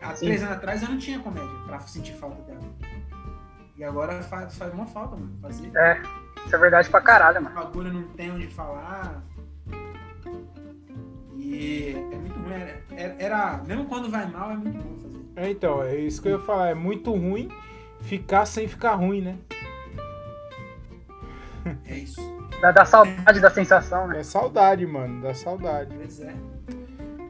Há 0.00 0.12
três 0.14 0.42
anos 0.42 0.56
atrás 0.56 0.82
eu 0.82 0.88
não 0.88 0.98
tinha 0.98 1.18
comédia 1.20 1.48
pra 1.66 1.78
sentir 1.80 2.14
falta 2.14 2.42
dela. 2.42 2.60
E 3.76 3.84
agora 3.84 4.22
faz, 4.22 4.56
faz 4.56 4.72
uma 4.72 4.86
falta, 4.86 5.16
mano. 5.16 5.38
Fazer. 5.42 5.70
É, 5.76 6.00
isso 6.44 6.54
é 6.54 6.58
verdade 6.58 6.88
pra 6.88 7.00
caralho, 7.00 7.40
O 7.40 7.44
mano. 7.44 7.54
bagulho 7.54 7.92
não 7.92 8.08
tem 8.08 8.30
onde 8.32 8.46
falar. 8.48 9.22
E 11.48 11.92
é 12.12 12.16
muito 12.16 12.38
ruim. 12.40 12.52
Era, 12.52 12.82
era- 12.96 13.16
era- 13.18 13.62
mesmo 13.66 13.84
quando 13.86 14.10
vai 14.10 14.26
mal, 14.26 14.50
é 14.50 14.56
muito 14.56 14.76
bom 14.78 14.96
fazer. 14.96 15.16
É, 15.36 15.50
então, 15.50 15.82
é 15.82 15.94
isso 15.96 16.20
que 16.20 16.28
eu 16.28 16.32
ia 16.32 16.44
falar. 16.44 16.68
É 16.70 16.74
muito 16.74 17.12
ruim 17.12 17.48
ficar 18.00 18.46
sem 18.46 18.66
ficar 18.66 18.94
ruim, 18.94 19.20
né? 19.20 19.36
É 21.88 21.94
isso. 21.98 22.20
Dá, 22.60 22.72
dá 22.72 22.84
saudade 22.84 23.40
da 23.40 23.50
sensação, 23.50 24.08
né? 24.08 24.20
É 24.20 24.22
saudade, 24.22 24.86
mano. 24.86 25.22
Dá 25.22 25.34
saudade. 25.34 25.94
Pois 25.94 26.20
é. 26.20 26.34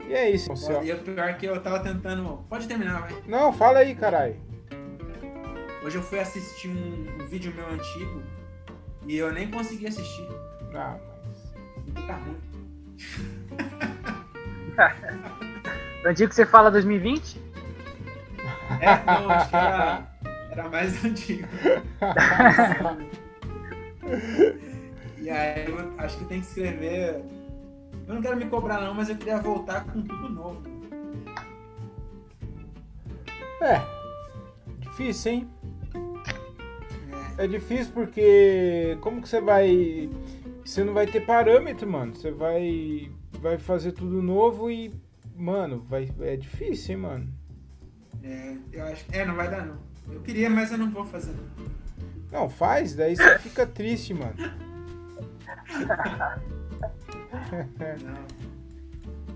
E 0.09 0.13
é 0.15 0.31
isso. 0.31 0.51
E 0.85 0.93
o 0.93 0.99
pior 0.99 1.29
é 1.29 1.33
que 1.35 1.47
eu 1.47 1.61
tava 1.61 1.81
tentando. 1.81 2.45
Pode 2.49 2.69
terminar, 2.69 3.01
vai. 3.03 3.15
Não, 3.27 3.53
fala 3.53 3.79
aí, 3.81 3.95
caralho. 3.95 4.37
Hoje 5.85 5.97
eu 5.99 6.03
fui 6.03 6.19
assistir 6.21 6.69
um, 6.69 7.07
um 7.23 7.27
vídeo 7.27 7.53
meu 7.55 7.69
antigo 7.69 8.23
e 9.07 9.17
eu 9.17 9.33
nem 9.33 9.51
consegui 9.51 9.87
assistir. 9.89 10.27
Ah, 10.75 10.97
mas. 11.27 12.07
Tá 12.07 12.17
ruim. 12.17 12.37
Que 16.15 16.27
você 16.27 16.47
fala 16.47 16.71
2020? 16.71 17.41
É, 18.81 19.05
não, 19.05 19.29
acho 19.31 19.49
que 19.49 19.57
era. 19.57 20.07
Era 20.51 20.69
mais 20.69 21.05
antigo. 21.05 21.49
e 25.19 25.31
aí 25.31 25.69
eu 25.69 25.95
acho 25.99 26.19
que 26.19 26.25
tem 26.27 26.41
que 26.41 26.47
escrever. 26.47 27.23
Eu 28.07 28.15
não 28.15 28.23
quero 28.23 28.37
me 28.37 28.47
cobrar 28.47 28.81
não, 28.81 28.95
mas 28.95 29.09
eu 29.09 29.17
queria 29.17 29.39
voltar 29.39 29.85
com 29.85 30.01
tudo 30.01 30.29
novo. 30.29 30.63
É. 33.61 33.81
Difícil, 34.81 35.33
hein? 35.33 35.51
É. 37.39 37.45
é 37.45 37.49
difícil 37.49 37.93
porque 37.93 38.97
como 39.01 39.21
que 39.21 39.29
você 39.29 39.41
vai. 39.41 40.09
Você 40.65 40.85
não 40.85 40.95
vai 40.95 41.07
ter 41.07 41.27
parâmetro, 41.27 41.89
mano. 41.89 42.15
Você 42.15 42.31
vai. 42.31 43.11
Vai 43.33 43.59
fazer 43.59 43.93
tudo 43.93 44.23
novo 44.23 44.71
e. 44.71 44.93
Mano, 45.35 45.85
vai, 45.89 46.11
é 46.21 46.37
difícil, 46.37 46.95
hein, 46.95 47.01
mano. 47.03 47.29
É, 48.23 48.57
eu 48.73 48.85
acho. 48.85 49.05
É, 49.13 49.25
não 49.25 49.35
vai 49.35 49.51
dar 49.51 49.67
não. 49.67 49.77
Eu 50.11 50.21
queria, 50.21 50.49
mas 50.49 50.71
eu 50.71 50.79
não 50.79 50.91
vou 50.91 51.05
fazer. 51.05 51.35
Não, 52.31 52.49
faz, 52.49 52.95
daí 52.95 53.17
você 53.17 53.39
fica 53.39 53.67
triste, 53.67 54.15
mano. 54.15 54.35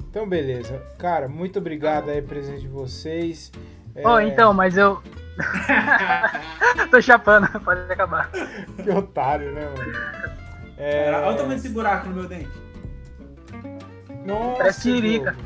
Então, 0.08 0.28
beleza. 0.28 0.82
Cara, 0.98 1.28
muito 1.28 1.58
obrigado 1.58 2.10
aí, 2.10 2.20
presente 2.20 2.62
de 2.62 2.68
vocês. 2.68 3.52
Oh, 4.04 4.18
é... 4.18 4.26
então, 4.26 4.52
mas 4.52 4.76
eu. 4.76 5.00
Tô 6.90 7.00
chapando, 7.00 7.48
pode 7.60 7.80
acabar. 7.92 8.30
Que 8.82 8.90
otário, 8.90 9.52
né, 9.52 9.64
mano? 9.66 9.92
É... 10.76 11.12
Olha 11.12 11.34
o 11.34 11.36
tamanho 11.36 11.56
desse 11.56 11.68
buraco 11.68 12.08
no 12.08 12.16
meu 12.16 12.28
dente. 12.28 12.50
Nossa, 14.30 14.56
Parece 14.58 14.80
tiririca. 14.82 15.36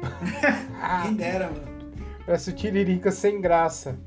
Quem 1.02 1.14
dera, 1.14 1.46
mano. 1.46 1.68
Parece 2.24 2.50
o 2.50 2.52
tiririca 2.54 3.10
sem 3.10 3.40
graça. 3.40 3.98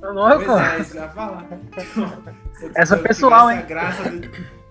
Tá 0.00 0.08
louco? 0.10 0.44
Pois 0.46 0.60
é, 0.60 0.80
isso 0.80 0.92
que 0.92 0.96
eu 0.98 1.02
ia 1.02 1.08
falar. 1.10 1.46
Essa 2.74 2.96
pessoal, 2.96 3.50
hein? 3.50 3.64
Graça 3.68 4.10
do... 4.10 4.30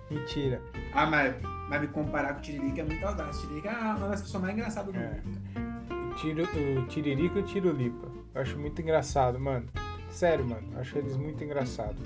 Mentira. 0.10 0.60
Ah, 0.94 1.06
mas, 1.06 1.36
mas 1.70 1.82
me 1.82 1.88
comparar 1.88 2.34
com 2.34 2.40
o 2.40 2.42
Tiririca 2.42 2.82
é 2.82 2.84
muito 2.84 3.06
audaz. 3.06 3.38
O 3.38 3.42
Tiririca 3.42 3.70
é 3.70 3.74
uma 3.96 4.08
das 4.08 4.22
pessoas 4.24 4.42
mais 4.42 4.56
engraçadas 4.56 4.92
do 4.92 5.00
É. 5.00 5.22
mundo. 5.24 6.10
O, 6.12 6.16
tiro, 6.16 6.44
o 6.44 6.88
Tiririca 6.88 7.38
e 7.38 7.42
o 7.42 7.46
Tirolipa. 7.46 8.08
Eu 8.34 8.42
acho 8.42 8.58
muito 8.58 8.82
engraçado, 8.82 9.40
mano. 9.40 9.68
Sério, 10.10 10.44
mano. 10.50 10.68
Acho 10.80 10.98
eles 10.98 11.16
muito 11.16 11.44
engraçados. 11.44 12.02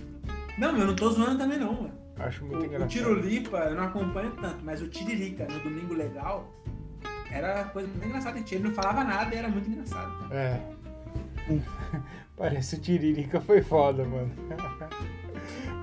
Não, 0.57 0.77
eu 0.77 0.85
não 0.85 0.95
tô 0.95 1.09
zoando 1.11 1.37
também 1.37 1.57
não, 1.57 1.73
mano. 1.73 1.93
Acho 2.17 2.45
muito 2.45 2.59
O, 2.59 2.61
o 2.61 2.65
engraçado. 2.65 2.89
Tirolipa 2.89 3.57
eu 3.57 3.75
não 3.75 3.83
acompanho 3.83 4.31
tanto, 4.39 4.63
mas 4.63 4.81
o 4.81 4.87
Tiririca 4.87 5.45
no 5.45 5.59
Domingo 5.59 5.93
Legal 5.93 6.47
era 7.31 7.61
a 7.61 7.63
coisa 7.65 7.87
muito 7.87 8.05
engraçada. 8.05 8.39
Ele 8.39 8.63
não 8.63 8.71
falava 8.71 9.03
nada 9.03 9.33
e 9.33 9.37
era 9.37 9.47
muito 9.49 9.69
engraçado. 9.69 10.33
É. 10.33 10.59
Parece 12.37 12.75
o 12.75 12.79
Tiririca 12.79 13.41
foi 13.41 13.61
foda, 13.61 14.03
mano. 14.05 14.31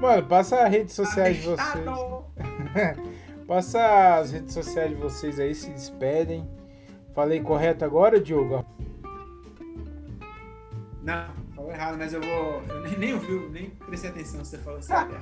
Mano, 0.00 0.26
passa 0.26 0.62
as 0.62 0.70
redes 0.70 0.94
sociais 0.94 1.36
de 1.36 1.42
vocês. 1.42 1.84
Passa 3.46 4.14
as 4.18 4.32
redes 4.32 4.54
sociais 4.54 4.88
de 4.88 4.94
vocês 4.94 5.38
aí, 5.38 5.54
se 5.54 5.70
despedem. 5.70 6.48
Falei 7.14 7.40
correto 7.40 7.84
agora, 7.84 8.18
Diogo? 8.18 8.64
Não, 11.02 11.26
errado, 11.72 11.96
mas 11.98 12.12
eu 12.12 12.20
vou. 12.20 12.62
Eu 12.68 12.98
nem, 12.98 13.14
ouvi, 13.14 13.48
nem 13.50 13.70
prestei 13.70 14.10
atenção 14.10 14.44
se 14.44 14.56
você 14.56 14.58
falou 14.58 14.82
certo. 14.82 15.14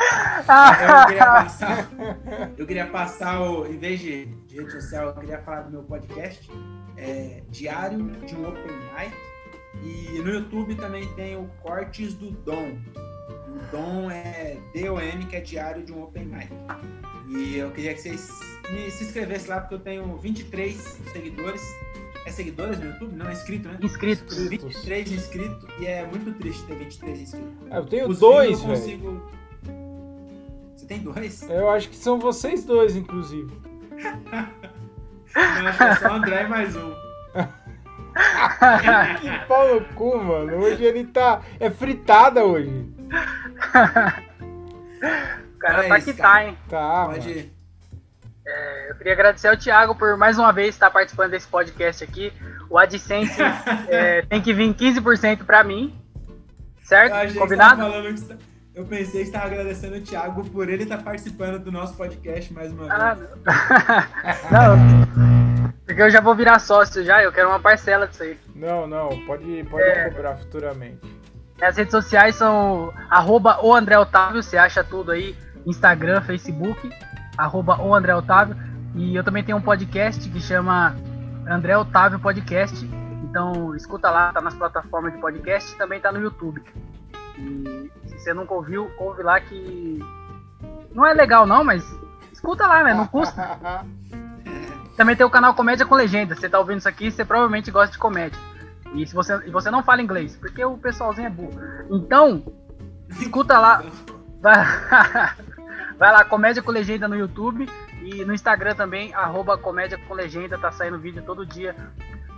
Eu 0.00 1.06
queria 1.06 1.26
passar. 1.26 1.90
Eu 2.56 2.66
queria 2.66 2.86
passar 2.86 3.40
o. 3.40 3.66
Em 3.66 3.78
vez 3.78 4.00
de, 4.00 4.26
de 4.26 4.56
rede 4.56 4.72
social, 4.72 5.08
eu 5.08 5.14
queria 5.14 5.38
falar 5.40 5.62
do 5.62 5.70
meu 5.70 5.82
podcast. 5.82 6.50
é, 6.98 7.42
Diário 7.50 8.10
de 8.26 8.34
um 8.34 8.48
Open 8.48 8.64
Mic. 8.64 9.14
E 9.82 10.18
no 10.20 10.30
YouTube 10.30 10.74
também 10.74 11.06
tem 11.14 11.36
o 11.36 11.48
Cortes 11.62 12.14
do 12.14 12.30
Dom. 12.30 12.76
O 13.48 13.70
Dom 13.70 14.10
é 14.10 14.58
D-O-M, 14.74 15.24
que 15.26 15.36
é 15.36 15.40
Diário 15.40 15.84
de 15.84 15.92
um 15.92 16.02
Open 16.02 16.24
Mic. 16.26 16.48
E 17.28 17.56
eu 17.58 17.70
queria 17.70 17.94
que 17.94 18.00
vocês 18.00 18.28
me, 18.70 18.90
se 18.90 19.04
inscrevessem 19.04 19.50
lá, 19.50 19.60
porque 19.60 19.74
eu 19.74 19.78
tenho 19.80 20.16
23 20.16 20.76
seguidores. 21.12 21.62
É 22.28 22.30
seguidores 22.30 22.78
no 22.78 22.86
YouTube? 22.86 23.16
Não, 23.16 23.26
é 23.26 23.32
inscrito, 23.32 23.68
né? 23.68 23.78
Inscritos. 23.80 24.36
23 24.48 25.12
inscritos 25.12 25.66
e 25.78 25.86
é 25.86 26.06
muito 26.06 26.30
triste 26.38 26.62
ter 26.66 26.74
23 26.76 27.20
inscritos. 27.22 27.52
Ah, 27.70 27.76
Eu 27.76 27.86
tenho 27.86 28.06
Os 28.08 28.18
dois, 28.18 28.60
velho. 28.62 28.74
consigo. 28.78 29.30
Você 30.76 30.86
tem 30.86 30.98
dois? 30.98 31.42
Eu 31.48 31.70
acho 31.70 31.88
que 31.88 31.96
são 31.96 32.18
vocês 32.18 32.64
dois, 32.64 32.94
inclusive. 32.96 33.50
Eu 34.04 35.68
acho 35.68 35.78
que 35.78 35.84
é 35.84 35.94
só 35.96 36.08
o 36.08 36.12
André 36.12 36.42
e 36.44 36.48
mais 36.48 36.76
um. 36.76 36.92
Que 39.20 39.46
pau 39.46 39.74
no 39.76 39.84
cu, 39.94 40.18
mano. 40.18 40.56
Hoje 40.56 40.82
ele 40.84 41.04
tá. 41.06 41.40
É 41.60 41.70
fritada 41.70 42.44
hoje. 42.44 42.68
O 45.54 45.58
cara 45.58 45.84
É 45.84 45.88
tá 45.88 45.98
isso, 45.98 46.12
que 46.12 46.18
cara. 46.18 46.32
tá, 46.34 46.44
hein? 46.44 46.58
Tá, 46.68 47.06
Pode 47.06 47.28
mano. 47.28 47.40
ir. 47.40 47.52
Eu 48.88 48.94
queria 48.94 49.12
agradecer 49.12 49.48
ao 49.48 49.56
Thiago 49.56 49.94
por 49.94 50.16
mais 50.16 50.38
uma 50.38 50.50
vez 50.52 50.70
estar 50.74 50.90
participando 50.90 51.32
desse 51.32 51.46
podcast 51.46 52.02
aqui. 52.02 52.32
O 52.70 52.78
AdSense 52.78 53.36
é, 53.88 54.22
tem 54.22 54.40
que 54.40 54.54
vir 54.54 54.72
15% 54.74 55.44
pra 55.44 55.62
mim. 55.62 55.94
Certo? 56.82 57.14
Eu, 57.14 57.40
Combinado? 57.42 57.82
tá- 57.82 58.36
eu 58.74 58.84
pensei 58.86 59.20
que 59.22 59.26
estava 59.28 59.46
agradecendo 59.46 59.96
o 59.96 60.00
Thiago 60.00 60.42
por 60.50 60.68
ele 60.70 60.84
estar 60.84 60.98
participando 61.02 61.58
do 61.58 61.70
nosso 61.70 61.94
podcast 61.96 62.50
mais 62.54 62.72
uma 62.72 62.86
Ah, 62.90 63.14
vez. 63.14 63.28
não. 64.50 65.78
Porque 65.84 66.00
eu 66.00 66.08
já 66.10 66.20
vou 66.20 66.34
virar 66.34 66.58
sócio 66.60 67.04
já, 67.04 67.22
eu 67.22 67.32
quero 67.32 67.48
uma 67.48 67.60
parcela 67.60 68.06
disso 68.08 68.22
aí. 68.22 68.38
Não, 68.54 68.86
não. 68.86 69.08
Pode, 69.26 69.64
pode 69.70 69.82
É. 69.82 70.08
cobrar 70.10 70.36
futuramente. 70.36 70.98
As 71.60 71.76
redes 71.76 71.90
sociais 71.90 72.36
são 72.36 72.92
arroba 73.10 73.58
o 73.62 73.74
André 73.74 73.98
Otávio, 73.98 74.42
você 74.42 74.56
acha 74.56 74.82
tudo 74.84 75.10
aí, 75.10 75.36
Instagram, 75.66 76.22
Facebook, 76.22 76.88
arroba 77.36 77.82
o 77.82 77.94
André 77.94 78.14
Otávio. 78.14 78.56
E 78.94 79.14
eu 79.14 79.22
também 79.22 79.44
tenho 79.44 79.58
um 79.58 79.62
podcast 79.62 80.28
que 80.28 80.40
chama 80.40 80.96
André 81.48 81.76
Otávio 81.76 82.18
Podcast. 82.18 82.84
Então 83.24 83.74
escuta 83.74 84.10
lá, 84.10 84.32
tá 84.32 84.40
nas 84.40 84.54
plataformas 84.54 85.12
de 85.12 85.18
podcast 85.18 85.72
e 85.72 85.78
também 85.78 86.00
tá 86.00 86.10
no 86.10 86.20
YouTube. 86.20 86.62
E 87.36 87.90
se 88.06 88.18
você 88.18 88.34
nunca 88.34 88.54
ouviu, 88.54 88.90
ouve 88.98 89.22
lá 89.22 89.40
que 89.40 89.98
não 90.92 91.06
é 91.06 91.12
legal 91.14 91.46
não, 91.46 91.62
mas 91.62 91.84
escuta 92.32 92.66
lá, 92.66 92.82
né? 92.82 92.94
Não 92.94 93.06
custa. 93.06 93.58
Também 94.96 95.14
tem 95.14 95.24
o 95.24 95.30
canal 95.30 95.54
Comédia 95.54 95.86
com 95.86 95.94
Legenda. 95.94 96.34
Você 96.34 96.48
tá 96.48 96.58
ouvindo 96.58 96.78
isso 96.78 96.88
aqui, 96.88 97.08
você 97.08 97.24
provavelmente 97.24 97.70
gosta 97.70 97.92
de 97.92 97.98
comédia. 97.98 98.36
E 98.94 99.06
se 99.06 99.14
você, 99.14 99.40
e 99.46 99.50
você 99.50 99.70
não 99.70 99.80
fala 99.80 100.02
inglês, 100.02 100.34
porque 100.34 100.64
o 100.64 100.76
pessoalzinho 100.76 101.28
é 101.28 101.30
burro. 101.30 101.60
Então, 101.88 102.42
escuta 103.10 103.60
lá. 103.60 103.84
Vai, 104.40 104.54
vai 105.98 106.12
lá, 106.12 106.24
Comédia 106.24 106.62
com 106.62 106.70
Legenda 106.70 107.08
no 107.08 107.16
YouTube 107.16 107.68
e 108.10 108.24
no 108.24 108.32
Instagram 108.34 108.74
também, 108.74 109.12
arroba 109.14 109.56
Comédia 109.58 109.98
com 110.06 110.14
Legenda, 110.14 110.58
tá 110.58 110.70
saindo 110.72 110.98
vídeo 110.98 111.22
todo 111.24 111.44
dia. 111.46 111.74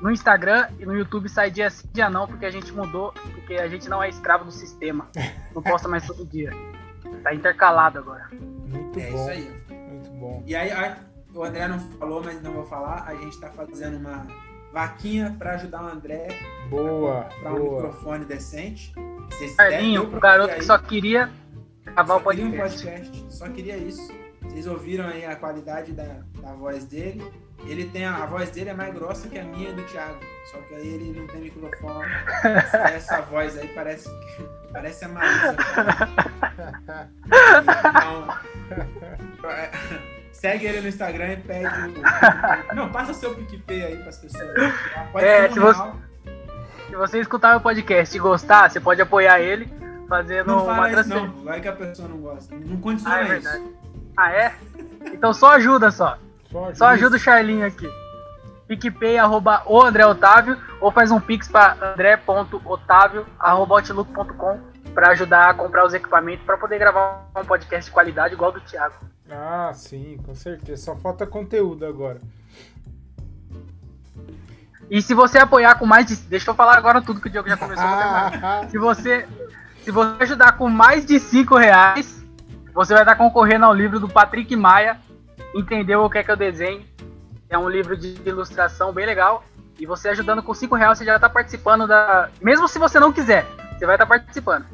No 0.00 0.10
Instagram 0.10 0.68
e 0.78 0.86
no 0.86 0.96
YouTube 0.96 1.28
sai 1.28 1.50
dia 1.50 1.68
sim, 1.70 1.86
dia 1.92 2.08
não, 2.08 2.26
porque 2.26 2.46
a 2.46 2.50
gente 2.50 2.72
mudou, 2.72 3.12
porque 3.34 3.54
a 3.54 3.68
gente 3.68 3.88
não 3.88 4.02
é 4.02 4.08
escravo 4.08 4.44
do 4.44 4.50
sistema. 4.52 5.06
Não 5.54 5.62
posta 5.62 5.88
mais 5.88 6.06
todo 6.06 6.24
dia. 6.24 6.50
Tá 7.22 7.34
intercalado 7.34 7.98
agora. 7.98 8.28
Muito 8.32 8.98
É 8.98 9.10
bom. 9.10 9.16
isso 9.18 9.28
aí. 9.30 9.50
Muito 9.70 10.10
bom. 10.12 10.42
E 10.46 10.56
aí, 10.56 10.70
a- 10.70 10.96
o 11.34 11.44
André 11.44 11.68
não 11.68 11.78
falou, 11.78 12.22
mas 12.24 12.40
não 12.42 12.52
vou 12.52 12.64
falar. 12.64 13.04
A 13.06 13.14
gente 13.14 13.34
está 13.34 13.50
fazendo 13.50 13.98
uma 13.98 14.26
vaquinha 14.72 15.34
para 15.38 15.52
ajudar 15.56 15.82
o 15.82 15.88
André 15.88 16.28
Boa, 16.70 17.28
para 17.42 17.52
um 17.52 17.56
boa. 17.58 17.82
microfone 17.82 18.24
decente. 18.24 18.92
Carlinho, 19.56 20.04
o 20.04 20.20
garoto 20.20 20.54
que 20.54 20.60
aí. 20.60 20.66
só 20.66 20.78
queria 20.78 21.30
acabar 21.86 22.16
o 22.16 22.20
queria 22.20 22.44
um 22.46 22.50
podcast. 22.52 22.86
podcast. 22.86 23.26
Só 23.34 23.48
queria 23.48 23.76
isso. 23.76 24.19
Vocês 24.42 24.66
ouviram 24.66 25.06
aí 25.06 25.24
a 25.24 25.36
qualidade 25.36 25.92
da, 25.92 26.16
da 26.40 26.52
voz 26.54 26.84
dele. 26.84 27.22
Ele 27.66 27.84
tem 27.84 28.06
a, 28.06 28.22
a 28.22 28.26
voz 28.26 28.50
dele 28.50 28.70
é 28.70 28.74
mais 28.74 28.92
grossa 28.94 29.28
que 29.28 29.38
a 29.38 29.44
minha 29.44 29.72
do 29.72 29.82
Thiago. 29.84 30.18
Só 30.50 30.58
que 30.62 30.74
aí 30.74 30.86
ele 30.94 31.18
não 31.20 31.26
tem 31.26 31.42
microfone. 31.42 32.10
Essa 32.94 33.20
voz 33.22 33.56
aí 33.58 33.68
parece 33.68 34.08
parece 34.72 35.04
a 35.04 35.08
Marisa. 35.08 35.56
Então, 39.38 39.50
é, 39.50 39.70
segue 40.32 40.66
ele 40.66 40.80
no 40.80 40.88
Instagram 40.88 41.32
e 41.32 41.36
pede 41.38 41.66
o. 41.66 42.74
Não, 42.74 42.90
passa 42.90 43.12
seu 43.14 43.34
PicPay 43.34 43.84
aí 43.84 43.96
pras 43.98 44.18
pessoas. 44.18 44.52
Pode 45.12 45.24
É, 45.24 45.42
ser 45.42 45.50
um 45.50 45.54
se 45.54 45.60
você-. 45.60 45.92
Se 46.88 46.96
você 46.96 47.20
escutar 47.20 47.50
meu 47.50 47.60
podcast 47.60 48.16
e 48.16 48.20
gostar, 48.20 48.68
você 48.70 48.80
pode 48.80 49.00
apoiar 49.00 49.40
ele 49.40 49.72
fazendo 50.08 50.48
Não 50.48 50.64
uma 50.64 50.74
fala 50.74 50.86
isso 50.88 50.94
transferência. 50.96 51.36
não. 51.36 51.44
Vai 51.44 51.60
que 51.60 51.68
a 51.68 51.72
pessoa 51.72 52.08
não 52.08 52.16
gosta. 52.18 52.54
Não 52.56 52.76
conte 52.80 53.02
Ah, 53.06 53.20
é 53.20 53.22
isso. 53.22 53.30
verdade. 53.32 53.64
Ah, 54.16 54.32
é? 54.32 54.54
Então 55.12 55.32
só 55.32 55.52
ajuda 55.52 55.90
só. 55.90 56.18
Só 56.50 56.74
Só 56.74 56.86
ajuda 56.86 57.16
o 57.16 57.18
Charlinho 57.18 57.66
aqui. 57.66 57.88
PicPay, 58.66 59.18
arroba 59.18 59.62
o 59.66 59.82
André 59.82 60.06
Otávio, 60.06 60.56
ou 60.80 60.92
faz 60.92 61.10
um 61.10 61.20
pix 61.20 61.48
para 61.48 61.76
andré.otávio, 61.92 63.26
arroba 63.38 63.76
outlook.com, 63.76 64.60
para 64.94 65.10
ajudar 65.10 65.50
a 65.50 65.54
comprar 65.54 65.84
os 65.84 65.92
equipamentos 65.92 66.44
para 66.44 66.56
poder 66.56 66.78
gravar 66.78 67.26
um 67.36 67.44
podcast 67.44 67.90
de 67.90 67.92
qualidade 67.92 68.34
igual 68.34 68.52
do 68.52 68.60
Thiago. 68.60 68.94
Ah, 69.28 69.72
sim, 69.74 70.18
com 70.24 70.34
certeza. 70.34 70.84
Só 70.84 70.96
falta 70.96 71.26
conteúdo 71.26 71.84
agora. 71.84 72.20
E 74.88 75.00
se 75.00 75.14
você 75.14 75.38
apoiar 75.38 75.76
com 75.76 75.86
mais 75.86 76.06
de. 76.06 76.16
Deixa 76.16 76.50
eu 76.50 76.54
falar 76.54 76.76
agora 76.76 77.00
tudo 77.00 77.20
que 77.20 77.28
o 77.28 77.30
Diogo 77.30 77.48
já 77.48 77.56
começou. 77.56 77.84
se 78.68 78.78
você 78.78 79.26
se 79.82 79.90
você 79.90 80.22
ajudar 80.22 80.52
com 80.52 80.68
mais 80.68 81.06
de 81.06 81.18
5 81.18 81.56
reais, 81.56 82.19
você 82.80 82.94
vai 82.94 83.02
estar 83.02 83.14
concorrendo 83.14 83.66
ao 83.66 83.74
livro 83.74 84.00
do 84.00 84.08
Patrick 84.08 84.56
Maia. 84.56 84.98
Entendeu 85.54 86.02
o 86.02 86.08
que 86.08 86.16
é 86.16 86.24
que 86.24 86.30
eu 86.30 86.36
desenho? 86.36 86.82
É 87.50 87.58
um 87.58 87.68
livro 87.68 87.94
de 87.94 88.18
ilustração 88.24 88.90
bem 88.90 89.04
legal. 89.04 89.44
E 89.78 89.84
você 89.84 90.08
ajudando 90.08 90.42
com 90.42 90.54
5 90.54 90.74
reais, 90.76 90.96
você 90.96 91.04
já 91.04 91.16
está 91.16 91.28
participando 91.28 91.86
da. 91.86 92.30
Mesmo 92.40 92.66
se 92.66 92.78
você 92.78 92.98
não 92.98 93.12
quiser, 93.12 93.44
você 93.76 93.84
vai 93.84 93.96
estar 93.96 94.06
participando. 94.06 94.64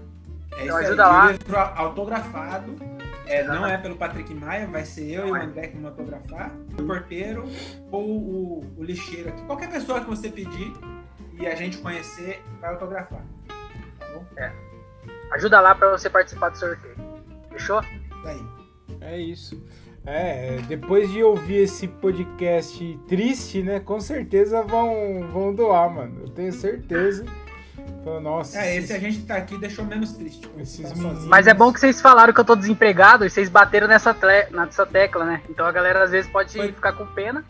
É 0.52 0.66
então 0.66 0.76
ajuda 0.76 1.04
aí. 1.04 1.12
lá. 1.12 1.32
Livro 1.32 1.58
autografado. 1.58 2.76
É, 3.26 3.42
não 3.42 3.66
é 3.66 3.76
pelo 3.76 3.96
Patrick 3.96 4.32
Maia, 4.32 4.68
vai 4.68 4.84
ser 4.84 5.10
eu 5.10 5.22
não 5.22 5.28
e 5.28 5.32
o 5.32 5.36
é. 5.36 5.44
André 5.44 5.66
que 5.66 5.76
vamos 5.76 5.90
autografar. 5.90 6.52
O 6.78 6.82
porteiro 6.84 7.42
ou 7.90 8.04
o, 8.08 8.74
o, 8.78 8.84
lixeiro 8.84 9.30
aqui. 9.30 9.42
Qualquer 9.46 9.68
pessoa 9.68 9.98
que 9.98 10.06
você 10.06 10.28
pedir 10.28 10.72
e 11.40 11.44
a 11.44 11.56
gente 11.56 11.78
conhecer, 11.78 12.40
vai 12.60 12.70
autografar. 12.70 13.22
Tá 13.98 14.06
bom? 14.14 14.24
É. 14.36 14.52
Ajuda 15.32 15.60
lá 15.60 15.74
para 15.74 15.90
você 15.90 16.08
participar 16.08 16.50
do 16.50 16.58
sorteio. 16.58 17.05
Fechou? 17.56 17.80
Daí. 18.22 18.42
É 19.00 19.18
isso. 19.18 19.62
É, 20.04 20.58
depois 20.68 21.10
de 21.10 21.22
ouvir 21.22 21.62
esse 21.62 21.88
podcast 21.88 23.00
triste, 23.08 23.62
né? 23.62 23.80
Com 23.80 23.98
certeza 23.98 24.62
vão, 24.62 25.26
vão 25.32 25.54
doar, 25.54 25.92
mano. 25.92 26.20
Eu 26.22 26.28
tenho 26.28 26.52
certeza. 26.52 27.24
nossa. 28.22 28.60
É, 28.60 28.76
esse 28.76 28.92
a 28.92 28.98
gente 28.98 29.22
tá 29.22 29.36
aqui 29.36 29.58
deixou 29.58 29.84
menos 29.84 30.12
triste. 30.12 30.48
Esses 30.58 30.92
tá 30.92 30.96
Mas 31.26 31.46
é 31.46 31.54
bom 31.54 31.72
que 31.72 31.80
vocês 31.80 32.00
falaram 32.00 32.32
que 32.32 32.38
eu 32.38 32.44
tô 32.44 32.54
desempregado 32.54 33.24
e 33.24 33.30
vocês 33.30 33.48
bateram 33.48 33.88
nessa, 33.88 34.14
nessa 34.52 34.86
tecla, 34.86 35.24
né? 35.24 35.42
Então 35.50 35.66
a 35.66 35.72
galera 35.72 36.04
às 36.04 36.10
vezes 36.10 36.30
pode 36.30 36.52
Foi. 36.52 36.72
ficar 36.72 36.92
com 36.92 37.06
pena. 37.06 37.44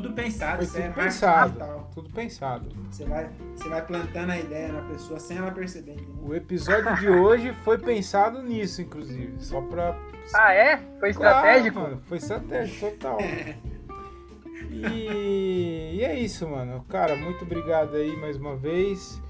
Tudo 0.00 0.14
pensado, 0.14 0.66
Foi 0.66 0.80
tudo 0.80 1.00
é 1.00 1.04
pensado. 1.04 1.86
Tudo 1.94 2.10
pensado. 2.10 2.68
Você 2.90 3.04
vai, 3.04 3.28
você 3.54 3.68
vai 3.68 3.84
plantando 3.84 4.30
a 4.30 4.38
ideia 4.38 4.72
na 4.72 4.80
pessoa 4.88 5.20
sem 5.20 5.36
ela 5.36 5.50
perceber. 5.50 5.92
Entendeu? 5.92 6.24
O 6.24 6.34
episódio 6.34 6.96
de 6.96 7.08
hoje 7.10 7.52
foi 7.64 7.76
pensado 7.76 8.42
nisso, 8.42 8.80
inclusive. 8.80 9.34
Só 9.38 9.60
pra. 9.60 9.94
Ah, 10.34 10.54
é? 10.54 10.78
Foi 10.98 11.10
estratégico? 11.10 11.74
Claro, 11.74 11.90
mano, 11.90 12.02
foi 12.06 12.16
estratégico 12.16 12.90
total. 12.92 13.18
e... 14.70 15.96
e 15.96 16.02
é 16.02 16.18
isso, 16.18 16.48
mano. 16.48 16.82
Cara, 16.88 17.14
muito 17.14 17.44
obrigado 17.44 17.94
aí 17.96 18.16
mais 18.16 18.38
uma 18.38 18.56
vez. 18.56 19.20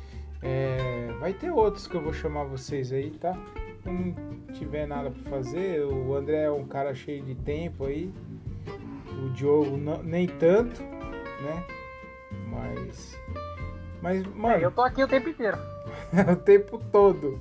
É, 0.41 1.13
vai 1.19 1.33
ter 1.33 1.51
outros 1.51 1.89
que 1.89 1.97
eu 1.97 2.01
vou 2.01 2.13
chamar 2.13 2.45
vocês 2.45 2.93
aí, 2.93 3.11
tá? 3.11 3.37
Se 3.83 3.89
não 3.89 4.15
tiver 4.53 4.87
nada 4.87 5.11
para 5.11 5.31
fazer, 5.31 5.85
o 5.85 6.15
André 6.15 6.45
é 6.45 6.51
um 6.51 6.65
cara 6.65 6.95
cheio 6.95 7.25
de 7.25 7.35
tempo 7.35 7.87
aí. 7.87 8.13
O 9.23 9.29
Diogo 9.31 9.77
não, 9.77 10.03
nem 10.03 10.27
tanto, 10.27 10.83
né? 10.83 11.65
Mas. 12.47 13.19
Mas, 14.01 14.27
mano. 14.35 14.55
É, 14.55 14.65
eu 14.65 14.71
tô 14.71 14.83
aqui 14.83 15.03
o 15.03 15.09
tempo 15.09 15.29
inteiro. 15.29 15.59
o 16.33 16.37
tempo 16.37 16.81
todo. 16.91 17.39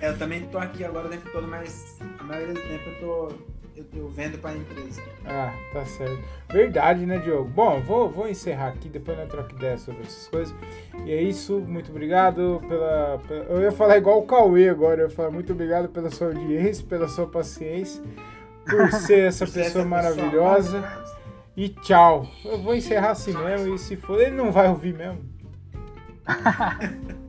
É, 0.00 0.08
eu 0.08 0.18
também 0.18 0.46
tô 0.46 0.58
aqui 0.58 0.84
agora 0.84 1.06
o 1.06 1.10
tempo 1.10 1.28
todo, 1.32 1.46
mas 1.48 1.98
a 2.18 2.22
maioria 2.24 2.54
do 2.54 2.60
tempo 2.60 2.88
eu 2.88 3.00
tô 3.00 3.54
eu, 3.76 3.84
eu 3.92 4.08
vendo 4.08 4.38
para 4.38 4.50
a 4.50 4.56
empresa. 4.56 5.02
Ah, 5.24 5.52
tá 5.72 5.84
certo. 5.84 6.22
Verdade, 6.50 7.04
né, 7.04 7.18
Diogo? 7.18 7.48
Bom, 7.48 7.80
vou, 7.80 8.08
vou 8.08 8.28
encerrar 8.28 8.68
aqui, 8.68 8.88
depois 8.88 9.18
nós 9.18 9.28
troca 9.28 9.52
ideia 9.52 9.76
sobre 9.76 10.02
essas 10.02 10.28
coisas. 10.28 10.54
E 11.04 11.12
é 11.12 11.20
isso, 11.20 11.58
muito 11.58 11.90
obrigado 11.90 12.62
pela, 12.68 13.20
pela, 13.26 13.44
Eu 13.46 13.62
ia 13.62 13.72
falar 13.72 13.96
igual 13.96 14.20
o 14.20 14.26
Cauê 14.26 14.68
agora, 14.68 15.00
eu 15.00 15.08
ia 15.08 15.14
falar 15.14 15.30
muito 15.30 15.52
obrigado 15.52 15.88
pela 15.88 16.10
sua 16.10 16.28
audiência, 16.28 16.86
pela 16.86 17.08
sua 17.08 17.26
paciência, 17.26 18.02
por 18.68 18.92
ser 18.92 19.28
essa 19.28 19.46
pessoa 19.46 19.84
maravilhosa. 19.84 20.82
Pessoa 20.82 21.04
e 21.56 21.68
tchau. 21.68 22.26
Eu 22.44 22.58
vou 22.58 22.74
encerrar 22.74 23.10
assim 23.10 23.32
mesmo, 23.32 23.74
e 23.74 23.78
se 23.78 23.96
for, 23.96 24.20
ele 24.20 24.34
não 24.34 24.50
vai 24.50 24.68
ouvir 24.68 24.94
mesmo. 24.94 25.20